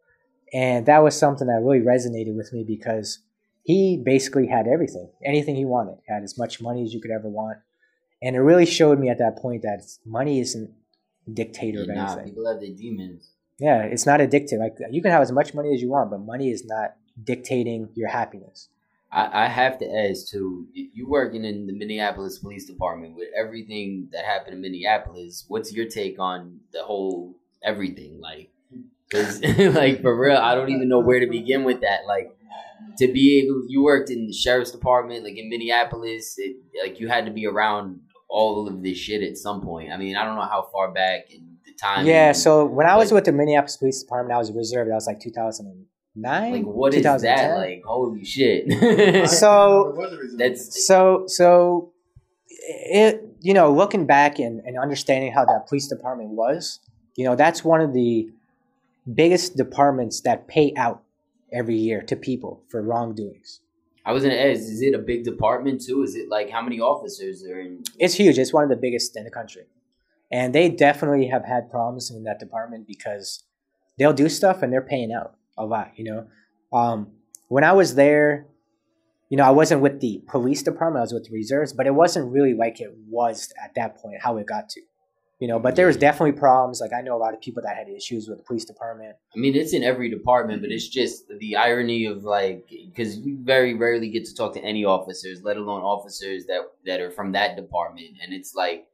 And 0.52 0.86
that 0.86 1.02
was 1.02 1.18
something 1.18 1.46
that 1.46 1.62
really 1.62 1.80
resonated 1.80 2.36
with 2.36 2.52
me 2.52 2.64
because 2.66 3.20
he 3.64 4.00
basically 4.02 4.46
had 4.46 4.66
everything, 4.66 5.10
anything 5.24 5.56
he 5.56 5.64
wanted. 5.64 5.98
He 6.06 6.12
had 6.12 6.22
as 6.22 6.38
much 6.38 6.60
money 6.60 6.82
as 6.84 6.94
you 6.94 7.00
could 7.00 7.10
ever 7.10 7.28
want. 7.28 7.58
And 8.22 8.34
it 8.34 8.40
really 8.40 8.66
showed 8.66 8.98
me 8.98 9.10
at 9.10 9.18
that 9.18 9.36
point 9.36 9.62
that 9.62 9.82
money 10.06 10.40
isn't 10.40 10.70
a 11.26 11.30
dictator 11.30 11.82
of 11.82 11.90
anything. 11.90 12.24
people 12.24 12.50
have 12.50 12.60
their 12.60 12.74
demons. 12.74 13.30
Yeah, 13.58 13.82
it's 13.82 14.06
not 14.06 14.20
addictive. 14.20 14.58
Like 14.58 14.76
you 14.90 15.02
can 15.02 15.10
have 15.10 15.22
as 15.22 15.32
much 15.32 15.52
money 15.52 15.74
as 15.74 15.82
you 15.82 15.90
want, 15.90 16.10
but 16.10 16.20
money 16.20 16.50
is 16.50 16.64
not 16.64 16.94
dictating 17.22 17.88
your 17.94 18.08
happiness. 18.08 18.68
I, 19.10 19.44
I 19.44 19.48
have 19.48 19.78
to 19.78 19.86
ask 19.86 20.28
too. 20.28 20.66
You 20.74 21.08
working 21.08 21.44
in 21.44 21.66
the 21.66 21.72
Minneapolis 21.72 22.38
Police 22.38 22.66
Department 22.66 23.14
with 23.16 23.28
everything 23.38 24.08
that 24.12 24.24
happened 24.24 24.54
in 24.54 24.60
Minneapolis. 24.60 25.44
What's 25.48 25.72
your 25.72 25.86
take 25.88 26.18
on 26.18 26.60
the 26.72 26.82
whole 26.82 27.34
everything? 27.64 28.20
Like, 28.20 28.50
'cause, 29.10 29.42
like 29.58 30.02
for 30.02 30.14
real, 30.18 30.36
I 30.36 30.54
don't 30.54 30.70
even 30.70 30.88
know 30.88 31.00
where 31.00 31.20
to 31.20 31.26
begin 31.26 31.64
with 31.64 31.80
that. 31.80 32.00
Like, 32.06 32.30
to 32.98 33.06
be 33.10 33.40
able, 33.40 33.62
you 33.68 33.82
worked 33.82 34.10
in 34.10 34.26
the 34.26 34.32
sheriff's 34.32 34.72
department, 34.72 35.24
like 35.24 35.36
in 35.38 35.48
Minneapolis. 35.48 36.34
It, 36.36 36.56
like 36.82 37.00
you 37.00 37.08
had 37.08 37.24
to 37.26 37.32
be 37.32 37.46
around 37.46 38.00
all 38.28 38.68
of 38.68 38.82
this 38.82 38.98
shit 38.98 39.22
at 39.22 39.38
some 39.38 39.62
point. 39.62 39.90
I 39.90 39.96
mean, 39.96 40.16
I 40.16 40.24
don't 40.24 40.34
know 40.36 40.42
how 40.42 40.68
far 40.70 40.92
back 40.92 41.30
in 41.32 41.56
the 41.64 41.72
time. 41.80 42.04
Yeah, 42.06 42.32
so 42.32 42.66
when 42.66 42.86
I 42.86 42.96
was 42.96 43.10
Like- 43.10 43.14
with 43.16 43.24
the 43.24 43.32
Minneapolis 43.32 43.78
Police 43.78 44.02
Department, 44.02 44.34
I 44.34 44.38
was 44.38 44.50
a 44.50 44.54
reserve. 44.54 44.88
That 44.88 44.94
was 44.94 45.06
like 45.06 45.18
2009. 46.22 46.52
like 46.52 46.64
what 46.64 46.94
is 46.94 47.02
that? 47.02 47.20
2010. 47.20 47.56
Like, 47.56 47.84
holy 47.84 48.24
shit! 48.24 49.28
So- 49.30 49.92
There 49.96 50.04
was 50.04 50.12
a 50.12 50.18
reason. 50.18 50.38
That's- 50.38 50.86
So 50.86 51.24
so 51.26 51.92
it 52.58 53.22
you 53.40 53.54
know 53.54 53.72
looking 53.72 54.06
back 54.06 54.38
and, 54.38 54.60
and 54.64 54.78
understanding 54.78 55.32
how 55.32 55.44
that 55.44 55.66
police 55.68 55.86
department 55.88 56.30
was 56.30 56.80
you 57.16 57.24
know 57.24 57.34
that's 57.36 57.64
one 57.64 57.80
of 57.80 57.92
the 57.94 58.28
biggest 59.14 59.56
departments 59.56 60.20
that 60.22 60.48
pay 60.48 60.72
out 60.76 61.02
every 61.52 61.76
year 61.76 62.02
to 62.02 62.16
people 62.16 62.62
for 62.68 62.82
wrongdoings 62.82 63.60
I 64.04 64.12
was 64.12 64.22
gonna 64.22 64.34
ask, 64.36 64.60
is 64.60 64.80
it 64.80 64.94
a 64.94 64.98
big 64.98 65.24
department 65.24 65.82
too? 65.82 66.02
Is 66.02 66.14
it 66.16 66.30
like 66.30 66.48
how 66.48 66.62
many 66.62 66.80
officers 66.80 67.44
are 67.44 67.60
in? 67.60 67.84
it's 67.98 68.14
huge 68.14 68.38
it's 68.38 68.52
one 68.52 68.64
of 68.64 68.70
the 68.70 68.76
biggest 68.76 69.16
in 69.16 69.24
the 69.24 69.30
country 69.30 69.62
and 70.30 70.54
they 70.54 70.68
definitely 70.68 71.28
have 71.28 71.44
had 71.44 71.70
problems 71.70 72.10
in 72.10 72.24
that 72.24 72.38
department 72.38 72.86
because 72.86 73.44
they'll 73.98 74.12
do 74.12 74.28
stuff 74.28 74.62
and 74.62 74.72
they're 74.72 74.82
paying 74.82 75.12
out 75.12 75.36
a 75.58 75.64
lot 75.64 75.92
you 75.96 76.04
know? 76.04 76.26
Um, 76.72 77.12
when 77.48 77.64
i 77.64 77.72
was 77.72 77.94
there 77.94 78.46
you 79.28 79.36
know 79.36 79.44
i 79.44 79.50
wasn't 79.50 79.80
with 79.80 80.00
the 80.00 80.22
police 80.28 80.62
department 80.62 81.00
i 81.00 81.02
was 81.02 81.12
with 81.12 81.24
the 81.24 81.32
reserves 81.32 81.72
but 81.72 81.86
it 81.86 81.94
wasn't 81.94 82.30
really 82.30 82.54
like 82.54 82.80
it 82.80 82.94
was 83.08 83.52
at 83.62 83.74
that 83.74 83.96
point 83.96 84.16
how 84.22 84.36
it 84.36 84.46
got 84.46 84.68
to 84.70 84.80
you 85.38 85.46
know? 85.46 85.60
But 85.60 85.76
there 85.76 85.86
was 85.86 85.96
definitely 85.96 86.32
problems 86.32 86.80
like 86.80 86.92
i 86.92 87.00
know 87.00 87.16
a 87.16 87.18
lot 87.18 87.34
of 87.34 87.40
people 87.40 87.62
that 87.62 87.76
had 87.76 87.88
issues 87.88 88.28
with 88.28 88.38
the 88.38 88.44
police 88.44 88.64
department. 88.64 89.16
I 89.34 89.38
mean, 89.38 89.54
it's 89.54 89.72
in 89.72 89.84
every 89.84 90.10
department, 90.10 90.62
but 90.62 90.70
it's 90.70 90.88
just 90.88 91.24
the 91.38 91.56
irony 91.56 92.06
of 92.06 92.24
like 92.24 92.68
because 92.68 93.18
you 93.18 93.38
very 93.42 93.74
rarely 93.74 94.10
get 94.10 94.24
to 94.26 94.34
talk 94.34 94.54
to 94.54 94.60
any 94.60 94.84
officers, 94.84 95.42
let 95.42 95.56
alone 95.56 95.82
officers 95.82 96.46
that 96.46 96.62
that 96.86 97.00
are 97.00 97.10
from 97.10 97.32
that 97.32 97.56
department, 97.56 98.16
and 98.22 98.32
it's 98.32 98.54
like 98.54 98.86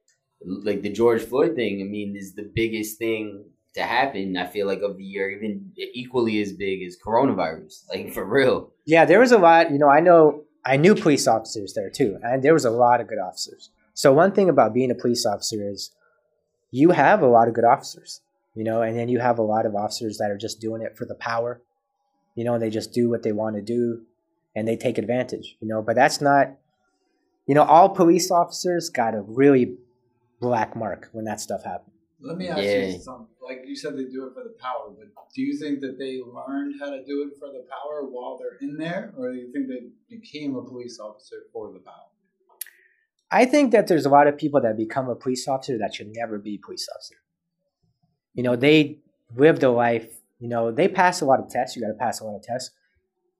like 0.44 0.83
the 0.83 0.90
George 0.92 1.22
Floyd 1.22 1.55
thing. 1.57 1.81
I 1.81 1.85
mean, 1.85 2.16
is 2.16 2.35
the 2.35 2.50
biggest 2.55 2.98
thing 2.98 3.46
to 3.74 3.82
happen. 3.82 4.37
I 4.37 4.46
feel 4.46 4.66
like 4.66 4.80
of 4.82 4.96
the 4.96 5.04
year, 5.04 5.30
even 5.30 5.72
equally 5.76 6.40
as 6.40 6.52
big 6.52 6.82
as 6.82 6.96
coronavirus. 6.96 7.84
Like 7.88 8.12
for 8.12 8.24
real. 8.24 8.72
yeah 8.87 9.04
there 9.04 9.20
was 9.20 9.32
a 9.32 9.38
lot 9.38 9.70
you 9.70 9.78
know 9.78 9.88
i 9.88 10.00
know 10.00 10.42
i 10.64 10.76
knew 10.76 10.94
police 10.94 11.26
officers 11.26 11.74
there 11.74 11.90
too 11.90 12.18
and 12.22 12.42
there 12.42 12.54
was 12.54 12.64
a 12.64 12.70
lot 12.70 13.00
of 13.00 13.06
good 13.08 13.18
officers 13.18 13.70
so 13.94 14.12
one 14.12 14.32
thing 14.32 14.48
about 14.48 14.74
being 14.74 14.90
a 14.90 14.94
police 14.94 15.24
officer 15.26 15.58
is 15.72 15.90
you 16.70 16.90
have 16.90 17.22
a 17.22 17.26
lot 17.26 17.46
of 17.48 17.54
good 17.54 17.64
officers 17.64 18.20
you 18.54 18.64
know 18.64 18.82
and 18.82 18.96
then 18.98 19.08
you 19.08 19.20
have 19.20 19.38
a 19.38 19.42
lot 19.42 19.64
of 19.66 19.74
officers 19.74 20.18
that 20.18 20.30
are 20.30 20.37
just 20.38 20.60
doing 20.60 20.82
it 20.82 20.96
for 20.96 21.04
the 21.06 21.14
power 21.14 21.62
you 22.34 22.44
know 22.44 22.58
they 22.58 22.70
just 22.70 22.92
do 22.92 23.08
what 23.08 23.22
they 23.22 23.32
want 23.32 23.54
to 23.56 23.62
do 23.62 24.02
and 24.56 24.66
they 24.66 24.76
take 24.76 24.98
advantage 24.98 25.56
you 25.60 25.68
know 25.68 25.80
but 25.82 25.94
that's 25.94 26.20
not 26.20 26.46
you 27.46 27.54
know 27.54 27.62
all 27.64 27.88
police 27.88 28.30
officers 28.30 28.90
got 28.90 29.14
a 29.14 29.22
really 29.22 29.76
black 30.40 30.74
mark 30.76 31.08
when 31.12 31.24
that 31.24 31.40
stuff 31.40 31.62
happened 31.64 31.93
Let 32.20 32.38
me 32.38 32.48
ask 32.48 32.62
Yeah. 32.62 32.87
you 32.87 32.98
something. 33.00 33.27
Like 33.40 33.62
you 33.66 33.77
said, 33.77 33.96
they 33.96 34.05
do 34.05 34.27
it 34.27 34.35
for 34.35 34.44
the 34.44 34.57
power, 34.59 34.90
but 34.90 35.09
do 35.35 35.42
you 35.42 35.59
think 35.59 35.81
that 35.81 35.98
they 35.98 36.20
learned 36.22 36.77
how 36.81 36.90
to 36.90 37.05
do 37.05 37.22
it 37.29 37.38
for 37.38 37.48
the 37.48 37.66
power 37.68 38.09
while 38.09 38.38
they're 38.38 38.59
in 38.61 38.77
there, 38.77 39.12
or 39.16 39.33
do 39.33 39.38
you 39.38 39.53
think 39.53 39.68
they 39.68 39.90
became 40.09 40.57
a 40.57 40.62
police 40.62 40.98
officer 40.98 41.44
for 41.53 41.72
the 41.72 41.81
power? 41.81 42.09
I 43.31 43.44
think 43.46 43.72
that 43.72 43.88
there's 43.88 44.07
a 44.07 44.11
lot 44.11 44.29
of 44.29 44.38
people 44.38 44.61
that 44.61 44.77
become 44.77 45.09
a 45.09 45.16
police 45.16 45.48
officer 45.48 45.77
that 45.79 45.94
should 45.94 46.12
never 46.14 46.38
be 46.38 46.55
a 46.55 46.59
police 46.64 46.88
officer. 46.94 47.16
You 48.33 48.42
know, 48.44 48.55
they 48.57 49.00
live 49.37 49.61
the 49.61 49.70
life, 49.70 50.20
you 50.38 50.48
know, 50.48 50.70
they 50.70 50.88
pass 50.88 51.20
a 51.20 51.24
lot 51.24 51.40
of 51.40 51.48
tests. 51.48 51.74
You 51.74 51.83
got 51.83 51.88
to 51.88 51.94
pass 51.94 52.20
a 52.20 52.24
lot 52.24 52.37
of 52.37 52.42
tests, 52.42 52.70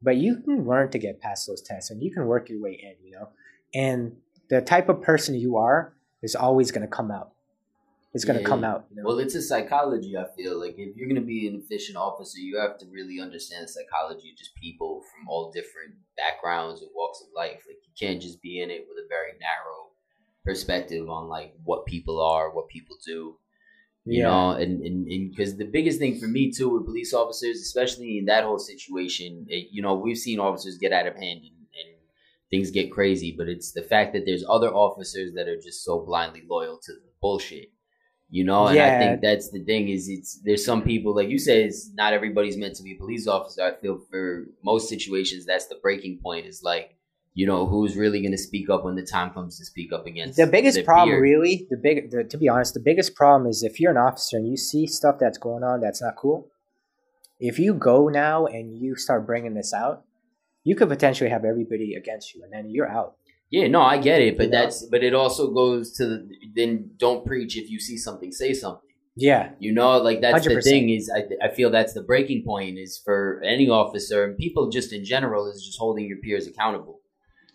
but 0.03 0.17
you 0.17 0.41
can 0.41 0.67
learn 0.67 0.91
to 0.91 0.99
get 0.99 1.21
past 1.21 1.47
those 1.47 1.63
tests 1.63 1.91
and 1.91 2.03
you 2.03 2.11
can 2.13 2.27
work 2.27 2.49
your 2.49 2.61
way 2.61 2.73
in, 2.73 3.07
you 3.07 3.13
know. 3.13 3.29
And 3.73 4.17
the 4.51 4.61
type 4.61 4.89
of 4.89 5.01
person 5.03 5.35
you 5.35 5.57
are 5.57 5.95
is 6.23 6.35
always 6.35 6.71
going 6.71 6.83
to 6.83 6.89
come 6.89 7.11
out. 7.11 7.34
It's 8.15 8.25
going 8.25 8.39
to 8.39 8.43
Yeah. 8.43 8.49
come 8.49 8.65
out, 8.65 8.87
you 8.91 8.97
know. 8.97 9.03
Well, 9.07 9.19
it's 9.19 9.35
a 9.35 9.43
psychology. 9.43 10.17
I 10.17 10.25
feel 10.37 10.59
like 10.59 10.77
if 10.79 10.97
you're 10.97 11.09
gonna 11.09 11.21
be 11.21 11.49
an 11.49 11.57
efficient 11.57 11.97
officer, 11.97 12.39
you 12.39 12.59
have 12.59 12.79
to 12.79 12.87
really 12.87 13.21
understand 13.21 13.65
the 13.65 13.69
psychology 13.69 14.31
of 14.31 14.37
just 14.39 14.55
people 14.55 15.03
from 15.11 15.29
all 15.29 15.51
different 15.51 15.97
backgrounds 16.17 16.81
and 16.81 16.91
walks 16.95 17.21
of 17.23 17.29
life. 17.35 17.63
Like 17.67 17.79
you 17.85 17.93
can't 17.99 18.23
just 18.23 18.41
be 18.41 18.61
in 18.63 18.71
it 18.71 18.87
with 18.89 18.99
a 19.05 19.09
very 19.09 19.33
narrow 19.41 19.91
perspective 20.45 21.09
on 21.09 21.29
like 21.29 21.55
what 21.65 21.87
people 21.87 22.21
are, 22.23 22.55
what 22.55 22.69
people 22.69 22.97
do. 23.05 23.39
You 24.07 24.23
Yeah. 24.23 24.29
know, 24.29 24.51
and 24.51 24.83
and 24.83 25.07
because 25.31 25.57
the 25.57 25.65
biggest 25.65 25.99
thing 25.99 26.19
for 26.21 26.29
me 26.29 26.51
too 26.53 26.69
with 26.69 26.85
police 26.85 27.15
officers, 27.15 27.61
especially 27.61 28.19
in 28.19 28.27
that 28.27 28.45
whole 28.45 28.59
situation, 28.59 29.47
it, 29.49 29.69
you 29.73 29.81
know, 29.83 29.95
we've 29.95 30.19
seen 30.19 30.39
officers 30.39 30.77
get 30.79 30.93
out 30.93 31.07
of 31.07 31.15
hand 31.17 31.41
and, 31.41 31.57
and 31.81 31.97
things 32.51 32.71
get 32.71 32.93
crazy, 32.93 33.35
but 33.37 33.49
it's 33.49 33.73
the 33.73 33.83
fact 33.83 34.13
that 34.13 34.25
there's 34.27 34.45
other 34.49 34.73
officers 34.73 35.33
that 35.35 35.49
are 35.49 35.57
just 35.61 35.83
so 35.85 36.01
blindly 36.05 36.43
loyal 36.49 36.79
to 36.85 36.93
the 36.93 37.11
bullshit 37.23 37.71
you 38.35 38.43
know 38.43 38.67
and 38.67 38.81
i 38.81 38.99
think 38.99 39.21
that's 39.21 39.51
the 39.51 39.63
thing 39.63 39.89
is 39.89 40.09
it's 40.09 40.41
there's 40.45 40.65
some 40.65 40.83
people 40.83 41.15
like 41.15 41.29
you 41.29 41.39
said 41.39 41.59
it's 41.59 41.93
not 41.95 42.13
everybody's 42.13 42.57
meant 42.57 42.75
to 42.75 42.83
be 42.83 42.95
a 42.95 42.97
police 42.97 43.29
officer. 43.29 43.63
I 43.63 43.81
feel 43.81 44.01
for 44.11 44.47
most 44.65 44.89
situations 44.89 45.47
that's 45.47 45.69
the 45.69 45.77
breaking 45.77 46.19
point 46.21 46.45
is 46.45 46.61
like 46.61 46.97
you 47.35 47.47
know 47.47 47.65
who's 47.65 47.97
really 47.97 48.21
going 48.21 48.33
to 48.33 48.45
speak 48.49 48.69
up 48.69 48.85
when 48.85 48.97
the 48.97 49.07
time 49.07 49.31
comes 49.31 49.57
to 49.59 49.65
speak 49.65 49.93
up 49.93 50.05
against 50.07 50.37
the 50.37 50.49
biggest 50.49 50.85
problem 50.85 51.11
peer. 51.11 51.23
really 51.23 51.69
the 51.71 51.77
big 51.77 52.11
the, 52.11 52.25
to 52.25 52.37
be 52.37 52.49
honest 52.49 52.75
the 52.75 52.81
biggest 52.81 53.15
problem 53.15 53.49
is 53.49 53.63
if 53.63 53.79
you're 53.79 53.93
an 53.93 53.97
officer 53.97 54.37
and 54.37 54.49
you 54.49 54.57
see 54.57 54.85
stuff 54.85 55.15
that's 55.21 55.39
going 55.39 55.63
on 55.63 55.81
that's 55.81 56.03
not 56.03 56.17
cool 56.17 56.49
if 57.39 57.61
you 57.61 57.73
go 57.73 58.09
now 58.09 58.47
and 58.47 58.77
you 58.77 58.97
start 58.97 59.25
bringing 59.25 59.55
this 59.55 59.73
out 59.73 60.03
you 60.65 60.75
could 60.75 60.89
potentially 60.89 61.31
have 61.31 61.45
everybody 61.45 61.95
against 61.95 62.35
you 62.35 62.43
and 62.43 62.53
then 62.53 62.69
you're 62.69 62.91
out 62.91 63.15
yeah 63.51 63.67
no 63.69 63.81
i 63.83 63.97
get 63.99 64.21
it 64.21 64.37
but 64.37 64.45
You 64.47 64.51
know? 64.51 64.59
that's 64.63 64.87
but 64.87 65.03
it 65.05 65.15
also 65.15 65.53
goes 65.53 65.93
to 65.99 66.07
the, 66.07 66.29
then 66.55 66.91
don't 66.99 67.25
preach 67.27 67.57
if 67.57 67.71
you 67.71 67.79
see 67.81 67.97
something 67.97 68.33
say 68.33 68.53
something 68.53 68.81
yeah 69.17 69.51
You 69.61 69.73
know, 69.73 69.99
like 69.99 70.21
that's 70.21 70.45
the 70.47 70.55
100%. 70.57 70.65
thing 70.65 70.89
is 70.91 71.05
I, 71.19 71.21
I 71.47 71.49
feel 71.55 71.71
that's 71.71 71.95
the 71.95 72.03
breaking 72.03 72.43
point 72.45 72.79
is 72.79 73.01
for 73.05 73.41
any 73.45 73.69
officer 73.69 74.25
and 74.25 74.37
people 74.37 74.71
just 74.71 74.93
in 74.93 75.05
general 75.05 75.43
is 75.51 75.65
just 75.65 75.79
holding 75.79 76.07
your 76.11 76.19
peers 76.25 76.47
accountable. 76.49 76.97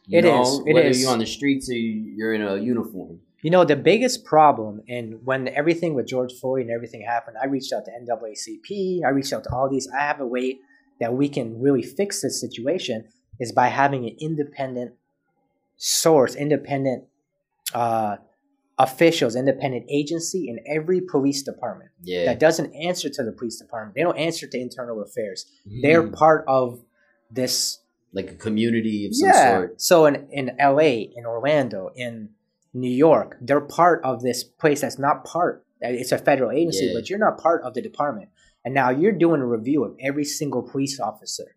You 0.07 0.19
It 0.19 0.23
know, 0.25 0.41
is, 0.41 0.49
it 0.65 0.73
whether 0.73 0.89
is. 0.89 1.01
you're 1.01 1.11
on 1.11 1.19
the 1.19 1.25
streets 1.37 1.69
or 1.69 1.73
you- 1.85 2.13
you're 2.17 2.33
in 2.33 2.41
a 2.41 2.55
uniform. 2.73 3.19
you 3.45 3.51
know 3.55 3.63
the 3.73 3.81
biggest 3.91 4.17
problem 4.35 4.73
and 4.95 5.05
when 5.29 5.41
everything 5.61 5.91
with 5.95 6.07
george 6.13 6.33
floyd 6.39 6.63
and 6.65 6.71
everything 6.77 7.01
happened 7.15 7.35
i 7.43 7.45
reached 7.55 7.71
out 7.75 7.83
to 7.85 7.91
naacp 7.99 8.69
i 9.07 9.09
reached 9.17 9.33
out 9.35 9.43
to 9.45 9.51
all 9.55 9.67
these 9.69 9.87
i 9.99 10.01
have 10.11 10.19
a 10.25 10.29
way 10.35 10.47
that 11.01 11.11
we 11.19 11.27
can 11.35 11.47
really 11.65 11.85
fix 11.99 12.09
this 12.21 12.37
situation 12.45 12.97
is 13.43 13.51
by 13.61 13.67
having 13.81 14.01
an 14.09 14.15
independent 14.29 14.91
source 15.79 16.35
independent 16.35 17.05
uh, 17.73 18.17
officials 18.77 19.35
independent 19.35 19.85
agency 19.89 20.47
in 20.47 20.59
every 20.67 21.01
police 21.01 21.41
department 21.41 21.89
Yeah, 22.03 22.25
that 22.25 22.39
doesn't 22.39 22.73
answer 22.75 23.09
to 23.09 23.23
the 23.23 23.31
police 23.31 23.57
department 23.59 23.95
they 23.95 24.03
don't 24.03 24.17
answer 24.17 24.45
to 24.47 24.57
internal 24.59 25.01
affairs 25.01 25.45
they're 25.81 26.03
Mhm. 26.03 26.13
part 26.13 26.45
of 26.47 26.83
this 27.31 27.79
like 28.13 28.29
a 28.31 28.35
community 28.35 29.05
of 29.05 29.13
some 29.15 29.29
yeah. 29.29 29.51
sort. 29.57 29.79
So 29.79 30.07
in, 30.07 30.27
in 30.31 30.55
LA, 30.59 31.11
in 31.15 31.27
Orlando, 31.27 31.91
in 31.95 32.29
New 32.73 32.89
York, 32.89 33.37
they're 33.39 33.61
part 33.61 34.03
of 34.03 34.23
this 34.23 34.43
place 34.43 34.81
that's 34.81 34.97
not 34.97 35.23
part. 35.25 35.63
It's 35.79 36.11
a 36.11 36.17
federal 36.17 36.49
agency, 36.49 36.85
Yeah. 36.85 36.93
but 36.95 37.07
you're 37.07 37.19
not 37.19 37.37
part 37.37 37.61
of 37.63 37.75
the 37.75 37.83
department. 37.83 38.29
And 38.65 38.73
now 38.73 38.89
you're 38.89 39.11
doing 39.11 39.41
a 39.41 39.45
review 39.45 39.83
of 39.83 39.95
every 40.01 40.25
single 40.25 40.63
police 40.63 40.99
officer. 40.99 41.55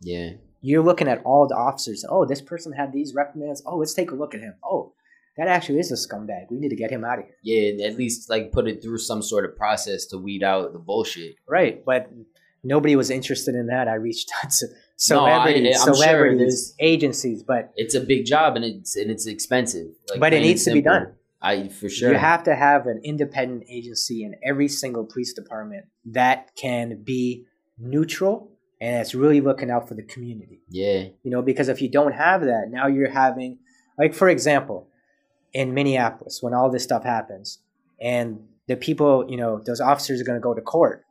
Yeah, 0.00 0.30
You're 0.62 0.82
looking 0.82 1.08
at 1.08 1.20
all 1.24 1.46
the 1.46 1.56
officers. 1.56 2.04
Oh, 2.08 2.24
this 2.24 2.40
person 2.40 2.72
had 2.72 2.92
these 2.92 3.14
reprimands. 3.14 3.62
Oh, 3.66 3.76
let's 3.76 3.94
take 3.94 4.10
a 4.10 4.14
look 4.14 4.34
at 4.34 4.40
him. 4.40 4.54
Oh, 4.64 4.92
that 5.36 5.48
actually 5.48 5.80
is 5.80 5.90
a 5.92 5.96
scumbag. 5.96 6.46
We 6.50 6.58
need 6.58 6.68
to 6.70 6.76
get 6.76 6.90
him 6.90 7.04
out 7.04 7.18
of 7.18 7.24
here. 7.26 7.34
yeah, 7.42 7.70
and 7.70 7.80
at 7.80 7.96
least 7.98 8.30
like 8.30 8.52
put 8.52 8.68
it 8.68 8.82
through 8.82 8.98
some 8.98 9.22
sort 9.22 9.44
of 9.44 9.56
process 9.56 10.06
to 10.06 10.18
weed 10.18 10.42
out 10.42 10.72
the 10.72 10.78
bullshit. 10.78 11.34
Right. 11.48 11.84
But 11.84 12.10
nobody 12.62 12.94
was 12.96 13.10
interested 13.10 13.54
in 13.54 13.66
that. 13.66 13.88
I 13.88 13.94
reached 13.94 14.30
out 14.44 14.50
to 14.52 14.66
No, 15.10 15.24
I- 15.24 15.42
celebrities, 15.42 15.82
sure 15.82 15.94
celebrities, 15.94 16.74
agencies, 16.78 17.42
but 17.42 17.72
It's 17.76 17.94
a 17.94 18.00
big 18.00 18.24
job 18.26 18.56
and 18.56 18.64
it's 18.64 18.94
and 18.94 19.10
it's 19.10 19.26
expensive. 19.26 19.88
Like, 20.10 20.20
But 20.20 20.32
it 20.32 20.40
needs 20.40 20.64
to 20.64 20.72
be 20.72 20.82
done. 20.82 21.14
I 21.40 21.66
for 21.68 21.88
sure. 21.88 22.12
You 22.12 22.18
have 22.18 22.44
to 22.44 22.54
have 22.54 22.86
an 22.86 23.00
independent 23.02 23.64
agency 23.68 24.22
in 24.22 24.36
every 24.44 24.68
single 24.68 25.04
police 25.04 25.32
department 25.32 25.86
that 26.04 26.54
can 26.54 27.02
be 27.02 27.46
neutral 27.78 28.51
and 28.82 28.96
it's 28.96 29.14
really 29.14 29.40
looking 29.40 29.70
out 29.70 29.86
for 29.88 29.94
the 29.94 30.02
community. 30.02 30.60
yeah, 30.68 31.04
You 31.22 31.30
know, 31.30 31.40
because 31.40 31.68
if 31.68 31.80
you 31.80 31.88
don't 31.88 32.12
have 32.12 32.40
that, 32.40 32.66
now 32.68 32.88
you're 32.88 33.12
having, 33.12 33.58
like, 33.96 34.12
for 34.12 34.28
example, 34.28 34.88
in 35.52 35.72
Minneapolis, 35.72 36.42
when 36.42 36.52
all 36.52 36.68
this 36.68 36.82
stuff 36.82 37.04
happens 37.04 37.60
and 38.00 38.40
the 38.66 38.74
people, 38.74 39.24
you 39.28 39.36
know, 39.36 39.62
those 39.64 39.80
officers 39.80 40.20
are 40.20 40.24
going 40.24 40.36
to 40.36 40.42
go 40.42 40.52
to 40.52 40.60
court. 40.60 41.04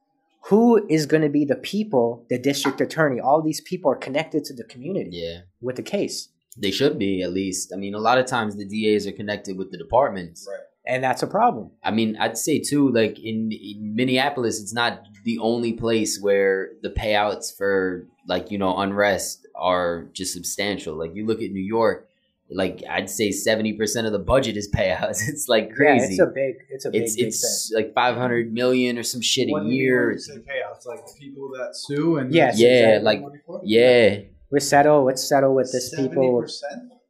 Who 0.50 0.86
is 0.90 1.06
going 1.06 1.24
to 1.24 1.30
be 1.30 1.46
the 1.46 1.56
people, 1.56 2.26
the 2.30 2.38
district 2.38 2.82
attorney? 2.82 3.22
All 3.22 3.42
these 3.42 3.62
people 3.62 3.90
are 3.90 3.96
connected 3.96 4.44
to 4.46 4.54
the 4.54 4.66
community 4.66 5.12
yeah. 5.14 5.42
with 5.62 5.78
the 5.78 5.84
case. 5.84 6.28
They 6.58 6.72
should 6.72 7.00
be 7.00 7.22
at 7.22 7.32
least. 7.32 7.72
I 7.74 7.78
mean, 7.78 7.94
a 7.94 8.00
lot 8.00 8.18
of 8.18 8.26
times 8.26 8.58
the 8.58 8.66
DAs 8.66 9.08
are 9.08 9.14
connected 9.14 9.58
with 9.58 9.72
the 9.72 9.78
departments. 9.78 10.46
Right. 10.50 10.60
And 10.88 11.04
that's 11.04 11.22
a 11.22 11.28
problem. 11.28 11.72
I 11.84 11.92
mean, 11.92 12.18
I'd 12.20 12.38
say 12.38 12.60
too, 12.60 12.90
like 12.92 13.20
in, 13.20 13.52
in 13.52 13.94
Minneapolis, 13.96 14.60
it's 14.60 14.74
not 14.74 15.04
the 15.26 15.38
only 15.40 15.74
place 15.74 16.20
where 16.20 16.70
the 16.82 16.90
payouts 16.90 17.56
for 17.56 18.08
like 18.28 18.50
you 18.52 18.58
know 18.58 18.76
unrest 18.78 19.46
are 19.56 20.08
just 20.14 20.34
substantial. 20.34 20.96
Like 20.98 21.12
you 21.14 21.26
look 21.28 21.42
at 21.42 21.52
New 21.52 21.62
York, 21.64 22.08
like 22.50 22.82
I'd 22.90 23.12
say 23.12 23.32
seventy 23.32 23.74
percent 23.74 24.08
of 24.08 24.14
the 24.14 24.20
budget 24.20 24.58
is 24.58 24.70
payouts. 24.76 25.20
It's 25.28 25.48
like 25.48 25.72
crazy. 25.72 25.94
Yeah, 25.94 26.00
crazy. 26.00 26.14
it's 26.14 26.22
a 26.22 26.26
big, 26.34 26.56
it's 26.72 26.86
a 26.86 26.90
big, 26.90 27.02
it's 27.04 27.16
big 27.16 27.28
it's 27.28 27.72
like 27.76 27.94
five 27.94 28.16
hundred 28.18 28.52
million 28.52 28.98
or 28.98 29.04
some 29.04 29.22
shit 29.22 29.50
a 29.50 29.52
What 29.52 29.60
do 29.60 29.66
you 29.66 29.72
mean 29.74 29.80
year. 29.82 30.08
when 30.10 30.20
say 30.20 30.38
payouts, 30.38 30.88
like 30.88 31.02
people 31.20 31.50
that 31.60 31.76
sue 31.76 32.18
and 32.18 32.34
Yes, 32.34 32.60
Yeah, 32.60 32.70
exactly. 32.70 33.06
like 33.06 33.22
Money 33.22 33.38
for 33.46 33.58
it? 33.60 33.68
yeah, 33.68 34.10
thing. 34.10 34.30
We 34.52 34.60
settle. 34.60 35.06
Let's 35.06 35.24
settle 35.30 35.54
with 35.54 35.72
this 35.72 35.94
people. 35.96 36.44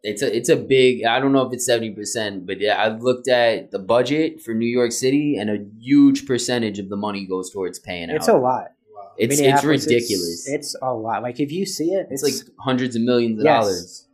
70%? 0.04 0.10
it's 0.12 0.22
a 0.22 0.36
it's 0.36 0.50
a 0.50 0.56
big. 0.56 1.04
I 1.06 1.20
don't 1.20 1.32
know 1.32 1.46
if 1.46 1.54
it's 1.54 1.66
seventy 1.66 1.92
percent, 1.92 2.46
but 2.46 2.60
yeah, 2.60 2.76
I 2.82 2.90
looked 2.90 3.28
at 3.28 3.72
the 3.72 3.80
budget 3.80 4.42
for 4.42 4.54
New 4.54 4.68
York 4.68 4.92
City, 4.92 5.38
and 5.40 5.50
a 5.50 5.58
huge 5.80 6.26
percentage 6.26 6.80
of 6.80 6.90
the 6.90 6.98
money 6.98 7.26
goes 7.26 7.52
towards 7.52 7.80
paying 7.80 8.10
out. 8.10 8.16
It's 8.18 8.28
a 8.28 8.34
lot. 8.38 8.72
It's 9.18 9.40
it's 9.40 9.64
ridiculous. 9.64 10.48
It's, 10.48 10.76
a 10.82 10.94
lot. 10.94 11.22
Like 11.22 11.40
if 11.40 11.52
you 11.52 11.66
see 11.66 11.92
it, 11.92 12.08
It's, 12.10 12.24
it's, 12.24 12.44
like 12.48 12.56
hundreds 12.60 12.96
of 12.96 13.02
millions 13.04 13.40
of 13.40 13.46
Yes. 13.46 13.64
dollars. 13.64 14.08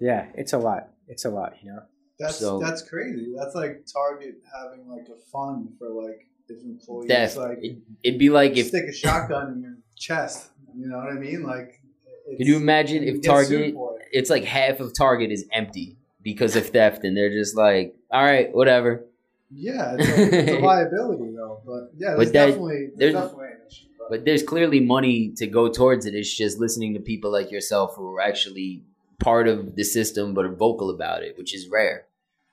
yeah, 0.00 0.26
it's 0.34 0.52
a 0.52 0.58
lot. 0.58 0.88
It's 1.08 1.24
a 1.24 1.30
lot. 1.30 1.54
You 1.62 1.72
know. 1.72 1.82
That's 2.18 2.36
So- 2.38 2.58
that's 2.58 2.80
crazy. 2.82 3.34
That's 3.36 3.54
like 3.54 3.84
Target 3.92 4.36
having 4.54 4.88
like 4.88 5.08
a 5.08 5.20
fund 5.30 5.70
for 5.78 5.90
like 5.90 6.28
if 6.48 6.62
employees 6.62 7.08
Theft. 7.10 7.36
like 7.36 7.58
It, 7.60 7.78
it'd 8.02 8.18
be 8.18 8.30
like 8.30 8.52
if 8.52 8.58
you 8.58 8.64
stick 8.64 8.84
a 8.88 8.92
shotgun 8.92 9.52
in 9.54 9.62
your 9.62 9.76
chest. 9.96 10.48
You 10.74 10.86
know 10.88 10.98
what 10.98 11.08
I 11.10 11.14
mean? 11.18 11.42
Like, 11.42 11.80
it's, 12.26 12.38
Could 12.38 12.46
you 12.46 12.56
imagine 12.56 13.02
if 13.02 13.20
get 13.20 13.46
sued 13.46 13.74
Target? 13.74 13.74
For 14.10 14.16
it. 14.16 14.18
It's 14.18 14.30
like 14.30 14.44
half 14.44 14.80
of 14.80 14.94
Target 14.96 15.30
is 15.30 15.44
empty 15.52 15.96
because 16.22 16.56
of 16.56 16.68
theft, 16.70 17.04
and 17.04 17.16
they're 17.16 17.30
just 17.30 17.56
like, 17.56 17.94
"All 18.10 18.22
right, 18.24 18.54
whatever." 18.54 19.04
Yeah, 19.50 19.94
it's 19.98 20.08
a, 20.08 20.38
it's 20.38 20.52
a 20.52 20.58
liability 20.64 21.32
though. 21.36 21.60
But 21.64 21.92
yeah, 21.96 22.14
But 22.16 22.16
there's 22.16 22.32
that- 22.32 22.46
definitely 22.46 22.90
there's- 22.96 22.96
there's 22.96 23.14
definitely 23.14 23.46
an 23.46 23.58
issue. 23.68 23.86
But, 23.98 24.08
But 24.10 24.24
there's 24.24 24.42
clearly 24.42 24.80
money 24.80 25.32
to 25.36 25.46
go 25.46 25.68
towards 25.68 26.06
it. 26.06 26.14
It's 26.14 26.32
just 26.36 26.58
listening 26.58 26.94
to 26.94 27.00
people 27.00 27.30
like 27.32 27.50
yourself 27.50 27.94
who 27.96 28.14
are 28.16 28.20
actually 28.20 28.84
part 29.18 29.48
of 29.48 29.74
the 29.76 29.84
system 29.84 30.34
but 30.34 30.44
are 30.44 30.54
vocal 30.54 30.90
about 30.90 31.22
it, 31.22 31.36
which 31.38 31.54
is 31.54 31.68
rare. 31.68 32.06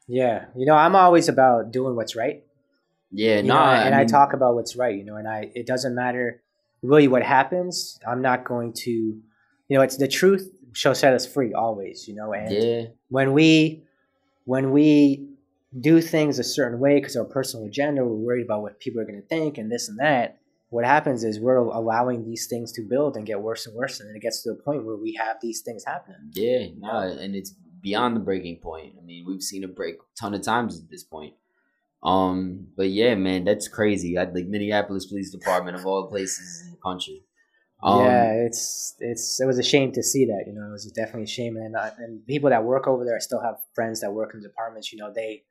Yeah, 0.07 0.45
you 0.55 0.65
know, 0.65 0.75
I'm 0.75 0.95
always 0.95 1.29
about 1.29 1.71
doing 1.71 1.95
what's 1.95 2.15
right. 2.15 2.43
Yeah, 3.11 3.37
you 3.37 3.43
no, 3.43 3.53
know, 3.55 3.59
and 3.61 3.93
I, 3.95 3.99
mean, 3.99 4.07
talk 4.07 4.33
about 4.33 4.55
what's 4.55 4.75
right, 4.75 4.95
you 4.97 5.03
know, 5.05 5.15
and 5.15 5.27
I 5.27 5.51
it 5.55 5.65
doesn't 5.67 5.93
matter 5.95 6.41
really 6.81 7.07
what 7.07 7.23
happens. 7.23 7.99
I'm 8.07 8.21
not 8.21 8.43
going 8.43 8.73
to, 8.73 8.91
you 8.91 9.21
know, 9.69 9.81
it's 9.81 9.97
the 9.97 10.07
truth 10.07 10.51
shall 10.73 10.95
set 10.95 11.13
us 11.13 11.25
free 11.25 11.53
always, 11.53 12.07
you 12.07 12.15
know, 12.15 12.33
and 12.33 12.51
Yeah, 12.51 12.85
when 13.09 13.33
we 13.33 13.83
when 14.45 14.71
we 14.71 15.29
do 15.79 16.01
things 16.01 16.39
a 16.39 16.43
certain 16.43 16.79
way 16.79 16.95
because 16.95 17.15
our 17.15 17.25
personal 17.25 17.65
agenda, 17.65 18.03
we're 18.03 18.13
worried 18.13 18.45
about 18.45 18.61
what 18.61 18.79
people 18.79 19.01
are 19.01 19.05
going 19.05 19.21
to 19.21 19.27
think 19.27 19.57
and 19.57 19.71
this 19.71 19.89
and 19.89 19.99
that. 19.99 20.39
What 20.69 20.85
happens 20.85 21.23
is 21.23 21.39
we're 21.39 21.57
allowing 21.57 22.25
these 22.25 22.47
things 22.47 22.71
to 22.73 22.81
build 22.81 23.15
and 23.15 23.25
get 23.27 23.41
worse 23.41 23.67
and 23.67 23.75
worse, 23.75 23.99
and 23.99 24.09
then 24.09 24.15
it 24.15 24.21
gets 24.21 24.41
to 24.43 24.49
the 24.49 24.55
point 24.55 24.85
where 24.85 24.95
we 24.95 25.13
have 25.13 25.37
these 25.41 25.61
things 25.61 25.83
happening. 25.85 26.31
yeah, 26.33 26.67
no, 26.77 26.99
and 26.99 27.35
it's 27.35 27.53
beyond 27.81 28.15
the 28.15 28.19
breaking 28.19 28.57
point. 28.57 28.95
I 28.97 29.05
mean, 29.05 29.25
we've 29.27 29.43
seen 29.43 29.63
it 29.63 29.75
break 29.75 29.95
a 29.95 30.19
ton 30.19 30.33
of 30.33 30.41
times 30.41 30.79
at 30.79 30.89
this 30.89 31.03
point. 31.03 31.35
Um, 32.01 32.67
but 32.75 32.89
yeah, 32.89 33.13
man, 33.15 33.43
that's 33.43 33.67
crazy. 33.67 34.17
I 34.17 34.23
like 34.23 34.47
Minneapolis 34.47 35.05
Police 35.05 35.29
Department 35.31 35.77
of 35.77 35.85
all 35.85 36.07
places 36.07 36.63
in 36.65 36.71
the 36.71 36.77
country. 36.77 37.23
Um, 37.83 38.05
yeah, 38.05 38.31
it's 38.45 38.95
it's 38.99 39.41
it 39.41 39.45
was 39.45 39.59
a 39.59 39.63
shame 39.63 39.91
to 39.91 40.01
see 40.01 40.25
that. 40.25 40.45
You 40.47 40.53
know, 40.53 40.65
it 40.67 40.71
was 40.71 40.85
definitely 40.95 41.23
a 41.23 41.27
shame, 41.27 41.57
and 41.57 41.75
uh, 41.75 41.89
and 41.97 42.25
people 42.25 42.49
that 42.49 42.63
work 42.63 42.87
over 42.87 43.03
there, 43.03 43.15
I 43.15 43.19
still 43.19 43.41
have 43.41 43.55
friends 43.73 43.99
that 44.01 44.13
work 44.13 44.33
in 44.33 44.41
departments. 44.41 44.93
You 44.93 44.99
know, 44.99 45.11
they, 45.13 45.43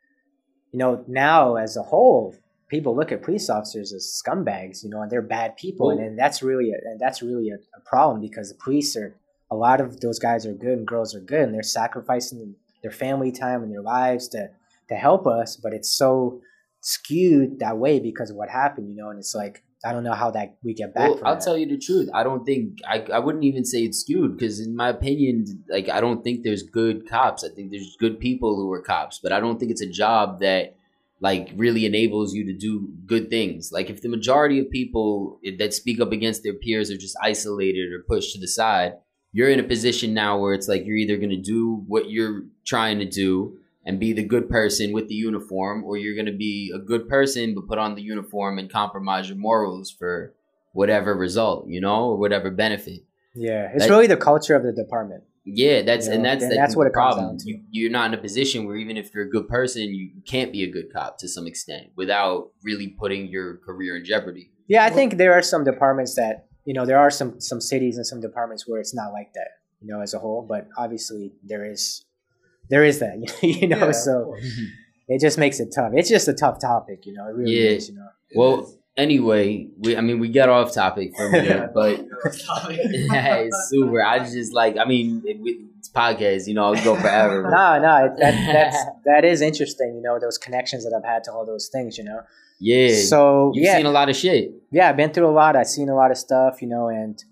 you 0.72 0.78
know, 0.78 1.04
now 1.06 1.56
as 1.56 1.76
a 1.76 1.82
whole, 1.82 2.34
people 2.68 2.96
look 2.96 3.12
at 3.12 3.22
police 3.22 3.50
officers 3.50 3.92
as 3.92 4.22
scumbags. 4.24 4.82
You 4.82 4.88
know, 4.88 5.02
and 5.02 5.10
they're 5.10 5.20
bad 5.20 5.56
people, 5.58 5.90
and, 5.90 6.00
and 6.00 6.18
that's 6.18 6.42
really 6.42 6.70
a, 6.70 6.90
and 6.90 6.98
that's 6.98 7.20
really 7.20 7.50
a, 7.50 7.56
a 7.56 7.80
problem 7.84 8.22
because 8.22 8.48
the 8.48 8.58
police 8.64 8.96
are 8.96 9.14
a 9.50 9.54
lot 9.56 9.82
of 9.82 10.00
those 10.00 10.18
guys 10.18 10.46
are 10.46 10.54
good 10.54 10.78
and 10.78 10.86
girls 10.86 11.14
are 11.14 11.20
good, 11.20 11.42
and 11.42 11.54
they're 11.54 11.62
sacrificing 11.62 12.54
their 12.82 12.92
family 12.92 13.30
time 13.30 13.62
and 13.62 13.70
their 13.70 13.82
lives 13.82 14.28
to 14.28 14.48
to 14.88 14.94
help 14.94 15.26
us, 15.26 15.56
but 15.56 15.74
it's 15.74 15.92
so 15.92 16.40
skewed 16.80 17.58
that 17.58 17.76
way 17.76 18.00
because 18.00 18.30
of 18.30 18.36
what 18.36 18.48
happened. 18.48 18.88
You 18.88 18.96
know, 18.96 19.10
and 19.10 19.18
it's 19.18 19.34
like. 19.34 19.62
I 19.84 19.92
don't 19.92 20.04
know 20.04 20.14
how 20.14 20.30
that 20.30 20.56
we 20.62 20.74
get 20.74 20.94
back 20.94 21.10
Well, 21.10 21.20
I'll 21.24 21.34
that. 21.34 21.44
tell 21.44 21.56
you 21.58 21.66
the 21.66 21.78
truth. 21.78 22.08
I 22.14 22.22
don't 22.22 22.44
think 22.44 22.78
I, 22.88 23.00
I 23.12 23.18
wouldn't 23.18 23.44
even 23.44 23.64
say 23.64 23.78
it's 23.80 23.98
skewed 24.00 24.36
because 24.38 24.60
in 24.60 24.76
my 24.76 24.88
opinion, 24.88 25.44
like 25.68 25.88
I 25.88 26.00
don't 26.00 26.22
think 26.22 26.44
there's 26.44 26.62
good 26.62 27.08
cops. 27.08 27.42
I 27.44 27.48
think 27.54 27.70
there's 27.72 27.96
good 27.98 28.20
people 28.20 28.56
who 28.56 28.70
are 28.72 28.80
cops, 28.82 29.18
but 29.22 29.32
I 29.32 29.40
don't 29.40 29.58
think 29.58 29.70
it's 29.72 29.82
a 29.82 29.90
job 29.90 30.40
that 30.40 30.76
like 31.20 31.50
really 31.56 31.86
enables 31.86 32.34
you 32.34 32.44
to 32.46 32.52
do 32.52 32.88
good 33.06 33.30
things. 33.30 33.70
Like 33.72 33.90
if 33.90 34.02
the 34.02 34.08
majority 34.08 34.58
of 34.58 34.70
people 34.70 35.38
eh, 35.44 35.52
that 35.58 35.72
speak 35.74 36.00
up 36.00 36.12
against 36.12 36.42
their 36.42 36.54
peers 36.54 36.90
are 36.90 36.96
just 36.96 37.16
isolated 37.22 37.92
or 37.92 38.02
pushed 38.08 38.32
to 38.34 38.40
the 38.40 38.48
side, 38.48 38.94
you're 39.32 39.48
in 39.50 39.60
a 39.60 39.64
position 39.64 40.14
now 40.14 40.38
where 40.38 40.52
it's 40.54 40.68
like 40.68 40.84
you're 40.84 40.96
either 40.96 41.16
going 41.16 41.30
to 41.30 41.40
do 41.40 41.84
what 41.86 42.10
you're 42.10 42.42
trying 42.66 42.98
to 42.98 43.04
do 43.04 43.56
and 43.84 43.98
be 43.98 44.12
the 44.12 44.24
good 44.24 44.48
person 44.48 44.92
with 44.92 45.08
the 45.08 45.14
uniform, 45.14 45.82
or 45.84 45.96
you're 45.96 46.14
going 46.14 46.26
to 46.26 46.32
be 46.36 46.72
a 46.74 46.78
good 46.78 47.08
person 47.08 47.54
but 47.54 47.66
put 47.66 47.78
on 47.78 47.94
the 47.94 48.02
uniform 48.02 48.58
and 48.58 48.70
compromise 48.70 49.28
your 49.28 49.38
morals 49.38 49.90
for 49.90 50.34
whatever 50.72 51.14
result, 51.14 51.66
you 51.68 51.80
know, 51.80 52.04
or 52.10 52.16
whatever 52.16 52.50
benefit. 52.50 53.00
Yeah, 53.34 53.70
it's 53.74 53.84
That- 53.84 53.90
really 53.90 54.06
the 54.06 54.16
culture 54.16 54.54
of 54.54 54.62
the 54.62 54.72
department. 54.72 55.24
Yeah, 55.44 55.82
that's 55.82 56.06
You 56.06 56.12
and 56.12 56.24
that's 56.24 56.44
and 56.44 56.52
the, 56.52 56.56
that's 56.56 56.76
what 56.76 56.84
the 56.84 56.90
it 56.90 56.94
comes 56.94 57.14
problem. 57.16 57.36
down. 57.38 57.46
You, 57.48 57.62
you're 57.72 57.90
not 57.90 58.12
in 58.12 58.14
a 58.16 58.22
position 58.22 58.64
where 58.64 58.76
even 58.76 58.96
if 58.96 59.12
you're 59.12 59.24
a 59.24 59.28
good 59.28 59.48
person, 59.48 59.92
you 59.92 60.10
can't 60.24 60.52
be 60.52 60.62
a 60.62 60.70
good 60.70 60.92
cop 60.92 61.18
to 61.18 61.26
some 61.28 61.48
extent 61.48 61.88
without 61.96 62.50
really 62.62 62.86
putting 62.86 63.26
your 63.26 63.56
career 63.56 63.96
in 63.96 64.04
jeopardy. 64.04 64.52
Yeah, 64.68 64.84
I 64.84 64.90
think 64.90 65.16
there 65.16 65.32
are 65.32 65.42
some 65.42 65.64
departments 65.64 66.14
that 66.14 66.46
you 66.64 66.72
know 66.74 66.86
there 66.86 66.98
are 67.00 67.10
some 67.10 67.40
some 67.40 67.60
cities 67.60 67.96
and 67.96 68.06
some 68.06 68.20
departments 68.20 68.68
where 68.68 68.78
it's 68.80 68.94
not 68.94 69.12
like 69.12 69.32
that, 69.34 69.48
you 69.80 69.88
know, 69.92 70.00
as 70.00 70.14
a 70.14 70.20
whole. 70.20 70.46
But 70.48 70.68
obviously 70.78 71.32
there 71.42 71.64
is 71.68 72.04
there 72.72 72.84
is 72.90 72.98
that, 73.04 73.16
you 73.42 73.68
know. 73.68 73.86
Yeah, 73.86 73.92
so 73.92 74.34
it 75.08 75.20
just 75.20 75.36
makes 75.38 75.60
it 75.60 75.68
tough. 75.76 75.92
It's 75.94 76.08
just 76.16 76.26
a 76.28 76.32
tough 76.44 76.58
topic, 76.60 77.06
you 77.06 77.12
know. 77.16 77.28
It 77.28 77.34
really 77.36 77.52
Yeah. 77.54 77.70
is, 77.76 77.88
you 77.90 77.94
know. 77.96 78.08
Well, 78.34 78.54
is. 78.64 78.76
anyway, 78.96 79.68
we 79.82 79.96
I 79.96 80.00
mean 80.00 80.18
we 80.24 80.28
got 80.40 80.48
off 80.48 80.72
topic 80.74 81.08
for 81.16 81.26
a 81.28 81.30
minute, 81.38 81.70
but 81.74 81.94
it's 82.66 83.68
super. 83.70 84.02
I 84.02 84.18
just 84.20 84.52
like 84.52 84.76
I 84.78 84.84
mean 84.84 85.22
it's 85.24 85.88
podcast, 85.90 86.46
you 86.48 86.54
know, 86.54 86.64
I'll 86.72 86.84
go 86.84 86.94
forever. 86.96 87.42
No, 87.42 87.78
no, 87.80 88.14
that 88.18 88.34
that's 88.52 88.78
that 89.04 89.24
is 89.24 89.40
interesting. 89.42 89.94
You 89.96 90.02
know, 90.02 90.18
those 90.18 90.38
connections 90.38 90.84
that 90.84 90.94
I've 90.96 91.04
had 91.08 91.24
to 91.24 91.32
all 91.32 91.46
those 91.46 91.68
things. 91.72 91.98
You 91.98 92.04
know. 92.04 92.20
yeah, 92.60 92.94
So 92.94 93.52
you've 93.54 93.64
yeah, 93.64 93.76
seen 93.76 93.86
a 93.86 93.90
lot 93.90 94.08
of 94.08 94.16
shit. 94.16 94.50
yeah, 94.70 94.88
I've 94.88 94.96
been 94.96 95.12
through 95.12 95.28
a 95.28 95.36
lot. 95.42 95.56
I've 95.56 95.66
seen 95.68 95.88
a 95.88 95.94
lot 95.96 96.10
of 96.10 96.16
stuff. 96.18 96.62
You 96.62 96.68
know, 96.68 96.88
and 96.88 97.22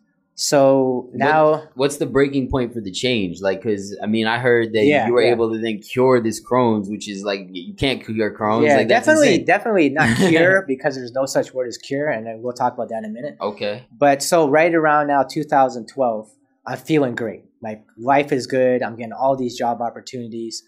so 0.40 1.10
now. 1.12 1.64
What's 1.74 1.98
the 1.98 2.06
breaking 2.06 2.48
point 2.50 2.72
for 2.72 2.80
the 2.80 2.90
change? 2.90 3.42
Like, 3.42 3.60
because 3.62 3.94
I 4.02 4.06
mean, 4.06 4.26
I 4.26 4.38
heard 4.38 4.72
that 4.72 4.84
Yeah, 4.84 5.06
you 5.06 5.12
were 5.12 5.22
yeah. 5.22 5.32
able 5.32 5.52
to 5.52 5.58
then 5.58 5.80
cure 5.80 6.18
this 6.18 6.42
Crohn's, 6.42 6.88
which 6.88 7.10
is 7.10 7.22
like 7.22 7.48
you 7.52 7.74
can't 7.74 8.02
cure 8.02 8.34
Crohn's. 8.34 8.64
yeah, 8.64 8.76
like, 8.78 8.88
definitely, 8.88 9.38
definitely 9.44 9.90
not 9.90 10.16
cure 10.28 10.64
because 10.66 10.94
there's 10.94 11.12
no 11.12 11.26
such 11.26 11.52
word 11.52 11.68
as 11.68 11.76
cure, 11.76 12.08
and 12.08 12.42
we'll 12.42 12.54
talk 12.54 12.72
about 12.72 12.88
that 12.88 13.04
in 13.04 13.04
a 13.04 13.08
minute. 13.12 13.36
Okay. 13.38 13.86
But 13.92 14.22
so 14.22 14.48
right 14.48 14.74
around 14.74 15.08
now, 15.08 15.24
2012, 15.24 16.30
I'm 16.66 16.78
feeling 16.78 17.14
great. 17.14 17.44
My 17.60 17.80
life 17.98 18.32
is 18.32 18.46
good. 18.46 18.82
I'm 18.82 18.96
getting 18.96 19.12
all 19.12 19.36
these 19.36 19.58
job 19.58 19.82
opportunities. 19.82 20.62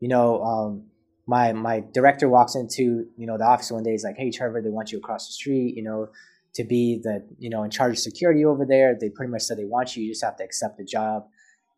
You 0.00 0.08
know, 0.08 0.42
um, 0.44 0.84
my 1.26 1.54
my 1.54 1.82
director 1.94 2.28
walks 2.28 2.54
into 2.56 3.06
you 3.16 3.26
know 3.26 3.38
the 3.38 3.44
office 3.44 3.70
one 3.72 3.84
day. 3.84 3.92
He's 3.92 4.04
like, 4.04 4.16
"Hey, 4.18 4.30
Trevor, 4.30 4.60
they 4.60 4.68
want 4.68 4.92
you 4.92 4.98
across 4.98 5.26
the 5.28 5.32
street. 5.32 5.74
You 5.76 5.82
know, 5.82 6.08
to 6.54 6.64
be 6.64 7.00
the 7.02 7.26
you 7.38 7.50
know 7.50 7.62
in 7.64 7.70
charge 7.70 7.92
of 7.92 7.98
security 7.98 8.44
over 8.44 8.64
there. 8.64 8.96
They 8.98 9.10
pretty 9.10 9.30
much 9.32 9.42
said 9.42 9.58
they 9.58 9.64
want 9.64 9.96
you. 9.96 10.04
You 10.04 10.12
just 10.12 10.24
have 10.24 10.36
to 10.36 10.44
accept 10.44 10.78
the 10.78 10.84
job." 10.84 11.26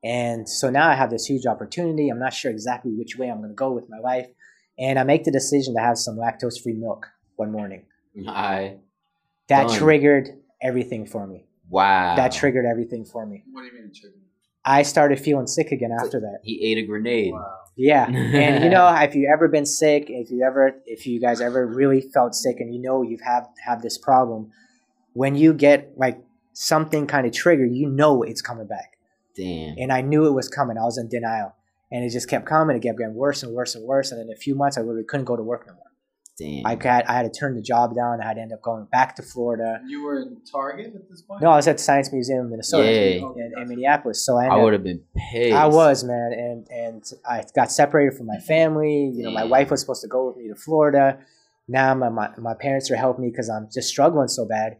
And 0.04 0.48
so 0.48 0.70
now 0.70 0.88
I 0.88 0.94
have 0.94 1.10
this 1.10 1.26
huge 1.26 1.46
opportunity. 1.46 2.08
I'm 2.10 2.18
not 2.20 2.32
sure 2.34 2.50
exactly 2.50 2.92
which 2.92 3.16
way 3.18 3.28
I'm 3.28 3.38
going 3.38 3.48
to 3.50 3.54
go 3.54 3.72
with 3.72 3.88
my 3.88 3.98
life, 3.98 4.28
and 4.78 4.98
I 4.98 5.04
make 5.04 5.24
the 5.24 5.32
decision 5.32 5.74
to 5.74 5.80
have 5.80 5.98
some 5.98 6.16
lactose-free 6.16 6.74
milk 6.74 7.06
one 7.36 7.50
morning. 7.50 7.84
I 8.28 8.76
That 9.48 9.68
Done. 9.68 9.78
triggered 9.78 10.28
everything 10.62 11.06
for 11.06 11.26
me. 11.26 11.46
wow. 11.68 12.14
That 12.16 12.32
triggered 12.32 12.64
everything 12.66 13.04
for 13.04 13.26
me. 13.26 13.42
What 13.50 13.62
do 13.62 13.66
you 13.68 13.72
mean 13.82 13.92
chicken? 13.92 14.20
I 14.64 14.82
started 14.82 15.20
feeling 15.20 15.46
sick 15.46 15.70
again 15.72 15.92
after 15.92 16.20
that. 16.20 16.40
He 16.42 16.60
ate 16.64 16.78
a 16.78 16.86
grenade. 16.86 17.32
Wow. 17.32 17.54
Yeah, 17.76 18.06
and 18.10 18.64
you 18.64 18.70
know, 18.70 18.86
if 19.00 19.14
you 19.14 19.28
ever 19.32 19.48
been 19.48 19.66
sick, 19.66 20.06
if 20.08 20.30
you 20.30 20.42
ever, 20.44 20.72
if 20.86 21.06
you 21.06 21.20
guys 21.20 21.40
ever 21.40 21.66
really 21.66 22.00
felt 22.00 22.34
sick, 22.34 22.56
and 22.60 22.74
you 22.74 22.80
know 22.80 23.02
you've 23.02 23.20
have 23.20 23.46
have 23.64 23.82
this 23.82 23.98
problem, 23.98 24.50
when 25.16 25.34
you 25.34 25.54
get 25.54 25.92
like 25.96 26.18
something 26.52 27.06
kind 27.06 27.26
of 27.26 27.32
triggered, 27.32 27.74
you 27.74 27.88
know 27.88 28.22
it's 28.22 28.42
coming 28.42 28.66
back. 28.66 28.98
Damn. 29.34 29.74
And 29.78 29.90
I 29.92 30.02
knew 30.02 30.26
it 30.26 30.32
was 30.32 30.48
coming. 30.48 30.76
I 30.76 30.82
was 30.84 30.98
in 30.98 31.08
denial, 31.08 31.54
and 31.90 32.04
it 32.04 32.10
just 32.10 32.28
kept 32.28 32.44
coming. 32.46 32.76
It 32.76 32.80
kept 32.82 32.98
getting 32.98 33.14
worse 33.14 33.42
and 33.42 33.52
worse 33.54 33.74
and 33.74 33.84
worse. 33.84 34.12
And 34.12 34.20
in 34.20 34.30
a 34.30 34.36
few 34.36 34.54
months, 34.54 34.76
I 34.76 34.82
literally 34.82 35.04
couldn't 35.08 35.24
go 35.24 35.36
to 35.36 35.42
work 35.42 35.66
no 35.66 35.72
more. 35.72 35.82
Damn. 36.38 36.66
I 36.66 36.74
got, 36.74 37.08
I 37.08 37.14
had 37.14 37.32
to 37.32 37.38
turn 37.40 37.54
the 37.54 37.62
job 37.62 37.94
down. 37.96 38.20
I 38.20 38.26
had 38.26 38.34
to 38.34 38.42
end 38.42 38.52
up 38.52 38.60
going 38.60 38.84
back 38.92 39.16
to 39.16 39.22
Florida. 39.22 39.80
You 39.86 40.04
were 40.04 40.20
in 40.20 40.36
Target 40.52 40.92
at 40.94 41.08
this 41.08 41.22
point? 41.22 41.40
No, 41.40 41.48
I 41.50 41.56
was 41.56 41.66
at 41.66 41.78
the 41.78 41.82
Science 41.82 42.12
Museum 42.12 42.40
in 42.44 42.50
Minnesota, 42.50 42.86
Yeah. 42.86 43.26
in, 43.46 43.52
in 43.56 43.68
Minneapolis. 43.68 44.22
So 44.24 44.36
I, 44.36 44.42
I 44.42 44.44
ended 44.48 44.64
would 44.64 44.72
have 44.74 44.84
been 44.84 45.02
pissed. 45.32 45.54
I 45.54 45.66
was 45.66 46.04
man, 46.04 46.32
and 46.34 46.66
and 46.70 47.02
I 47.26 47.42
got 47.54 47.72
separated 47.72 48.18
from 48.18 48.26
my 48.26 48.36
family. 48.46 49.10
You 49.14 49.22
know, 49.24 49.30
my 49.30 49.44
wife 49.44 49.70
was 49.70 49.80
supposed 49.80 50.02
to 50.02 50.08
go 50.08 50.26
with 50.28 50.36
me 50.36 50.48
to 50.48 50.54
Florida. 50.54 51.18
Now 51.68 51.94
my 51.94 52.10
my, 52.10 52.28
my 52.36 52.54
parents 52.54 52.90
are 52.90 52.96
helping 52.96 53.24
me 53.24 53.30
because 53.30 53.48
I'm 53.48 53.68
just 53.72 53.88
struggling 53.88 54.28
so 54.28 54.44
bad. 54.44 54.76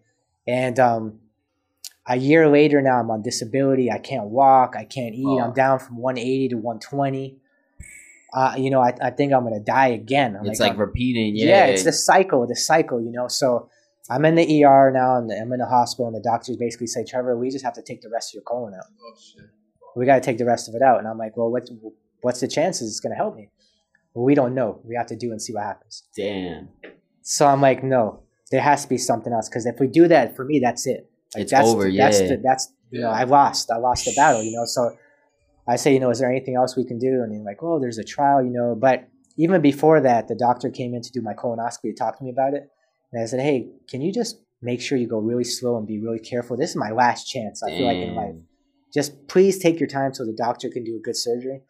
And 0.47 0.79
um, 0.79 1.19
a 2.07 2.17
year 2.17 2.49
later, 2.49 2.81
now 2.81 3.01
I'm 3.01 3.11
on 3.11 3.23
disability. 3.23 3.91
I 3.91 3.99
can't 3.99 4.27
walk. 4.27 4.75
I 4.77 4.85
can't 4.85 5.15
eat. 5.15 5.25
Oh. 5.27 5.41
I'm 5.41 5.53
down 5.55 5.79
from 5.79 5.97
180 5.99 6.49
to 6.51 6.55
120. 6.57 7.39
Uh, 8.35 8.55
you 8.59 8.71
know, 8.71 8.81
I, 8.81 8.93
I 9.01 9.11
think 9.11 9.33
I'm 9.33 9.45
gonna 9.45 9.61
die 9.61 9.89
again. 9.89 10.37
I'm 10.37 10.47
It's 10.47 10.61
like 10.61 10.73
I'm- 10.73 10.81
repeating. 10.81 11.37
Yeah. 11.37 11.47
yeah, 11.47 11.65
it's 11.67 11.85
the 11.85 11.93
cycle, 11.93 12.47
the 12.47 12.57
cycle, 12.57 13.01
you 13.01 13.11
know. 13.11 13.29
So 13.29 13.71
I'm 14.11 14.25
in 14.25 14.35
the 14.35 14.65
ER 14.65 14.91
now, 14.93 15.17
and 15.17 15.31
I'm 15.33 15.53
in 15.53 15.59
the 15.61 15.67
hospital, 15.67 16.07
and 16.07 16.15
the 16.17 16.21
doctors 16.21 16.57
basically 16.57 16.87
say, 16.89 17.05
Trevor, 17.05 17.37
we 17.39 17.51
just 17.51 17.65
have 17.65 17.75
to 17.75 17.83
take 17.83 18.03
the 18.03 18.11
rest 18.11 18.31
of 18.31 18.35
your 18.35 18.43
colon 18.43 18.75
out 18.75 18.85
Oh 19.03 19.15
shit. 19.19 19.47
we 19.97 20.05
got 20.07 20.17
to 20.17 20.21
take 20.21 20.39
the 20.39 20.45
rest 20.45 20.69
of 20.69 20.75
it 20.75 20.83
out. 20.83 20.99
And 20.99 21.09
I'm 21.09 21.17
like, 21.19 21.37
well, 21.37 21.51
what, 21.51 21.69
what's 22.21 22.41
the 22.41 22.49
chances 22.49 22.89
it's 22.91 23.01
going 23.01 23.13
to 23.13 23.17
help 23.17 23.35
me? 23.37 23.49
Well, 24.13 24.25
we 24.25 24.35
don't 24.35 24.55
know. 24.55 24.81
We 24.85 24.95
have 24.97 25.07
to 25.09 25.17
do 25.17 25.31
and 25.33 25.41
see 25.41 25.53
what 25.55 25.65
happens. 25.65 26.03
Damn. 26.17 26.69
So 27.23 27.47
I'm 27.47 27.61
like, 27.63 27.83
no, 27.83 28.23
there 28.51 28.61
has 28.61 28.83
to 28.83 28.89
be 28.89 28.99
something 28.99 29.33
else 29.33 29.49
because 29.49 29.67
if 29.67 29.81
we 29.81 29.87
do 29.87 30.09
that, 30.09 30.37
for 30.37 30.45
me, 30.45 30.61
that's 30.63 30.87
it. 30.87 31.11
Like, 31.35 31.43
It's 31.43 31.53
that's, 31.53 31.69
over, 31.69 31.91
That's 31.91 32.21
yeah. 32.21 32.29
the, 32.29 32.37
that's 32.43 32.73
you 32.91 33.01
know, 33.01 33.11
Yeah. 33.11 33.15
I 33.17 33.25
lost. 33.25 33.71
I 33.71 33.79
lost 33.79 34.05
the 34.05 34.13
battle. 34.15 34.43
You 34.43 34.53
know, 34.57 34.65
so 34.65 34.97
I 35.69 35.77
say, 35.77 35.93
you 35.93 36.01
know, 36.01 36.11
is 36.11 36.21
there 36.21 36.31
anything 36.31 36.55
else 36.57 36.77
we 36.77 36.85
can 36.85 36.99
do? 36.99 37.23
And 37.23 37.33
he's 37.33 37.45
like, 37.45 37.63
oh, 37.63 37.81
there's 37.81 37.99
a 37.99 38.05
trial. 38.05 38.43
You 38.43 38.51
know, 38.51 38.77
but 38.79 39.09
even 39.37 39.61
before 39.61 40.01
that, 40.01 40.29
the 40.29 40.35
doctor 40.35 40.71
came 40.71 40.95
in 40.95 41.03
to 41.03 41.11
do 41.13 41.21
my 41.21 41.35
colonoscopy 41.35 41.83
to 41.91 41.95
talk 41.95 42.19
to 42.19 42.25
me 42.25 42.31
about 42.31 42.55
it, 42.55 42.71
and 43.13 43.23
I 43.23 43.27
said, 43.27 43.41
hey, 43.41 43.69
can 43.89 44.01
you 44.01 44.13
just 44.13 44.41
make 44.63 44.81
sure 44.81 44.97
you 44.97 45.07
go 45.09 45.19
really 45.19 45.45
slow 45.45 45.77
and 45.77 45.87
be 45.87 46.01
really 46.01 46.19
careful? 46.19 46.57
This 46.57 46.71
is 46.71 46.77
my 46.77 46.91
last 46.91 47.25
chance. 47.25 47.63
I 47.63 47.71
feel 47.71 47.87
like 47.87 47.97
in 47.99 48.15
life. 48.15 48.35
Just 48.95 49.29
please 49.29 49.59
take 49.59 49.79
your 49.79 49.89
time 49.89 50.15
so 50.15 50.25
the 50.25 50.33
doctor 50.33 50.71
can 50.71 50.85
do 50.85 50.97
a 50.97 51.01
good 51.01 51.17
surgery. 51.17 51.61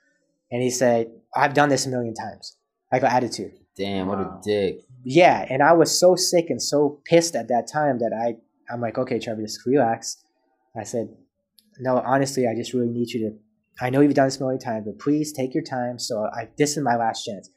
And 0.53 0.63
he 0.63 0.71
said, 0.71 1.11
I've 1.35 1.55
done 1.55 1.69
this 1.69 1.87
a 1.87 1.89
million 1.89 2.15
times. 2.15 2.57
I 2.93 3.01
got 3.01 3.13
attitude. 3.13 3.53
Damn, 3.77 4.07
what 4.07 4.19
a 4.21 4.39
dick. 4.45 4.86
Yeah, 5.09 5.47
and 5.49 5.63
I 5.63 5.73
was 5.73 5.97
so 5.97 6.17
sick 6.17 6.47
and 6.51 6.61
so 6.61 7.01
pissed 7.05 7.37
at 7.37 7.47
that 7.47 7.69
time 7.73 8.01
that 8.01 8.13
I 8.13 8.39
I'm 8.69 8.81
like, 8.81 8.99
okay, 8.99 9.21
Trevor, 9.21 9.41
just 9.41 9.65
relax. 9.65 10.17
I 10.77 10.83
said, 10.83 11.15
no, 11.79 11.99
honestly, 11.99 12.49
I 12.49 12.57
just 12.57 12.73
really 12.73 12.89
need 12.89 13.11
you 13.11 13.21
to. 13.31 13.37
I 13.81 13.89
know 13.89 14.01
you've 14.01 14.15
done 14.15 14.27
this 14.27 14.41
many 14.41 14.59
times, 14.59 14.85
but 14.85 14.99
please 14.99 15.33
take 15.33 15.55
your 15.55 15.63
time. 15.63 16.01
So 16.01 16.25
I 16.35 16.49
this 16.59 16.77
is 16.77 16.83
my 16.83 16.97
last 16.97 17.25
chance. 17.25 17.49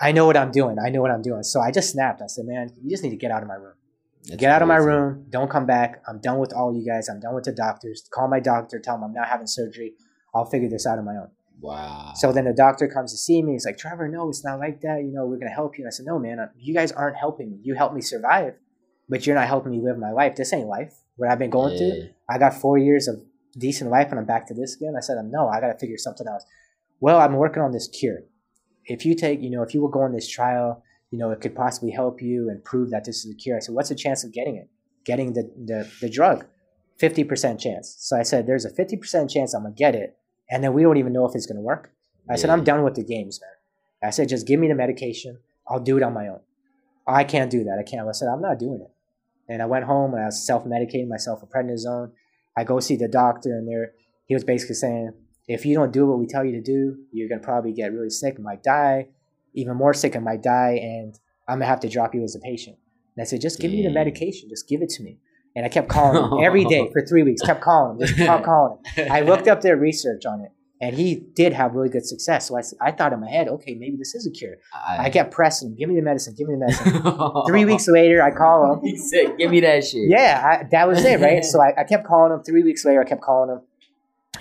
I 0.00 0.12
know 0.12 0.24
what 0.24 0.38
I'm 0.38 0.50
doing. 0.50 0.78
I 0.82 0.88
know 0.88 1.02
what 1.02 1.10
I'm 1.10 1.20
doing. 1.20 1.42
So 1.42 1.60
I 1.60 1.70
just 1.70 1.90
snapped. 1.90 2.22
I 2.22 2.26
said, 2.26 2.46
man, 2.46 2.70
you 2.82 2.88
just 2.88 3.02
need 3.02 3.10
to 3.10 3.16
get 3.16 3.32
out 3.32 3.42
of 3.42 3.48
my 3.48 3.56
room. 3.56 3.74
That's 4.24 4.40
get 4.40 4.50
out 4.50 4.62
of 4.62 4.68
my 4.68 4.76
room. 4.76 5.26
Don't 5.28 5.50
come 5.50 5.66
back. 5.66 6.02
I'm 6.08 6.22
done 6.22 6.38
with 6.38 6.54
all 6.54 6.74
you 6.74 6.86
guys. 6.86 7.10
I'm 7.10 7.20
done 7.20 7.34
with 7.34 7.44
the 7.44 7.52
doctors. 7.52 8.08
Call 8.10 8.28
my 8.28 8.40
doctor. 8.40 8.78
Tell 8.78 8.94
him 8.94 9.04
I'm 9.04 9.12
not 9.12 9.28
having 9.28 9.46
surgery. 9.46 9.92
I'll 10.34 10.46
figure 10.46 10.70
this 10.70 10.86
out 10.86 10.98
on 10.98 11.04
my 11.04 11.16
own. 11.16 11.28
Wow. 11.60 12.12
So 12.14 12.32
then 12.32 12.44
the 12.44 12.52
doctor 12.52 12.86
comes 12.88 13.12
to 13.12 13.18
see 13.18 13.42
me. 13.42 13.52
He's 13.52 13.66
like, 13.66 13.78
Trevor, 13.78 14.08
no, 14.08 14.28
it's 14.28 14.44
not 14.44 14.58
like 14.58 14.80
that. 14.82 15.00
You 15.02 15.12
know, 15.12 15.26
we're 15.26 15.36
going 15.38 15.48
to 15.48 15.54
help 15.54 15.76
you. 15.76 15.84
And 15.84 15.88
I 15.88 15.90
said, 15.90 16.06
no, 16.06 16.18
man, 16.18 16.38
you 16.56 16.72
guys 16.74 16.92
aren't 16.92 17.16
helping 17.16 17.50
me. 17.50 17.58
You 17.62 17.74
helped 17.74 17.94
me 17.94 18.00
survive, 18.00 18.54
but 19.08 19.26
you're 19.26 19.34
not 19.34 19.48
helping 19.48 19.72
me 19.72 19.80
live 19.82 19.98
my 19.98 20.12
life. 20.12 20.36
This 20.36 20.52
ain't 20.52 20.68
life. 20.68 20.94
What 21.16 21.30
I've 21.30 21.38
been 21.38 21.50
going 21.50 21.72
Yeah. 21.72 21.78
through. 21.78 22.08
I 22.28 22.38
got 22.38 22.54
four 22.54 22.78
years 22.78 23.08
of 23.08 23.20
decent 23.58 23.90
life 23.90 24.08
and 24.10 24.20
I'm 24.20 24.26
back 24.26 24.46
to 24.48 24.54
this 24.54 24.76
again. 24.76 24.94
I 24.96 25.00
said, 25.00 25.16
no, 25.24 25.48
I 25.48 25.60
got 25.60 25.72
to 25.72 25.78
figure 25.78 25.98
something 25.98 26.28
else. 26.28 26.44
Well, 27.00 27.18
I'm 27.18 27.34
working 27.34 27.62
on 27.62 27.72
this 27.72 27.88
cure. 27.88 28.20
If 28.84 29.04
you 29.04 29.14
take, 29.14 29.42
you 29.42 29.50
know, 29.50 29.62
if 29.62 29.74
you 29.74 29.80
will 29.80 29.88
go 29.88 30.00
on 30.02 30.12
this 30.12 30.28
trial, 30.28 30.82
you 31.10 31.18
know, 31.18 31.30
it 31.30 31.40
could 31.40 31.56
possibly 31.56 31.90
help 31.90 32.22
you 32.22 32.48
and 32.50 32.62
prove 32.64 32.90
that 32.90 33.04
this 33.04 33.24
is 33.24 33.32
a 33.34 33.36
cure. 33.36 33.56
I 33.56 33.60
said, 33.60 33.74
what's 33.74 33.88
the 33.88 33.94
chance 33.94 34.24
of 34.24 34.32
getting 34.32 34.56
it? 34.56 34.68
Getting 35.04 35.32
the, 35.32 35.50
the, 35.64 35.90
the 36.02 36.10
drug? 36.10 36.46
50% 37.00 37.58
chance. 37.60 37.96
So 37.98 38.16
I 38.16 38.22
said, 38.22 38.46
there's 38.46 38.64
a 38.64 38.70
50% 38.70 39.30
chance 39.30 39.54
I'm 39.54 39.62
going 39.62 39.74
to 39.74 39.78
get 39.78 39.94
it. 39.94 40.17
And 40.50 40.62
then 40.62 40.72
we 40.72 40.82
don't 40.82 40.96
even 40.96 41.12
know 41.12 41.26
if 41.26 41.34
it's 41.34 41.46
going 41.46 41.56
to 41.56 41.62
work. 41.62 41.92
I 42.30 42.36
said, 42.36 42.50
I'm 42.50 42.64
done 42.64 42.84
with 42.84 42.94
the 42.94 43.04
games, 43.04 43.40
man. 43.40 44.08
I 44.08 44.10
said, 44.10 44.28
just 44.28 44.46
give 44.46 44.60
me 44.60 44.68
the 44.68 44.74
medication. 44.74 45.38
I'll 45.66 45.80
do 45.80 45.96
it 45.96 46.02
on 46.02 46.12
my 46.12 46.28
own. 46.28 46.40
I 47.06 47.24
can't 47.24 47.50
do 47.50 47.64
that. 47.64 47.78
I 47.78 47.88
can't. 47.88 48.06
I 48.06 48.12
said, 48.12 48.28
I'm 48.28 48.42
not 48.42 48.58
doing 48.58 48.80
it. 48.82 48.90
And 49.50 49.62
I 49.62 49.66
went 49.66 49.86
home 49.86 50.12
and 50.12 50.22
I 50.22 50.26
was 50.26 50.44
self 50.44 50.64
medicating 50.64 51.08
myself 51.08 51.40
with 51.40 51.50
prednisone. 51.50 52.12
I 52.56 52.64
go 52.64 52.80
see 52.80 52.96
the 52.96 53.08
doctor, 53.08 53.50
and 53.50 53.66
there 53.66 53.92
he 54.26 54.34
was 54.34 54.44
basically 54.44 54.74
saying, 54.74 55.12
if 55.46 55.64
you 55.64 55.74
don't 55.74 55.92
do 55.92 56.06
what 56.06 56.18
we 56.18 56.26
tell 56.26 56.44
you 56.44 56.52
to 56.52 56.60
do, 56.60 56.98
you're 57.12 57.28
gonna 57.28 57.40
probably 57.40 57.72
get 57.72 57.92
really 57.92 58.10
sick 58.10 58.34
and 58.34 58.44
might 58.44 58.62
die, 58.62 59.08
even 59.54 59.76
more 59.76 59.94
sick 59.94 60.14
and 60.14 60.24
might 60.24 60.42
die, 60.42 60.78
and 60.82 61.18
I'm 61.48 61.58
gonna 61.58 61.66
have 61.66 61.80
to 61.80 61.88
drop 61.88 62.14
you 62.14 62.22
as 62.24 62.36
a 62.36 62.40
patient. 62.40 62.76
And 63.16 63.22
I 63.22 63.24
said, 63.24 63.40
just 63.40 63.58
give 63.58 63.70
me 63.70 63.82
the 63.82 63.90
medication. 63.90 64.48
Just 64.50 64.68
give 64.68 64.82
it 64.82 64.90
to 64.90 65.02
me. 65.02 65.18
And 65.58 65.66
I 65.66 65.70
kept 65.70 65.88
calling 65.88 66.22
him 66.22 66.38
every 66.44 66.64
day 66.64 66.88
for 66.92 67.04
three 67.04 67.24
weeks. 67.24 67.42
Kept 67.42 67.60
calling 67.60 67.96
him. 67.98 68.06
Just 68.06 68.16
kept 68.16 68.44
calling 68.44 68.78
him. 68.94 69.10
I 69.10 69.22
looked 69.22 69.48
up 69.48 69.60
their 69.60 69.76
research 69.76 70.24
on 70.24 70.40
it, 70.40 70.52
and 70.80 70.94
he 70.94 71.16
did 71.16 71.52
have 71.52 71.74
really 71.74 71.88
good 71.88 72.06
success. 72.06 72.46
So 72.46 72.56
I, 72.56 72.62
I 72.80 72.92
thought 72.92 73.12
in 73.12 73.18
my 73.18 73.28
head, 73.28 73.48
okay, 73.48 73.74
maybe 73.74 73.96
this 73.96 74.14
is 74.14 74.24
a 74.24 74.30
cure. 74.30 74.58
I 74.72 75.10
kept 75.10 75.32
pressing, 75.32 75.70
him, 75.70 75.74
give 75.74 75.88
me 75.88 75.96
the 75.96 76.02
medicine, 76.02 76.36
give 76.38 76.46
me 76.46 76.54
the 76.54 76.60
medicine. 76.60 77.42
Three 77.48 77.64
weeks 77.64 77.88
later, 77.88 78.22
I 78.22 78.30
call 78.30 78.74
him. 78.74 78.84
He 78.84 78.96
said, 78.96 79.36
"Give 79.36 79.50
me 79.50 79.58
that 79.58 79.84
shit." 79.84 80.08
Yeah, 80.08 80.60
I, 80.60 80.64
that 80.70 80.86
was 80.86 81.04
it, 81.04 81.18
right? 81.18 81.44
so 81.44 81.60
I, 81.60 81.72
I 81.76 81.82
kept 81.82 82.06
calling 82.06 82.32
him. 82.32 82.44
Three 82.44 82.62
weeks 82.62 82.84
later, 82.84 83.00
I 83.00 83.04
kept 83.04 83.22
calling 83.22 83.50
him. 83.50 83.62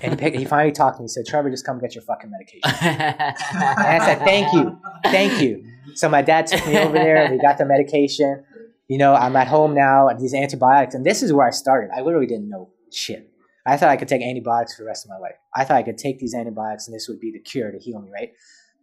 And 0.04 0.14
he, 0.14 0.18
picked, 0.20 0.38
he 0.38 0.46
finally 0.46 0.72
talked 0.72 0.98
to 0.98 1.02
me. 1.02 1.06
He 1.06 1.08
said, 1.08 1.26
Trevor, 1.26 1.50
just 1.50 1.66
come 1.66 1.80
get 1.80 1.96
your 1.96 2.04
fucking 2.04 2.30
medication. 2.30 2.62
And 2.64 3.34
I 3.80 4.06
said, 4.06 4.20
thank 4.20 4.54
you. 4.54 4.78
Thank 5.06 5.42
you. 5.42 5.66
So 5.96 6.08
my 6.08 6.22
dad 6.22 6.46
took 6.46 6.68
me 6.68 6.78
over 6.78 6.94
there. 6.94 7.28
We 7.32 7.40
got 7.40 7.58
the 7.58 7.66
medication. 7.66 8.44
You 8.88 8.98
know, 8.98 9.14
I'm 9.14 9.36
at 9.36 9.48
home 9.48 9.74
now 9.74 10.08
and 10.08 10.20
these 10.20 10.34
antibiotics. 10.34 10.96
And 10.96 11.06
this 11.06 11.22
is 11.22 11.34
where 11.34 11.48
I 11.48 11.52
started. 11.52 11.92
I 11.96 12.02
literally 12.02 12.28
didn't 12.28 12.50
know 12.50 12.70
shit. 12.92 13.32
I 13.66 13.76
thought 13.76 13.90
I 13.90 13.98
could 13.98 14.08
take 14.08 14.22
antibiotics 14.22 14.76
for 14.76 14.84
the 14.84 14.88
rest 14.88 15.06
of 15.06 15.10
my 15.10 15.18
life. 15.18 15.36
I 15.54 15.66
thought 15.66 15.78
I 15.78 15.84
could 15.84 15.98
take 15.98 16.20
these 16.20 16.34
antibiotics 16.34 16.88
and 16.88 16.96
this 16.96 17.10
would 17.10 17.20
be 17.20 17.32
the 17.32 17.40
cure 17.40 17.72
to 17.72 17.78
heal 17.78 18.00
me, 18.00 18.10
right? 18.14 18.30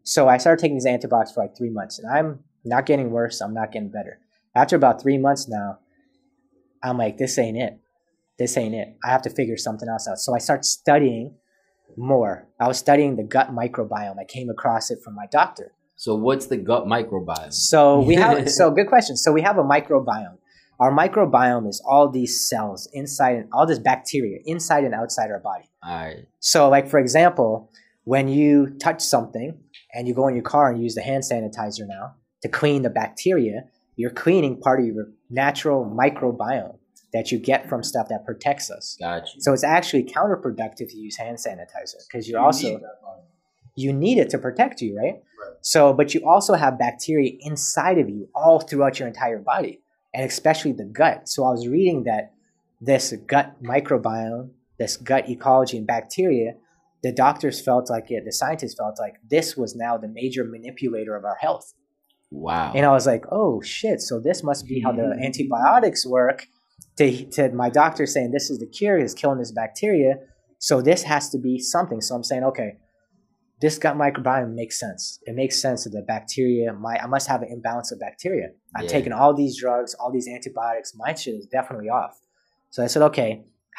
So 0.03 0.29
I 0.29 0.37
started 0.37 0.61
taking 0.61 0.77
these 0.77 0.87
antibiotics 0.87 1.33
for 1.33 1.43
like 1.43 1.57
three 1.57 1.71
months 1.71 1.99
and 1.99 2.13
I'm 2.13 2.41
not 2.65 2.85
getting 2.85 3.11
worse. 3.11 3.41
I'm 3.41 3.55
not 3.55 3.73
getting 3.73 3.91
better. 3.91 4.19
After 4.55 4.77
about 4.77 5.01
three 5.01 5.17
months 5.17 5.49
now, 5.49 5.79
I'm 6.83 6.99
like, 6.99 7.17
this 7.17 7.39
ain't 7.39 7.57
it. 7.57 7.81
This 8.39 8.59
ain't 8.59 8.75
it. 8.75 8.97
I 9.03 9.11
have 9.11 9.23
to 9.23 9.31
figure 9.31 9.57
something 9.57 9.89
else 9.89 10.07
out. 10.07 10.19
So 10.19 10.35
I 10.35 10.39
start 10.39 10.67
studying 10.67 11.35
more. 11.97 12.49
I 12.61 12.69
was 12.69 12.79
studying 12.79 13.17
the 13.17 13.23
gut 13.23 13.51
microbiome. 13.55 14.19
I 14.21 14.25
came 14.25 14.51
across 14.51 14.91
it 14.91 14.99
from 15.03 15.15
my 15.15 15.27
doctor. 15.31 15.73
So 16.05 16.15
what's 16.15 16.49
the 16.49 16.59
gut 16.59 16.85
microbiome? 16.85 17.51
So 17.51 18.01
we 18.01 18.15
have 18.17 18.51
so 18.61 18.71
good 18.71 18.89
question. 18.89 19.17
So 19.17 19.33
we 19.33 19.41
have 19.41 19.57
a 19.57 19.63
microbiome. 19.63 20.37
Our 20.79 20.93
microbiome 20.93 21.67
is 21.67 21.83
all 21.89 22.11
these 22.11 22.47
cells 22.47 22.87
inside 22.93 23.37
and 23.37 23.49
all 23.55 23.67
this 23.67 23.79
bacteria 23.79 24.41
inside 24.45 24.85
and 24.85 24.93
outside 24.93 25.31
our 25.31 25.39
body. 25.39 25.65
All 25.83 25.97
right. 25.97 26.27
So 26.41 26.69
like 26.69 26.91
for 26.91 26.99
example, 26.99 27.71
when 28.05 28.29
you 28.29 28.77
touch 28.79 29.01
something 29.01 29.59
and 29.95 30.07
you 30.07 30.13
go 30.13 30.29
in 30.29 30.35
your 30.35 30.45
car 30.45 30.71
and 30.71 30.83
use 30.83 30.95
the 30.95 31.01
hand 31.01 31.23
sanitizer 31.23 31.89
now 31.89 32.17
to 32.43 32.51
clean 32.51 32.83
the 32.83 32.91
bacteria, 32.91 33.63
you're 33.97 34.11
cleaning 34.11 34.61
part 34.61 34.81
of 34.81 34.87
your 34.87 35.07
natural 35.31 35.87
microbiome 35.87 36.77
that 37.15 37.33
you 37.33 37.39
get 37.39 37.67
from 37.67 37.83
stuff 37.83 38.09
that 38.11 38.27
protects 38.27 38.71
us. 38.71 38.99
Got 39.01 39.23
you. 39.35 39.41
So 39.41 39.55
it's 39.55 39.65
actually 39.65 40.05
counterproductive 40.05 40.91
to 40.91 40.99
use 40.99 41.17
hand 41.17 41.39
sanitizer 41.39 42.07
because 42.07 42.29
you're 42.29 42.41
You 42.41 42.45
also 42.45 42.69
need 42.69 42.83
that 42.83 43.05
you 43.77 43.93
need 43.93 44.19
it 44.19 44.31
to 44.31 44.39
protect 44.39 44.81
you, 44.81 44.97
right? 44.97 45.23
So, 45.61 45.93
but 45.93 46.15
you 46.15 46.29
also 46.29 46.55
have 46.55 46.79
bacteria 46.79 47.33
inside 47.41 47.99
of 47.99 48.09
you 48.09 48.29
all 48.35 48.61
throughout 48.61 48.99
your 48.99 49.09
entire 49.09 49.39
body, 49.39 49.81
and 50.13 50.25
especially 50.25 50.73
the 50.73 50.85
gut. 50.85 51.29
So, 51.29 51.45
I 51.45 51.51
was 51.51 51.69
reading 51.69 52.05
that 52.05 52.33
this 52.81 53.15
gut 53.27 53.63
microbiome, 53.63 54.51
this 54.79 54.97
gut 54.97 55.29
ecology 55.29 55.79
and 55.79 55.87
bacteria, 55.87 56.55
the 57.03 57.13
doctors 57.13 57.61
felt 57.61 57.91
like 57.91 58.11
it, 58.11 58.25
the 58.25 58.33
scientists 58.33 58.75
felt 58.75 58.99
like 58.99 59.15
this 59.29 59.57
was 59.57 59.77
now 59.77 59.97
the 59.97 60.09
major 60.09 60.45
manipulator 60.45 61.17
of 61.17 61.25
our 61.25 61.37
health. 61.41 61.75
Wow. 62.31 62.73
And 62.75 62.85
I 62.85 62.91
was 62.91 63.07
like, 63.07 63.25
oh 63.31 63.61
shit, 63.61 64.01
so 64.01 64.19
this 64.19 64.43
must 64.43 64.67
be 64.67 64.81
how 64.81 64.93
the 64.93 65.15
hmm. 65.15 65.23
antibiotics 65.23 66.07
work. 66.07 66.47
To, 66.97 67.27
to 67.33 67.51
my 67.51 67.71
doctor 67.71 68.07
saying 68.07 68.31
this 68.31 68.51
is 68.51 68.59
the 68.59 68.67
cure, 68.67 68.97
is 68.97 69.15
killing 69.15 69.39
this 69.39 69.53
bacteria. 69.53 70.15
So 70.59 70.81
this 70.81 71.03
has 71.03 71.29
to 71.31 71.39
be 71.39 71.59
something. 71.59 72.01
So 72.01 72.15
I'm 72.15 72.23
saying, 72.25 72.45
okay, 72.45 72.79
this 73.65 73.79
gut 73.79 73.97
microbiome 73.97 74.53
makes 74.55 74.79
sense. 74.79 75.19
It 75.29 75.35
makes 75.35 75.59
sense 75.59 75.85
that 75.85 75.91
the 75.91 76.03
bacteria, 76.03 76.75
my 76.75 76.95
I 77.05 77.07
must 77.07 77.27
have 77.29 77.41
an 77.41 77.49
imbalance 77.51 77.91
of 77.93 77.99
bacteria. 77.99 78.49
I've 78.77 78.85
Yeah. 78.85 78.91
taken 78.97 79.13
all 79.15 79.33
these 79.33 79.59
drugs, 79.59 79.95
all 79.95 80.13
these 80.13 80.29
antibiotics. 80.29 80.95
My 80.95 81.15
shit 81.15 81.35
is 81.41 81.47
definitely 81.47 81.89
off. 81.89 82.21
So 82.69 82.85
I 82.85 82.89
said, 82.89 83.03
okay, 83.11 83.31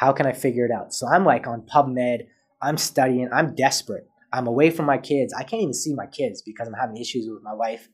how 0.02 0.10
can 0.12 0.26
I 0.26 0.32
figure 0.32 0.64
it 0.66 0.72
out? 0.72 0.92
So 0.92 1.06
I'm 1.06 1.24
like 1.24 1.46
on 1.46 1.62
PubMed. 1.62 2.26
I'm 2.60 2.78
studying. 2.78 3.28
I'm 3.32 3.54
desperate. 3.54 4.08
I'm 4.32 4.48
away 4.48 4.70
from 4.70 4.86
my 4.86 4.98
kids. 4.98 5.32
I 5.32 5.44
can't 5.44 5.62
even 5.62 5.72
see 5.74 5.94
my 5.94 6.06
kids 6.18 6.42
because 6.42 6.66
I'm 6.66 6.74
having 6.74 6.96
issues 6.96 7.28
with 7.32 7.44
my 7.44 7.54
wife, 7.54 7.88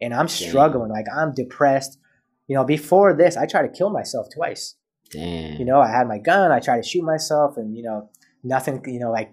and 0.00 0.14
I'm 0.14 0.26
Damn. 0.26 0.48
struggling. 0.48 0.90
Like 0.98 1.06
I'm 1.12 1.32
depressed. 1.34 1.98
You 2.46 2.54
know, 2.56 2.64
before 2.64 3.14
this, 3.14 3.36
I 3.36 3.46
tried 3.46 3.66
to 3.68 3.76
kill 3.78 3.90
myself 3.90 4.28
twice. 4.32 4.76
Damn. 5.10 5.58
You 5.58 5.64
know, 5.64 5.80
I 5.80 5.90
had 5.90 6.06
my 6.06 6.18
gun. 6.18 6.52
I 6.52 6.60
tried 6.60 6.80
to 6.82 6.88
shoot 6.88 7.02
myself, 7.02 7.56
and 7.56 7.76
you 7.76 7.82
know, 7.82 8.10
nothing. 8.44 8.80
You 8.86 9.00
know, 9.00 9.10
like 9.10 9.30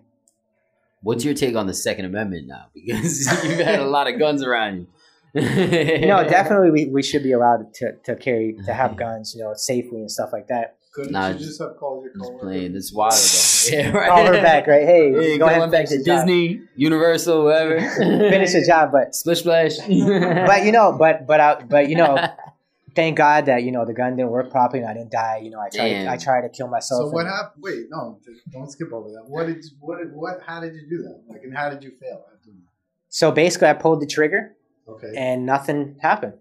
What's 1.02 1.24
your 1.24 1.34
take 1.34 1.56
on 1.56 1.68
the 1.68 1.74
Second 1.74 2.06
Amendment 2.06 2.47
now? 2.47 2.66
Because 2.74 3.43
you've 3.43 3.60
had 3.60 3.80
a 3.80 3.86
lot 3.88 4.08
of 4.08 4.20
guns 4.20 4.43
around 4.43 4.78
you. 4.80 4.88
no, 5.36 6.24
definitely 6.28 6.72
we, 6.72 6.86
we 6.88 7.04
should 7.04 7.22
be 7.24 7.32
allowed 7.34 7.72
to, 7.76 7.91
to 8.06 8.16
carry 8.16 8.56
to 8.66 8.74
have 8.74 8.97
guns, 8.97 9.36
you 9.36 9.43
know, 9.43 9.54
safely 9.56 10.00
and 10.00 10.12
stuff 10.12 10.30
like 10.34 10.47
that. 10.47 10.76
Couldn't 10.91 11.12
Nah, 11.12 11.28
you 11.28 11.34
just- 11.36 11.45
just 11.45 11.62
have 11.62 11.78
called 11.78 12.04
your 12.04 12.14
Just 12.16 12.39
playing. 12.39 12.74
This 12.74 12.86
is 12.86 12.93
wild 12.93 13.14
though. 13.14 13.78
Yeah, 13.78 13.91
right. 13.95 14.10
Call 14.10 14.26
her 14.26 14.41
back, 14.41 14.66
right? 14.66 14.86
Hey, 14.88 15.12
Hey, 15.14 15.38
go 15.38 15.45
ahead 15.45 15.62
and 15.62 15.72
back 15.72 15.86
to 15.89 16.00
the 16.00 16.04
job. 16.04 16.26
Disney, 16.26 16.62
Universal, 16.76 17.43
whatever. 17.43 17.80
Finish 17.80 18.54
the 18.54 18.66
job, 18.66 18.89
but 18.91 19.14
Splish 19.14 19.41
splash. 19.41 19.78
but 19.78 20.66
you 20.66 20.72
know, 20.72 20.95
but 20.97 21.28
but 21.28 21.39
I, 21.39 21.62
but 21.62 21.89
you 21.89 21.95
know, 21.95 22.18
thank 22.96 23.18
God 23.18 23.46
that 23.48 23.64
you 23.64 23.72
know 23.72 23.86
the 23.86 23.94
gun 23.94 24.16
didn't 24.16 24.32
work 24.32 24.50
properly 24.52 24.82
and 24.82 24.90
I 24.90 24.94
didn't 24.94 25.12
die. 25.12 25.42
You 25.44 25.50
know, 25.52 25.60
I 25.60 25.70
tried 25.70 25.90
Damn. 25.90 26.10
I 26.10 26.18
tried 26.18 26.42
to 26.42 26.50
kill 26.50 26.68
myself. 26.68 27.10
So 27.10 27.10
what 27.10 27.26
happened? 27.26 27.64
Wait, 27.64 27.86
no, 27.90 28.20
don't 28.52 28.70
skip 28.72 28.92
over 28.94 29.10
that. 29.10 29.24
What 29.28 29.48
did 29.48 29.58
you, 29.58 29.70
what 29.80 30.00
did- 30.00 30.14
what? 30.14 30.40
How 30.46 30.60
did 30.62 30.74
you 30.76 30.88
do 30.90 31.04
that? 31.04 31.22
Like, 31.28 31.42
and 31.44 31.56
how 31.56 31.70
did 31.70 31.84
you 31.84 31.92
fail 31.92 32.24
So 33.10 33.32
basically, 33.32 33.68
I 33.70 33.74
pulled 33.74 34.02
the 34.02 34.08
trigger? 34.08 34.56
Okay, 34.88 35.14
and 35.16 35.46
nothing 35.46 35.98
happened. 36.02 36.34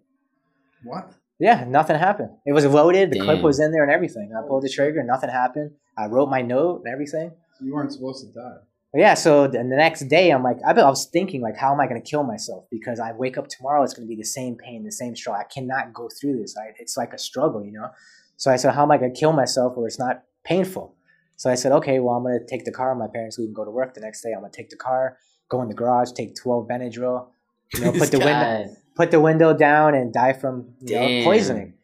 what? 0.82 1.12
Yeah, 1.40 1.64
nothing 1.68 1.96
happened. 1.96 2.30
It 2.46 2.52
was 2.52 2.66
loaded. 2.66 3.12
The 3.12 3.20
clip 3.20 3.42
was 3.42 3.60
in 3.60 3.70
there 3.70 3.84
and 3.84 3.92
everything. 3.92 4.32
I 4.36 4.46
pulled 4.46 4.64
the 4.64 4.68
trigger. 4.68 4.98
And 4.98 5.06
nothing 5.06 5.30
happened. 5.30 5.70
I 5.96 6.06
wrote 6.06 6.28
my 6.28 6.42
note 6.42 6.82
and 6.84 6.92
everything. 6.92 7.30
You 7.60 7.74
weren't 7.74 7.92
supposed 7.92 8.26
to 8.26 8.32
die. 8.32 8.56
Yeah, 8.94 9.14
so 9.14 9.46
the, 9.46 9.58
the 9.58 9.64
next 9.64 10.08
day, 10.08 10.30
I'm 10.30 10.42
like, 10.42 10.56
I 10.66 10.70
I 10.70 10.88
was 10.88 11.06
thinking, 11.06 11.42
like, 11.42 11.56
how 11.56 11.72
am 11.72 11.80
I 11.80 11.86
going 11.86 12.00
to 12.00 12.10
kill 12.10 12.24
myself? 12.24 12.64
Because 12.70 12.98
I 12.98 13.12
wake 13.12 13.36
up 13.36 13.48
tomorrow, 13.48 13.82
it's 13.82 13.92
going 13.92 14.06
to 14.06 14.08
be 14.08 14.16
the 14.16 14.24
same 14.24 14.56
pain, 14.56 14.84
the 14.84 14.92
same 14.92 15.14
struggle. 15.14 15.40
I 15.40 15.52
cannot 15.52 15.92
go 15.92 16.08
through 16.08 16.38
this. 16.38 16.56
I, 16.56 16.72
it's 16.78 16.96
like 16.96 17.12
a 17.12 17.18
struggle, 17.18 17.64
you 17.64 17.72
know? 17.72 17.90
So 18.38 18.50
I 18.50 18.56
said, 18.56 18.74
how 18.74 18.84
am 18.84 18.90
I 18.90 18.96
going 18.96 19.12
to 19.12 19.18
kill 19.18 19.32
myself 19.32 19.76
where 19.76 19.86
it's 19.86 19.98
not 19.98 20.22
painful? 20.44 20.94
So 21.36 21.50
I 21.50 21.54
said, 21.54 21.72
okay, 21.72 22.00
well, 22.00 22.14
I'm 22.14 22.22
going 22.22 22.38
to 22.38 22.46
take 22.46 22.64
the 22.64 22.72
car. 22.72 22.94
My 22.94 23.08
parents 23.08 23.38
leave 23.38 23.48
and 23.48 23.54
go 23.54 23.64
to 23.64 23.70
work 23.70 23.94
the 23.94 24.00
next 24.00 24.22
day. 24.22 24.32
I'm 24.32 24.40
going 24.40 24.50
to 24.50 24.56
take 24.56 24.70
the 24.70 24.76
car, 24.76 25.18
go 25.48 25.60
in 25.60 25.68
the 25.68 25.74
garage, 25.74 26.12
take 26.12 26.34
12 26.34 26.66
Benadryl, 26.66 27.26
you 27.74 27.80
know, 27.80 27.92
put 27.98 28.10
the 28.10 28.18
window, 28.18 28.74
put 28.96 29.10
the 29.10 29.20
window 29.20 29.52
down 29.54 29.94
and 29.94 30.12
die 30.12 30.32
from 30.32 30.74
you 30.80 30.96
know, 30.96 31.24
poisoning. 31.24 31.74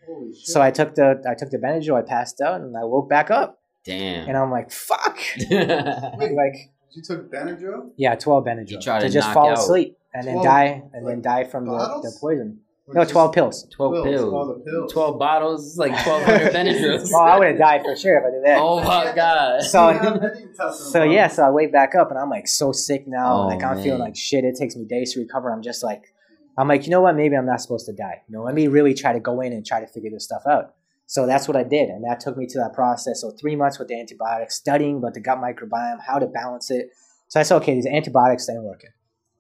So 0.43 0.63
I 0.63 0.71
took 0.71 0.95
the 0.95 1.23
I 1.29 1.35
took 1.35 1.51
the 1.51 1.59
Benadryl, 1.59 1.99
I 1.99 2.03
passed 2.03 2.41
out, 2.41 2.61
and 2.61 2.77
I 2.77 2.85
woke 2.85 3.09
back 3.09 3.31
up, 3.31 3.61
Damn. 3.85 4.29
and 4.29 4.37
I'm 4.37 4.51
like, 4.51 4.73
fuck, 4.73 5.19
like 5.51 6.73
you 6.95 7.03
took 7.03 7.31
Benadryl? 7.33 7.91
yeah, 7.97 8.15
twelve 8.15 8.45
Benadryl 8.45 8.71
You 8.71 8.81
to 8.81 9.01
to 9.01 9.09
just 9.09 9.33
fall 9.33 9.51
out. 9.51 9.59
asleep 9.59 9.97
and 10.13 10.27
then 10.27 10.43
die 10.43 10.83
and 10.93 11.07
then 11.07 11.21
die 11.23 11.45
from 11.45 11.67
the, 11.67 11.73
the 12.03 12.17
poison. 12.21 12.61
Or 12.87 12.95
No, 12.95 13.05
twelve 13.07 13.33
pills. 13.33 13.67
12 13.71 13.93
Pills, 13.95 14.05
pills. 14.05 14.33
all 14.35 14.47
the 14.47 14.61
pills. 14.61 14.93
12 14.93 15.19
bottles. 15.19 15.67
It's 15.69 15.79
like 15.79 15.93
1,200 15.93 16.53
Benadryls. 16.55 17.09
Well, 17.11 17.23
I 17.23 17.39
would 17.39 17.49
have 17.49 17.59
died 17.59 17.81
for 17.83 17.97
sure 17.97 18.19
if 18.19 18.25
I 18.27 18.31
did 18.31 18.45
that. 18.45 18.59
Oh 18.61 18.83
my 18.85 19.13
God. 19.17 19.63
So- 19.63 19.89
Yeah, 19.89 19.99
I 20.01 20.19
didn't 20.35 20.55
tell 20.55 20.71
So 20.73 21.03
yeah, 21.03 21.29
so 21.29 21.45
I 21.45 21.51
wake 21.51 21.73
back 21.73 21.95
up 21.95 22.11
and 22.11 22.19
I'm 22.19 22.29
like 22.29 22.47
so 22.47 22.73
sick 22.73 23.09
now. 23.09 23.33
Oh, 23.45 23.47
like 23.47 23.63
I'm 23.65 23.83
feeling 23.83 24.01
like 24.01 24.17
shit. 24.17 24.45
It 24.45 24.57
takes 24.57 24.77
me 24.77 24.85
days 24.85 25.15
to 25.15 25.21
recover. 25.21 25.51
I'm 25.51 25.63
just 25.63 25.83
like, 25.83 26.13
I'm 26.59 26.69
like, 26.69 26.85
you 26.85 26.91
know 26.91 27.01
what? 27.01 27.17
Maybe 27.17 27.37
I'm 27.37 27.47
not 27.47 27.63
supposed 27.63 27.87
to 27.87 27.95
die. 27.95 28.21
You 28.29 28.37
know, 28.37 28.43
let 28.45 28.55
me 28.55 28.69
really 28.69 28.93
try 28.93 29.15
to 29.15 29.19
go 29.21 29.41
in 29.41 29.55
and 29.55 29.65
try 29.65 29.81
to 29.81 29.87
figure 29.87 30.11
this 30.11 30.25
stuff 30.25 30.43
out. 30.47 30.75
So 31.15 31.27
that's 31.27 31.47
what 31.47 31.57
I 31.57 31.63
did, 31.63 31.91
and 31.91 32.03
that 32.11 32.19
took 32.19 32.37
me 32.37 32.45
to 32.49 32.59
that 32.59 32.73
process. 32.75 33.21
So 33.21 33.31
three 33.31 33.55
months 33.55 33.79
with 33.79 33.87
the 33.87 33.95
antibiotics, 34.01 34.57
studying 34.57 34.97
about 34.97 35.15
the 35.15 35.21
gut 35.21 35.39
microbiome, 35.39 35.99
how 36.05 36.19
to 36.19 36.27
balance 36.27 36.73
it. 36.73 36.89
So 37.29 37.39
I 37.39 37.45
said, 37.45 37.55
okay, 37.59 37.73
these 37.73 37.87
antibiotics 37.87 38.49
they 38.49 38.55
ain't 38.55 38.65
working. 38.65 38.91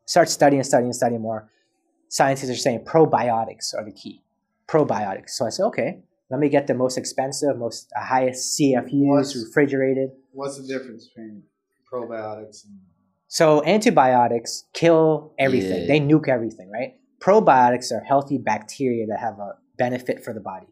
Start 0.07 0.29
studying, 0.29 0.62
studying, 0.62 0.93
studying 0.93 1.20
more. 1.20 1.51
Scientists 2.11 2.49
are 2.51 2.55
saying 2.55 2.85
probiotics 2.85 3.75
are 3.77 3.85
the 3.85 3.91
key. 3.91 4.22
Probiotics. 4.68 5.31
So 5.31 5.47
I 5.47 5.49
said, 5.49 5.64
okay, 5.64 5.99
let 6.31 6.39
me 6.39 6.49
get 6.49 6.68
the 6.68 6.75
most 6.75 6.97
expensive, 6.97 7.59
most 7.59 7.91
uh, 7.99 8.05
highest 8.05 8.57
CFUs, 8.57 9.09
What's- 9.09 9.35
refrigerated. 9.45 10.11
What's 10.31 10.57
the 10.61 10.68
difference 10.68 11.09
between 11.09 11.43
probiotics 11.93 12.66
and 12.66 12.79
So 13.27 13.64
antibiotics 13.64 14.62
kill 14.75 15.35
everything. 15.41 15.81
Yeah. 15.81 15.87
They 15.89 15.99
nuke 15.99 16.29
everything, 16.29 16.70
right? 16.70 16.95
Probiotics 17.18 17.91
are 17.91 18.05
healthy 18.05 18.39
bacteria 18.39 19.09
that 19.09 19.18
have 19.18 19.41
a 19.41 19.55
benefit 19.77 20.22
for 20.22 20.33
the 20.33 20.39
body. 20.41 20.68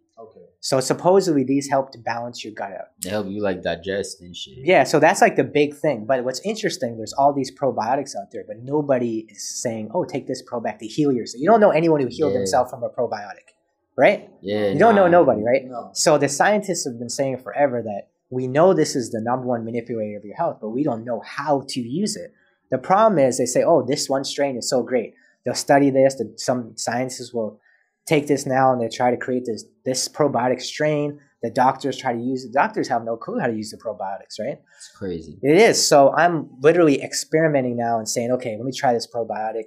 Okay? 0.62 0.64
So 0.64 0.80
supposedly 0.80 1.44
these 1.44 1.68
help 1.68 1.90
to 1.92 1.98
balance 1.98 2.44
your 2.44 2.52
gut 2.54 2.70
out. 2.72 2.86
They 3.02 3.10
help 3.10 3.26
you 3.28 3.42
like 3.42 3.62
digest 3.62 4.20
and 4.20 4.34
shit. 4.36 4.58
Yeah, 4.58 4.84
so 4.84 5.00
that's 5.00 5.20
like 5.20 5.36
the 5.36 5.44
big 5.44 5.74
thing. 5.74 6.04
But 6.06 6.24
what's 6.24 6.40
interesting, 6.44 6.96
there's 6.96 7.12
all 7.12 7.32
these 7.32 7.50
probiotics 7.50 8.14
out 8.16 8.30
there, 8.32 8.44
but 8.46 8.56
nobody 8.62 9.26
is 9.28 9.42
saying, 9.62 9.90
"Oh, 9.94 10.04
take 10.04 10.26
this 10.26 10.42
probiotic 10.42 10.78
to 10.78 10.86
heal 10.86 11.12
yourself." 11.12 11.40
You 11.42 11.48
don't 11.50 11.60
know 11.60 11.70
anyone 11.70 12.00
who 12.00 12.06
healed 12.08 12.32
Yeah. 12.32 12.38
themselves 12.38 12.70
from 12.70 12.82
a 12.82 12.88
probiotic, 12.90 13.54
right? 13.96 14.30
Yeah. 14.40 14.68
You 14.68 14.78
don't 14.78 14.94
know 14.94 15.08
nobody, 15.08 15.42
right? 15.42 15.64
No. 15.64 15.90
So 15.94 16.16
the 16.18 16.28
scientists 16.28 16.84
have 16.86 16.98
been 16.98 17.10
saying 17.10 17.38
forever 17.38 17.82
that 17.82 18.08
we 18.30 18.46
know 18.46 18.72
this 18.72 18.96
is 18.96 19.10
the 19.10 19.20
number 19.20 19.46
one 19.46 19.64
manipulator 19.64 20.16
of 20.16 20.24
your 20.24 20.36
health, 20.36 20.58
but 20.60 20.70
we 20.70 20.82
don't 20.82 21.04
know 21.04 21.20
how 21.24 21.64
to 21.68 21.80
use 21.80 22.16
it. 22.16 22.32
The 22.70 22.78
problem 22.78 23.18
is 23.18 23.36
they 23.36 23.44
say, 23.44 23.62
oh, 23.62 23.82
this 23.86 24.08
one 24.08 24.24
strain 24.24 24.56
is 24.56 24.66
so 24.70 24.82
great. 24.82 25.12
They'll 25.44 25.54
study 25.54 25.90
this. 25.90 26.14
The, 26.14 26.32
some 26.36 26.72
scientists 26.76 27.34
will 27.34 27.60
take 28.06 28.26
this 28.26 28.46
now 28.46 28.72
and 28.72 28.80
they 28.80 28.88
try 28.88 29.10
to 29.10 29.16
create 29.16 29.44
this 29.46 29.64
this 29.84 30.08
probiotic 30.08 30.60
strain. 30.60 31.18
The 31.42 31.50
doctors 31.50 31.96
try 31.96 32.12
to 32.12 32.20
use 32.20 32.44
it. 32.44 32.52
Doctors 32.52 32.86
have 32.88 33.02
no 33.04 33.16
clue 33.16 33.40
how 33.40 33.48
to 33.48 33.52
use 33.52 33.70
the 33.70 33.76
probiotics, 33.76 34.38
right? 34.38 34.58
It's 34.76 34.90
crazy. 34.96 35.38
It 35.42 35.56
is. 35.56 35.84
So 35.84 36.14
I'm 36.14 36.48
literally 36.60 37.02
experimenting 37.02 37.76
now 37.76 37.98
and 37.98 38.08
saying, 38.08 38.30
okay, 38.32 38.56
let 38.56 38.64
me 38.64 38.72
try 38.72 38.92
this 38.92 39.08
probiotic. 39.12 39.64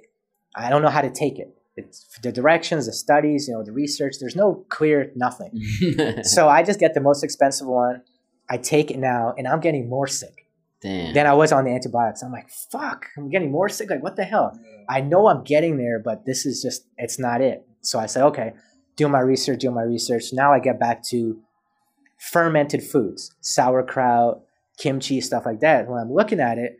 I 0.54 0.70
don't 0.70 0.80
know 0.80 0.88
how 0.88 1.02
to 1.02 1.10
take 1.10 1.38
it. 1.38 1.54
It's 1.76 2.06
the 2.22 2.32
directions, 2.32 2.86
the 2.86 2.94
studies, 2.94 3.46
you 3.46 3.54
know, 3.54 3.62
the 3.62 3.72
research. 3.72 4.14
There's 4.18 4.34
no 4.34 4.64
clear 4.70 5.12
nothing 5.14 5.60
so 6.22 6.48
I 6.48 6.62
just 6.62 6.80
get 6.80 6.94
the 6.94 7.02
most 7.02 7.22
expensive 7.22 7.66
one. 7.66 8.02
I 8.48 8.56
take 8.56 8.90
it 8.90 8.98
now, 8.98 9.34
and 9.36 9.46
I'm 9.46 9.60
getting 9.60 9.88
more 9.88 10.06
sick 10.06 10.46
Damn. 10.80 11.14
than 11.14 11.26
I 11.26 11.34
was 11.34 11.52
on 11.52 11.64
the 11.64 11.72
antibiotics. 11.72 12.22
I'm 12.22 12.32
like, 12.32 12.48
fuck, 12.48 13.06
I'm 13.18 13.28
getting 13.28 13.50
more 13.50 13.68
sick. 13.68 13.90
Like, 13.90 14.02
what 14.02 14.16
the 14.16 14.24
hell? 14.24 14.58
I 14.88 15.00
know 15.00 15.26
I'm 15.26 15.42
getting 15.42 15.78
there, 15.78 15.98
but 15.98 16.24
this 16.26 16.46
is 16.46 16.62
just, 16.62 16.86
it's 16.96 17.18
not 17.18 17.40
it. 17.40 17.66
So 17.80 17.98
I 17.98 18.06
said, 18.06 18.24
okay, 18.26 18.52
do 18.96 19.08
my 19.08 19.20
research, 19.20 19.60
do 19.60 19.70
my 19.70 19.82
research. 19.82 20.24
Now 20.32 20.52
I 20.52 20.58
get 20.58 20.80
back 20.80 21.02
to 21.10 21.38
fermented 22.18 22.82
foods, 22.82 23.34
sauerkraut, 23.40 24.40
kimchi, 24.78 25.20
stuff 25.20 25.46
like 25.46 25.60
that. 25.60 25.88
When 25.88 26.00
I'm 26.00 26.12
looking 26.12 26.40
at 26.40 26.58
it, 26.58 26.76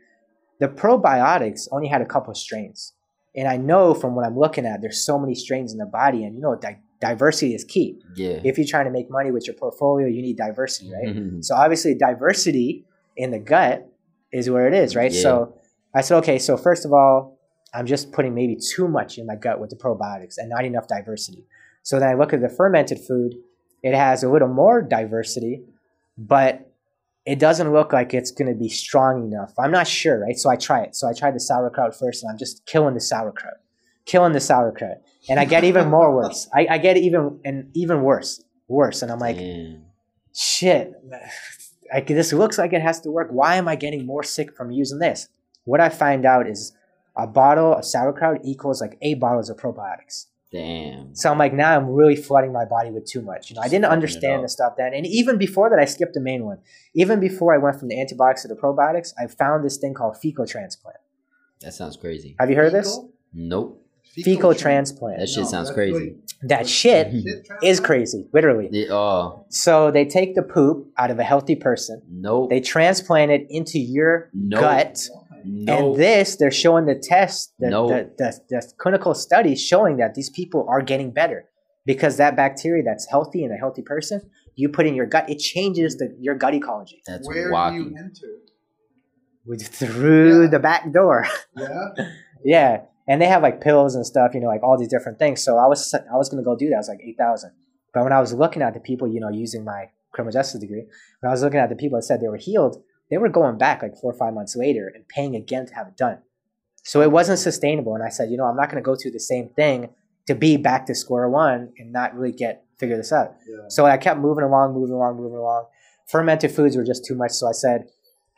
the 0.59 0.67
probiotics 0.67 1.67
only 1.71 1.87
had 1.87 2.01
a 2.01 2.05
couple 2.05 2.31
of 2.31 2.37
strains. 2.37 2.93
And 3.35 3.47
I 3.47 3.57
know 3.57 3.93
from 3.93 4.15
what 4.15 4.25
I'm 4.25 4.37
looking 4.37 4.65
at, 4.65 4.81
there's 4.81 5.05
so 5.05 5.19
many 5.19 5.35
strains 5.35 5.71
in 5.71 5.77
the 5.77 5.85
body, 5.85 6.23
and 6.23 6.35
you 6.35 6.41
know, 6.41 6.55
di- 6.55 6.79
diversity 6.99 7.53
is 7.53 7.63
key 7.63 8.01
yeah. 8.15 8.41
if 8.43 8.57
you're 8.57 8.65
trying 8.65 8.85
to 8.85 8.91
make 8.91 9.11
money 9.11 9.29
with 9.29 9.45
your 9.45 9.55
portfolio, 9.55 10.07
you 10.07 10.23
need 10.23 10.37
diversity, 10.37 10.91
right? 10.91 11.15
Mhm. 11.15 11.45
So 11.45 11.53
obviously, 11.55 11.93
diversity 11.93 12.85
in 13.15 13.29
the 13.29 13.37
gut 13.37 13.87
is 14.31 14.49
where 14.49 14.67
it 14.67 14.73
is, 14.73 14.95
right? 14.95 15.11
Yeah. 15.11 15.21
So 15.21 15.57
I 15.93 16.01
said, 16.01 16.17
okay, 16.17 16.39
so 16.39 16.57
first 16.57 16.85
of 16.85 16.93
all, 16.93 17.36
I'm 17.73 17.85
just 17.85 18.11
putting 18.11 18.33
maybe 18.33 18.55
too 18.55 18.87
much 18.87 19.17
in 19.17 19.25
my 19.25 19.35
gut 19.35 19.59
with 19.59 19.69
the 19.69 19.75
probiotics 19.75 20.37
and 20.37 20.49
not 20.49 20.65
enough 20.65 20.87
diversity. 20.87 21.45
So 21.83 21.99
then 21.99 22.09
I 22.09 22.13
look 22.15 22.33
at 22.33 22.41
the 22.41 22.49
fermented 22.49 22.99
food, 22.99 23.35
it 23.83 23.93
has 23.93 24.23
a 24.23 24.29
little 24.29 24.47
more 24.47 24.81
diversity, 24.81 25.63
but 26.17 26.71
it 27.25 27.39
doesn't 27.39 27.73
look 27.73 27.91
like 27.91 28.13
it's 28.13 28.31
going 28.31 28.51
to 28.51 28.57
be 28.57 28.69
strong 28.69 29.31
enough. 29.31 29.53
I'm 29.59 29.71
not 29.71 29.87
sure, 29.87 30.19
right? 30.19 30.37
So 30.37 30.49
I 30.49 30.55
try 30.55 30.81
it. 30.81 30.95
So 30.95 31.09
I 31.09 31.13
tried 31.13 31.35
the 31.35 31.39
sauerkraut 31.39 31.93
first, 31.97 32.23
and 32.23 32.31
I'm 32.31 32.37
just 32.37 32.65
killing 32.65 32.93
the 32.93 33.01
sauerkraut, 33.01 33.55
killing 34.05 34.31
the 34.31 34.39
sauerkraut, 34.39 34.97
and 35.29 35.39
I 35.39 35.45
get 35.45 35.65
even 35.65 35.89
more 35.97 36.15
worse. 36.15 36.49
I, 36.55 36.67
I 36.69 36.77
get 36.77 36.95
even 36.95 37.39
and 37.43 37.69
even 37.75 38.01
worse, 38.01 38.41
worse, 38.69 39.01
and 39.01 39.11
I'm 39.11 39.19
like, 39.19 39.37
shit, 40.33 40.93
I, 41.93 42.01
this 42.01 42.31
looks 42.33 42.57
like 42.57 42.71
it 42.73 42.81
has 42.81 43.01
to 43.01 43.11
work. 43.11 43.27
Why 43.29 43.55
am 43.55 43.67
I 43.67 43.75
getting 43.75 44.05
more 44.05 44.23
sick 44.23 44.55
from 44.55 44.71
using 44.71 44.99
this? 44.99 45.27
What 45.65 45.81
I 45.81 45.89
find 45.89 46.25
out 46.25 46.47
is 46.47 46.73
a 47.17 47.27
bottle 47.27 47.73
of 47.73 47.83
sauerkraut 47.85 48.39
equals 48.45 48.79
like 48.81 48.97
eight 49.01 49.19
bottles 49.19 49.49
of 49.49 49.57
probiotics. 49.57 50.27
Damn. 50.51 51.13
So 51.13 51.29
I'm 51.29 51.37
like, 51.37 51.51
now 51.53 51.75
I'm 51.75 51.89
really 51.89 52.15
flooding 52.15 52.53
my 52.53 52.63
body 52.63 52.89
with 52.89 53.05
too 53.05 53.21
much. 53.21 53.49
You 53.49 53.57
know, 53.57 53.61
I 53.63 53.67
didn't 53.67 53.85
understand 53.85 54.43
the 54.45 54.47
stuff 54.47 54.73
then. 54.77 54.93
And 54.93 55.05
even 55.05 55.37
before 55.37 55.69
that, 55.69 55.77
I 55.79 55.83
skipped 55.85 56.13
the 56.13 56.21
main 56.21 56.45
one. 56.45 56.59
Even 56.93 57.19
before 57.19 57.53
I 57.53 57.57
went 57.57 57.77
from 57.77 57.89
the 57.89 57.99
antibiotics 57.99 58.43
to 58.43 58.47
the 58.47 58.55
probiotics, 58.55 59.13
I 59.21 59.27
found 59.27 59.65
this 59.65 59.75
thing 59.77 59.93
called 59.93 60.15
fecal 60.17 60.45
transplant. 60.47 60.97
That 61.61 61.73
sounds 61.73 61.97
crazy. 61.97 62.35
Have 62.39 62.49
you 62.49 62.55
heard 62.55 62.67
of 62.67 62.71
this? 62.73 62.87
Fecal? 62.95 63.11
Nope. 63.33 63.83
Fecal 64.23 64.51
tran- 64.53 64.59
transplant. 64.59 65.19
That 65.19 65.27
shit 65.27 65.45
sounds 65.47 65.67
that's 65.67 65.75
crazy. 65.75 65.93
really- 65.93 66.15
That 66.43 66.67
shit 66.67 67.11
shit 67.11 67.47
is 67.61 67.79
crazy, 67.79 68.27
literally. 68.33 68.69
Yeah, 68.71 68.93
oh, 68.93 69.45
So 69.49 69.91
they 69.91 70.05
take 70.05 70.33
the 70.33 70.41
poop 70.43 70.87
out 70.97 71.11
of 71.11 71.19
a 71.19 71.23
healthy 71.23 71.55
person, 71.55 72.01
nope. 72.09 72.49
they 72.49 72.61
transplant 72.61 73.31
it 73.31 73.45
into 73.49 73.79
your 73.79 74.29
Nope. 74.33 74.61
gut. 74.61 75.07
Nope. 75.45 75.79
And 75.79 75.95
this, 75.95 76.35
they're 76.37 76.51
showing 76.51 76.85
the 76.85 76.95
test, 76.95 77.53
the, 77.59 77.69
No. 77.69 77.87
the, 77.87 78.11
the, 78.17 78.39
the 78.49 78.71
clinical 78.79 79.13
studies 79.13 79.61
showing 79.61 79.97
that 79.97 80.13
these 80.15 80.29
people 80.29 80.65
are 80.69 80.81
getting 80.81 81.11
better 81.11 81.45
because 81.85 82.17
that 82.17 82.35
bacteria 82.35 82.83
that's 82.83 83.07
healthy 83.09 83.43
in 83.43 83.51
a 83.51 83.57
healthy 83.57 83.81
person, 83.81 84.21
you 84.55 84.69
put 84.69 84.85
in 84.85 84.95
your 84.95 85.05
gut, 85.05 85.29
it 85.29 85.39
changes 85.39 85.97
the, 85.97 86.15
your 86.19 86.35
gut 86.35 86.53
ecology 86.53 87.01
That's 87.05 87.27
Where 87.27 87.51
wacky. 87.51 87.77
do 87.77 87.83
you 87.89 87.95
enter? 87.97 88.27
with, 89.45 89.65
through 89.67 90.43
Yeah. 90.43 90.49
the 90.49 90.59
back 90.59 90.91
door. 90.91 91.25
Yeah. 91.57 91.89
yeah, 92.43 92.81
and 93.07 93.21
they 93.21 93.25
have 93.27 93.41
like 93.41 93.61
pills 93.61 93.95
and 93.95 94.05
stuff, 94.05 94.33
you 94.33 94.41
know, 94.41 94.47
like 94.47 94.61
all 94.63 94.77
these 94.77 94.89
different 94.89 95.17
things. 95.19 95.41
So 95.43 95.57
I 95.57 95.67
was 95.67 95.93
I 95.93 96.15
was 96.17 96.29
gonna 96.29 96.43
go 96.43 96.55
do 96.55 96.67
that. 96.69 96.75
I 96.75 96.77
was 96.79 96.89
like 96.89 96.99
eight 97.07 97.15
thousand, 97.17 97.51
but 97.93 98.03
when 98.03 98.13
I 98.13 98.19
was 98.19 98.33
looking 98.33 98.61
at 98.61 98.73
the 98.73 98.79
people, 98.79 99.07
you 99.07 99.19
know, 99.19 99.29
using 99.29 99.63
my 99.63 99.85
criminal 100.13 100.33
justice 100.33 100.59
degree, 100.59 100.85
when 101.21 101.29
I 101.29 101.31
was 101.31 101.41
looking 101.41 101.59
at 101.59 101.69
the 101.69 101.75
people 101.75 101.97
that 101.97 102.03
said 102.03 102.21
they 102.21 102.27
were 102.27 102.37
healed, 102.37 102.83
they 103.09 103.17
were 103.17 103.29
going 103.29 103.57
back 103.57 103.81
like 103.81 103.97
four 103.97 104.11
or 104.11 104.17
five 104.17 104.33
months 104.33 104.55
later 104.55 104.91
and 104.93 105.07
paying 105.07 105.35
again 105.35 105.65
to 105.65 105.73
have 105.75 105.87
it 105.87 105.97
done. 105.97 106.19
So 106.83 107.01
it 107.01 107.11
wasn't 107.11 107.39
sustainable. 107.39 107.95
And 107.95 108.03
I 108.03 108.09
said, 108.09 108.29
you 108.29 108.37
know, 108.37 108.45
I'm 108.45 108.55
not 108.55 108.69
going 108.69 108.81
to 108.81 108.85
go 108.85 108.95
through 108.95 109.11
the 109.11 109.19
same 109.19 109.49
thing 109.49 109.89
to 110.27 110.35
be 110.35 110.57
back 110.57 110.85
to 110.87 110.95
square 110.95 111.29
one 111.29 111.73
and 111.77 111.91
not 111.91 112.15
really 112.15 112.31
get 112.31 112.63
figure 112.79 112.97
this 112.97 113.11
out. 113.11 113.35
Yeah. 113.47 113.57
So 113.69 113.85
I 113.85 113.97
kept 113.97 114.19
moving 114.19 114.43
along, 114.43 114.73
moving 114.73 114.95
along, 114.95 115.17
moving 115.17 115.37
along. 115.37 115.65
Fermented 116.07 116.51
foods 116.51 116.77
were 116.77 116.83
just 116.83 117.05
too 117.05 117.15
much. 117.15 117.31
So 117.31 117.47
I 117.47 117.51
said, 117.51 117.87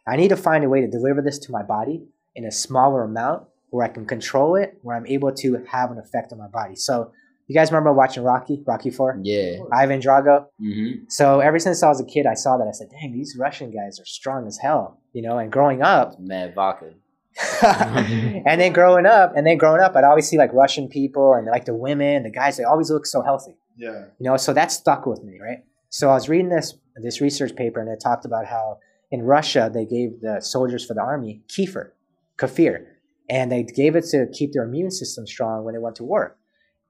I 0.08 0.16
need 0.16 0.30
to 0.30 0.38
find 0.38 0.64
a 0.64 0.70
way 0.70 0.82
to 0.82 0.88
deliver 0.88 1.22
this 1.22 1.38
to 1.40 1.52
my 1.52 1.62
body 1.62 2.08
in 2.36 2.46
a 2.46 2.52
smaller 2.52 3.04
amount 3.04 3.48
where 3.70 3.86
I 3.86 3.90
can 3.90 4.06
control 4.06 4.56
it, 4.56 4.80
where 4.82 4.96
I'm 4.96 5.06
able 5.06 5.32
to 5.32 5.64
have 5.72 5.92
an 5.92 6.00
effect 6.00 6.32
on 6.32 6.40
my 6.40 6.48
body. 6.48 6.76
So 6.76 7.12
you 7.50 7.56
guys 7.56 7.72
remember 7.72 7.92
watching 7.92 8.24
Rocky, 8.24 8.64
Rocky 8.66 8.90
Four, 8.92 9.20
Yeah. 9.24 9.58
Ivan 9.74 10.00
Drago? 10.00 10.46
Mm-hmm. 10.62 11.06
So 11.10 11.40
ever 11.42 11.60
since 11.60 11.82
I 11.84 11.90
was 11.90 12.00
a 12.00 12.06
kid, 12.06 12.26
I 12.26 12.36
saw 12.36 12.58
that. 12.58 12.68
I 12.68 12.72
said, 12.72 12.88
dang, 12.92 13.12
these 13.12 13.36
Russian 13.38 13.72
guys 13.72 14.00
are 14.00 14.06
strong 14.06 14.48
as 14.48 14.58
hell, 14.60 15.02
you 15.14 15.22
know. 15.22 15.38
And 15.40 15.52
growing 15.52 15.82
up, 15.82 16.20
Mad 16.20 16.54
vodka. 16.56 16.94
and 17.64 18.60
then 18.60 18.74
growing 18.74 19.06
up, 19.06 19.34
and 19.36 19.46
then 19.46 19.58
growing 19.58 19.82
up, 19.82 19.96
I'd 19.96 20.04
always 20.04 20.28
see 20.28 20.38
like 20.38 20.54
Russian 20.54 20.88
people 20.90 21.34
and 21.34 21.48
like 21.48 21.66
the 21.66 21.74
women, 21.76 22.24
the 22.24 22.32
guys. 22.32 22.58
They 22.58 22.64
always 22.64 22.90
look 22.92 23.06
so 23.06 23.22
healthy, 23.22 23.56
Yeah. 23.78 24.06
you 24.20 24.30
know. 24.30 24.38
So 24.38 24.54
that 24.54 24.72
stuck 24.72 25.06
with 25.06 25.24
me, 25.24 25.40
right? 25.42 25.60
So 25.90 26.10
I 26.10 26.14
was 26.14 26.30
reading 26.30 26.50
this 26.50 26.76
this 27.02 27.22
research 27.22 27.56
paper, 27.56 27.80
and 27.80 27.90
it 27.90 28.00
talked 28.04 28.26
about 28.26 28.46
how 28.46 28.80
in 29.12 29.22
Russia 29.24 29.70
they 29.74 29.86
gave 29.86 30.22
the 30.22 30.40
soldiers 30.42 30.86
for 30.86 30.94
the 30.94 31.02
army 31.02 31.42
kefir. 31.48 31.92
kefir, 32.38 32.86
and 33.30 33.52
they 33.52 33.64
gave 33.64 33.96
it 33.96 34.06
to 34.12 34.28
keep 34.34 34.54
their 34.54 34.64
immune 34.64 34.92
system 34.92 35.26
strong 35.26 35.64
when 35.64 35.74
they 35.74 35.80
went 35.80 35.96
to 35.98 36.04
war. 36.04 36.36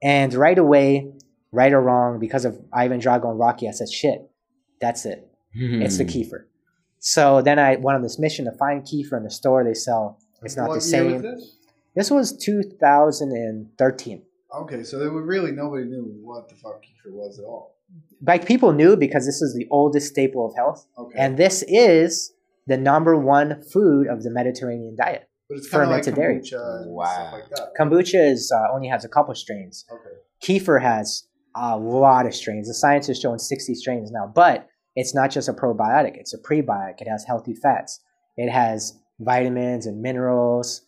And 0.02 0.32
right 0.34 0.58
away, 0.58 1.12
right 1.52 1.72
or 1.72 1.80
wrong, 1.80 2.18
because 2.18 2.44
of 2.44 2.58
Ivan 2.72 3.00
Drago 3.00 3.30
and 3.30 3.38
Rocky, 3.38 3.68
I 3.68 3.72
said, 3.72 3.90
"Shit, 3.90 4.30
that's 4.80 5.04
it. 5.04 5.26
It's 5.54 5.98
the 5.98 6.04
Hmm. 6.04 6.10
kefir." 6.10 6.44
So 6.98 7.42
then 7.42 7.58
I 7.58 7.76
went 7.76 7.96
on 7.96 8.02
this 8.02 8.18
mission 8.18 8.44
to 8.44 8.52
find 8.52 8.82
kefir 8.82 9.16
in 9.16 9.24
the 9.24 9.30
store 9.30 9.64
they 9.64 9.74
sell. 9.74 10.18
It's 10.42 10.56
not 10.56 10.68
What 10.68 10.80
the 10.80 10.86
year 10.88 11.02
same. 11.04 11.12
was 11.12 11.22
this? 11.22 11.56
This 11.94 12.10
was 12.10 12.32
2013. 12.36 14.22
Okay, 14.54 14.82
so 14.82 14.98
there 14.98 15.10
was 15.12 15.24
really 15.24 15.52
nobody 15.52 15.84
knew 15.84 16.18
what 16.22 16.48
the 16.48 16.54
fuck 16.56 16.82
kefir 16.82 17.12
was 17.12 17.38
at 17.38 17.44
all. 17.44 17.76
Like 18.26 18.46
people 18.46 18.72
knew 18.72 18.96
because 18.96 19.24
this 19.26 19.40
is 19.42 19.54
the 19.54 19.66
oldest 19.70 20.08
staple 20.08 20.44
of 20.46 20.54
health, 20.56 20.86
Okay, 20.98 21.18
and 21.18 21.36
this 21.36 21.64
is 21.68 22.32
the 22.66 22.76
number 22.76 23.16
one 23.16 23.62
food 23.62 24.06
of 24.06 24.22
the 24.22 24.30
Mediterranean 24.30 24.96
diet. 24.96 25.28
But 25.50 25.58
it's 25.58 25.66
of 25.66 25.72
like 25.72 26.04
fermented 26.04 26.14
dairy. 26.14 26.40
Wow. 26.86 27.32
like. 27.32 27.44
Kombucha 27.78 28.30
is 28.30 28.52
uh, 28.54 28.72
only 28.72 28.88
has 28.88 29.04
a 29.04 29.08
couple 29.08 29.34
strains. 29.34 29.84
Okay, 29.90 30.16
Kefir 30.42 30.80
has 30.80 31.24
a 31.56 31.76
lot 31.76 32.24
of 32.26 32.34
strains. 32.34 32.68
The 32.68 32.74
science 32.74 33.08
is 33.08 33.18
showing 33.20 33.40
60 33.40 33.74
strains 33.74 34.12
now, 34.12 34.30
but 34.32 34.68
it's 34.94 35.12
not 35.14 35.30
just 35.30 35.48
a 35.48 35.52
probiotic, 35.52 36.16
it's 36.16 36.32
a 36.32 36.38
prebiotic. 36.38 37.00
It 37.00 37.08
has 37.08 37.24
healthy 37.24 37.54
fats, 37.54 38.00
it 38.36 38.48
has 38.50 38.96
vitamins 39.18 39.86
and 39.86 40.00
minerals. 40.00 40.82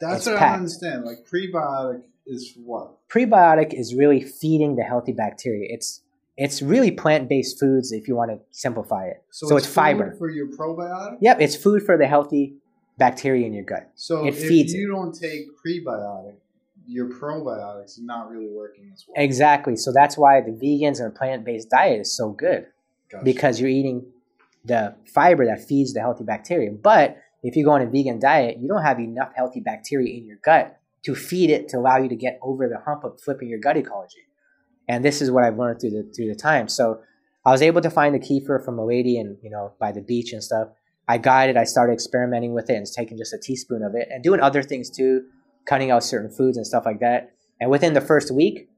that's 0.00 0.18
It's 0.18 0.26
what 0.26 0.36
I 0.36 0.38
packed. 0.38 0.52
don't 0.52 0.58
understand. 0.60 1.04
Like 1.04 1.26
prebiotic 1.28 2.02
is 2.26 2.54
what? 2.56 3.08
Prebiotic 3.08 3.74
is 3.74 3.94
really 3.94 4.22
feeding 4.22 4.76
the 4.76 4.84
healthy 4.84 5.12
bacteria. 5.12 5.66
It's 5.68 6.02
it's 6.38 6.60
really 6.60 6.90
plant-based 6.90 7.58
foods 7.58 7.92
if 7.92 8.06
you 8.06 8.14
want 8.14 8.30
to 8.30 8.38
simplify 8.50 9.06
it. 9.06 9.24
So, 9.30 9.56
it's, 9.56 9.66
food 9.66 9.72
fiber. 9.72 10.14
for 10.18 10.28
your 10.28 10.48
probiotic. 10.48 11.16
Yep, 11.22 11.40
it's 11.40 11.56
food 11.56 11.82
for 11.82 11.96
the 11.96 12.06
healthy 12.06 12.56
bacteria 12.98 13.46
in 13.46 13.52
your 13.52 13.64
gut. 13.64 13.90
So 13.94 14.24
It 14.24 14.34
if 14.34 14.48
feeds 14.48 14.72
you 14.72 14.88
don't 14.88 15.12
take 15.12 15.46
prebiotic, 15.64 16.36
your 16.86 17.08
probiotics 17.08 17.98
are 17.98 18.04
not 18.04 18.30
really 18.30 18.48
working 18.48 18.90
as 18.94 19.04
well. 19.06 19.22
Exactly. 19.22 19.76
So 19.76 19.92
that's 19.92 20.16
why 20.16 20.40
the 20.40 20.52
vegans 20.52 21.00
and 21.00 21.14
plant-based 21.14 21.68
diet 21.70 22.00
is 22.00 22.16
so 22.16 22.30
good. 22.30 22.66
Gotcha. 23.10 23.24
because 23.24 23.60
you're 23.60 23.70
eating 23.70 24.04
the 24.64 24.96
fiber 25.14 25.46
that 25.46 25.64
feeds 25.64 25.92
the 25.92 26.00
healthy 26.00 26.24
bacteria. 26.24 26.72
But 26.72 27.18
if 27.42 27.54
you 27.54 27.64
go 27.64 27.70
on 27.70 27.82
a 27.82 27.86
vegan 27.86 28.18
diet, 28.18 28.58
you 28.58 28.66
don't 28.68 28.82
have 28.82 28.98
enough 28.98 29.32
healthy 29.36 29.60
bacteria 29.60 30.16
in 30.16 30.26
your 30.26 30.38
gut 30.42 30.80
to 31.04 31.14
feed 31.14 31.50
it 31.50 31.68
to 31.68 31.78
allow 31.78 31.98
you 31.98 32.08
to 32.08 32.16
get 32.16 32.38
over 32.42 32.68
the 32.68 32.78
hump 32.84 33.04
of 33.04 33.20
flipping 33.20 33.48
your 33.48 33.60
gut 33.60 33.76
ecology. 33.76 34.26
And 34.88 35.04
this 35.04 35.22
is 35.22 35.30
what 35.30 35.44
I've 35.44 35.56
learned 35.56 35.80
through 35.80 35.90
the 35.90 36.12
through 36.14 36.28
the 36.28 36.34
time. 36.34 36.68
So 36.68 37.00
I 37.44 37.52
was 37.52 37.62
able 37.62 37.80
to 37.80 37.90
find 37.90 38.12
the 38.12 38.18
kefir 38.18 38.64
from 38.64 38.78
a 38.78 38.84
lady 38.84 39.18
and 39.18 39.36
you 39.42 39.50
know 39.50 39.72
by 39.78 39.92
the 39.92 40.00
beach 40.00 40.32
and 40.32 40.42
stuff. 40.42 40.68
I 41.08 41.18
got 41.18 41.48
it. 41.48 41.56
I 41.56 41.64
started 41.64 41.92
experimenting 41.92 42.52
with 42.52 42.68
it 42.70 42.74
and 42.74 42.86
taking 42.86 43.16
just 43.16 43.32
a 43.32 43.38
teaspoon 43.38 43.82
of 43.82 43.94
it 43.94 44.08
and 44.10 44.22
doing 44.22 44.40
other 44.40 44.62
things 44.62 44.90
too, 44.90 45.22
cutting 45.68 45.90
out 45.90 46.02
certain 46.02 46.30
foods 46.30 46.56
and 46.56 46.66
stuff 46.66 46.84
like 46.84 47.00
that. 47.00 47.32
And 47.60 47.70
within 47.70 47.94
the 47.94 48.00
first 48.00 48.32
week, 48.34 48.68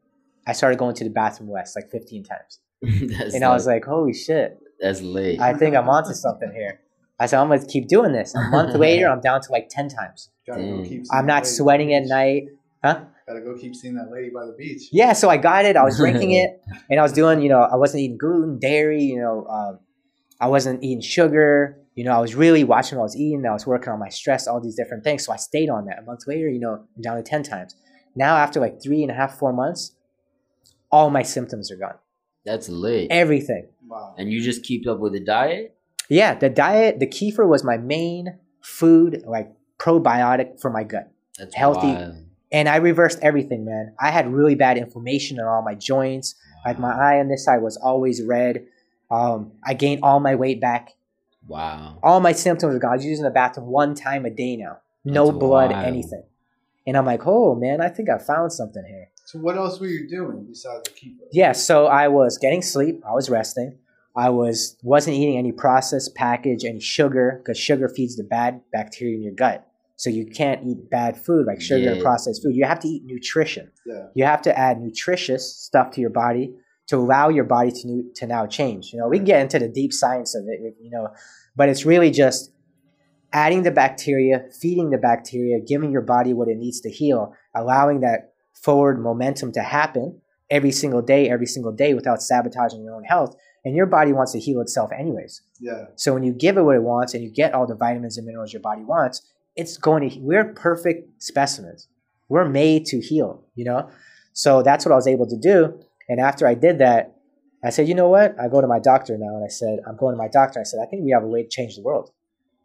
I 0.46 0.52
started 0.52 0.78
going 0.78 0.94
to 0.96 1.04
the 1.04 1.10
bathroom 1.10 1.48
west 1.48 1.76
like 1.76 1.90
15 1.90 2.24
times. 2.24 2.60
that's 3.18 3.34
And 3.34 3.44
I 3.44 3.50
was 3.50 3.66
like, 3.66 3.84
holy 3.84 4.14
shit, 4.14 4.58
that's 4.80 5.00
late. 5.00 5.40
I 5.40 5.54
think 5.54 5.74
I'm 5.74 5.88
onto 5.88 6.12
something 6.12 6.52
here. 6.52 6.80
I 7.20 7.26
said, 7.26 7.40
I'm 7.40 7.48
going 7.48 7.60
to 7.60 7.66
keep 7.66 7.88
doing 7.88 8.12
this. 8.12 8.34
A 8.34 8.48
month 8.50 8.74
later, 8.76 9.08
I'm 9.08 9.20
down 9.20 9.40
to 9.40 9.52
like 9.52 9.68
10 9.68 9.88
times. 9.88 10.30
Gotta 10.46 10.62
go 10.62 10.76
Dang. 10.76 10.82
keep 10.82 10.90
seeing 10.90 11.06
I'm 11.12 11.26
not 11.26 11.46
sweating 11.46 11.92
at 11.92 12.04
night. 12.04 12.44
Huh? 12.84 13.00
Gotta 13.26 13.40
go 13.40 13.56
keep 13.58 13.74
seeing 13.74 13.94
that 13.94 14.10
lady 14.12 14.30
by 14.30 14.46
the 14.46 14.54
beach. 14.56 14.88
Yeah, 14.92 15.12
so 15.12 15.28
I 15.28 15.36
got 15.36 15.64
it. 15.64 15.76
I 15.76 15.82
was 15.82 15.96
drinking 15.96 16.32
it 16.32 16.62
and 16.90 17.00
I 17.00 17.02
was 17.02 17.12
doing, 17.12 17.42
you 17.42 17.48
know, 17.48 17.60
I 17.60 17.74
wasn't 17.74 18.02
eating 18.02 18.18
gluten, 18.18 18.58
dairy, 18.58 19.02
you 19.02 19.20
know, 19.20 19.46
um, 19.46 19.80
I 20.40 20.46
wasn't 20.46 20.84
eating 20.84 21.02
sugar. 21.02 21.78
You 21.98 22.04
know, 22.04 22.12
I 22.12 22.20
was 22.20 22.36
really 22.36 22.62
watching 22.62 22.96
what 22.96 23.02
I 23.02 23.06
was 23.06 23.16
eating. 23.16 23.44
I 23.44 23.52
was 23.52 23.66
working 23.66 23.92
on 23.92 23.98
my 23.98 24.08
stress, 24.08 24.46
all 24.46 24.60
these 24.60 24.76
different 24.76 25.02
things. 25.02 25.24
So 25.24 25.32
I 25.32 25.36
stayed 25.36 25.68
on 25.68 25.86
that. 25.86 25.98
A 25.98 26.02
month 26.02 26.28
later, 26.28 26.48
you 26.48 26.60
know, 26.60 26.74
I'm 26.94 27.02
down 27.02 27.16
to 27.16 27.24
10 27.24 27.42
times. 27.42 27.74
Now, 28.14 28.36
after 28.36 28.60
like 28.60 28.80
three 28.80 29.02
and 29.02 29.10
a 29.10 29.14
half, 29.14 29.36
four 29.36 29.52
months, 29.52 29.96
all 30.92 31.10
my 31.10 31.24
symptoms 31.24 31.72
are 31.72 31.76
gone. 31.76 31.96
that's 32.44 32.68
lit. 32.68 33.08
Everything. 33.10 33.66
Wow. 33.84 34.14
And 34.16 34.30
you 34.30 34.40
just 34.40 34.62
keep 34.62 34.86
up 34.86 35.00
with 35.00 35.12
the 35.12 35.18
diet? 35.18 35.76
Yeah, 36.08 36.36
the 36.36 36.48
diet, 36.48 37.00
the 37.00 37.06
kefir 37.08 37.48
was 37.48 37.64
my 37.64 37.78
main 37.78 38.38
food, 38.62 39.24
like 39.26 39.52
probiotic 39.80 40.60
for 40.60 40.70
my 40.70 40.84
gut. 40.84 41.10
That's 41.36 41.52
Healthy. 41.56 41.88
wild. 41.88 42.14
And 42.52 42.68
I 42.68 42.76
reversed 42.76 43.18
everything, 43.22 43.64
man. 43.64 43.96
I 44.00 44.12
had 44.12 44.32
really 44.32 44.54
bad 44.54 44.78
inflammation 44.78 45.40
in 45.40 45.44
all 45.46 45.62
my 45.62 45.74
joints. 45.74 46.36
Like 46.64 46.78
my 46.78 46.92
eye 46.92 47.18
on 47.18 47.26
this 47.26 47.44
side 47.44 47.60
was 47.60 47.76
always 47.76 48.22
red. 48.22 48.68
Um, 49.10 49.50
I 49.66 49.74
gained 49.74 50.04
all 50.04 50.20
my 50.20 50.36
weight 50.36 50.60
back. 50.60 50.94
Wow. 51.48 51.98
All 52.02 52.20
my 52.20 52.32
symptoms 52.32 52.74
are 52.74 52.78
gone. 52.78 52.92
I 52.92 52.96
was 52.96 53.04
using 53.04 53.24
the 53.24 53.30
bathroom 53.30 53.66
one 53.66 53.94
time 53.94 54.24
a 54.24 54.30
day 54.30 54.56
now. 54.56 54.78
No 55.04 55.26
That's 55.26 55.38
blood, 55.38 55.70
wild. 55.70 55.86
anything. 55.86 56.22
And 56.86 56.96
I'm 56.96 57.06
like, 57.06 57.26
oh 57.26 57.54
man, 57.54 57.80
I 57.80 57.88
think 57.88 58.08
I 58.10 58.18
found 58.18 58.52
something 58.52 58.84
here. 58.86 59.08
So 59.24 59.38
what 59.38 59.56
else 59.56 59.80
were 59.80 59.86
you 59.86 60.08
doing 60.08 60.46
besides 60.48 60.84
the 60.84 60.90
kefir? 60.90 61.28
Yeah, 61.32 61.52
so 61.52 61.86
I 61.86 62.08
was 62.08 62.38
getting 62.38 62.62
sleep. 62.62 63.02
I 63.06 63.12
was 63.12 63.28
resting. 63.28 63.78
I 64.16 64.30
was 64.30 64.76
wasn't 64.82 65.16
eating 65.16 65.36
any 65.36 65.52
processed 65.52 66.14
package, 66.14 66.64
any 66.64 66.80
sugar, 66.80 67.40
because 67.42 67.58
sugar 67.58 67.88
feeds 67.88 68.16
the 68.16 68.24
bad 68.24 68.60
bacteria 68.72 69.16
in 69.16 69.22
your 69.22 69.34
gut. 69.34 69.66
So 69.96 70.10
you 70.10 70.26
can't 70.26 70.64
eat 70.64 70.90
bad 70.90 71.16
food 71.16 71.46
like 71.46 71.60
sugar 71.60 71.90
and 71.92 72.02
processed 72.02 72.42
food. 72.42 72.54
You 72.54 72.64
have 72.64 72.78
to 72.80 72.88
eat 72.88 73.02
nutrition. 73.04 73.70
Yeah. 73.84 74.06
You 74.14 74.24
have 74.24 74.42
to 74.42 74.56
add 74.56 74.80
nutritious 74.80 75.56
stuff 75.56 75.90
to 75.92 76.00
your 76.00 76.10
body 76.10 76.54
to 76.88 76.96
allow 76.96 77.28
your 77.28 77.44
body 77.44 77.70
to 77.70 78.10
to 78.16 78.26
now 78.26 78.46
change. 78.46 78.92
You 78.92 78.98
know, 78.98 79.08
we 79.08 79.18
can 79.18 79.24
get 79.24 79.40
into 79.40 79.58
the 79.58 79.68
deep 79.68 79.92
science 79.92 80.34
of 80.34 80.44
it, 80.48 80.60
you 80.80 80.90
know, 80.90 81.08
but 81.56 81.68
it's 81.68 81.84
really 81.84 82.10
just 82.10 82.52
adding 83.32 83.62
the 83.62 83.70
bacteria, 83.70 84.44
feeding 84.60 84.90
the 84.90 84.98
bacteria, 84.98 85.60
giving 85.60 85.92
your 85.92 86.02
body 86.02 86.32
what 86.32 86.48
it 86.48 86.56
needs 86.56 86.80
to 86.80 86.90
heal, 86.90 87.34
allowing 87.54 88.00
that 88.00 88.32
forward 88.54 89.00
momentum 89.00 89.52
to 89.52 89.60
happen 89.60 90.20
every 90.50 90.72
single 90.72 91.02
day, 91.02 91.28
every 91.28 91.46
single 91.46 91.72
day 91.72 91.94
without 91.94 92.22
sabotaging 92.22 92.82
your 92.82 92.94
own 92.94 93.04
health. 93.04 93.36
And 93.64 93.76
your 93.76 93.86
body 93.86 94.12
wants 94.12 94.32
to 94.32 94.38
heal 94.38 94.60
itself 94.60 94.90
anyways. 94.98 95.42
Yeah. 95.60 95.86
So 95.96 96.14
when 96.14 96.22
you 96.22 96.32
give 96.32 96.56
it 96.56 96.62
what 96.62 96.76
it 96.76 96.82
wants 96.82 97.12
and 97.12 97.22
you 97.22 97.30
get 97.30 97.52
all 97.52 97.66
the 97.66 97.74
vitamins 97.74 98.16
and 98.16 98.26
minerals 98.26 98.52
your 98.52 98.62
body 98.62 98.82
wants, 98.82 99.30
it's 99.56 99.76
going 99.76 100.08
to 100.08 100.18
we're 100.20 100.54
perfect 100.54 101.22
specimens. 101.22 101.88
We're 102.28 102.48
made 102.48 102.86
to 102.86 103.00
heal, 103.00 103.44
you 103.56 103.64
know? 103.64 103.90
So 104.32 104.62
that's 104.62 104.86
what 104.86 104.92
I 104.92 104.94
was 104.94 105.08
able 105.08 105.26
to 105.26 105.36
do. 105.36 105.80
And 106.08 106.20
after 106.20 106.46
I 106.46 106.54
did 106.54 106.78
that, 106.78 107.14
I 107.62 107.70
said, 107.70 107.88
you 107.88 107.94
know 107.94 108.08
what? 108.08 108.38
I 108.40 108.48
go 108.48 108.60
to 108.60 108.66
my 108.66 108.78
doctor 108.78 109.16
now 109.18 109.34
and 109.34 109.44
I 109.44 109.48
said, 109.48 109.80
I'm 109.86 109.96
going 109.96 110.14
to 110.14 110.18
my 110.18 110.28
doctor. 110.28 110.60
I 110.60 110.62
said, 110.62 110.80
I 110.82 110.86
think 110.86 111.04
we 111.04 111.10
have 111.10 111.24
a 111.24 111.26
way 111.26 111.42
to 111.42 111.48
change 111.48 111.76
the 111.76 111.82
world. 111.82 112.10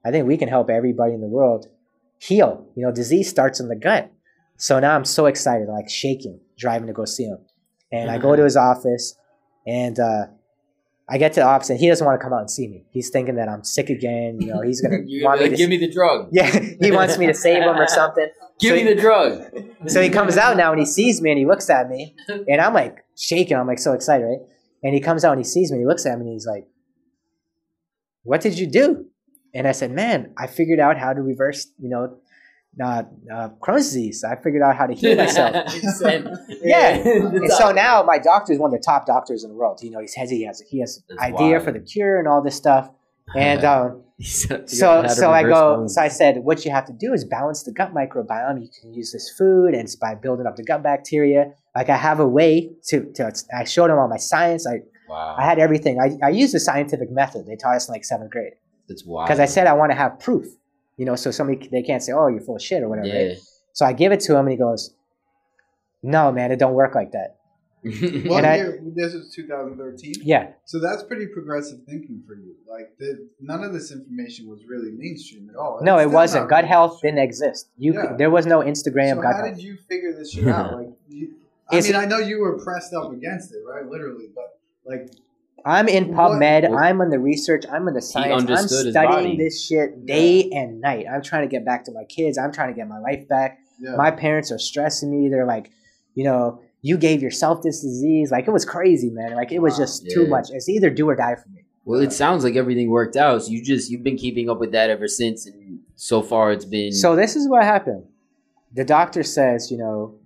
I 0.06 0.12
think 0.12 0.28
we 0.28 0.38
can 0.38 0.50
help 0.50 0.70
everybody 0.70 1.14
in 1.14 1.22
the 1.22 1.28
world 1.28 1.68
heal. 2.20 2.68
You 2.76 2.86
know, 2.86 2.91
disease 2.91 3.30
starts 3.30 3.60
in 3.60 3.70
the 3.70 3.76
gut. 3.76 4.12
So 4.58 4.80
now 4.80 4.96
I'm 4.96 5.06
so 5.06 5.26
excited, 5.26 5.68
like 5.68 5.89
shaking, 5.89 6.39
driving 6.58 6.88
to 6.88 6.94
go 6.94 7.06
see 7.06 7.26
him. 7.26 7.39
And 7.91 8.10
I 8.10 8.18
go 8.18 8.36
to 8.36 8.44
his 8.44 8.58
office 8.58 9.16
and 9.68 10.00
uh, 10.00 10.26
I 11.10 11.18
get 11.18 11.34
to 11.34 11.41
the 11.41 11.46
office 11.46 11.70
and 11.70 11.80
he 11.80 11.88
doesn't 11.88 12.06
want 12.06 12.20
to 12.20 12.24
come 12.24 12.34
out 12.34 12.39
and 12.39 12.50
see 12.50 12.68
me. 12.68 12.86
He's 12.91 13.10
thinking 13.10 13.36
that 13.36 13.50
I'm 13.50 13.64
sick 13.64 13.89
again. 13.89 14.39
You 14.39 14.54
know, 14.54 14.62
he's 14.62 14.82
gonna 14.82 15.00
You're 15.06 15.26
want 15.26 15.39
me 15.39 15.46
like, 15.46 15.52
to 15.52 15.58
give 15.58 15.70
me 15.70 15.78
the 15.78 15.91
drug. 15.91 16.30
yeah, 16.32 16.50
he 16.82 16.91
wants 16.91 17.18
me 17.18 17.28
to 17.28 17.34
save 17.34 17.64
him 17.64 17.76
or 17.76 17.88
something. 17.88 18.28
Give 18.60 18.70
So 18.70 18.76
me 18.76 18.82
he- 18.84 18.93
the 18.93 19.01
drug. 19.01 19.41
So 19.88 20.01
he 20.01 20.10
comes 20.10 20.38
out 20.38 20.56
now 20.58 20.72
and 20.72 20.80
he 20.80 20.86
sees 20.86 21.22
me 21.22 21.30
and 21.32 21.38
he 21.39 21.45
looks 21.45 21.70
at 21.70 21.89
me 21.89 22.16
and 22.28 22.62
I'm 22.62 22.74
like 22.74 23.04
shaking. 23.18 23.58
I'm 23.58 23.68
like 23.68 23.80
so 23.80 23.93
excited, 23.93 24.24
right? 24.26 24.39
And 24.84 24.93
he 24.93 25.01
comes 25.01 25.24
out 25.26 25.32
and 25.34 25.39
he 25.39 25.43
sees 25.45 25.72
me 25.72 25.78
and 25.78 25.84
he 25.84 25.88
looks 25.88 26.06
at 26.06 26.18
me 26.18 26.26
and 26.26 26.34
he's 26.34 26.45
like, 26.47 26.66
"What 28.24 28.41
did 28.41 28.58
you 28.58 28.68
do?" 28.68 29.06
And 29.54 29.68
I 29.68 29.72
said, 29.74 29.91
"Man, 29.91 30.34
I 30.38 30.47
figured 30.47 30.80
out 30.80 30.97
how 30.97 31.14
to 31.14 31.22
reverse, 31.22 31.68
you 31.80 31.89
know, 31.89 32.18
uh, 32.84 33.04
uh, 33.34 33.49
Crohn's 33.62 33.84
disease. 33.86 34.24
I 34.24 34.36
figured 34.41 34.62
out 34.64 34.76
how 34.76 34.88
to 34.88 34.93
heal 34.93 35.16
myself." 35.18 35.54
Yeah. 36.64 36.95
And 36.95 37.51
so 37.51 37.72
now 37.72 38.04
my 38.04 38.18
doctor 38.20 38.54
is 38.54 38.60
one 38.60 38.74
of 38.74 38.80
the 38.80 38.84
top 38.86 39.06
doctors 39.06 39.43
in 39.43 39.49
the 39.49 39.56
world. 39.56 39.80
You 39.84 39.91
know, 39.91 39.99
he's 39.99 40.14
he 40.14 40.43
has 40.45 40.62
he 40.70 40.80
has 40.80 41.01
That's 41.10 41.22
idea 41.22 41.51
wild. 41.54 41.64
for 41.64 41.72
the 41.72 41.80
cure 41.82 42.20
and 42.20 42.28
all 42.28 42.41
this 42.41 42.56
stuff. 42.56 42.89
And 43.36 43.64
um, 43.66 43.89
He 43.89 43.95
said- 43.97 44.03
so 44.22 45.07
so 45.07 45.32
I 45.32 45.43
go. 45.43 45.88
So 45.88 46.01
I 46.01 46.07
said, 46.07 46.38
what 46.38 46.66
you 46.66 46.72
have 46.72 46.86
to 46.86 46.93
do 46.93 47.14
is 47.14 47.26
balance 47.26 47.64
the 47.64 47.72
gut 47.72 47.93
microbiome. 47.93 48.61
You 48.61 48.70
can 48.80 48.93
use 48.93 49.11
this 49.11 49.34
food, 49.38 49.74
and 49.74 49.84
it's 49.84 49.95
by 49.95 50.16
building 50.16 50.45
up 50.45 50.55
the 50.55 50.64
gut 50.64 50.84
bacteria. 50.84 51.53
Like 51.76 51.89
I 51.89 51.97
have 51.97 52.20
a 52.20 52.28
way 52.28 52.72
to. 52.88 53.11
to 53.14 53.32
I 53.55 53.64
showed 53.64 53.89
him 53.89 53.97
all 53.97 54.07
my 54.07 54.18
science. 54.18 54.68
I 54.68 54.82
wow. 55.09 55.36
I 55.38 55.43
had 55.43 55.57
everything. 55.57 55.99
I 55.99 56.26
I 56.26 56.30
used 56.30 56.53
the 56.53 56.59
scientific 56.59 57.11
method 57.11 57.47
they 57.47 57.55
taught 57.55 57.76
us 57.76 57.88
in 57.88 57.93
like 57.93 58.05
seventh 58.05 58.32
grade 58.32 58.53
That's 58.88 59.03
wild. 59.03 59.28
because 59.28 59.39
I 59.39 59.45
said 59.45 59.66
I 59.68 59.74
want 59.74 59.91
to 59.91 59.97
have 59.97 60.20
proof. 60.20 60.45
You 60.97 61.05
know, 61.05 61.16
so 61.16 61.32
somebody 61.32 61.68
they 61.70 61.82
can't 61.82 62.03
say, 62.03 62.14
oh, 62.14 62.28
you're 62.28 62.41
full 62.41 62.57
of 62.57 62.61
shit 62.61 62.84
or 62.84 62.89
whatever. 62.89 63.07
yeah. 63.07 63.28
Right? 63.30 63.38
So 63.74 63.86
I 63.86 63.93
give 63.93 64.11
it 64.11 64.20
to 64.22 64.34
him, 64.34 64.45
and 64.45 64.51
he 64.51 64.57
goes, 64.57 64.93
no, 66.03 66.32
man, 66.32 66.51
it 66.51 66.59
don't 66.59 66.76
work 66.76 66.93
like 66.93 67.14
that. 67.14 67.38
What 68.30 68.44
And 68.44 68.46
I- 68.46 68.56
year? 68.58 68.80
This 68.96 69.14
is 69.14 69.34
2013. 69.34 70.14
Yeah, 70.24 70.52
So 70.66 70.80
that's 70.80 71.04
pretty 71.04 71.28
progressive 71.28 71.80
thinking 71.86 72.24
for 72.26 72.36
you. 72.36 72.56
Like 72.70 72.98
the, 72.98 73.28
none 73.42 73.64
of 73.64 73.74
this 73.74 73.92
information 73.92 74.48
was 74.50 74.66
really 74.66 74.92
mainstream 74.92 75.50
at 75.50 75.56
all. 75.56 75.80
no, 75.82 75.98
It's 75.98 76.10
it 76.12 76.14
wasn't. 76.14 76.50
Gut 76.50 76.66
health 76.66 77.02
didn't 77.02 77.20
exist. 77.20 77.70
You 77.78 77.94
Yeah. 77.94 78.08
could, 78.08 78.18
there 78.18 78.30
was 78.32 78.46
no 78.46 78.60
Instagram 78.62 79.16
So 79.16 79.22
gut 79.22 79.34
how 79.36 79.44
health. 79.46 79.56
did 79.56 79.64
you 79.64 79.78
figure 79.90 80.14
this 80.14 80.32
shit 80.32 80.48
out? 80.48 80.74
Like, 80.78 80.90
you, 81.10 81.34
I 81.70 81.78
It's- 81.78 81.88
mean, 81.92 81.96
I 82.02 82.06
know 82.06 82.20
you 82.20 82.40
were 82.40 82.58
pressed 82.64 82.94
up 82.94 83.12
against 83.12 83.54
it, 83.54 83.60
right? 83.68 83.86
Literally, 83.86 84.28
but 84.34 84.60
like, 84.86 85.10
I'm 85.66 85.88
in 85.88 86.06
PubMed. 86.14 86.70
what- 86.70 86.82
I'm 86.84 87.00
on 87.02 87.10
the 87.10 87.20
research. 87.20 87.64
I'm 87.72 87.88
in 87.88 87.94
the 87.94 88.02
science. 88.02 88.50
I'm 88.50 88.68
studying 88.68 89.38
this 89.38 89.66
shit 89.66 90.06
day 90.06 90.50
and 90.52 90.82
night. 90.82 91.06
I'm 91.12 91.22
trying 91.22 91.48
to 91.48 91.52
get 91.52 91.66
back 91.66 91.86
to 91.86 91.92
my 91.92 92.04
kids. 92.06 92.38
I'm 92.38 92.52
trying 92.52 92.74
to 92.74 92.76
get 92.76 92.88
my 92.88 93.00
life 93.00 93.28
back. 93.30 93.60
Yeah. 93.80 93.96
My 93.96 94.12
parents 94.12 94.52
are 94.52 94.60
stressing 94.60 95.10
me. 95.10 95.30
They're 95.30 95.46
like, 95.46 95.72
you 96.16 96.26
know, 96.26 96.62
you 96.84 96.98
gave 96.98 97.22
yourself 97.24 97.64
this 97.64 97.82
disease. 97.82 98.30
Like 98.30 98.48
it 98.48 98.52
was 98.52 98.66
crazy, 98.66 99.10
man. 99.10 99.34
Like 99.36 99.52
it 99.52 99.60
was 99.60 99.74
Wow. 99.74 99.80
just 99.80 100.06
too 100.12 100.28
much. 100.28 100.50
It's 100.52 100.70
either 100.70 100.92
do 100.92 101.10
or 101.10 101.16
die 101.16 101.36
for 101.36 101.50
me. 101.50 101.62
Well, 101.86 102.00
it 102.00 102.14
sounds 102.14 102.44
like 102.44 102.56
everything 102.56 102.90
worked 102.90 103.16
out. 103.16 103.44
So 103.44 103.52
you 103.52 103.64
just 103.64 103.90
you've 103.90 104.04
been 104.04 104.18
keeping 104.18 104.50
up 104.50 104.60
with 104.60 104.72
that 104.74 104.90
ever 104.92 105.08
since, 105.08 105.48
and 105.48 105.80
so 105.96 106.22
far 106.22 106.52
it's 106.52 106.66
been 106.66 106.92
So 106.92 107.16
this 107.16 107.36
is 107.36 107.50
what 107.50 107.64
happened. 107.64 108.04
The 108.74 108.86
doctor 108.86 109.24
says, 109.24 109.72
you 109.72 109.78
know, 109.78 110.20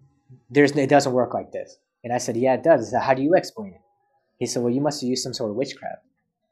there's 0.50 0.72
it 0.72 0.90
doesn't 0.90 1.14
work 1.14 1.34
like 1.34 1.52
this. 1.52 1.78
And 2.04 2.14
I 2.14 2.18
said, 2.20 2.38
yeah, 2.38 2.54
it 2.56 2.64
does. 2.64 2.88
I 2.88 2.92
said, 2.92 3.02
how 3.02 3.14
do 3.14 3.22
you 3.22 3.34
explain 3.36 3.74
it? 3.74 3.82
He 4.40 4.46
said, 4.46 4.62
well, 4.64 4.72
you 4.74 4.82
must 4.82 5.02
have 5.02 5.10
used 5.10 5.24
some 5.24 5.34
sort 5.34 5.50
of 5.50 5.56
witchcraft. 5.58 6.04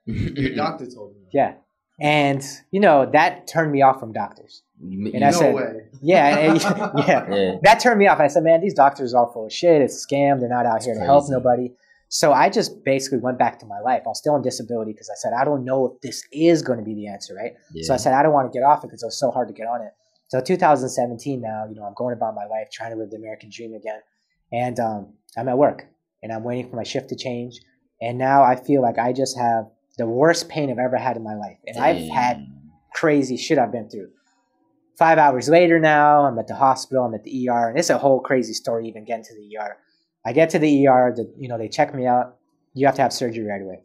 the 0.07 0.53
doctor 0.55 0.85
told 0.89 1.13
me. 1.15 1.21
Yeah. 1.31 1.53
And 1.99 2.43
you 2.71 2.79
know 2.79 3.09
that 3.13 3.47
turned 3.47 3.71
me 3.71 3.81
off 3.81 3.99
from 3.99 4.11
doctors. 4.11 4.63
And 4.81 5.23
I 5.23 5.29
no 5.31 5.37
said- 5.37 5.55
way. 5.55 5.73
Yeah, 6.01 6.37
and- 6.37 6.61
yeah. 7.07 7.33
yeah. 7.33 7.55
That 7.63 7.79
turned 7.79 7.97
me 7.99 8.07
off. 8.07 8.19
I 8.19 8.27
said, 8.27 8.43
man, 8.43 8.61
these 8.61 8.73
doctors 8.73 9.13
are 9.13 9.25
all 9.25 9.31
full 9.31 9.45
of 9.45 9.53
shit. 9.53 9.81
It's 9.81 10.03
a 10.03 10.07
scam. 10.07 10.39
They're 10.39 10.49
not 10.49 10.65
out 10.65 10.77
It's 10.77 10.85
here 10.85 10.95
to 10.95 11.01
help 11.01 11.25
nobody. 11.29 11.71
So 12.09 12.31
I 12.33 12.49
just 12.49 12.83
basically 12.83 13.17
went 13.19 13.39
back 13.39 13.59
to 13.59 13.65
my 13.65 13.79
life. 13.79 14.03
I 14.05 14.09
was 14.09 14.19
still 14.19 14.33
on 14.33 14.41
disability 14.41 14.91
because 14.91 15.09
I 15.09 15.15
said, 15.17 15.33
I 15.33 15.43
don't 15.43 15.65
know 15.65 15.85
if 15.87 16.01
this 16.01 16.23
is 16.31 16.61
going 16.61 16.77
to 16.79 16.85
be 16.85 16.93
the 16.93 17.07
answer, 17.07 17.33
right? 17.33 17.53
Yeah. 17.73 17.83
So 17.85 17.93
I 17.93 17.97
said, 17.97 18.13
I 18.13 18.21
don't 18.21 18.31
want 18.33 18.51
to 18.51 18.57
get 18.57 18.63
off 18.63 18.83
it 18.83 18.87
because 18.87 19.01
it 19.01 19.07
was 19.07 19.19
so 19.19 19.31
hard 19.31 19.47
to 19.47 19.53
get 19.53 19.65
on 19.67 19.81
it. 19.81 19.91
So 20.27 20.39
2017 20.41 21.41
now, 21.41 21.65
you 21.67 21.75
know, 21.75 21.83
I'm 21.83 21.93
going 21.95 22.13
about 22.13 22.35
my 22.35 22.45
life, 22.45 22.69
trying 22.71 22.91
to 22.91 22.97
live 22.97 23.09
the 23.09 23.17
American 23.17 23.49
dream 23.51 23.73
again. 23.73 23.99
And 24.51 24.79
um, 24.79 25.13
I'm 25.37 25.47
at 25.49 25.57
work 25.57 25.85
and 26.21 26.31
I'm 26.31 26.43
waiting 26.43 26.69
for 26.69 26.75
my 26.75 26.83
shift 26.83 27.09
to 27.09 27.15
change. 27.15 27.59
And 28.01 28.17
now 28.17 28.43
I 28.43 28.55
feel 28.55 28.81
like 28.81 28.99
I 28.99 29.13
just 29.13 29.37
have 29.37 29.65
the 29.97 30.05
worst 30.05 30.49
pain 30.49 30.69
I've 30.69 30.79
ever 30.79 30.97
had 30.97 31.17
in 31.17 31.23
my 31.23 31.35
life. 31.35 31.57
And 31.65 31.77
I've 31.77 32.09
had 32.09 32.47
crazy 32.93 33.37
shit 33.37 33.57
I've 33.57 33.71
been 33.71 33.89
through. 33.89 34.09
Five 34.97 35.17
hours 35.17 35.49
later 35.49 35.79
now, 35.79 36.25
I'm 36.25 36.39
at 36.39 36.47
the 36.47 36.55
hospital, 36.55 37.03
I'm 37.03 37.13
at 37.13 37.23
the 37.23 37.49
ER, 37.49 37.67
and 37.69 37.77
it's 37.77 37.89
a 37.89 37.97
whole 37.97 38.21
crazy 38.21 38.53
story 38.53 38.87
even 38.87 39.03
getting 39.03 39.25
to 39.25 39.33
the 39.35 39.57
ER. 39.57 39.77
I 40.25 40.31
get 40.31 40.49
to 40.51 40.59
the 40.59 40.87
ER, 40.87 41.13
the, 41.15 41.31
you 41.37 41.49
know, 41.49 41.57
they 41.57 41.67
check 41.67 41.93
me 41.93 42.07
out. 42.07 42.37
You 42.73 42.85
have 42.87 42.95
to 42.95 43.01
have 43.01 43.11
surgery 43.13 43.45
right 43.45 43.61
away. 43.61 43.81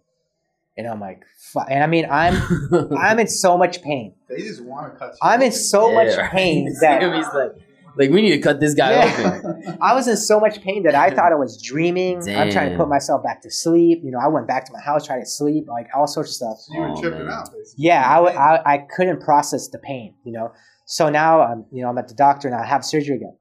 And 0.76 0.86
I'm 0.86 1.00
like, 1.00 1.24
fuck. 1.52 1.66
And 1.68 1.82
I 1.82 1.86
mean, 1.88 2.06
I'm 2.10 2.40
I'm 2.98 3.18
in 3.18 3.26
so 3.28 3.58
much 3.58 3.82
pain. 3.82 4.14
They 4.28 4.38
just 4.38 4.62
want 4.62 4.92
to 4.92 4.98
cut 4.98 5.10
you. 5.12 5.18
I'm 5.20 5.42
in 5.42 5.52
so 5.52 5.88
Yeah, 5.90 5.94
much 6.04 6.16
right. 6.16 6.30
pain 6.30 6.66
He's 6.68 6.80
that 6.80 7.02
like, 7.02 7.52
like 7.96 8.10
we 8.10 8.22
need 8.22 8.30
to 8.30 8.38
cut 8.38 8.60
this 8.60 8.74
guy 8.74 8.92
Yeah. 8.92 9.40
open. 9.42 9.78
I 9.82 9.94
was 9.94 10.06
in 10.08 10.16
so 10.16 10.38
much 10.40 10.60
pain 10.62 10.82
that 10.84 10.94
I 10.94 11.10
thought 11.14 11.32
I 11.32 11.36
was 11.36 11.60
dreaming. 11.62 12.18
I'm 12.36 12.50
trying 12.50 12.70
to 12.70 12.76
put 12.76 12.88
myself 12.88 13.22
back 13.22 13.42
to 13.42 13.50
sleep. 13.50 14.00
You 14.04 14.10
know, 14.10 14.18
I 14.18 14.28
went 14.28 14.46
back 14.46 14.64
to 14.66 14.72
my 14.72 14.80
house, 14.80 15.06
tried 15.06 15.20
to 15.20 15.26
sleep, 15.26 15.66
like 15.68 15.88
all 15.94 16.06
sorts 16.06 16.30
of 16.30 16.34
stuff. 16.36 16.58
So 16.60 16.74
you 16.74 16.80
were 16.80 16.88
Oh, 16.90 17.00
tripping 17.00 17.26
man. 17.26 17.32
out, 17.32 17.50
basically. 17.52 17.84
Yeah, 17.84 18.08
I, 18.08 18.14
w- 18.16 18.36
I, 18.38 18.74
I 18.74 18.78
couldn't 18.94 19.20
process 19.20 19.68
the 19.68 19.78
pain, 19.78 20.14
you 20.24 20.32
know. 20.32 20.52
So 20.86 21.08
now 21.08 21.40
I'm, 21.42 21.64
you 21.70 21.82
know, 21.82 21.88
I'm 21.88 21.98
at 21.98 22.08
the 22.08 22.14
doctor 22.14 22.48
and 22.48 22.56
I 22.56 22.64
have 22.64 22.84
surgery 22.84 23.16
again. 23.16 23.36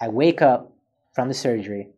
I 0.00 0.08
wake 0.08 0.42
up 0.42 0.72
from 1.14 1.28
the 1.28 1.34
surgery, 1.34 1.88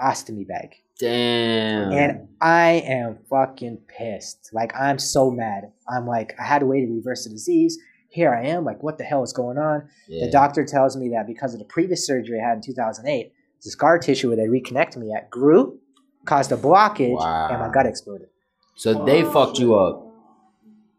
ostomy 0.00 0.46
bag, 0.46 0.74
Damn. 0.98 1.92
and 1.92 2.28
I 2.40 2.82
am 2.86 3.18
fucking 3.30 3.78
pissed. 3.88 4.50
Like 4.52 4.72
I'm 4.78 4.98
so 4.98 5.30
mad. 5.30 5.72
I'm 5.88 6.06
like, 6.06 6.34
I 6.40 6.44
had 6.44 6.62
a 6.62 6.66
way 6.66 6.80
to 6.80 6.86
reverse 6.92 7.24
the 7.24 7.30
disease. 7.30 7.78
Here 8.10 8.32
I 8.34 8.46
am. 8.46 8.64
Like, 8.64 8.82
what 8.82 8.98
the 8.98 9.04
hell 9.04 9.22
is 9.22 9.32
going 9.32 9.58
on? 9.58 9.88
yeah. 10.08 10.24
The 10.26 10.30
doctor 10.32 10.64
tells 10.64 10.96
me 10.96 11.10
that 11.10 11.26
because 11.26 11.52
of 11.52 11.58
the 11.58 11.66
previous 11.66 12.06
surgery 12.06 12.40
I 12.42 12.48
had 12.48 12.56
in 12.56 12.62
2008, 12.62 13.32
the 13.62 13.70
scar 13.70 13.98
tissue 13.98 14.28
where 14.28 14.36
they 14.36 14.46
reconnect 14.46 14.96
me 14.96 15.12
at 15.12 15.28
grew, 15.30 15.78
caused 16.24 16.50
a 16.52 16.56
blockage, 16.56 17.18
Wow. 17.18 17.48
and 17.50 17.60
my 17.60 17.68
gut 17.70 17.86
exploded. 17.86 18.28
so 18.76 19.04
they 19.04 19.22
oh, 19.24 19.30
fucked 19.32 19.58
you 19.58 19.74
up. 19.74 20.04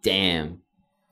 Damn. 0.01 0.61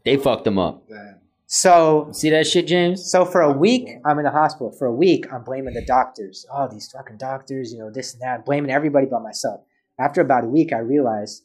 They 0.05 0.17
fucked 0.17 0.43
them 0.45 0.57
up. 0.59 0.87
Damn. 0.87 1.15
So 1.49 2.09
See 2.11 2.29
that 2.29 2.45
shit, 2.45 2.67
James? 2.67 3.09
So 3.09 3.23
for 3.25 3.41
a 3.41 3.51
week, 3.51 3.89
I'm 4.05 4.19
in 4.19 4.25
the 4.25 4.31
hospital. 4.31 4.71
For 4.71 4.85
a 4.85 4.93
week, 4.93 5.25
I'm 5.31 5.43
blaming 5.43 5.73
the 5.73 5.85
doctors. 5.85 6.45
Oh, 6.53 6.67
these 6.69 6.91
fucking 6.91 7.17
doctors, 7.17 7.71
you 7.71 7.79
know, 7.79 7.89
this 7.89 8.13
and 8.13 8.21
that. 8.21 8.45
Blaming 8.45 8.69
everybody 8.69 9.05
but 9.09 9.21
myself. 9.23 9.61
After 9.99 10.19
about 10.21 10.43
a 10.43 10.47
week, 10.47 10.73
I 10.73 10.79
realized, 10.79 11.43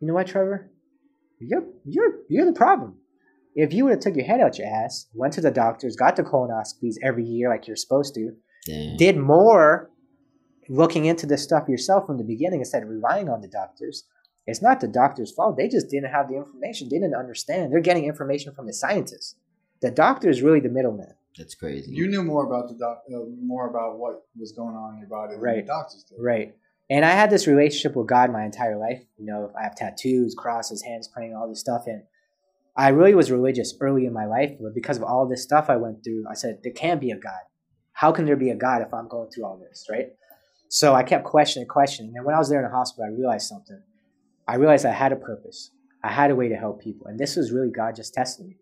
you 0.00 0.06
know 0.06 0.14
what, 0.14 0.28
Trevor? 0.28 0.70
You're 1.40 1.64
you're 1.84 2.18
you're 2.28 2.46
the 2.46 2.52
problem. 2.52 2.96
If 3.54 3.72
you 3.72 3.84
would 3.84 3.90
have 3.90 4.00
took 4.00 4.16
your 4.16 4.24
head 4.26 4.40
out 4.40 4.58
your 4.58 4.68
ass, 4.68 5.06
went 5.14 5.32
to 5.34 5.40
the 5.40 5.50
doctors, 5.50 5.96
got 5.96 6.16
the 6.16 6.22
colonoscopies 6.22 6.94
every 7.02 7.24
year 7.24 7.48
like 7.48 7.66
you're 7.66 7.76
supposed 7.76 8.14
to, 8.14 8.32
Damn. 8.66 8.96
did 8.96 9.16
more 9.16 9.90
looking 10.68 11.06
into 11.06 11.26
this 11.26 11.42
stuff 11.42 11.68
yourself 11.68 12.06
from 12.06 12.16
the 12.18 12.24
beginning 12.24 12.60
instead 12.60 12.82
of 12.82 12.88
relying 12.88 13.28
on 13.28 13.40
the 13.40 13.48
doctors. 13.48 14.04
It's 14.46 14.62
not 14.62 14.80
the 14.80 14.88
doctor's 14.88 15.32
fault. 15.32 15.56
They 15.56 15.68
just 15.68 15.90
didn't 15.90 16.10
have 16.10 16.28
the 16.28 16.36
information. 16.36 16.88
They 16.88 16.98
didn't 16.98 17.14
understand. 17.16 17.72
They're 17.72 17.80
getting 17.80 18.04
information 18.04 18.54
from 18.54 18.66
the 18.66 18.72
scientists. 18.72 19.36
The 19.82 19.90
doctor 19.90 20.28
is 20.28 20.42
really 20.42 20.60
the 20.60 20.68
middleman. 20.68 21.14
That's 21.36 21.54
crazy. 21.54 21.92
You 21.92 22.08
knew 22.08 22.22
more 22.22 22.44
about 22.46 22.68
the 22.68 22.74
doc, 22.74 23.02
uh, 23.12 23.18
more 23.42 23.68
about 23.68 23.98
what 23.98 24.22
was 24.38 24.52
going 24.52 24.74
on 24.74 24.94
in 24.94 25.00
your 25.00 25.08
body 25.08 25.34
than 25.34 25.40
Right. 25.42 25.64
the 25.64 25.66
doctors 25.66 26.04
did. 26.04 26.18
Right. 26.20 26.54
And 26.88 27.04
I 27.04 27.10
had 27.12 27.30
this 27.30 27.46
relationship 27.46 27.96
with 27.96 28.08
God 28.08 28.32
my 28.32 28.44
entire 28.44 28.76
life. 28.76 29.02
You 29.16 29.26
know, 29.26 29.52
I 29.58 29.62
have 29.62 29.76
tattoos, 29.76 30.34
crosses, 30.36 30.82
hands 30.82 31.06
praying, 31.08 31.34
all 31.34 31.48
this 31.48 31.60
stuff. 31.60 31.84
And 31.86 32.02
I 32.80 32.88
really 32.88 33.14
was 33.14 33.30
religious 33.30 33.74
early 33.78 34.06
in 34.06 34.14
my 34.14 34.24
life. 34.24 34.52
But 34.58 34.74
because 34.74 34.96
of 34.96 35.02
all 35.02 35.28
this 35.28 35.42
stuff 35.42 35.68
I 35.68 35.76
went 35.76 36.02
through, 36.02 36.24
I 36.30 36.32
said, 36.32 36.60
there 36.62 36.72
can't 36.72 36.98
be 36.98 37.10
a 37.10 37.18
God. 37.18 37.42
How 37.92 38.10
can 38.10 38.24
there 38.24 38.36
be 38.36 38.48
a 38.48 38.56
God 38.56 38.80
if 38.80 38.94
I'm 38.94 39.06
going 39.06 39.28
through 39.30 39.44
all 39.44 39.58
this? 39.58 39.86
Right. 39.90 40.06
So 40.70 40.94
I 40.94 41.02
kept 41.02 41.24
questioning, 41.24 41.68
questioning. 41.68 42.14
And 42.16 42.24
when 42.24 42.34
I 42.34 42.38
was 42.38 42.48
there 42.48 42.64
in 42.64 42.64
the 42.64 42.74
hospital, 42.74 43.04
I 43.04 43.14
realized 43.14 43.48
something. 43.48 43.82
I 44.48 44.54
realized 44.54 44.86
I 44.86 44.92
had 44.92 45.12
a 45.12 45.16
purpose. 45.16 45.72
I 46.02 46.10
had 46.10 46.30
a 46.30 46.34
way 46.34 46.48
to 46.48 46.56
help 46.56 46.80
people. 46.80 47.06
And 47.06 47.20
this 47.20 47.36
was 47.36 47.52
really 47.52 47.70
God 47.70 47.96
just 47.96 48.14
testing 48.14 48.48
me, 48.48 48.56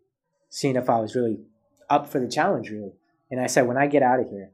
seeing 0.51 0.75
if 0.75 0.91
I 0.91 0.99
was 0.99 1.15
really 1.15 1.39
up 1.89 2.09
for 2.09 2.19
the 2.19 2.27
challenge, 2.27 2.71
really. 2.71 2.95
And 3.31 3.41
I 3.41 3.47
said, 3.47 3.69
when 3.69 3.77
I 3.77 3.87
get 3.87 4.03
out 4.03 4.19
of 4.19 4.29
here, 4.29 4.51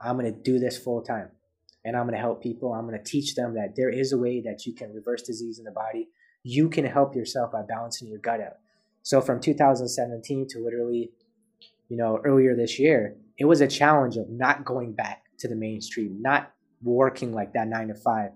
I'm 0.00 0.18
going 0.18 0.32
to 0.32 0.40
do 0.40 0.58
this 0.58 0.78
full 0.78 1.02
time 1.02 1.28
and 1.84 1.98
I'm 1.98 2.04
going 2.04 2.14
to 2.14 2.18
help 2.18 2.42
people. 2.42 2.72
I'm 2.72 2.86
going 2.86 2.98
to 2.98 3.04
teach 3.04 3.34
them 3.34 3.56
that 3.56 3.74
there 3.76 3.90
is 3.90 4.14
a 4.14 4.18
way 4.18 4.40
that 4.40 4.64
you 4.64 4.74
can 4.74 4.94
reverse 4.94 5.20
disease 5.20 5.58
in 5.58 5.66
the 5.66 5.70
body. 5.70 6.08
You 6.42 6.70
can 6.70 6.86
help 6.86 7.14
yourself 7.14 7.52
by 7.52 7.60
balancing 7.68 8.08
your 8.08 8.18
gut 8.18 8.40
out. 8.40 8.56
So 9.02 9.20
from 9.20 9.40
2017 9.40 10.46
to 10.50 10.58
literally, 10.58 11.10
you 11.88 11.96
know, 11.96 12.20
earlier 12.24 12.54
this 12.56 12.78
year, 12.78 13.16
it 13.38 13.44
was 13.46 13.60
a 13.60 13.66
challenge 13.66 14.16
of 14.16 14.30
not 14.30 14.64
going 14.64 14.94
back 14.94 15.22
to 15.40 15.48
the 15.48 15.56
mainstream, 15.56 16.20
not 16.20 16.52
working 16.82 17.32
like 17.32 17.52
that 17.54 17.68
nine 17.68 17.88
to 17.88 17.94
five, 17.94 18.30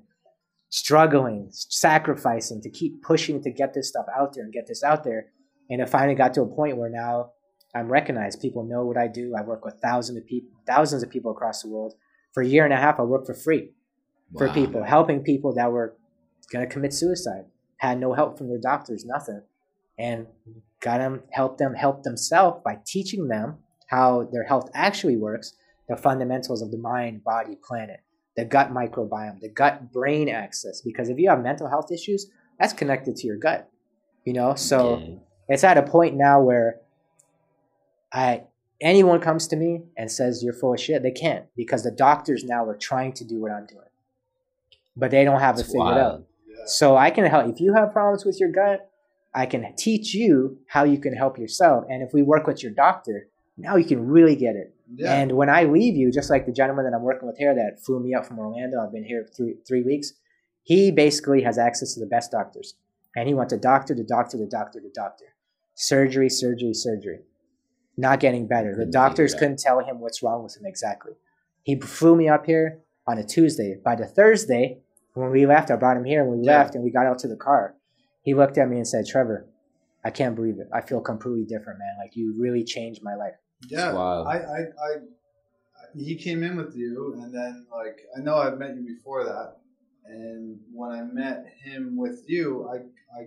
struggling, 0.71 1.49
sacrificing 1.51 2.61
to 2.63 2.71
keep 2.71 3.03
pushing 3.03 3.43
to 3.43 3.51
get 3.51 3.75
this 3.75 3.89
stuff 3.89 4.07
out 4.19 4.35
there 4.35 4.45
and 4.45 4.53
get 4.53 4.67
this 4.67 4.83
out 4.83 5.05
there. 5.05 5.27
And 5.71 5.81
it 5.81 5.89
finally 5.89 6.15
got 6.15 6.35
to 6.35 6.43
a 6.43 6.47
point 6.47 6.77
where 6.77 6.91
now 6.91 7.33
I'm 7.75 7.91
recognized. 7.91 8.41
People 8.41 8.65
know 8.65 8.85
what 8.85 8.97
I 8.97 9.07
do. 9.07 9.35
I 9.37 9.43
work 9.43 9.65
with 9.65 9.75
thousands 9.83 10.19
of 10.19 10.27
people, 10.27 10.51
thousands 10.67 11.03
of 11.03 11.11
people 11.11 11.31
across 11.31 11.63
the 11.63 11.69
world. 11.69 11.95
For 12.33 12.43
a 12.43 12.47
year 12.47 12.65
and 12.65 12.73
a 12.73 12.77
half, 12.77 12.99
I 12.99 13.03
worked 13.03 13.27
for 13.27 13.35
free 13.35 13.71
for 14.37 14.49
Wow. 14.49 14.55
people, 14.55 14.83
helping 14.83 15.23
people 15.23 15.55
that 15.55 15.71
were 15.71 15.97
going 16.53 16.67
to 16.67 16.73
commit 16.73 16.93
suicide, 16.93 17.45
had 17.79 17.99
no 17.99 18.13
help 18.13 18.39
from 18.39 18.49
their 18.49 18.59
doctors, 18.59 19.05
nothing, 19.05 19.43
and 19.99 20.27
got 20.81 20.99
them, 20.99 21.23
help 21.31 21.59
them 21.59 21.75
help 21.75 22.03
themselves 22.03 22.61
by 22.65 22.79
teaching 22.87 23.29
them 23.29 23.57
how 23.89 24.29
their 24.33 24.45
health 24.45 24.69
actually 24.75 25.17
works, 25.17 25.55
the 25.89 25.97
fundamentals 25.97 26.61
of 26.63 26.71
the 26.71 26.79
mind, 26.79 27.23
body, 27.25 27.57
planet, 27.67 28.01
the 28.37 28.45
gut 28.45 28.73
microbiome, 28.73 29.41
the 29.41 29.49
gut 29.49 29.93
brain 29.93 30.29
axis. 30.29 30.83
Because 30.85 31.09
if 31.09 31.19
you 31.19 31.31
have 31.31 31.43
mental 31.43 31.69
health 31.69 31.91
issues, 31.93 32.31
that's 32.59 32.73
connected 32.73 33.17
to 33.17 33.27
your 33.27 33.37
gut, 33.39 33.69
you 34.25 34.33
know. 34.33 34.55
So 34.55 34.99
Yeah. 34.99 35.15
it's 35.49 35.65
at 35.65 35.79
a 35.79 35.83
point 35.83 36.17
now 36.17 36.43
where 36.43 36.81
I 38.13 38.45
anyone 38.81 39.21
comes 39.21 39.47
to 39.49 39.57
me 39.57 39.83
and 39.97 40.11
says 40.11 40.43
you're 40.43 40.53
full 40.53 40.75
of 40.75 40.81
shit, 40.81 41.03
they 41.03 41.11
can't 41.11 41.47
because 41.57 41.83
the 41.83 41.91
doctors 41.91 42.45
now 42.45 42.65
are 42.67 42.77
trying 42.77 43.13
to 43.15 43.25
do 43.25 43.41
what 43.41 43.51
I'm 43.51 43.67
doing, 43.67 43.89
but 44.97 45.11
they 45.11 45.25
don't 45.25 45.41
have 45.41 45.57
it 45.57 45.61
It's 45.61 45.69
figured 45.69 45.85
wild. 45.87 45.99
out. 45.99 46.25
Yeah. 46.49 46.65
So 46.67 46.97
I 46.97 47.11
can 47.11 47.25
help 47.25 47.49
if 47.49 47.61
you 47.61 47.75
have 47.75 47.93
problems 47.93 48.25
with 48.25 48.39
your 48.41 48.51
gut. 48.51 48.91
I 49.37 49.47
can 49.47 49.73
teach 49.77 50.15
you 50.15 50.59
how 50.67 50.83
you 50.85 50.99
can 50.99 51.15
help 51.15 51.39
yourself, 51.39 51.85
and 51.89 52.03
if 52.03 52.13
we 52.13 52.23
work 52.23 52.47
with 52.47 52.63
your 52.63 52.73
doctor, 52.73 53.29
now 53.57 53.77
you 53.77 53.85
can 53.85 54.05
really 54.07 54.35
get 54.35 54.57
it. 54.57 54.75
Yeah. 54.95 55.13
And 55.15 55.33
when 55.33 55.49
I 55.51 55.65
leave 55.65 55.95
you, 55.95 56.11
just 56.11 56.31
like 56.31 56.47
the 56.47 56.53
gentleman 56.53 56.85
that 56.87 56.97
I'm 56.97 57.03
working 57.03 57.29
with 57.29 57.39
here 57.39 57.55
that 57.55 57.85
flew 57.85 58.01
me 58.01 58.15
up 58.15 58.27
from 58.27 58.39
Orlando, 58.39 58.81
I've 58.81 58.93
been 58.93 59.05
here 59.05 59.29
three 59.37 59.55
three 59.69 59.83
weeks. 59.83 60.13
He 60.63 60.91
basically 60.91 61.43
has 61.43 61.59
access 61.59 61.95
to 61.95 62.01
the 62.01 62.07
best 62.07 62.33
doctors, 62.33 62.75
and 63.15 63.29
he 63.29 63.35
went 63.35 63.51
to 63.51 63.57
doctor 63.59 63.95
to 63.95 64.03
doctor 64.03 64.39
to 64.39 64.47
doctor 64.47 64.81
to 64.81 64.91
doctor, 64.95 65.27
surgery, 65.75 66.29
surgery, 66.31 66.75
surgery, 66.75 67.21
not 67.97 68.21
getting 68.21 68.47
better. 68.49 68.71
The 68.71 68.77
Couldn't 68.79 68.93
doctors 68.93 69.35
couldn't 69.35 69.59
tell 69.59 69.81
him 69.85 70.01
what's 70.01 70.23
wrong 70.23 70.43
with 70.43 70.57
him 70.57 70.65
exactly. 70.67 71.13
He 71.63 71.79
flew 71.81 72.17
me 72.17 72.29
up 72.29 72.47
here 72.47 72.81
on 73.07 73.19
a 73.19 73.25
Tuesday. 73.25 73.77
By 73.85 73.97
the 73.97 74.07
Thursday, 74.07 74.79
when 75.15 75.31
we 75.31 75.47
left, 75.47 75.71
I 75.71 75.77
brought 75.77 75.97
him 75.97 76.05
here. 76.05 76.23
and 76.23 76.31
we 76.31 76.45
Yeah. 76.47 76.59
left 76.59 76.75
and 76.75 76.83
we 76.83 76.91
got 76.91 77.07
out 77.07 77.19
to 77.21 77.29
the 77.29 77.37
car, 77.37 77.76
he 78.27 78.35
looked 78.35 78.59
at 78.59 78.69
me 78.69 78.77
and 78.77 78.87
said, 78.87 79.07
"Trevor, 79.07 79.47
I 80.05 80.11
can't 80.11 80.35
believe 80.35 80.59
it. 80.59 80.69
I 80.75 80.81
feel 80.83 81.01
completely 81.01 81.45
different, 81.45 81.79
man. 81.79 81.95
Like 82.03 82.17
you 82.17 82.35
really 82.39 82.65
changed 82.65 83.01
my 83.03 83.15
life." 83.15 83.37
Yeah, 83.71 83.93
Wow. 83.95 84.25
I, 84.25 84.37
I, 84.37 84.59
I, 84.61 84.91
he 85.95 86.17
came 86.17 86.43
in 86.43 86.57
with 86.57 86.77
you, 86.77 87.15
and 87.23 87.33
then 87.33 87.67
like 87.73 87.99
I 88.17 88.21
know 88.21 88.35
I've 88.37 88.59
met 88.59 88.75
you 88.77 88.85
before 88.97 89.25
that, 89.25 89.57
and 90.05 90.59
when 90.75 90.91
I 90.91 91.03
met 91.05 91.47
him 91.65 91.97
with 91.97 92.25
you, 92.27 92.69
I, 92.69 92.77
I, 93.19 93.23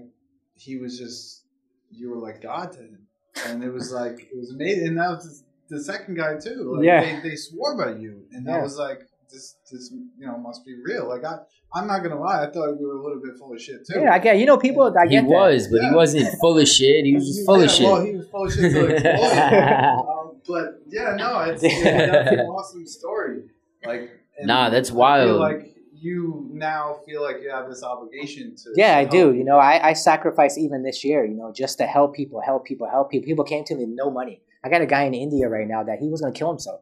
he 0.55 0.77
was 0.77 0.99
just 0.99 1.45
you 1.89 2.09
were 2.11 2.17
like 2.17 2.41
God 2.41 2.73
to 2.73 2.79
him, 2.79 3.07
and 3.45 3.63
it 3.63 3.71
was 3.71 3.91
like 3.91 4.19
it 4.31 4.37
was 4.37 4.51
amazing. 4.51 4.89
And 4.89 4.97
that 4.99 5.09
was 5.11 5.43
the 5.69 5.81
second 5.83 6.15
guy 6.15 6.37
too. 6.37 6.75
Like, 6.75 6.85
Yeah. 6.85 7.01
they, 7.21 7.29
they 7.29 7.35
swore 7.37 7.77
by 7.77 7.91
you, 7.97 8.25
and 8.33 8.45
that 8.47 8.57
Yeah. 8.57 8.63
was 8.63 8.77
like, 8.77 9.01
this, 9.31 9.55
this, 9.71 9.91
you 10.17 10.25
know, 10.27 10.37
must 10.37 10.65
be 10.65 10.75
real. 10.83 11.07
Like 11.07 11.23
I, 11.23 11.37
I'm 11.73 11.87
not 11.87 11.99
gonna 12.03 12.19
lie, 12.19 12.43
I 12.43 12.51
thought 12.51 12.77
you 12.79 12.87
were 12.87 12.97
a 12.97 13.03
little 13.03 13.21
bit 13.23 13.37
full 13.37 13.53
of 13.53 13.61
shit 13.61 13.85
too. 13.85 13.99
Yeah, 14.01 14.13
I 14.13 14.19
get. 14.19 14.37
You 14.37 14.45
know, 14.45 14.57
people. 14.57 14.83
I 14.97 15.05
he 15.05 15.11
get 15.11 15.21
that. 15.23 15.29
was, 15.29 15.67
but 15.67 15.81
Yeah. 15.81 15.89
he 15.89 15.95
wasn't 15.95 16.39
full 16.39 16.57
of 16.57 16.67
shit. 16.67 17.05
He 17.05 17.15
was 17.15 17.27
just 17.27 17.45
full 17.45 17.59
yeah, 17.59 17.65
of 17.65 17.71
shit. 17.71 17.85
Well, 17.85 18.05
he 18.05 18.11
was 18.17 18.27
full 18.29 18.45
of 18.45 18.53
shit. 18.53 18.71
To 18.71 19.89
um, 19.97 20.41
but 20.47 20.81
yeah, 20.87 21.15
no, 21.15 21.39
it's, 21.41 21.61
it's 21.63 21.85
an 21.85 22.39
awesome 22.47 22.85
story. 22.87 23.43
Like, 23.85 24.09
Nah, 24.41 24.69
that's 24.69 24.91
I 24.91 24.93
wild. 24.93 25.29
Feel 25.29 25.39
like 25.39 25.75
you 25.93 26.49
now 26.53 26.99
feel 27.05 27.21
like 27.21 27.37
you 27.43 27.49
have 27.49 27.67
this 27.69 27.83
obligation 27.83 28.55
to. 28.55 28.71
Yeah, 28.75 28.97
I 28.97 29.01
help 29.01 29.11
do. 29.11 29.33
You 29.33 29.43
know, 29.43 29.57
I, 29.57 29.89
I 29.89 29.93
sacrifice 29.93 30.57
even 30.57 30.83
this 30.83 31.03
year, 31.03 31.25
you 31.25 31.35
know, 31.35 31.51
just 31.53 31.77
to 31.79 31.85
help 31.85 32.15
people, 32.15 32.41
help 32.41 32.65
people, 32.65 32.89
help 32.89 33.11
people. 33.11 33.25
People 33.25 33.43
came 33.45 33.63
to 33.65 33.75
me 33.75 33.85
with 33.85 33.95
no 33.95 34.09
money. 34.09 34.41
I 34.63 34.69
got 34.69 34.81
a 34.81 34.85
guy 34.85 35.03
in 35.03 35.13
India 35.13 35.47
right 35.49 35.67
now 35.67 35.83
that 35.83 35.99
he 35.99 36.09
was 36.09 36.21
going 36.21 36.33
to 36.33 36.37
kill 36.39 36.49
himself. 36.49 36.81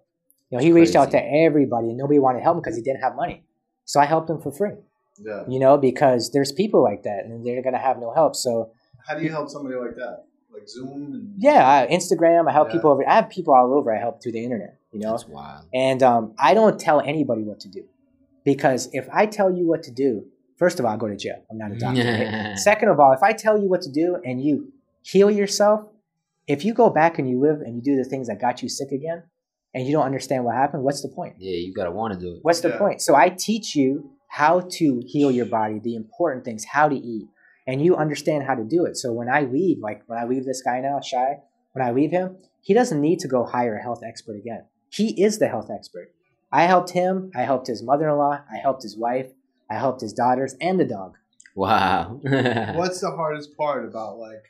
You 0.49 0.57
know, 0.57 0.63
he 0.63 0.71
reached 0.71 0.95
out 0.95 1.11
to 1.11 1.17
everybody 1.21 1.87
and 1.89 1.97
nobody 1.97 2.19
wanted 2.19 2.39
to 2.39 2.43
help 2.43 2.55
him 2.57 2.61
because 2.61 2.75
he 2.77 2.81
didn't 2.81 3.01
have 3.01 3.15
money. 3.15 3.43
So 3.85 3.99
I 3.99 4.05
helped 4.05 4.29
him 4.29 4.39
for 4.41 4.51
free, 4.51 4.75
Yeah. 5.17 5.43
you 5.47 5.59
know, 5.59 5.77
because 5.77 6.31
there's 6.31 6.51
people 6.51 6.81
like 6.83 7.03
that 7.03 7.25
and 7.25 7.45
they're 7.45 7.61
going 7.61 7.73
to 7.73 7.79
have 7.79 7.99
no 7.99 8.13
help. 8.13 8.35
So 8.35 8.71
How 9.07 9.15
do 9.17 9.23
you 9.23 9.29
help 9.29 9.49
somebody 9.49 9.75
like 9.75 9.95
that? 9.95 10.25
Like 10.53 10.67
Zoom 10.67 11.13
and 11.13 11.33
yeah, 11.37 11.67
I, 11.67 11.87
Instagram, 11.93 12.49
I 12.49 12.53
help 12.53 12.69
Yeah. 12.69 12.73
people 12.75 12.91
over. 12.91 13.07
I 13.07 13.15
have 13.15 13.29
people 13.29 13.53
all 13.53 13.73
over. 13.73 13.93
I 13.93 13.99
help 13.99 14.21
through 14.23 14.31
the 14.33 14.43
internet, 14.43 14.77
you 14.91 14.99
know, 14.99 15.11
That's 15.11 15.27
wild. 15.27 15.65
and 15.73 16.01
um, 16.01 16.33
I 16.39 16.53
don't 16.53 16.79
tell 16.79 16.99
anybody 17.01 17.43
what 17.43 17.59
to 17.61 17.69
do 17.69 17.83
because 18.43 18.89
if 18.93 19.07
I 19.11 19.25
tell 19.25 19.51
you 19.51 19.67
what 19.67 19.83
to 19.83 19.91
do, 19.91 20.25
first 20.57 20.79
of 20.79 20.85
all, 20.85 20.91
I'll 20.93 20.97
go 20.97 21.07
to 21.09 21.15
jail. 21.17 21.43
I'm 21.51 21.57
not 21.57 21.71
a 21.71 21.75
doctor. 21.77 22.03
right? 22.03 22.57
Second 22.69 22.89
of 22.89 22.99
all, 22.99 23.11
if 23.13 23.21
I 23.21 23.33
tell 23.33 23.57
you 23.61 23.67
what 23.69 23.81
to 23.83 23.91
do 23.91 24.17
and 24.25 24.41
you 24.41 24.71
heal 25.03 25.29
yourself, 25.29 25.81
if 26.47 26.63
you 26.65 26.73
go 26.73 26.89
back 26.89 27.19
and 27.19 27.29
you 27.29 27.39
live 27.39 27.61
and 27.61 27.75
you 27.75 27.81
do 27.81 27.95
the 28.01 28.07
things 28.09 28.27
that 28.27 28.39
got 28.39 28.63
you 28.63 28.69
sick 28.69 28.91
again 28.91 29.23
and 29.77 29.85
you 29.85 29.93
don't 29.93 30.05
understand 30.05 30.43
what 30.43 30.55
happened, 30.55 30.81
what's 30.81 31.03
the 31.03 31.07
point? 31.07 31.35
Yeah, 31.37 31.55
you 31.55 31.71
gotta 31.71 31.91
want 31.91 32.15
to 32.15 32.19
do 32.19 32.33
it. 32.33 32.39
What's 32.41 32.61
the 32.61 32.69
Yeah. 32.69 32.79
point? 32.79 32.99
So 32.99 33.13
I 33.13 33.29
teach 33.29 33.75
you 33.75 34.09
how 34.27 34.61
to 34.61 35.01
heal 35.05 35.29
your 35.29 35.45
body, 35.45 35.77
the 35.77 35.93
important 35.93 36.43
things, 36.43 36.65
how 36.65 36.89
to 36.89 36.95
eat, 36.95 37.27
and 37.67 37.79
you 37.79 37.95
understand 37.95 38.45
how 38.45 38.55
to 38.55 38.63
do 38.63 38.85
it. 38.85 38.97
So 38.97 39.13
when 39.13 39.29
I 39.29 39.41
leave, 39.41 39.77
like 39.79 40.01
when 40.07 40.17
I 40.17 40.25
leave 40.25 40.45
this 40.45 40.63
guy 40.63 40.79
now, 40.79 40.99
Shy, 40.99 41.37
when 41.73 41.85
I 41.85 41.91
leave 41.91 42.09
him, 42.09 42.37
he 42.59 42.73
doesn't 42.73 42.99
need 42.99 43.19
to 43.19 43.27
go 43.27 43.45
hire 43.45 43.75
a 43.75 43.83
health 43.83 44.01
expert 44.03 44.35
again. 44.35 44.65
He 44.89 45.21
is 45.21 45.37
the 45.37 45.47
health 45.47 45.69
expert. 45.69 46.11
I 46.51 46.63
helped 46.63 46.89
him, 46.89 47.29
I 47.35 47.43
helped 47.43 47.67
his 47.67 47.83
mother 47.83 48.09
in 48.09 48.17
law, 48.17 48.39
I 48.51 48.57
helped 48.57 48.81
his 48.81 48.97
wife, 48.97 49.27
I 49.69 49.75
helped 49.75 50.01
his 50.01 50.13
daughters, 50.13 50.55
and 50.59 50.79
the 50.79 50.85
dog. 50.85 51.17
Wow. 51.55 52.19
What's 52.23 53.01
the 53.01 53.11
hardest 53.11 53.55
part 53.55 53.85
about 53.85 54.17
like 54.17 54.43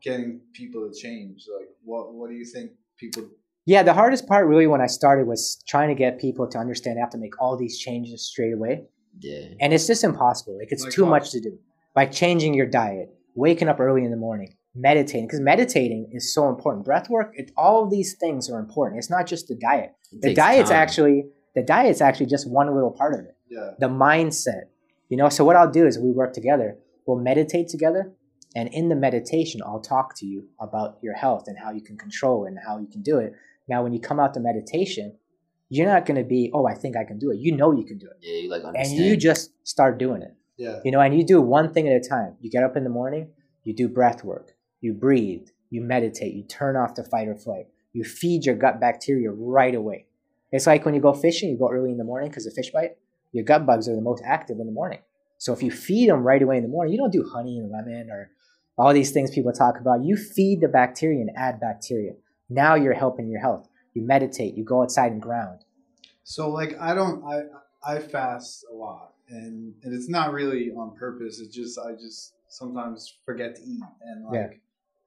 getting 0.00 0.42
people 0.52 0.88
to 0.88 0.94
change? 0.96 1.46
Like, 1.52 1.70
what 1.82 2.14
what 2.14 2.30
do 2.30 2.36
you 2.36 2.44
think 2.44 2.70
people? 2.96 3.24
Yeah, 3.66 3.82
the 3.82 3.92
hardest 3.94 4.26
part 4.26 4.46
really 4.48 4.66
when 4.66 4.80
I 4.80 4.86
started 4.86 5.26
was 5.26 5.62
trying 5.68 5.88
to 5.88 5.94
get 5.94 6.18
people 6.18 6.48
to 6.48 6.58
understand 6.58 6.98
I 6.98 7.00
have 7.00 7.10
to 7.10 7.18
make 7.18 7.40
all 7.40 7.56
these 7.56 7.78
changes 7.78 8.26
straight 8.26 8.52
away. 8.52 8.84
yeah. 9.20 9.48
And 9.60 9.72
it's 9.72 9.86
just 9.86 10.02
impossible. 10.04 10.58
Like 10.58 10.68
it's 10.72 10.82
Like 10.84 10.92
too 10.92 11.02
what? 11.04 11.10
much 11.10 11.30
to 11.32 11.40
do. 11.40 11.58
Like 11.94 12.10
changing 12.10 12.54
your 12.54 12.66
diet, 12.66 13.10
waking 13.34 13.68
up 13.68 13.78
early 13.78 14.04
in 14.04 14.10
the 14.10 14.16
morning, 14.16 14.54
meditating, 14.74 15.26
because 15.26 15.40
meditating 15.40 16.08
is 16.12 16.34
so 16.34 16.48
important. 16.48 16.84
Breath 16.84 17.08
work, 17.10 17.32
it, 17.34 17.52
all 17.56 17.84
of 17.84 17.90
these 17.90 18.16
things 18.18 18.50
are 18.50 18.58
important. 18.58 18.98
It's 18.98 19.10
not 19.10 19.26
just 19.26 19.46
the 19.48 19.54
diet. 19.54 19.92
It 20.10 20.22
The 20.22 20.34
diet's 20.34 20.70
time. 20.70 20.78
actually 20.82 21.24
the 21.54 21.62
diet's 21.62 22.00
actually 22.00 22.26
just 22.26 22.50
one 22.50 22.74
little 22.74 22.90
part 22.90 23.12
of 23.14 23.20
it. 23.20 23.36
Yeah. 23.50 23.72
The 23.78 23.88
mindset. 23.88 24.62
You 25.10 25.18
know, 25.18 25.28
so 25.28 25.44
what 25.44 25.54
I'll 25.56 25.70
do 25.70 25.86
is 25.86 25.98
we 25.98 26.10
work 26.10 26.32
together. 26.32 26.78
We'll 27.06 27.18
meditate 27.18 27.68
together. 27.68 28.12
And 28.56 28.68
in 28.72 28.88
the 28.88 28.96
meditation, 28.96 29.60
I'll 29.64 29.80
talk 29.80 30.14
to 30.16 30.26
you 30.26 30.48
about 30.58 30.96
your 31.02 31.14
health 31.14 31.44
and 31.46 31.56
how 31.58 31.70
you 31.70 31.82
can 31.82 31.96
control 31.98 32.44
it 32.44 32.48
and 32.48 32.58
how 32.66 32.78
you 32.78 32.86
can 32.86 33.02
do 33.02 33.18
it. 33.18 33.34
Now, 33.68 33.82
when 33.82 33.92
you 33.92 34.00
come 34.00 34.20
out 34.20 34.34
to 34.34 34.40
meditation, 34.40 35.16
you're 35.68 35.86
not 35.86 36.04
going 36.04 36.22
to 36.22 36.28
be, 36.28 36.50
oh, 36.52 36.66
I 36.66 36.74
think 36.74 36.96
I 36.96 37.04
can 37.04 37.18
do 37.18 37.30
it. 37.30 37.38
You 37.38 37.56
know 37.56 37.72
you 37.72 37.84
can 37.84 37.98
do 37.98 38.06
it. 38.06 38.18
Yeah, 38.20 38.42
you 38.42 38.50
like 38.50 38.62
understand. 38.62 38.98
And 38.98 39.06
you 39.06 39.16
just 39.16 39.52
start 39.66 39.98
doing 39.98 40.22
it. 40.22 40.36
Yeah. 40.58 40.80
You 40.84 40.90
know, 40.90 41.00
and 41.00 41.16
you 41.16 41.24
do 41.24 41.40
one 41.40 41.72
thing 41.72 41.88
at 41.88 41.94
a 41.94 42.06
time. 42.06 42.36
You 42.40 42.50
get 42.50 42.62
up 42.62 42.76
in 42.76 42.84
the 42.84 42.90
morning, 42.90 43.30
you 43.64 43.74
do 43.74 43.88
breath 43.88 44.22
work, 44.22 44.52
you 44.80 44.92
breathe, 44.92 45.48
you 45.70 45.80
meditate, 45.80 46.34
you 46.34 46.44
turn 46.44 46.76
off 46.76 46.94
the 46.94 47.04
fight 47.04 47.28
or 47.28 47.34
flight, 47.34 47.66
you 47.92 48.04
feed 48.04 48.44
your 48.44 48.54
gut 48.54 48.80
bacteria 48.80 49.30
right 49.30 49.74
away. 49.74 50.06
It's 50.50 50.66
like 50.66 50.84
when 50.84 50.94
you 50.94 51.00
go 51.00 51.14
fishing, 51.14 51.48
you 51.48 51.58
go 51.58 51.70
early 51.70 51.90
in 51.90 51.96
the 51.96 52.04
morning 52.04 52.28
because 52.28 52.46
of 52.46 52.52
fish 52.52 52.70
bite, 52.70 52.98
your 53.32 53.44
gut 53.44 53.64
bugs 53.64 53.88
are 53.88 53.96
the 53.96 54.02
most 54.02 54.22
active 54.26 54.58
in 54.60 54.66
the 54.66 54.72
morning. 54.72 55.00
So 55.38 55.52
if 55.54 55.62
you 55.62 55.70
feed 55.70 56.10
them 56.10 56.22
right 56.22 56.42
away 56.42 56.58
in 56.58 56.62
the 56.62 56.68
morning, 56.68 56.92
you 56.92 56.98
don't 56.98 57.12
do 57.12 57.28
honey 57.32 57.58
and 57.58 57.72
lemon 57.72 58.10
or 58.10 58.30
all 58.76 58.92
these 58.92 59.10
things 59.10 59.30
people 59.30 59.52
talk 59.52 59.80
about. 59.80 60.04
You 60.04 60.16
feed 60.16 60.60
the 60.60 60.68
bacteria 60.68 61.20
and 61.20 61.30
add 61.34 61.58
bacteria. 61.60 62.12
Now 62.54 62.74
you're 62.74 62.94
helping 62.94 63.28
your 63.28 63.40
health. 63.40 63.68
You 63.94 64.02
meditate, 64.02 64.54
you 64.54 64.64
go 64.64 64.82
outside 64.82 65.12
and 65.12 65.20
ground. 65.20 65.60
So 66.24 66.50
like 66.50 66.78
I 66.80 66.94
don't 66.94 67.24
I 67.24 67.42
I 67.84 67.98
fast 67.98 68.64
a 68.72 68.74
lot 68.74 69.14
and 69.28 69.74
and 69.82 69.94
it's 69.94 70.08
not 70.08 70.32
really 70.32 70.70
on 70.70 70.94
purpose. 70.96 71.40
It's 71.40 71.54
just 71.54 71.78
I 71.78 71.92
just 71.92 72.34
sometimes 72.48 73.18
forget 73.24 73.56
to 73.56 73.62
eat 73.62 73.82
and 74.02 74.24
like 74.26 74.34
Yeah. 74.34 74.48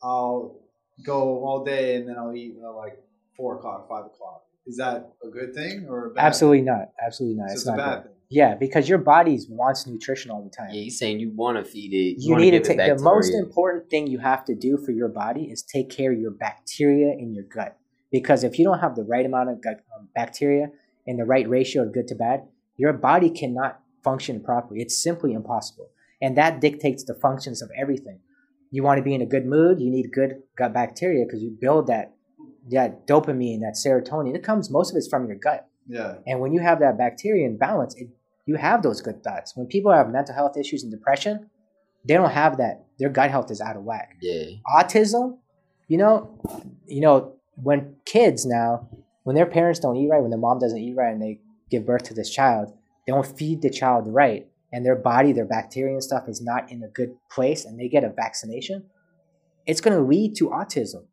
I'll 0.04 0.60
go 1.06 1.43
all 1.46 1.64
day 1.64 1.96
and 1.96 2.08
then 2.08 2.18
I'll 2.18 2.36
eat 2.36 2.56
at 2.64 2.70
like 2.70 2.98
four 3.38 3.58
o'clock, 3.58 3.88
five 3.89 4.06
o'clock. 4.06 4.43
Is 4.68 4.78
that 4.78 5.12
a 5.24 5.30
good 5.30 5.54
thing 5.54 5.88
or 5.89 6.08
a 6.08 6.10
bad 6.12 6.26
Absolutely 6.26 6.62
not. 6.62 6.89
Absolutely 7.04 7.38
not. 7.38 7.52
It's 7.52 7.64
So 7.64 7.70
it's 7.72 7.74
a 7.74 7.78
not 7.78 7.78
bad 7.78 8.04
good. 8.04 8.12
thing. 8.12 8.14
Yeah, 8.30 8.55
because 8.55 8.89
your 8.89 8.97
body 8.97 9.39
wants 9.49 9.86
nutrition 9.86 10.32
all 10.32 10.43
the 10.43 10.49
time. 10.49 10.69
yeah, 10.73 10.82
he's 10.82 10.97
saying 10.97 11.19
you 11.19 11.32
want 11.32 11.57
to 11.57 11.63
feed 11.63 11.93
it. 11.93 12.21
you 12.21 12.32
wanna 12.32 12.43
need 12.43 12.51
to 12.51 12.59
take 12.61 12.78
the 12.78 13.01
most 13.01 13.34
important 13.34 13.89
thing 13.89 14.07
you 14.07 14.19
have 14.19 14.45
to 14.45 14.55
do 14.55 14.78
for 14.78 14.91
your 14.91 15.09
body 15.09 15.43
is 15.43 15.61
take 15.61 15.89
care 15.89 16.11
of 16.11 16.19
your 16.19 16.32
bacteria 16.32 17.13
in 17.13 17.34
your 17.34 17.43
gut. 17.43 17.78
Because 18.11 18.43
if 18.43 18.57
you 18.57 18.65
don't 18.65 18.80
have 18.80 18.95
the 18.95 19.03
right 19.03 19.26
amount 19.26 19.49
of 19.49 19.61
gut 19.61 19.82
um, 19.97 20.07
bacteria 20.15 20.67
and 21.05 21.19
the 21.19 21.26
right 21.26 21.47
ratio 21.47 21.84
of 21.84 21.93
good 21.93 22.07
to 22.07 22.15
bad 22.15 22.43
your 22.78 22.93
body 22.93 23.30
cannot 23.30 23.80
function 24.03 24.43
properly. 24.43 24.82
It's 24.82 25.01
simply 25.01 25.34
impossible. 25.34 25.89
And 26.21 26.38
that 26.38 26.61
dictates 26.61 27.03
the 27.03 27.15
functions 27.15 27.61
of 27.61 27.71
everything. 27.78 28.19
You 28.71 28.84
want 28.84 28.97
to 28.97 29.03
be 29.03 29.13
in 29.13 29.21
a 29.21 29.26
good 29.26 29.45
mood 29.45 29.80
you 29.80 29.89
need 29.89 30.11
good 30.11 30.41
gut 30.57 30.73
bacteria 30.73 31.26
because 31.26 31.41
you 31.41 31.55
build 31.59 31.88
that 31.88 32.13
that 32.71 33.07
dopamine 33.07 33.61
that 33.61 33.76
serotonin. 33.76 34.36
It 34.36 34.43
comes 34.43 34.69
most 34.69 34.91
of 34.91 34.97
it's 34.97 35.07
from 35.07 35.28
your 35.28 35.38
gut 35.38 35.69
Yeah. 35.88 36.16
and 36.26 36.40
when 36.40 36.52
you 36.52 36.62
have 36.62 36.80
that 36.80 36.98
bacteria 36.98 37.46
in 37.46 37.58
balance, 37.58 37.96
it, 37.96 38.10
you 38.46 38.56
have 38.56 38.82
those 38.82 39.02
good 39.02 39.24
thoughts. 39.24 39.56
When 39.56 39.68
people 39.68 39.92
have 39.92 40.10
mental 40.10 40.34
health 40.34 40.58
issues 40.58 40.84
and 40.84 40.92
depression, 40.92 41.50
they 42.08 42.14
don't 42.14 42.32
have 42.32 42.58
that. 42.58 42.86
Their 43.00 43.10
gut 43.10 43.32
health 43.32 43.52
is 43.52 43.62
out 43.62 43.76
of 43.76 43.84
whack. 43.84 44.18
Yeah. 44.22 44.46
Autism, 44.68 45.38
you 45.88 45.98
know, 45.98 46.40
you 46.88 47.02
know, 47.02 47.36
when 47.56 47.96
kids 48.06 48.46
now, 48.46 48.88
when 49.24 49.36
their 49.36 49.46
parents 49.46 49.80
don't 49.80 49.96
eat 49.98 50.10
right, 50.10 50.22
when 50.22 50.30
their 50.30 50.40
mom 50.40 50.60
doesn't 50.60 50.78
eat 50.78 50.96
right, 50.96 51.12
and 51.12 51.22
they 51.22 51.40
give 51.70 51.86
birth 51.86 52.04
to 52.04 52.14
this 52.14 52.30
child, 52.30 52.74
they 53.06 53.14
don't 53.14 53.26
feed 53.26 53.62
the 53.62 53.70
child 53.70 54.08
right, 54.08 54.48
and 54.72 54.86
their 54.86 54.96
body, 54.96 55.32
their 55.32 55.46
bacteria 55.46 55.94
and 55.94 56.04
stuff 56.04 56.28
is 56.28 56.42
not 56.42 56.72
in 56.72 56.84
a 56.84 56.88
good 56.88 57.16
place, 57.32 57.66
and 57.66 57.80
they 57.80 57.88
get 57.88 58.04
a 58.04 58.10
vaccination, 58.10 58.86
it's 59.66 59.82
going 59.82 59.98
to 59.98 60.04
lead 60.04 60.36
to 60.36 60.50
autism 60.50 61.06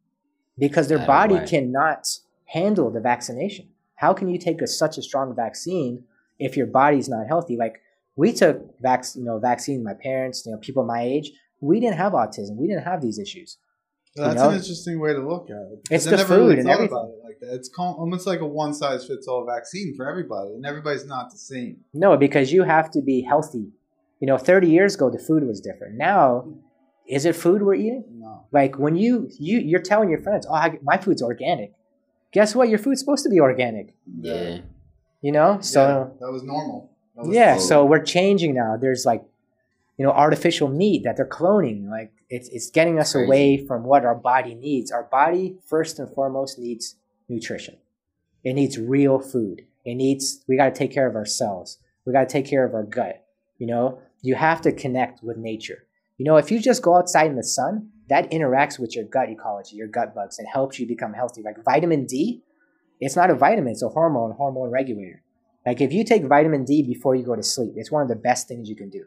because 0.59 0.89
their 0.89 1.07
body 1.07 1.37
whack. 1.37 1.49
cannot 1.49 2.07
handle 2.47 2.91
the 2.91 3.01
vaccination. 3.01 3.68
How 4.03 4.12
can 4.12 4.28
you 4.28 4.36
take 4.36 4.61
a, 4.61 4.66
such 4.66 4.98
a 4.98 5.03
strong 5.03 5.32
vaccine 5.36 6.03
if 6.40 6.57
your 6.57 6.66
body's 6.66 7.09
not 7.09 7.28
healthy? 7.28 7.57
Like 7.57 7.80
we 8.16 8.32
took 8.32 8.59
vac- 8.80 9.14
you 9.14 9.22
know, 9.22 9.38
vaccine. 9.38 9.84
My 9.84 9.94
parents, 9.94 10.44
you 10.44 10.50
know, 10.50 10.59
people 10.59 10.84
my 10.84 11.03
age, 11.03 11.30
we 11.61 11.78
didn't 11.78 11.98
have 11.98 12.12
autism. 12.12 12.57
We 12.57 12.66
didn't 12.66 12.82
have 12.82 13.00
these 13.00 13.20
issues. 13.20 13.59
That's 14.16 14.34
know? 14.34 14.48
an 14.48 14.57
interesting 14.57 14.98
way 14.98 15.12
to 15.12 15.20
look 15.20 15.50
at 15.50 15.57
it. 15.72 15.80
It's 15.88 16.05
the 16.05 16.18
food 16.18 16.48
really 16.48 16.59
and 16.59 16.68
everything. 16.68 17.14
it 17.16 17.24
like 17.24 17.38
that. 17.42 17.55
It's 17.55 17.70
almost 17.78 18.26
like 18.26 18.40
a 18.40 18.46
one 18.46 18.74
size 18.74 19.07
fits 19.07 19.28
all 19.28 19.46
vaccine 19.46 19.94
for 19.96 20.11
everybody, 20.11 20.50
and 20.50 20.66
everybody's 20.66 21.07
not 21.07 21.30
the 21.30 21.38
same. 21.38 21.76
No, 21.94 22.16
because 22.16 22.53
you 22.53 22.64
have 22.64 22.90
to 22.90 23.03
be 23.03 23.22
healthy. 23.22 23.68
You 24.18 24.26
know, 24.26 24.36
30 24.36 24.68
years 24.68 24.96
ago, 24.96 25.11
the 25.11 25.18
food 25.20 25.44
was 25.46 25.61
different. 25.61 25.96
Now, 25.96 26.53
is 27.09 27.24
it 27.24 27.36
food 27.36 27.62
we're 27.62 27.74
eating? 27.74 28.05
No. 28.11 28.46
Like 28.50 28.80
when 28.80 28.96
you 28.96 29.30
you 29.38 29.61
you're 29.61 29.80
telling 29.80 30.11
your 30.11 30.22
friends, 30.22 30.44
"Oh, 30.50 30.55
I, 30.55 30.78
my 30.82 30.96
food's 30.96 31.22
organic." 31.22 31.72
Guess 32.33 32.55
what? 32.55 32.68
Your 32.68 32.78
food's 32.78 33.01
supposed 33.01 33.24
to 33.24 33.30
be 33.30 33.41
organic. 33.41 33.95
Yeah. 34.20 34.59
You 35.20 35.33
know, 35.33 35.59
so 35.61 35.80
Yeah, 36.20 36.26
that 36.26 36.33
was 36.33 36.43
normal. 36.43 36.91
That 37.16 37.26
was 37.26 37.35
yeah, 37.37 37.47
normal. 37.53 37.62
so 37.64 37.85
we're 37.85 38.03
changing 38.05 38.55
now. 38.55 38.76
There's 38.80 39.05
like, 39.07 39.22
you 39.99 40.05
know, 40.05 40.11
artificial 40.12 40.68
meat 40.68 41.03
that 41.05 41.16
they're 41.16 41.28
cloning. 41.28 41.89
Like 41.89 42.11
it's 42.30 42.49
it's 42.49 42.70
getting 42.70 42.99
us 42.99 43.12
Crazy. 43.12 43.26
away 43.26 43.66
from 43.66 43.85
what 43.85 44.05
our 44.05 44.14
body 44.14 44.55
needs. 44.55 44.91
Our 44.91 45.05
body 45.05 45.57
first 45.68 45.99
and 45.99 46.12
foremost 46.12 46.59
needs 46.59 46.97
nutrition. 47.28 47.76
It 48.43 48.55
needs 48.55 48.78
real 48.78 49.20
food. 49.20 49.62
It 49.85 49.95
needs 49.95 50.43
we 50.49 50.57
got 50.57 50.74
to 50.74 50.78
take 50.78 50.93
care 50.93 51.07
of 51.07 51.14
ourselves. 51.14 51.78
We 52.05 52.12
got 52.12 52.28
to 52.28 52.33
take 52.33 52.47
care 52.47 52.64
of 52.64 52.74
our 52.74 52.83
gut. 52.83 53.24
You 53.59 53.66
know, 53.68 54.01
you 54.22 54.35
have 54.35 54.61
to 54.62 54.72
connect 54.72 55.22
with 55.22 55.37
nature. 55.37 55.85
You 56.18 56.26
know, 56.26 56.36
if 56.36 56.50
you 56.50 56.60
just 56.60 56.82
go 56.82 56.96
outside 56.96 57.30
in 57.30 57.36
the 57.36 57.42
sun, 57.42 57.90
that 58.08 58.30
interacts 58.30 58.78
with 58.78 58.94
your 58.94 59.04
gut 59.04 59.30
ecology, 59.30 59.76
your 59.76 59.88
gut 59.88 60.14
bugs, 60.14 60.38
and 60.38 60.46
helps 60.46 60.78
you 60.78 60.86
become 60.86 61.14
healthy. 61.14 61.42
Like 61.42 61.64
vitamin 61.64 62.06
D, 62.06 62.42
it's 63.00 63.16
not 63.16 63.30
a 63.30 63.34
vitamin; 63.34 63.72
it's 63.72 63.82
a 63.82 63.88
hormone, 63.88 64.32
hormone 64.32 64.70
regulator. 64.70 65.22
Like 65.66 65.80
if 65.80 65.92
you 65.92 66.04
take 66.04 66.24
vitamin 66.24 66.64
D 66.64 66.82
before 66.82 67.14
you 67.14 67.24
go 67.24 67.36
to 67.36 67.42
sleep, 67.42 67.72
it's 67.76 67.90
one 67.90 68.02
of 68.02 68.08
the 68.08 68.16
best 68.16 68.48
things 68.48 68.68
you 68.68 68.76
can 68.76 68.90
do. 68.90 69.04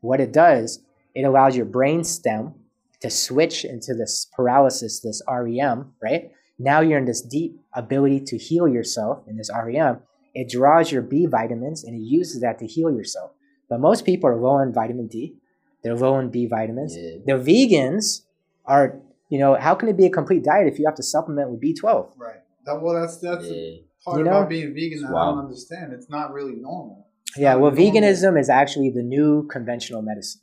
What 0.00 0.20
it 0.20 0.32
does, 0.32 0.82
it 1.14 1.22
allows 1.22 1.56
your 1.56 1.66
brain 1.66 2.04
stem 2.04 2.54
to 3.00 3.10
switch 3.10 3.64
into 3.64 3.94
this 3.94 4.28
paralysis, 4.34 5.00
this 5.00 5.22
REM, 5.28 5.92
right? 6.02 6.30
Now 6.58 6.80
you're 6.80 6.98
in 6.98 7.04
this 7.04 7.22
deep 7.22 7.60
ability 7.74 8.20
to 8.26 8.38
heal 8.38 8.68
yourself 8.68 9.24
in 9.26 9.36
this 9.36 9.50
REM. 9.52 10.00
It 10.34 10.50
draws 10.50 10.92
your 10.92 11.02
B 11.02 11.26
vitamins 11.26 11.84
and 11.84 11.94
it 11.94 12.04
uses 12.04 12.40
that 12.40 12.58
to 12.58 12.66
heal 12.66 12.90
yourself. 12.90 13.32
But 13.68 13.80
most 13.80 14.04
people 14.04 14.30
are 14.30 14.36
low 14.36 14.56
on 14.56 14.72
vitamin 14.72 15.08
D. 15.08 15.36
They're 15.82 15.96
low 15.96 16.14
on 16.14 16.30
B 16.30 16.46
vitamins. 16.46 16.96
Yeah. 16.96 17.16
The 17.26 17.32
vegans 17.42 18.22
are, 18.64 18.98
you 19.28 19.38
know, 19.38 19.54
how 19.56 19.74
can 19.74 19.88
it 19.88 19.96
be 19.96 20.06
a 20.06 20.10
complete 20.10 20.44
diet 20.44 20.66
if 20.72 20.78
you 20.78 20.84
have 20.86 20.94
to 20.96 21.02
supplement 21.02 21.50
with 21.50 21.60
B12? 21.60 22.12
Right. 22.16 22.36
That, 22.64 22.80
well, 22.80 22.94
that's 22.94 23.18
that's 23.18 23.46
Yeah. 23.46 23.78
part 24.04 24.18
You 24.18 24.24
know? 24.24 24.30
about 24.38 24.48
being 24.48 24.72
vegan 24.74 25.02
that 25.02 25.08
I 25.14 25.24
don't 25.30 25.38
understand. 25.40 25.92
It's 25.92 26.08
not 26.08 26.32
really 26.32 26.54
normal. 26.54 27.08
It's 27.28 27.38
Yeah, 27.38 27.54
well, 27.56 27.72
normal. 27.72 27.92
veganism 27.92 28.38
is 28.38 28.48
actually 28.48 28.90
the 28.90 29.02
new 29.02 29.46
conventional 29.48 30.02
medicine. 30.02 30.42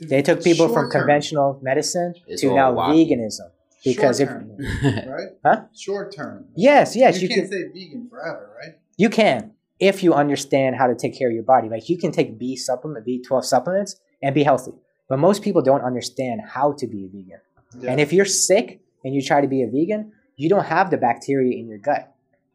They 0.00 0.20
took 0.22 0.42
people 0.44 0.66
from 0.68 0.84
Short-term. 0.84 1.00
conventional 1.00 1.58
medicine 1.62 2.14
It's 2.26 2.42
to 2.42 2.54
now 2.54 2.74
wacky. 2.74 3.08
veganism. 3.10 3.50
Because 3.84 4.20
if 4.20 4.28
Short-term, 4.28 5.08
right? 5.08 5.28
Huh? 5.44 5.62
Short 5.74 6.12
term. 6.14 6.46
yes, 6.56 6.96
yes, 6.96 7.16
you, 7.22 7.22
you, 7.22 7.28
can 7.28 7.38
can't 7.48 7.52
say 7.52 7.62
vegan 7.72 8.08
forever, 8.10 8.50
right? 8.60 8.74
you 8.96 9.08
can 9.08 9.52
if 9.78 10.02
you 10.02 10.12
understand 10.12 10.74
how 10.76 10.86
to 10.88 10.94
take 10.96 11.16
care 11.16 11.28
of 11.28 11.34
your 11.34 11.44
body. 11.44 11.68
Like 11.68 11.88
you 11.88 11.96
can 11.96 12.10
take 12.10 12.36
B 12.38 12.56
supplement, 12.56 13.04
B 13.06 13.22
twelve 13.22 13.44
supplements, 13.44 13.96
and 14.22 14.34
be 14.34 14.42
healthy. 14.42 14.72
But 15.08 15.18
most 15.18 15.42
people 15.42 15.62
don't 15.62 15.82
understand 15.82 16.40
how 16.46 16.72
to 16.78 16.86
be 16.86 17.04
a 17.04 17.08
vegan. 17.08 17.40
Yeah. 17.78 17.90
And 17.90 18.00
if 18.00 18.12
you're 18.12 18.24
sick 18.24 18.80
and 19.04 19.14
you 19.14 19.22
try 19.22 19.40
to 19.40 19.48
be 19.48 19.62
a 19.62 19.68
vegan, 19.68 20.12
you 20.36 20.48
don't 20.48 20.66
have 20.66 20.90
the 20.90 20.96
bacteria 20.96 21.56
in 21.58 21.68
your 21.68 21.78
gut. 21.78 22.12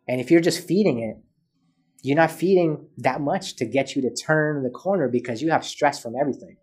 And 0.07 0.20
if 0.20 0.30
you're 0.30 0.41
just 0.41 0.68
feeding 0.68 0.99
it, 0.99 1.18
you're 2.03 2.18
not 2.18 2.32
feeding 2.32 2.88
that 2.97 3.22
much 3.22 3.55
to 3.57 3.66
get 3.66 3.95
you 3.95 4.01
to 4.01 4.14
turn 4.14 4.64
the 4.64 4.70
corner 4.70 5.07
because 5.07 5.41
you 5.41 5.51
have 5.51 5.64
stress 5.64 6.01
from 6.01 6.16
everything. 6.20 6.57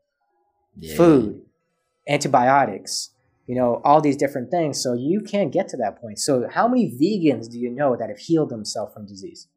Yeah. 0.80 0.96
food, 0.96 1.42
antibiotics, 2.08 3.10
you 3.46 3.56
know, 3.56 3.80
all 3.84 4.00
these 4.00 4.16
different 4.16 4.50
things. 4.50 4.80
So 4.82 4.94
you 4.94 5.20
can't 5.20 5.52
get 5.52 5.68
to 5.68 5.76
that 5.78 6.00
point. 6.00 6.18
So 6.18 6.46
how 6.48 6.68
many 6.68 6.90
vegans 6.90 7.50
do 7.50 7.58
you 7.58 7.70
know 7.70 7.96
that 7.96 8.08
have 8.08 8.18
healed 8.18 8.50
themselves 8.50 8.94
from 8.94 9.06
disease? 9.06 9.48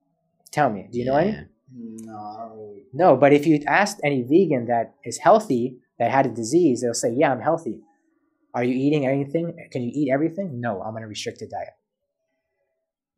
Tell 0.52 0.70
me, 0.70 0.88
do 0.92 0.98
you 0.98 1.06
know 1.06 1.16
any? 1.16 1.38
Yeah. 1.74 2.12
no, 2.12 2.18
I 2.18 2.38
don't 2.40 2.58
really. 2.58 2.84
No, 2.94 3.16
but 3.16 3.34
if 3.34 3.46
you 3.46 3.62
asked 3.68 4.00
any 4.04 4.24
vegan 4.24 4.68
that 4.68 4.96
is 5.04 5.18
healthy 5.18 5.78
that 6.00 6.12
had 6.12 6.26
a 6.26 6.30
disease, 6.30 6.82
they'll 6.82 6.94
say, 6.94 7.14
"Yeah, 7.14 7.32
I'm 7.32 7.42
healthy." 7.42 7.82
Are 8.54 8.64
you 8.64 8.74
eating 8.76 9.06
anything? 9.08 9.56
Can 9.72 9.82
you 9.82 9.92
eat 9.94 10.12
everything? 10.12 10.60
No, 10.60 10.82
I'm 10.82 10.96
on 10.96 11.04
a 11.04 11.08
restricted 11.08 11.50
diet. 11.50 11.70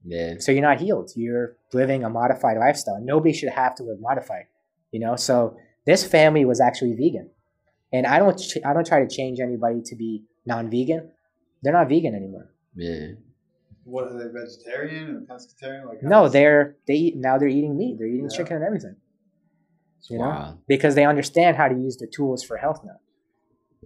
Yeah. 0.06 0.36
So 0.40 0.52
you're 0.52 0.62
not 0.62 0.80
healed. 0.82 1.12
You're 1.16 1.56
living 1.72 2.04
a 2.04 2.10
modified 2.10 2.58
lifestyle. 2.58 3.00
Nobody 3.02 3.34
should 3.34 3.50
have 3.50 3.74
to 3.76 3.84
live 3.84 4.00
modified. 4.00 4.46
You 4.92 5.00
know. 5.00 5.16
So 5.16 5.58
this 5.86 6.04
family 6.06 6.46
was 6.46 6.62
actually 6.62 6.94
vegan, 6.94 7.30
and 7.92 8.06
I 8.06 8.20
don't. 8.20 8.38
Ch- 8.38 8.64
I 8.66 8.74
don't 8.74 8.86
try 8.86 9.00
to 9.04 9.08
change 9.08 9.40
anybody 9.40 9.82
to 9.86 9.96
be 9.96 10.24
non-vegan. 10.46 11.10
They're 11.64 11.74
not 11.74 11.90
vegan 11.90 12.14
anymore. 12.14 12.52
Yeah. 12.76 13.14
What 13.86 14.06
are 14.08 14.18
they 14.18 14.32
vegetarian 14.32 15.10
or 15.16 15.36
pescatarian? 15.36 15.88
Like 15.88 16.02
No, 16.04 16.30
they're 16.30 16.76
they 16.88 16.94
eat, 16.96 17.16
now 17.18 17.38
they're 17.38 17.48
eating 17.50 17.78
meat. 17.78 17.98
They're 17.98 18.08
eating 18.08 18.30
Yeah. 18.30 18.38
chicken 18.38 18.56
and 18.58 18.66
everything. 18.66 18.96
You 20.10 20.20
know, 20.20 20.26
Wow. 20.26 20.58
because 20.68 20.96
they 20.96 21.06
understand 21.06 21.56
how 21.58 21.68
to 21.68 21.76
use 21.76 21.98
the 21.98 22.08
tools 22.08 22.44
for 22.44 22.58
health 22.58 22.82
now. 22.84 22.98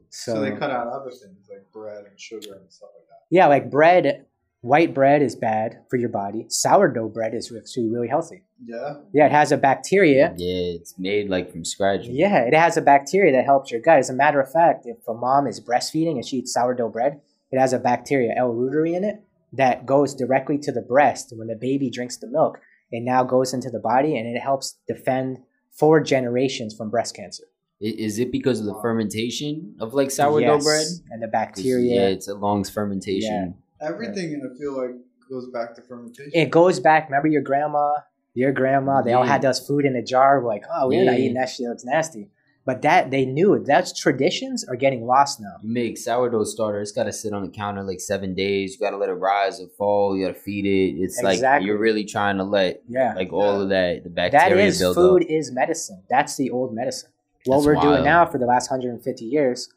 So, 0.10 0.36
so, 0.36 0.42
they 0.42 0.52
cut 0.52 0.72
out 0.72 0.88
other 0.88 1.12
things 1.12 1.48
like 1.50 1.72
bread 1.72 2.06
and 2.06 2.20
sugar 2.20 2.54
and 2.56 2.72
stuff 2.72 2.90
like 2.96 3.08
that. 3.08 3.26
yeah, 3.30 3.48
like 3.48 3.70
bread, 3.70 4.26
white 4.62 4.94
bread 4.94 5.22
is 5.22 5.36
bad 5.36 5.80
for 5.90 5.98
your 5.98 6.10
body. 6.10 6.46
Sourdough 6.50 7.10
bread 7.10 7.34
is 7.36 7.52
actually 7.56 7.90
really 7.90 8.08
healthy. 8.08 8.44
Yeah. 8.64 8.96
Yeah, 9.14 9.26
it 9.28 9.32
has 9.32 9.52
a 9.52 9.58
bacteria. 9.58 10.34
Yeah, 10.38 10.76
it's 10.80 10.98
made 10.98 11.30
like 11.30 11.52
from 11.52 11.64
scratch. 11.66 12.06
Yeah, 12.08 12.40
it 12.40 12.54
has 12.56 12.78
a 12.78 12.82
bacteria 12.82 13.32
that 13.34 13.46
helps 13.46 13.72
your 13.72 13.82
gut. 13.82 14.00
As 14.00 14.10
a 14.10 14.14
matter 14.14 14.40
of 14.40 14.52
fact, 14.52 14.86
if 14.88 14.98
a 15.08 15.14
mom 15.14 15.46
is 15.48 15.60
breastfeeding 15.62 16.14
and 16.16 16.26
she 16.26 16.38
eats 16.38 16.54
sourdough 16.54 16.90
bread, 16.90 17.22
it 17.52 17.60
has 17.60 17.74
a 17.74 17.80
bacteria, 17.80 18.34
L. 18.36 18.54
reuteri, 18.54 18.96
in 18.96 19.04
it 19.04 19.22
that 19.54 19.86
goes 19.86 20.14
directly 20.16 20.58
to 20.60 20.72
the 20.72 20.82
breast. 20.82 21.34
When 21.36 21.48
the 21.48 21.56
baby 21.56 21.90
drinks 21.90 22.18
the 22.18 22.28
milk, 22.28 22.60
it 22.92 23.02
now 23.04 23.24
goes 23.24 23.54
into 23.54 23.70
the 23.70 23.80
body 23.80 24.18
and 24.18 24.28
it 24.28 24.40
helps 24.40 24.78
defend 24.88 25.40
four 25.72 26.02
generations 26.02 26.76
from 26.76 26.90
breast 26.90 27.16
cancer. 27.16 27.44
Is 27.80 28.18
it 28.18 28.32
because 28.32 28.60
of 28.60 28.66
the 28.66 28.74
fermentation 28.82 29.76
of 29.80 29.94
like 29.94 30.10
sourdough 30.10 30.56
Yes, 30.56 30.64
bread? 30.64 30.88
and 31.12 31.22
the 31.22 31.28
bacteria. 31.28 31.94
Yeah, 32.02 32.08
it's 32.08 32.28
a 32.28 32.34
long 32.34 32.64
fermentation. 32.64 33.56
Yeah. 33.80 33.88
Everything 33.88 34.42
I 34.44 34.58
feel 34.58 34.76
like 34.76 34.96
goes 35.30 35.48
back 35.52 35.76
to 35.76 35.82
fermentation. 35.84 36.32
It 36.34 36.50
goes 36.50 36.80
back. 36.80 37.06
Remember 37.10 37.28
your 37.28 37.44
grandma, 37.44 37.92
your 38.34 38.52
grandma. 38.52 39.02
They 39.04 39.14
all 39.14 39.24
had 39.26 39.42
those 39.44 39.60
food 39.60 39.86
in 39.86 39.96
a 39.96 40.02
jar. 40.04 40.42
We're 40.42 40.48
like, 40.48 40.64
oh, 40.74 40.88
we're 40.88 41.06
not 41.06 41.14
Yeah. 41.14 41.20
eating 41.20 41.34
that 41.36 41.50
shit. 41.50 41.68
It's 41.72 41.86
nasty. 41.86 42.32
But 42.68 42.82
that 42.82 43.12
they 43.12 43.26
knew 43.26 43.54
it. 43.54 43.66
That's 43.66 43.98
traditions 43.98 44.66
are 44.66 44.76
getting 44.76 45.06
lost 45.08 45.40
now. 45.40 45.56
You 45.64 45.70
make 45.74 45.98
sourdough 45.98 46.44
starter, 46.44 46.82
it's 46.82 46.92
got 46.92 47.06
to 47.06 47.14
sit 47.14 47.32
on 47.34 47.42
the 47.44 47.50
counter 47.50 47.82
like 47.82 48.02
seven 48.02 48.36
days. 48.36 48.74
You 48.74 48.80
got 48.80 48.92
to 48.92 48.98
let 48.98 49.08
it 49.10 49.14
rise 49.14 49.62
or 49.62 49.68
fall. 49.70 50.16
You 50.18 50.28
got 50.28 50.34
to 50.36 50.40
feed 50.40 50.66
it. 50.66 51.02
It's 51.02 51.24
like 51.24 51.40
you're 51.64 51.78
really 51.78 52.04
trying 52.04 52.38
to 52.38 52.44
let 52.44 52.84
Yeah. 52.90 53.14
like 53.16 53.32
all 53.32 53.62
of 53.62 53.70
that 53.70 54.04
the 54.04 54.10
That 54.10 54.32
bacteria 54.34 54.66
is 54.66 54.80
build 54.80 54.96
food 54.98 55.24
up. 55.24 55.30
is 55.30 55.50
medicine. 55.52 56.04
That's 56.10 56.36
the 56.36 56.50
old 56.52 56.74
medicine. 56.76 57.10
What 57.46 57.56
That's 57.58 57.66
we're 57.68 57.76
doing 57.82 58.04
now 58.04 58.26
for 58.26 58.38
the 58.38 58.46
last 58.46 58.70
150 58.70 59.24
years, 59.24 59.70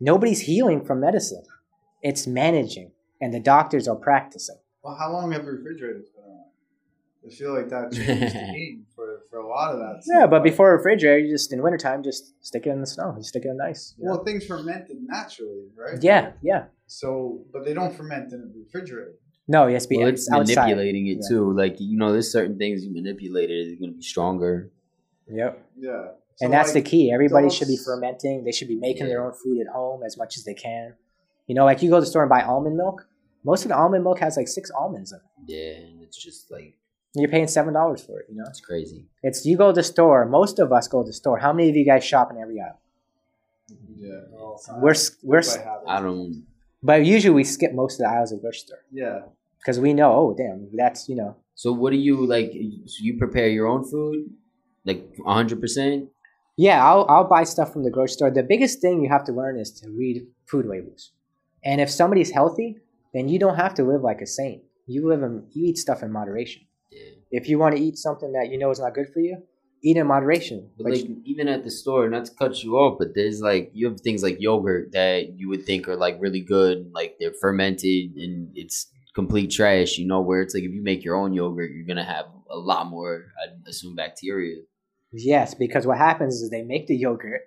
nobody's 0.00 0.42
healing 0.42 0.84
from 0.84 1.00
medicine. 1.00 1.42
It's 2.02 2.28
managing, 2.28 2.92
and 3.20 3.34
the 3.34 3.40
doctors 3.40 3.88
are 3.88 3.96
practicing. 3.96 4.58
well, 4.84 4.94
how 4.94 5.12
long 5.12 5.32
have 5.32 5.44
refrigerators 5.44 6.06
been 6.14 6.24
around? 6.24 6.46
I 7.26 7.30
feel 7.30 7.52
like 7.54 7.68
that 7.70 7.92
changed 7.92 8.34
the 8.36 8.52
game 8.52 8.86
for, 9.32 9.38
for 9.40 9.46
a 9.46 9.48
lot 9.48 9.72
of 9.72 9.78
that. 9.80 10.02
Yeah, 10.06 10.26
but 10.26 10.42
before 10.44 10.72
a 10.72 10.76
refrigerator, 10.76 11.18
you 11.18 11.32
just 11.32 11.52
in 11.52 11.62
wintertime, 11.62 12.02
just 12.02 12.34
stick 12.44 12.66
it 12.66 12.70
in 12.70 12.80
the 12.80 12.86
snow. 12.86 13.14
You 13.16 13.22
stick 13.22 13.44
it 13.44 13.48
in 13.48 13.56
the 13.56 13.64
ice. 13.64 13.94
you 13.98 14.04
know? 14.04 14.12
Well, 14.16 14.24
things 14.24 14.46
fermented 14.46 14.98
naturally, 15.00 15.68
right? 15.76 15.98
yeah, 16.02 16.32
yeah. 16.42 16.64
So, 16.86 17.44
but 17.52 17.64
they 17.64 17.74
don't 17.74 17.94
ferment 17.96 18.32
in 18.32 18.40
a 18.54 18.58
refrigerator. 18.58 19.14
No, 19.48 19.66
yes, 19.66 19.86
be 19.86 19.96
Well, 19.98 20.08
it's 20.08 20.22
it's 20.28 20.32
outside. 20.32 20.62
manipulating 20.64 21.06
it 21.08 21.18
Yeah. 21.22 21.28
too. 21.28 21.52
Like 21.52 21.76
you 21.80 21.96
know, 21.98 22.12
there's 22.12 22.30
certain 22.30 22.58
things 22.58 22.84
you 22.84 22.92
manipulate 22.92 23.50
it, 23.50 23.54
it's 23.54 23.80
gonna 23.80 23.92
be 23.92 24.02
stronger. 24.02 24.70
Yep. 25.28 25.66
Yeah. 25.78 26.08
So, 26.36 26.44
and 26.46 26.52
that's 26.52 26.74
like, 26.74 26.84
the 26.84 26.90
key. 26.90 27.12
Everybody 27.12 27.46
those- 27.46 27.56
should 27.56 27.68
be 27.68 27.76
fermenting. 27.76 28.44
They 28.44 28.52
should 28.52 28.68
be 28.68 28.76
making 28.76 29.06
their 29.06 29.24
own 29.24 29.32
food 29.32 29.60
at 29.60 29.66
home 29.72 30.02
as 30.04 30.16
much 30.16 30.36
as 30.36 30.44
they 30.44 30.54
can. 30.54 30.94
You 31.46 31.54
know, 31.54 31.64
like 31.64 31.82
you 31.82 31.90
go 31.90 31.96
to 31.96 32.00
the 32.00 32.06
store 32.06 32.22
and 32.22 32.30
buy 32.30 32.42
almond 32.42 32.76
milk. 32.76 33.06
Most 33.44 33.64
of 33.64 33.68
the 33.70 33.76
almond 33.76 34.04
milk 34.04 34.20
has 34.20 34.36
like 34.36 34.48
six 34.48 34.70
almonds 34.70 35.12
in 35.12 35.18
it. 35.18 35.52
Yeah, 35.52 35.86
and 35.88 36.02
it's 36.02 36.16
just 36.16 36.50
like 36.50 36.62
And 36.62 36.74
You're 37.14 37.28
paying 37.30 37.46
seven 37.48 37.74
dollars 37.74 38.02
for 38.02 38.20
it. 38.20 38.26
You 38.30 38.36
know, 38.38 38.44
it's 38.48 38.60
crazy. 38.60 39.06
it's 39.22 39.44
you 39.44 39.56
go 39.56 39.68
to 39.68 39.74
the 39.74 39.82
store. 39.82 40.24
Most 40.26 40.58
of 40.58 40.72
us 40.72 40.88
go 40.88 41.02
to 41.02 41.06
the 41.06 41.12
store. 41.12 41.38
How 41.38 41.52
many 41.52 41.68
of 41.70 41.76
you 41.76 41.84
guys 41.84 42.04
shop 42.04 42.30
in 42.30 42.38
every 42.38 42.58
aisle? 42.60 42.80
Yeah. 43.96 44.10
all. 44.38 44.60
We're 44.80 44.94
we're 45.22 45.38
s- 45.38 45.56
By 45.56 45.62
habit. 45.64 45.88
I 45.88 46.00
don't. 46.00 46.46
But 46.82 47.04
usually 47.04 47.34
we 47.34 47.44
skip 47.44 47.72
most 47.74 47.94
of 48.00 48.04
the 48.06 48.08
aisles 48.10 48.32
of 48.32 48.38
the 48.38 48.42
grocery 48.42 48.58
store 48.66 48.78
Yeah. 48.90 49.20
because 49.58 49.78
we 49.78 49.92
know, 49.94 50.12
oh 50.12 50.34
damn, 50.36 50.68
that's 50.74 51.08
you 51.08 51.16
know. 51.16 51.36
So 51.54 51.72
what 51.72 51.90
do 51.90 51.96
you 51.96 52.26
like? 52.26 52.50
So 52.86 52.96
you 53.04 53.18
prepare 53.18 53.48
your 53.48 53.66
own 53.68 53.84
food, 53.84 54.30
like 54.84 55.04
hundred 55.24 55.60
percent. 55.60 56.08
Yeah, 56.56 56.84
I'll 56.84 57.06
I'll 57.08 57.28
buy 57.28 57.44
stuff 57.44 57.72
from 57.72 57.84
the 57.84 57.90
grocery 57.90 58.14
store. 58.14 58.30
The 58.30 58.42
biggest 58.42 58.80
thing 58.80 59.02
you 59.02 59.08
have 59.10 59.24
to 59.24 59.32
learn 59.32 59.58
is 59.58 59.70
to 59.80 59.90
read 59.90 60.26
food 60.46 60.66
labels. 60.66 61.12
And 61.64 61.80
if 61.80 61.90
somebody's 61.90 62.30
healthy, 62.32 62.78
then 63.14 63.28
you 63.28 63.38
don't 63.38 63.56
have 63.56 63.74
to 63.74 63.84
live 63.84 64.02
like 64.02 64.20
a 64.20 64.26
saint. 64.26 64.62
You 64.86 65.06
live 65.08 65.22
in 65.22 65.44
you 65.52 65.66
eat 65.66 65.78
stuff 65.78 66.02
in 66.02 66.10
moderation. 66.10 66.62
Yeah. 66.92 67.10
If 67.30 67.48
you 67.48 67.58
want 67.58 67.76
to 67.76 67.82
eat 67.82 67.96
something 67.96 68.32
that 68.32 68.50
you 68.50 68.58
know 68.58 68.70
is 68.70 68.80
not 68.80 68.94
good 68.94 69.08
for 69.12 69.20
you, 69.20 69.42
eat 69.82 69.96
in 69.96 70.06
moderation. 70.06 70.70
But 70.76 70.84
But 70.84 70.92
like 70.94 71.06
even 71.24 71.48
at 71.48 71.64
the 71.64 71.70
store, 71.70 72.08
not 72.08 72.26
to 72.26 72.34
cut 72.34 72.62
you 72.62 72.76
off, 72.76 72.98
but 72.98 73.14
there's 73.14 73.40
like 73.40 73.70
you 73.72 73.88
have 73.88 74.00
things 74.00 74.22
like 74.22 74.36
yogurt 74.40 74.92
that 74.92 75.38
you 75.38 75.48
would 75.48 75.64
think 75.64 75.88
are 75.88 75.96
like 75.96 76.16
really 76.20 76.40
good, 76.40 76.90
like 76.94 77.16
they're 77.18 77.32
fermented 77.40 78.16
and 78.16 78.50
it's 78.54 78.86
complete 79.14 79.50
trash. 79.50 79.98
You 79.98 80.06
know, 80.06 80.20
where 80.20 80.42
it's 80.42 80.54
like 80.54 80.64
if 80.64 80.72
you 80.72 80.82
make 80.82 81.04
your 81.04 81.16
own 81.16 81.32
yogurt, 81.32 81.70
you're 81.72 81.86
gonna 81.86 82.04
have 82.04 82.26
a 82.50 82.56
lot 82.58 82.86
more, 82.88 83.26
I 83.42 83.68
assume, 83.68 83.94
bacteria. 83.96 84.56
yes, 85.12 85.54
because 85.54 85.86
what 85.86 85.98
happens 85.98 86.42
is 86.42 86.50
they 86.50 86.62
make 86.62 86.86
the 86.86 86.96
yogurt 86.96 87.42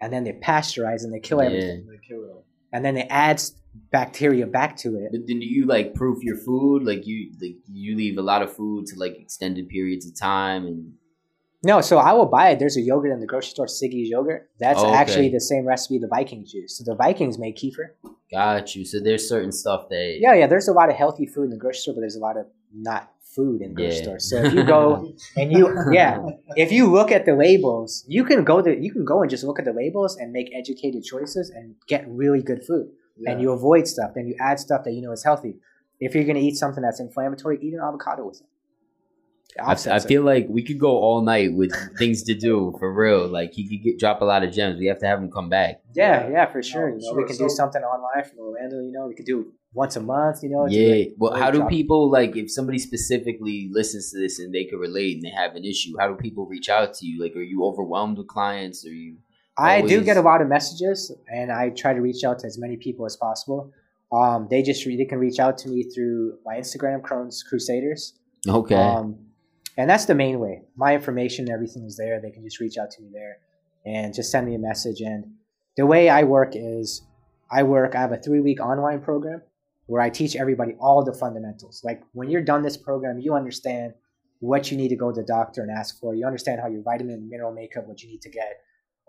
and 0.00 0.12
then 0.12 0.24
they 0.24 0.32
pasteurize 0.32 1.02
and 1.04 1.12
they 1.12 1.20
kill 1.20 1.40
everything. 1.40 1.86
They 1.88 1.98
kill 2.06 2.24
it. 2.24 2.44
And 2.72 2.84
then 2.84 2.94
they 2.94 3.02
add 3.04 3.36
s- 3.36 3.52
bacteria 3.74 4.46
back 4.46 4.76
to 4.78 4.96
it. 4.96 5.08
But 5.12 5.26
then 5.26 5.40
do 5.40 5.46
you 5.46 5.66
like 5.66 5.94
proof 5.94 6.22
your 6.22 6.36
food? 6.36 6.84
Like 6.84 7.06
you 7.06 7.32
like 7.40 7.56
you 7.70 7.96
leave 7.96 8.18
a 8.18 8.22
lot 8.22 8.42
of 8.42 8.54
food 8.54 8.86
to 8.86 8.98
like 8.98 9.16
extended 9.18 9.68
periods 9.68 10.06
of 10.06 10.18
time 10.18 10.66
and 10.66 10.94
No, 11.62 11.80
so 11.80 11.98
I 11.98 12.12
will 12.12 12.26
buy 12.26 12.50
it. 12.50 12.58
There's 12.58 12.76
a 12.76 12.80
yogurt 12.80 13.12
in 13.12 13.20
the 13.20 13.26
grocery 13.26 13.50
store, 13.50 13.66
Siggi's 13.66 14.08
yogurt. 14.08 14.50
That's 14.58 14.80
Oh, 14.82 14.86
okay. 14.88 14.94
actually 14.96 15.28
the 15.28 15.40
same 15.40 15.66
recipe 15.66 15.98
the 15.98 16.08
Vikings 16.08 16.52
use. 16.54 16.78
So 16.78 16.84
the 16.90 16.96
Vikings 16.96 17.38
make 17.38 17.56
kefir. 17.56 17.90
got 18.32 18.74
you. 18.74 18.84
So 18.84 18.98
there's 19.00 19.28
certain 19.28 19.52
stuff 19.52 19.88
that 19.90 20.16
Yeah, 20.20 20.34
yeah. 20.34 20.46
There's 20.46 20.68
a 20.68 20.72
lot 20.72 20.88
of 20.88 20.96
healthy 20.96 21.26
food 21.26 21.44
in 21.44 21.50
the 21.50 21.58
grocery 21.58 21.80
store, 21.80 21.94
but 21.94 22.00
there's 22.00 22.16
a 22.16 22.20
lot 22.28 22.36
of 22.36 22.46
not 22.72 23.12
food 23.36 23.60
in 23.62 23.68
the 23.70 23.74
grocery 23.74 23.96
Yeah. 23.96 24.02
store. 24.02 24.18
So 24.18 24.36
if 24.44 24.52
you 24.54 24.62
go 24.64 25.12
and 25.36 25.52
you, 25.52 25.64
yeah, 25.92 26.18
if 26.56 26.72
you 26.72 26.90
look 26.90 27.12
at 27.12 27.26
the 27.26 27.34
labels, 27.34 28.04
you 28.08 28.24
can 28.24 28.42
go 28.44 28.62
to 28.62 28.70
you 28.84 28.90
can 28.92 29.04
go 29.04 29.20
and 29.22 29.30
just 29.30 29.44
look 29.44 29.58
at 29.58 29.64
the 29.64 29.72
labels 29.72 30.16
and 30.16 30.32
make 30.32 30.48
educated 30.54 31.04
choices 31.04 31.50
and 31.50 31.74
get 31.86 32.04
really 32.08 32.42
good 32.42 32.64
food. 32.66 32.88
Yeah. 33.20 33.32
And 33.32 33.40
you 33.42 33.52
avoid 33.52 33.86
stuff, 33.86 34.12
then 34.14 34.26
you 34.26 34.34
add 34.40 34.58
stuff 34.58 34.82
that 34.84 34.92
you 34.92 35.02
know 35.02 35.12
is 35.12 35.22
healthy. 35.24 35.56
If 35.98 36.14
you're 36.14 36.24
gonna 36.24 36.38
eat 36.40 36.56
something 36.56 36.82
that's 36.82 37.00
inflammatory, 37.00 37.58
eat 37.60 37.74
an 37.74 37.80
avocado 37.86 38.26
with 38.26 38.40
it. 38.40 38.46
I, 39.60 39.72
I 39.72 39.98
feel 39.98 40.22
like 40.22 40.46
we 40.48 40.62
could 40.62 40.78
go 40.78 40.92
all 40.98 41.22
night 41.22 41.52
with 41.52 41.72
things 41.98 42.22
to 42.24 42.34
do 42.34 42.72
for 42.78 42.92
real. 42.94 43.26
Like 43.26 43.52
he 43.52 43.68
could 43.68 43.82
get, 43.84 43.98
drop 43.98 44.20
a 44.22 44.24
lot 44.24 44.44
of 44.44 44.52
gems. 44.52 44.78
We 44.78 44.86
have 44.86 45.00
to 45.00 45.06
have 45.06 45.18
him 45.18 45.30
come 45.30 45.48
back. 45.48 45.80
Yeah, 45.94 46.26
Yeah. 46.26 46.30
yeah, 46.30 46.46
for 46.46 46.62
sure. 46.62 46.88
No, 46.90 46.94
you 46.96 47.02
know, 47.02 47.08
sure. 47.08 47.16
we 47.22 47.24
can 47.26 47.36
do 47.36 47.48
something 47.48 47.82
online 47.82 48.24
from 48.24 48.38
Orlando. 48.38 48.80
You 48.80 48.92
know, 48.92 49.08
we 49.08 49.14
could 49.16 49.26
do 49.26 49.52
once 49.74 49.96
a 49.96 50.00
month. 50.00 50.44
You 50.44 50.50
know, 50.50 50.66
Yeah. 50.68 50.94
like, 50.94 51.14
Well, 51.18 51.34
how 51.34 51.50
do 51.50 51.58
drop- 51.58 51.70
people 51.70 52.08
like 52.10 52.36
if 52.36 52.50
somebody 52.50 52.78
specifically 52.78 53.68
listens 53.72 54.12
to 54.12 54.20
this 54.20 54.38
and 54.38 54.54
they 54.54 54.64
could 54.66 54.78
relate 54.78 55.16
and 55.16 55.24
they 55.24 55.30
have 55.30 55.56
an 55.56 55.64
issue? 55.64 55.94
How 55.98 56.06
do 56.08 56.14
people 56.14 56.46
reach 56.46 56.68
out 56.68 56.94
to 56.94 57.06
you? 57.06 57.20
Like, 57.20 57.34
are 57.34 57.42
you 57.42 57.64
overwhelmed 57.64 58.18
with 58.18 58.28
clients? 58.28 58.86
Are 58.86 58.94
you? 58.94 59.16
I 59.60 59.80
do 59.82 60.00
get 60.02 60.16
a 60.16 60.22
lot 60.22 60.40
of 60.42 60.48
messages, 60.48 61.12
and 61.32 61.52
I 61.52 61.70
try 61.70 61.92
to 61.92 62.00
reach 62.00 62.24
out 62.24 62.38
to 62.40 62.46
as 62.46 62.58
many 62.58 62.76
people 62.76 63.06
as 63.06 63.16
possible. 63.16 63.72
Um, 64.12 64.48
they 64.50 64.62
just 64.62 64.84
they 64.84 65.04
can 65.04 65.18
reach 65.18 65.38
out 65.38 65.58
to 65.58 65.68
me 65.68 65.84
through 65.84 66.38
my 66.44 66.56
Instagram, 66.56 67.00
Crohn's 67.00 67.42
Crusaders. 67.42 68.14
Okay. 68.48 68.74
Um, 68.74 69.18
and 69.76 69.88
that's 69.88 70.06
the 70.06 70.14
main 70.14 70.40
way. 70.40 70.62
My 70.76 70.94
information, 70.94 71.50
everything 71.50 71.84
is 71.84 71.96
there. 71.96 72.20
They 72.20 72.30
can 72.30 72.42
just 72.42 72.60
reach 72.60 72.76
out 72.76 72.90
to 72.92 73.02
me 73.02 73.08
there 73.12 73.38
and 73.86 74.12
just 74.12 74.30
send 74.30 74.46
me 74.46 74.54
a 74.54 74.58
message. 74.58 75.00
And 75.00 75.32
the 75.76 75.86
way 75.86 76.08
I 76.08 76.24
work 76.24 76.52
is 76.54 77.02
I 77.50 77.62
work, 77.62 77.94
I 77.94 78.00
have 78.00 78.12
a 78.12 78.18
three 78.18 78.40
week 78.40 78.60
online 78.60 79.00
program 79.00 79.42
where 79.86 80.02
I 80.02 80.10
teach 80.10 80.36
everybody 80.36 80.74
all 80.80 81.04
the 81.04 81.12
fundamentals. 81.12 81.82
Like 81.84 82.02
when 82.12 82.30
you're 82.30 82.42
done 82.42 82.62
this 82.62 82.76
program, 82.76 83.18
you 83.18 83.34
understand 83.34 83.94
what 84.40 84.70
you 84.70 84.76
need 84.76 84.88
to 84.88 84.96
go 84.96 85.12
to 85.12 85.20
the 85.20 85.26
doctor 85.26 85.62
and 85.62 85.70
ask 85.70 85.98
for. 86.00 86.14
You 86.14 86.26
understand 86.26 86.60
how 86.60 86.68
your 86.68 86.82
vitamin, 86.82 87.16
and 87.16 87.28
mineral 87.28 87.52
makeup, 87.52 87.86
what 87.86 88.02
you 88.02 88.08
need 88.08 88.22
to 88.22 88.30
get. 88.30 88.60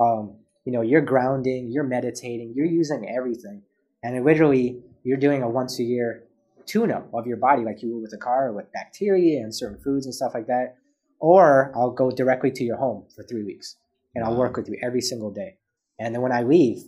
Um, 0.01 0.37
you 0.65 0.71
know, 0.71 0.81
you're 0.81 1.01
grounding, 1.01 1.69
you're 1.71 1.83
meditating, 1.83 2.53
you're 2.55 2.65
using 2.65 3.09
everything. 3.09 3.63
And 4.03 4.23
literally, 4.25 4.81
you're 5.03 5.17
doing 5.17 5.43
a 5.43 5.49
once 5.49 5.79
a 5.79 5.83
year 5.83 6.23
tune 6.65 6.91
up 6.91 7.09
of 7.13 7.25
your 7.27 7.37
body 7.37 7.63
like 7.63 7.81
you 7.81 7.93
would 7.93 8.01
with 8.01 8.13
a 8.13 8.17
car 8.17 8.47
or 8.47 8.53
with 8.53 8.71
bacteria 8.71 9.39
and 9.39 9.53
certain 9.53 9.79
foods 9.83 10.05
and 10.05 10.13
stuff 10.13 10.33
like 10.33 10.47
that. 10.47 10.75
Or 11.19 11.71
I'll 11.75 11.91
go 11.91 12.11
directly 12.11 12.51
to 12.51 12.63
your 12.63 12.77
home 12.77 13.05
for 13.15 13.23
three 13.23 13.43
weeks 13.43 13.75
and 14.15 14.25
I'll 14.25 14.35
work 14.35 14.57
with 14.57 14.67
you 14.67 14.77
every 14.81 15.01
single 15.01 15.31
day. 15.31 15.57
And 15.99 16.15
then 16.15 16.21
when 16.21 16.31
I 16.31 16.41
leave, 16.43 16.83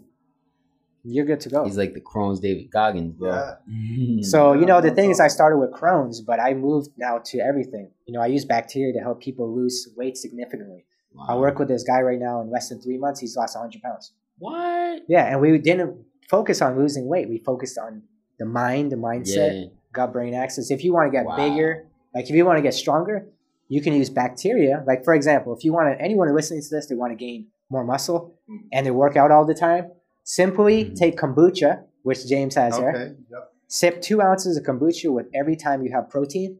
you're 1.03 1.25
good 1.25 1.41
to 1.41 1.49
go. 1.49 1.65
He's 1.65 1.77
like 1.77 1.93
the 1.93 2.01
Crohn's 2.01 2.39
David 2.39 2.71
Goggins, 2.71 3.13
bro. 3.13 3.55
Yeah. 3.67 4.21
So, 4.23 4.53
you 4.53 4.65
know, 4.65 4.79
the 4.79 4.91
thing 4.91 5.11
is, 5.11 5.19
I 5.19 5.27
started 5.27 5.57
with 5.57 5.71
Crohn's, 5.71 6.21
but 6.21 6.39
I 6.39 6.53
moved 6.53 6.91
now 6.97 7.19
to 7.25 7.39
everything. 7.39 7.91
You 8.07 8.13
know, 8.13 8.21
I 8.21 8.27
use 8.27 8.45
bacteria 8.45 8.93
to 8.93 8.99
help 8.99 9.21
people 9.21 9.53
lose 9.53 9.89
weight 9.97 10.15
significantly. 10.15 10.85
Wow. 11.15 11.25
I 11.29 11.35
work 11.35 11.59
with 11.59 11.67
this 11.67 11.83
guy 11.83 12.01
right 12.01 12.19
now 12.19 12.41
in 12.41 12.49
less 12.51 12.69
than 12.69 12.81
three 12.81 12.97
months. 12.97 13.19
He's 13.19 13.35
lost 13.35 13.55
100 13.55 13.81
pounds. 13.81 14.13
What? 14.39 15.01
Yeah. 15.07 15.25
And 15.31 15.39
we 15.41 15.57
didn't 15.57 15.97
focus 16.29 16.61
on 16.61 16.77
losing 16.77 17.07
weight. 17.07 17.29
We 17.29 17.37
focused 17.39 17.77
on 17.77 18.03
the 18.39 18.45
mind, 18.45 18.91
the 18.91 18.95
mindset, 18.95 19.53
Yeah. 19.63 19.67
gut 19.93 20.11
brain 20.13 20.33
axis. 20.33 20.71
If 20.71 20.83
you 20.83 20.93
want 20.93 21.11
to 21.11 21.17
get 21.17 21.25
Wow. 21.25 21.35
bigger, 21.35 21.85
like 22.15 22.25
if 22.29 22.31
you 22.35 22.45
want 22.45 22.57
to 22.57 22.61
get 22.63 22.73
stronger, 22.73 23.27
you 23.67 23.81
can 23.81 23.93
use 23.93 24.09
bacteria. 24.09 24.83
Like 24.87 25.03
for 25.03 25.13
example, 25.13 25.55
if 25.55 25.63
you 25.63 25.71
want 25.73 25.95
to, 25.97 26.03
anyone 26.03 26.33
listening 26.33 26.61
to 26.61 26.69
this, 26.69 26.87
they 26.87 26.95
want 26.95 27.11
to 27.11 27.15
gain 27.15 27.47
more 27.69 27.83
muscle 27.83 28.33
Mm. 28.49 28.57
and 28.73 28.85
they 28.85 28.91
work 28.91 29.15
out 29.15 29.31
all 29.31 29.45
the 29.45 29.53
time, 29.55 29.91
simply 30.23 30.85
Mhm. 30.85 30.95
take 30.95 31.17
kombucha, 31.17 31.83
which 32.03 32.27
James 32.27 32.55
has 32.55 32.77
there. 32.77 32.89
Okay. 32.89 33.15
Yep. 33.31 33.51
Sip 33.67 34.01
two 34.01 34.21
ounces 34.21 34.57
of 34.57 34.63
kombucha 34.63 35.11
with 35.11 35.27
every 35.33 35.55
time 35.55 35.83
you 35.83 35.91
have 35.91 36.09
protein, 36.09 36.59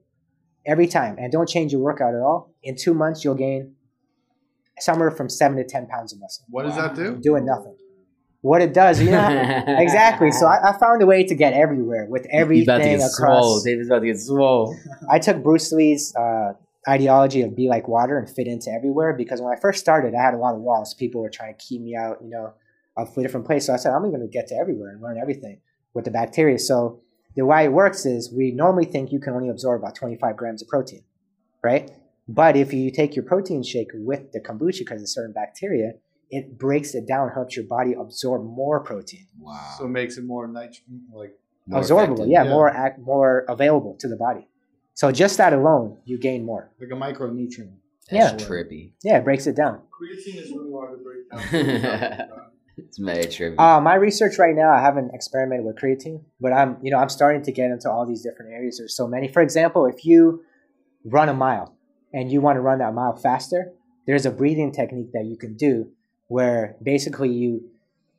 every 0.66 0.88
time, 0.88 1.16
and 1.20 1.32
don't 1.32 1.48
change 1.50 1.72
your 1.74 1.82
workout 1.82 2.14
at 2.16 2.22
all. 2.22 2.52
In 2.64 2.76
two 2.76 2.94
months, 2.94 3.24
you'll 3.24 3.36
gain 3.36 3.76
somewhere 4.80 5.12
from 5.12 5.30
seven 5.30 5.58
to 5.58 5.64
ten 5.64 5.88
pounds 5.88 6.14
of 6.14 6.20
muscle. 6.20 6.46
What 6.50 6.64
does 6.64 6.76
that 6.76 6.96
do? 6.96 7.18
Doing 7.22 7.46
nothing. 7.46 7.76
What 8.42 8.62
it 8.62 8.74
does, 8.74 9.02
you 9.02 9.10
know, 9.10 9.64
exactly. 9.68 10.32
So 10.32 10.46
I, 10.46 10.72
I 10.72 10.78
found 10.78 11.02
a 11.02 11.06
way 11.06 11.24
to 11.24 11.34
get 11.34 11.54
everywhere 11.54 12.08
with 12.10 12.24
He's 12.24 12.32
about 12.34 12.80
to 12.80 12.84
everything 12.84 12.98
get 12.98 13.10
swole. 13.12 13.30
across. 13.30 13.64
David's 13.64 13.88
about 13.88 14.00
to 14.00 14.06
get 14.06 14.20
swole. 14.20 14.78
I 15.10 15.20
took 15.20 15.42
Bruce 15.42 15.72
Lee's 15.72 16.14
uh, 16.16 16.52
ideology 16.88 17.42
of 17.42 17.56
be 17.56 17.70
like 17.70 17.88
water 17.88 18.18
and 18.18 18.30
fit 18.30 18.48
into 18.48 18.70
everywhere 18.70 19.14
because 19.14 19.40
when 19.42 19.54
I 19.56 19.60
first 19.62 19.80
started, 19.80 20.14
I 20.14 20.22
had 20.22 20.34
a 20.34 20.38
lot 20.38 20.56
of 20.56 20.62
walls. 20.62 20.94
People 20.94 21.22
were 21.22 21.30
trying 21.30 21.56
to 21.56 21.66
keep 21.66 21.82
me 21.82 21.96
out, 21.96 22.18
you 22.22 22.30
know, 22.30 22.54
of 22.98 23.18
a 23.18 23.22
different 23.22 23.46
places. 23.46 23.68
So 23.68 23.74
I 23.74 23.78
said, 23.78 23.94
I'm 23.94 24.02
going 24.10 24.20
to 24.20 24.28
get 24.28 24.48
to 24.48 24.56
everywhere 24.56 24.90
and 24.90 25.02
learn 25.02 25.18
everything 25.18 25.62
with 25.94 26.04
the 26.04 26.12
bacteria. 26.12 26.60
So 26.60 27.02
the 27.36 27.46
way 27.46 27.64
it 27.64 27.72
works 27.72 28.06
is 28.06 28.34
we 28.36 28.52
normally 28.52 28.86
think 28.86 29.12
you 29.12 29.20
can 29.20 29.34
only 29.34 29.50
absorb 29.50 29.82
about 29.82 29.96
25 29.96 30.36
grams 30.36 30.62
of 30.62 30.68
protein, 30.68 31.04
right? 31.64 31.90
But 32.28 32.56
if 32.56 32.74
you 32.74 32.90
take 32.92 33.16
your 33.16 33.26
protein 33.26 33.64
shake 33.64 33.90
with 33.94 34.32
the 34.32 34.40
kombucha 34.40 34.80
because 34.80 35.02
of 35.02 35.10
certain 35.10 35.34
bacteria, 35.34 35.94
it 36.30 36.58
breaks 36.58 36.96
it 36.96 37.06
down, 37.08 37.30
helps 37.30 37.56
your 37.56 37.66
body 37.66 37.94
absorb 37.94 38.44
more 38.46 38.80
protein. 38.80 39.28
Wow. 39.40 39.76
So 39.78 39.86
it 39.86 39.90
makes 39.90 40.18
it 40.18 40.24
more 40.26 40.48
nit 40.48 40.78
like 41.14 41.34
More 41.68 41.82
absorbable, 41.82 42.14
effective. 42.14 42.28
yeah, 42.30 42.44
Yeah. 42.46 42.50
more 42.50 42.70
act, 42.70 43.00
more 43.00 43.46
available 43.50 43.96
to 44.00 44.08
the 44.08 44.16
body. 44.16 44.48
So 44.96 45.12
just 45.12 45.38
that 45.38 45.54
alone, 45.54 45.98
you 46.06 46.18
gain 46.18 46.44
more. 46.46 46.72
like 46.80 46.90
a 46.92 46.96
micronutrient. 46.96 47.74
That's 48.10 48.42
Yeah. 48.42 48.48
trippy. 48.48 48.92
Yeah, 49.04 49.18
it 49.20 49.24
breaks 49.24 49.48
it 49.48 49.56
down. 49.56 49.82
Creatine 49.92 50.42
is 50.42 50.52
really 50.52 50.72
hard 50.72 50.98
to 50.98 51.04
break 51.04 51.30
down. 51.30 52.30
It's 52.76 53.00
mad 53.00 53.26
trippy. 53.28 53.56
Uh, 53.60 53.80
my 53.80 53.94
research 53.94 54.40
right 54.40 54.56
now, 54.56 54.72
I 54.72 54.80
haven't 54.82 55.14
experimented 55.14 55.64
with 55.64 55.76
creatine, 55.76 56.22
but 56.42 56.52
I'm, 56.54 56.78
you 56.82 56.90
know, 56.90 56.98
I'm 56.98 57.10
starting 57.10 57.44
to 57.44 57.52
get 57.52 57.70
into 57.70 57.88
all 57.90 58.04
these 58.06 58.24
different 58.24 58.52
areas. 58.52 58.80
There's 58.80 58.96
so 58.96 59.08
many. 59.08 59.28
For 59.28 59.44
example, 59.44 59.86
if 59.86 60.04
you 60.06 60.44
run 61.06 61.30
a 61.30 61.36
mile 61.36 61.76
and 62.14 62.32
you 62.32 62.42
want 62.42 62.58
to 62.58 62.62
run 62.62 62.80
that 62.80 62.94
mile 62.94 63.16
faster, 63.16 63.74
there's 64.06 64.26
a 64.26 64.32
breathing 64.32 64.72
technique 64.72 65.12
that 65.14 65.26
you 65.26 65.38
can 65.38 65.56
do 65.56 65.90
where 66.28 66.76
basically 66.82 67.30
you 67.30 67.70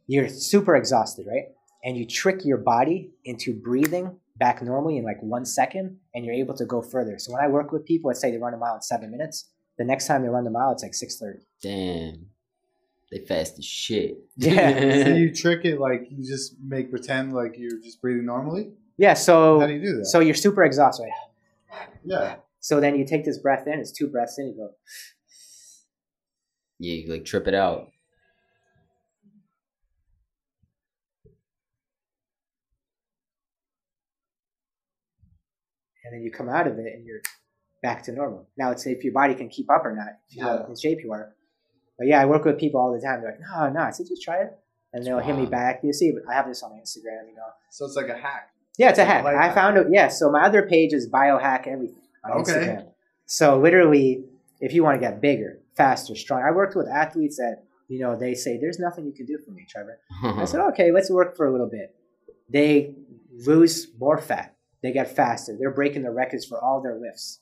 you're 0.07 0.29
super 0.29 0.77
exhausted, 0.77 1.27
right? 1.27 1.47
And 1.83 1.97
you 1.97 2.07
trick 2.07 2.45
your 2.45 2.59
body 2.59 3.11
into 3.25 3.55
breathing 3.55 4.17
back 4.37 4.63
normally 4.63 4.99
in 4.99 5.05
like 5.05 5.23
one 5.23 5.45
second, 5.45 5.99
and 6.15 6.25
you're 6.25 6.35
able 6.35 6.55
to 6.55 6.65
go 6.67 6.83
further. 6.83 7.19
So 7.19 7.33
when 7.33 7.43
I 7.43 7.49
work 7.49 7.73
with 7.73 7.85
people, 7.87 8.09
let's 8.09 8.21
say 8.21 8.31
they 8.31 8.39
run 8.39 8.53
a 8.55 8.57
mile 8.57 8.75
in 8.75 8.83
seven 8.83 9.11
minutes, 9.11 9.49
the 9.79 9.85
next 9.85 10.07
time 10.07 10.23
they 10.23 10.29
run 10.29 10.45
the 10.45 10.51
mile, 10.51 10.73
it's 10.73 10.83
like 10.83 10.95
six 10.95 11.19
thirty. 11.19 11.41
Damn. 11.63 12.27
They 13.11 13.19
fast 13.19 13.59
as 13.59 13.65
shit. 13.65 14.19
Yeah. 14.37 15.05
so 15.05 15.09
you 15.15 15.33
trick 15.33 15.65
it 15.65 15.79
like 15.79 16.09
you 16.11 16.27
just 16.27 16.57
make 16.61 16.91
pretend 16.91 17.33
like 17.33 17.55
you're 17.57 17.81
just 17.81 18.01
breathing 18.01 18.27
normally. 18.27 18.73
Yeah. 18.97 19.15
So 19.15 19.61
How 19.61 19.67
do 19.67 19.75
you 19.75 19.83
do 19.83 19.99
that? 19.99 20.07
so 20.07 20.21
you're 20.21 20.35
super 20.35 20.65
exhausted. 20.65 21.05
Right? 21.05 21.89
yeah. 22.05 22.37
So 22.65 22.81
then 22.81 22.97
you 22.97 23.05
take 23.05 23.27
this 23.27 23.37
breath 23.37 23.67
in, 23.67 23.79
it's 23.79 23.93
two 23.93 24.07
breaths 24.09 24.39
in, 24.39 24.47
you 24.47 24.55
go, 24.57 24.71
yeah, 26.79 26.95
you 26.95 27.13
like 27.13 27.27
trip 27.27 27.47
it 27.47 27.53
out. 27.53 27.89
and 36.05 36.15
then 36.15 36.23
you 36.23 36.31
come 36.31 36.49
out 36.49 36.67
of 36.67 36.79
it 36.79 36.93
and 36.95 37.05
you're 37.07 37.21
back 37.83 38.03
to 38.05 38.13
normal. 38.13 38.49
Now 38.57 38.69
let's 38.69 38.83
say 38.85 38.93
if 38.93 39.05
your 39.05 39.13
body 39.13 39.35
can 39.35 39.49
keep 39.49 39.71
up 39.71 39.85
or 39.85 39.95
not, 39.95 40.09
if 40.29 40.37
you 40.37 40.45
Yeah. 40.47 40.59
how 40.63 40.67
in 40.67 40.77
shape 40.77 40.99
you 41.03 41.13
are. 41.13 41.35
But 41.99 42.07
yeah, 42.07 42.21
I 42.21 42.25
work 42.27 42.45
with 42.45 42.59
people 42.59 42.81
all 42.81 42.93
the 42.93 43.01
time. 43.01 43.21
They're 43.21 43.33
like, 43.33 43.41
no, 43.41 43.69
no. 43.81 43.87
I 43.87 43.91
said, 43.91 44.07
just 44.09 44.23
try 44.23 44.43
it. 44.43 44.59
And 44.93 45.05
they'll 45.05 45.19
hit 45.19 45.37
me 45.37 45.47
back. 45.47 45.81
You 45.83 45.93
see, 45.93 46.13
but 46.13 46.23
I 46.31 46.35
have 46.35 46.47
this 46.47 46.63
on 46.63 46.71
my 46.71 46.79
Instagram, 46.79 47.29
you 47.29 47.35
know. 47.37 47.43
So 47.71 47.85
it's 47.85 47.95
like 47.97 48.09
a 48.09 48.17
hack. 48.17 48.51
Yeah, 48.79 48.89
it's 48.91 48.99
a 48.99 49.03
a 49.03 49.05
hack. 49.05 49.25
life 49.25 49.37
I 49.37 49.47
hack. 49.47 49.55
found 49.55 49.77
it. 49.77 49.87
Yeah, 49.91 50.09
so 50.09 50.31
my 50.31 50.45
other 50.45 50.63
page 50.67 50.93
is 50.93 51.09
biohack 51.11 51.67
everything 51.67 52.04
on 52.25 52.41
Okay. 52.41 52.53
Instagram. 52.53 52.87
So 53.27 53.59
literally, 53.59 54.25
if 54.61 54.73
you 54.73 54.83
want 54.83 55.01
to 55.01 55.01
get 55.01 55.21
bigger, 55.21 55.59
faster, 55.77 56.15
stronger. 56.15 56.47
I 56.47 56.53
worked 56.53 56.77
with 56.77 56.89
athletes 56.89 57.37
that, 57.37 57.65
you 57.89 57.99
know, 58.01 58.17
they 58.17 58.35
say, 58.35 58.59
there's 58.59 58.79
nothing 58.79 59.07
you 59.07 59.13
can 59.13 59.27
do 59.27 59.39
for 59.45 59.51
me, 59.51 59.67
Trevor. 59.69 59.99
I 60.23 60.45
said, 60.45 60.61
okay, 60.73 60.91
let's 60.93 61.11
work 61.11 61.37
for 61.37 61.47
a 61.47 61.53
little 61.53 61.69
bit. 61.69 61.95
They 62.49 62.95
lose 63.47 63.89
more 63.99 64.19
fat. 64.19 64.55
They 64.83 64.93
get 64.93 65.15
faster. 65.15 65.57
They're 65.59 65.71
breaking 65.71 66.03
the 66.03 66.11
records 66.11 66.45
for 66.45 66.63
all 66.63 66.83
their 66.83 66.97
lifts. 66.99 67.41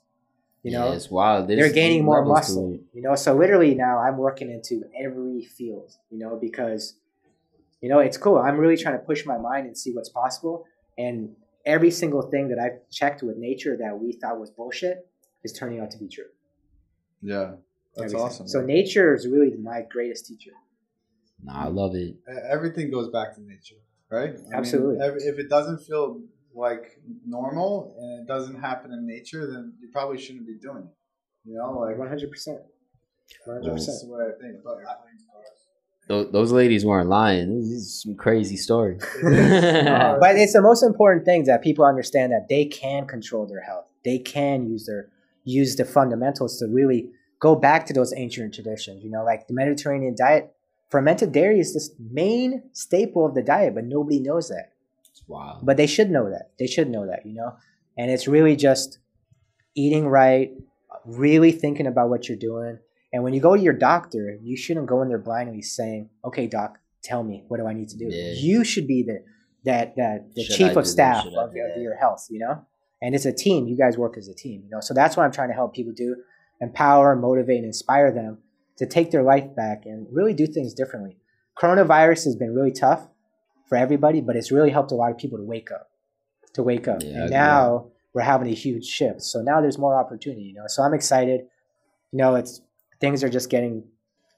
You 0.63 0.71
know, 0.71 0.91
yeah, 0.91 0.95
it's 0.95 1.11
wild. 1.11 1.49
There's 1.49 1.59
they're 1.59 1.73
gaining 1.73 2.05
more 2.05 2.25
muscle. 2.25 2.79
You 2.95 3.03
know, 3.03 3.17
so 3.17 3.35
literally 3.35 3.75
now 3.75 3.99
I'm 3.99 4.17
working 4.17 4.49
into 4.49 4.85
every 4.97 5.45
field. 5.45 5.91
You 6.09 6.21
know, 6.21 6.39
because 6.41 6.95
you 7.81 7.89
know 7.89 7.99
it's 7.99 8.17
cool. 8.17 8.39
I'm 8.39 8.59
really 8.59 8.77
trying 8.77 8.97
to 8.97 9.05
push 9.05 9.27
my 9.27 9.39
mind 9.39 9.67
and 9.67 9.77
see 9.77 9.93
what's 9.93 10.09
possible. 10.09 10.65
And 10.97 11.35
every 11.65 11.91
single 11.91 12.23
thing 12.23 12.49
that 12.49 12.59
I've 12.59 12.89
checked 12.91 13.23
with 13.23 13.37
nature 13.37 13.77
that 13.79 13.99
we 13.99 14.13
thought 14.13 14.39
was 14.39 14.51
bullshit 14.51 15.09
is 15.45 15.53
turning 15.53 15.81
out 15.81 15.91
to 15.93 15.99
be 15.99 16.09
true. 16.09 16.25
Yeah. 17.21 17.53
That's 17.95 18.07
Everything. 18.15 18.21
awesome. 18.21 18.49
So 18.49 18.61
nature 18.63 19.15
is 19.15 19.27
really 19.29 19.55
my 19.57 19.83
greatest 19.91 20.27
teacher. 20.27 20.53
Nah, 21.45 21.65
I 21.65 21.69
love 21.69 21.95
it. 21.95 22.17
Everything 22.49 22.91
goes 22.91 23.09
back 23.11 23.35
to 23.35 23.41
nature, 23.43 23.75
right? 24.11 24.35
I 24.53 24.57
Absolutely. 24.57 25.05
ev- 25.05 25.17
if 25.19 25.39
it 25.39 25.49
doesn't 25.51 25.79
feel 25.81 26.21
like 26.55 26.99
normal 27.27 27.95
and 27.99 28.23
it 28.23 28.29
doesn't 28.29 28.61
happen 28.61 28.93
in 28.93 29.07
nature, 29.07 29.51
then 29.51 29.75
you 29.81 29.89
probably 29.93 30.19
shouldn't 30.19 30.47
be 30.47 30.55
doing 30.55 30.85
it. 30.85 31.49
You 31.51 31.55
know, 31.57 31.79
like 31.81 31.99
One 31.99 32.09
hundred 32.09 32.31
percent. 32.31 32.61
One 33.45 33.57
hundred 33.57 33.73
that's 33.75 33.87
percent. 33.87 34.11
what 34.11 34.21
I 34.23 34.31
think. 34.41 34.63
But 34.65 34.77
I- 34.89 34.95
Those, 36.09 36.53
ladies 36.53 36.85
weren't 36.85 37.09
lying. 37.09 37.61
This 37.61 37.71
is 37.71 38.03
some 38.03 38.17
crazy 38.17 38.57
story. 38.57 38.99
But 39.23 40.37
it's 40.37 40.53
the 40.53 40.61
most 40.61 40.83
important 40.83 41.25
thing 41.25 41.45
that 41.45 41.63
people 41.63 41.85
understand 41.85 42.33
that 42.33 42.49
they 42.49 42.65
can 42.65 43.07
control 43.07 43.47
their 43.47 43.63
health. 43.63 43.91
They 44.05 44.19
can 44.19 44.69
use 44.69 44.87
their 44.87 45.09
use 45.45 45.75
the 45.77 45.85
fundamentals 45.85 46.59
to 46.59 46.67
really 46.67 47.11
go 47.41 47.57
back 47.57 47.87
to 47.87 47.93
those 47.93 48.13
ancient 48.17 48.55
traditions. 48.55 49.03
You 49.05 49.11
know, 49.11 49.25
like 49.25 49.47
the 49.49 49.55
Mediterranean 49.55 50.15
diet. 50.17 50.55
Fermented 50.91 51.33
dairy 51.33 51.59
is 51.59 51.73
the 51.73 51.89
main 52.13 52.65
staple 52.73 53.25
of 53.25 53.35
the 53.35 53.43
diet, 53.43 53.75
but 53.75 53.85
nobody 53.85 54.21
knows 54.21 54.51
that. 54.51 54.73
wow. 55.27 55.59
But 55.63 55.79
they 55.79 55.87
should 55.87 56.11
know 56.11 56.29
that. 56.29 56.51
They 56.59 56.67
should 56.67 56.91
know 56.91 57.07
that. 57.07 57.25
You 57.25 57.33
know, 57.33 57.57
and 57.97 58.11
it's 58.11 58.29
really 58.29 58.57
just 58.57 58.99
eating 59.75 60.07
right, 60.07 60.53
really 61.07 61.51
thinking 61.51 61.87
about 61.87 62.11
what 62.11 62.29
you're 62.29 62.37
doing. 62.37 62.79
And 63.13 63.23
when 63.23 63.35
you 63.35 63.41
go 63.41 63.57
to 63.57 63.63
your 63.63 63.75
doctor, 63.75 64.39
you 64.43 64.57
shouldn't 64.57 64.87
go 64.87 65.03
in 65.03 65.09
there 65.09 65.19
blindly 65.19 65.63
saying, 65.63 66.09
"Okay, 66.25 66.47
doc, 66.47 66.79
tell 67.03 67.23
me 67.23 67.45
what 67.49 67.59
do 67.59 67.67
I 67.67 67.75
need 67.75 67.89
to 67.91 67.99
do." 67.99 68.07
Yeah. 68.09 68.33
You 68.37 68.65
should 68.65 68.87
be 68.87 69.03
the 69.03 69.23
that 69.65 69.97
that 69.97 70.35
the 70.35 70.45
Should 70.45 70.57
chief 70.57 70.77
of 70.77 70.87
staff 70.87 71.27
of, 71.27 71.35
of 71.35 71.55
your 71.55 71.97
health. 71.97 72.27
You 72.31 72.41
know, 72.41 72.67
and 73.03 73.15
it's 73.15 73.27
a 73.27 73.33
team. 73.33 73.67
You 73.67 73.77
guys 73.77 73.99
work 73.99 74.17
as 74.17 74.29
a 74.29 74.35
team. 74.35 74.63
You 74.65 74.71
know, 74.71 74.81
so 74.81 74.95
that's 74.95 75.17
what 75.17 75.25
I'm 75.25 75.33
trying 75.33 75.49
to 75.49 75.55
help 75.55 75.75
people 75.75 75.93
do: 75.93 76.17
empower, 76.61 77.15
motivate, 77.15 77.59
and 77.59 77.67
inspire 77.67 78.13
them 78.13 78.39
to 78.79 78.87
take 78.87 79.11
their 79.11 79.23
life 79.23 79.55
back 79.55 79.83
and 79.85 80.07
really 80.11 80.33
do 80.33 80.47
things 80.47 80.73
differently. 80.73 81.19
Coronavirus 81.59 82.25
has 82.25 82.37
been 82.37 82.55
really 82.55 82.73
tough 82.73 83.09
for 83.69 83.77
everybody, 83.77 84.21
but 84.21 84.37
it's 84.37 84.51
really 84.51 84.71
helped 84.71 84.91
a 84.91 84.95
lot 84.95 85.11
of 85.11 85.19
people 85.19 85.39
to 85.39 85.45
wake 85.45 85.71
up, 85.71 85.91
to 86.55 86.63
wake 86.63 86.89
up. 86.89 87.03
Yeah, 87.03 87.23
and 87.23 87.31
now 87.31 87.89
we're 88.15 88.23
having 88.23 88.49
a 88.49 88.55
huge 88.55 88.87
shift. 88.87 89.23
So 89.23 89.43
now 89.43 89.61
there's 89.61 89.79
more 89.79 89.95
opportunity, 89.99 90.43
you 90.43 90.55
know. 90.55 90.65
So 90.67 90.83
I'm 90.83 90.95
excited. 90.95 91.43
You 92.11 92.19
know, 92.19 92.35
it's 92.35 92.61
things 93.03 93.23
are 93.23 93.29
just 93.29 93.51
getting. 93.51 93.85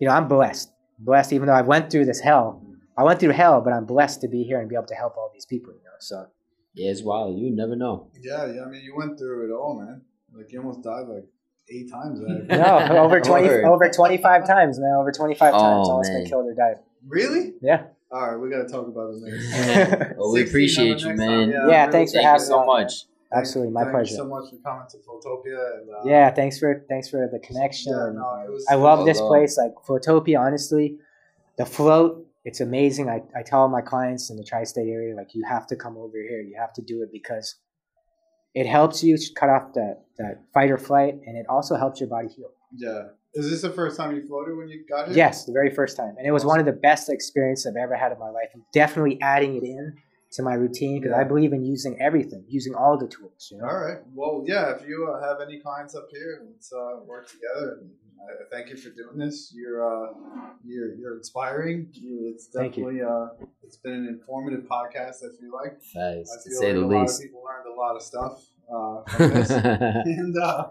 You 0.00 0.08
know, 0.08 0.14
I'm 0.14 0.26
blessed, 0.26 0.72
blessed. 0.98 1.32
Even 1.32 1.46
though 1.46 1.54
I 1.54 1.62
went 1.62 1.88
through 1.92 2.06
this 2.06 2.18
hell, 2.20 2.66
I 2.98 3.04
went 3.04 3.20
through 3.20 3.30
hell, 3.30 3.60
but 3.60 3.72
I'm 3.72 3.84
blessed 3.84 4.20
to 4.22 4.28
be 4.28 4.42
here 4.42 4.58
and 4.60 4.68
be 4.68 4.74
able 4.74 4.86
to 4.86 4.94
help 4.96 5.16
all 5.16 5.30
these 5.32 5.46
people. 5.46 5.72
You 5.72 5.84
know, 5.84 5.96
so 6.00 6.26
Yeah, 6.74 6.90
it's 6.90 7.02
wild. 7.04 7.38
You 7.38 7.54
never 7.54 7.76
know. 7.76 8.08
Yeah, 8.20 8.46
yeah. 8.52 8.62
I 8.66 8.68
mean, 8.68 8.82
you 8.82 8.94
went 8.96 9.16
through 9.18 9.48
it 9.48 9.54
all, 9.54 9.78
man. 9.80 10.02
Like 10.36 10.50
you 10.50 10.58
almost 10.58 10.82
died 10.82 11.06
like 11.06 11.26
eight 11.70 11.88
times. 11.92 12.20
Right? 12.20 12.44
no, 12.90 12.98
over 12.98 13.20
twenty, 13.28 13.48
over 13.48 13.88
twenty 13.90 14.16
five 14.18 14.44
times, 14.46 14.80
man. 14.80 14.96
Over 14.98 15.12
twenty 15.12 15.36
five 15.36 15.54
Oh, 15.54 15.60
times, 15.60 15.88
almost 15.88 16.10
man. 16.10 16.20
been 16.22 16.30
killed 16.30 16.46
or 16.46 16.54
died. 16.54 16.76
really? 17.06 17.52
Yeah. 17.62 17.84
All 18.10 18.28
right, 18.28 18.36
we 18.36 18.48
gotta 18.48 18.68
talk 18.68 18.86
about 18.86 19.10
it 19.14 19.22
next. 19.22 20.14
well, 20.18 20.32
we 20.32 20.42
appreciate 20.44 21.00
you, 21.00 21.14
man. 21.14 21.50
time. 21.50 21.50
Yeah, 21.50 21.80
really 21.86 21.92
thanks 21.92 22.12
for 22.12 22.20
having 22.20 22.40
you 22.42 22.46
me 22.46 22.46
so 22.46 22.58
on, 22.60 22.66
much. 22.66 22.92
Absolutely, 23.34 23.72
my 23.72 23.82
Thank 23.82 23.92
pleasure. 23.94 24.10
you 24.12 24.16
so 24.18 24.26
much 24.28 24.50
for 24.50 24.56
coming 24.58 24.86
to 24.90 24.96
Photopia. 24.98 25.80
And, 25.80 25.90
uh, 25.90 26.02
Yeah, 26.04 26.30
thanks 26.30 26.58
for 26.58 26.84
thanks 26.88 27.08
for 27.08 27.28
the 27.30 27.38
connection. 27.40 27.92
Yeah, 27.92 28.10
no, 28.14 28.42
it 28.46 28.50
was- 28.50 28.66
I 28.70 28.74
love 28.76 29.04
this 29.04 29.18
done. 29.18 29.28
place, 29.28 29.58
like 29.58 29.72
Photopia. 29.86 30.38
Honestly, 30.40 30.98
the 31.56 31.66
float, 31.66 32.26
it's 32.44 32.60
amazing. 32.60 33.08
I, 33.08 33.22
I 33.36 33.42
tell 33.42 33.68
my 33.68 33.80
clients 33.80 34.30
in 34.30 34.36
the 34.36 34.44
tri-state 34.44 34.88
area, 34.88 35.14
like 35.14 35.34
you 35.34 35.44
have 35.44 35.66
to 35.68 35.76
come 35.76 35.96
over 35.96 36.16
here. 36.18 36.40
You 36.40 36.56
have 36.58 36.72
to 36.74 36.82
do 36.82 37.02
it 37.02 37.10
because 37.12 37.56
it 38.54 38.66
helps 38.66 39.02
you 39.02 39.16
cut 39.34 39.48
off 39.50 39.72
that 39.74 40.04
that 40.18 40.42
fight 40.52 40.70
or 40.70 40.78
flight, 40.78 41.14
and 41.26 41.36
it 41.36 41.46
also 41.48 41.74
helps 41.76 42.00
your 42.00 42.08
body 42.08 42.28
heal. 42.28 42.50
Yeah. 42.76 43.08
Is 43.36 43.50
this 43.50 43.62
the 43.62 43.70
first 43.70 43.96
time 43.96 44.14
you 44.14 44.24
floated 44.28 44.56
when 44.56 44.68
you 44.68 44.84
got 44.88 45.08
here? 45.08 45.16
Yes, 45.16 45.44
the 45.44 45.52
very 45.52 45.70
first 45.70 45.96
time, 45.96 46.14
and 46.16 46.24
it 46.24 46.30
was 46.30 46.44
one 46.44 46.60
of 46.60 46.66
the 46.66 46.72
best 46.72 47.08
experiences 47.10 47.66
I've 47.66 47.76
ever 47.82 47.96
had 47.96 48.12
in 48.12 48.18
my 48.20 48.30
life. 48.30 48.50
I'm 48.54 48.64
definitely 48.72 49.18
adding 49.20 49.56
it 49.56 49.64
in 49.64 49.96
to 50.34 50.42
my 50.42 50.54
routine 50.54 51.00
because 51.00 51.14
I 51.16 51.24
believe 51.24 51.52
in 51.52 51.64
using 51.64 51.96
everything, 52.00 52.44
using 52.48 52.74
all 52.74 52.98
the 52.98 53.08
tools. 53.08 53.48
You 53.50 53.58
know. 53.58 53.66
All 53.68 53.78
right. 53.78 53.98
Well, 54.14 54.44
yeah. 54.46 54.74
If 54.74 54.86
you 54.86 55.08
uh, 55.12 55.26
have 55.26 55.40
any 55.40 55.58
clients 55.60 55.94
up 55.94 56.06
here, 56.10 56.42
let's 56.50 56.72
uh, 56.72 57.00
work 57.06 57.28
together. 57.28 57.78
And 57.80 57.90
I 58.22 58.44
thank 58.50 58.70
you 58.70 58.76
for 58.76 58.88
doing 58.90 59.18
this. 59.18 59.52
You're 59.54 59.80
uh, 59.84 60.12
you're 60.64 60.94
you're 60.94 61.16
inspiring. 61.16 61.88
You, 61.92 62.32
it's 62.34 62.46
Thank 62.48 62.76
you. 62.76 62.84
definitely 62.84 63.02
uh, 63.02 63.46
it's 63.62 63.76
been 63.76 63.92
an 63.94 64.06
informative 64.08 64.64
podcast. 64.64 65.16
I 65.24 65.28
feel 65.40 65.52
like 65.52 65.80
Facts, 65.82 66.30
I 66.32 66.48
to 66.48 66.54
say 66.54 66.72
like 66.72 66.74
the 66.74 66.80
a 66.84 66.86
lot 66.86 67.00
least. 67.02 67.20
of 67.20 67.24
people 67.26 67.42
learned 67.44 67.66
a 67.76 67.78
lot 67.78 67.96
of 67.96 68.02
stuff 68.02 68.42
uh, 68.72 69.02
from 69.16 69.34
this. 69.34 69.50
and 69.50 70.36
uh, 70.38 70.70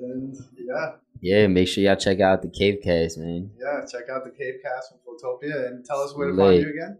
and 0.00 0.36
yeah, 0.56 0.92
yeah, 1.20 1.46
make 1.48 1.66
sure 1.68 1.82
y'all 1.84 1.96
check 1.96 2.20
out 2.20 2.40
the 2.42 2.48
Cave 2.48 2.78
Cast, 2.82 3.18
man. 3.18 3.50
yeah. 3.58 3.84
Check 3.84 4.08
out 4.10 4.24
the 4.24 4.30
Cave 4.30 4.54
Cast 4.62 4.90
from 4.90 4.98
Photopia 5.04 5.66
and 5.68 5.84
tell 5.84 6.00
us 6.00 6.14
where 6.16 6.28
to 6.28 6.34
Lit. 6.34 6.46
find 6.46 6.62
you 6.62 6.70
again. 6.70 6.98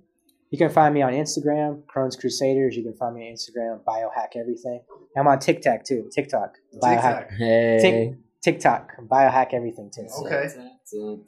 You 0.52 0.58
can 0.58 0.68
find 0.70 0.92
me 0.94 1.00
on 1.00 1.14
Instagram, 1.14 1.82
Crohn's 1.92 2.14
Crusaders. 2.14 2.76
You 2.76 2.82
can 2.82 2.92
find 2.94 3.14
me 3.16 3.26
on 3.26 3.32
Instagram, 3.34 3.80
Biohack 3.84 4.36
Everything. 4.38 4.82
I'm 5.16 5.26
on 5.26 5.38
TikTok 5.38 5.82
too. 5.84 6.10
TikTok, 6.14 6.56
Biohack. 6.80 7.28
TikTok. 7.30 7.38
Hey. 7.38 8.14
TikTok, 8.44 8.90
Biohack 9.08 9.54
Everything 9.54 9.90
too. 9.94 10.06
Okay. 10.26 10.48
Still 10.84 11.20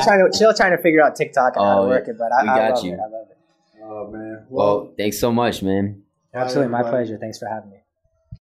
trying 0.00 0.20
to 0.20 0.28
still 0.32 0.52
trying 0.54 0.76
to 0.76 0.82
figure 0.82 1.02
out 1.02 1.16
TikTok 1.16 1.56
and 1.56 1.64
how 1.64 1.80
Oh, 1.80 1.82
to 1.84 1.88
work 1.88 2.08
it, 2.08 2.16
but 2.18 2.30
I, 2.32 2.42
we 2.42 2.48
I 2.50 2.58
got 2.68 2.74
love 2.76 2.84
you. 2.84 2.92
it. 2.92 2.98
I 2.98 3.08
love 3.08 3.28
it. 3.30 3.38
Oh 3.82 4.10
man. 4.10 4.46
well, 4.48 4.92
thanks 4.98 5.18
so 5.18 5.32
much, 5.32 5.62
man. 5.62 6.02
Absolutely, 6.34 6.70
my 6.72 6.82
pleasure. 6.82 7.16
Thanks 7.18 7.38
for 7.38 7.48
having 7.48 7.70
me. 7.70 7.78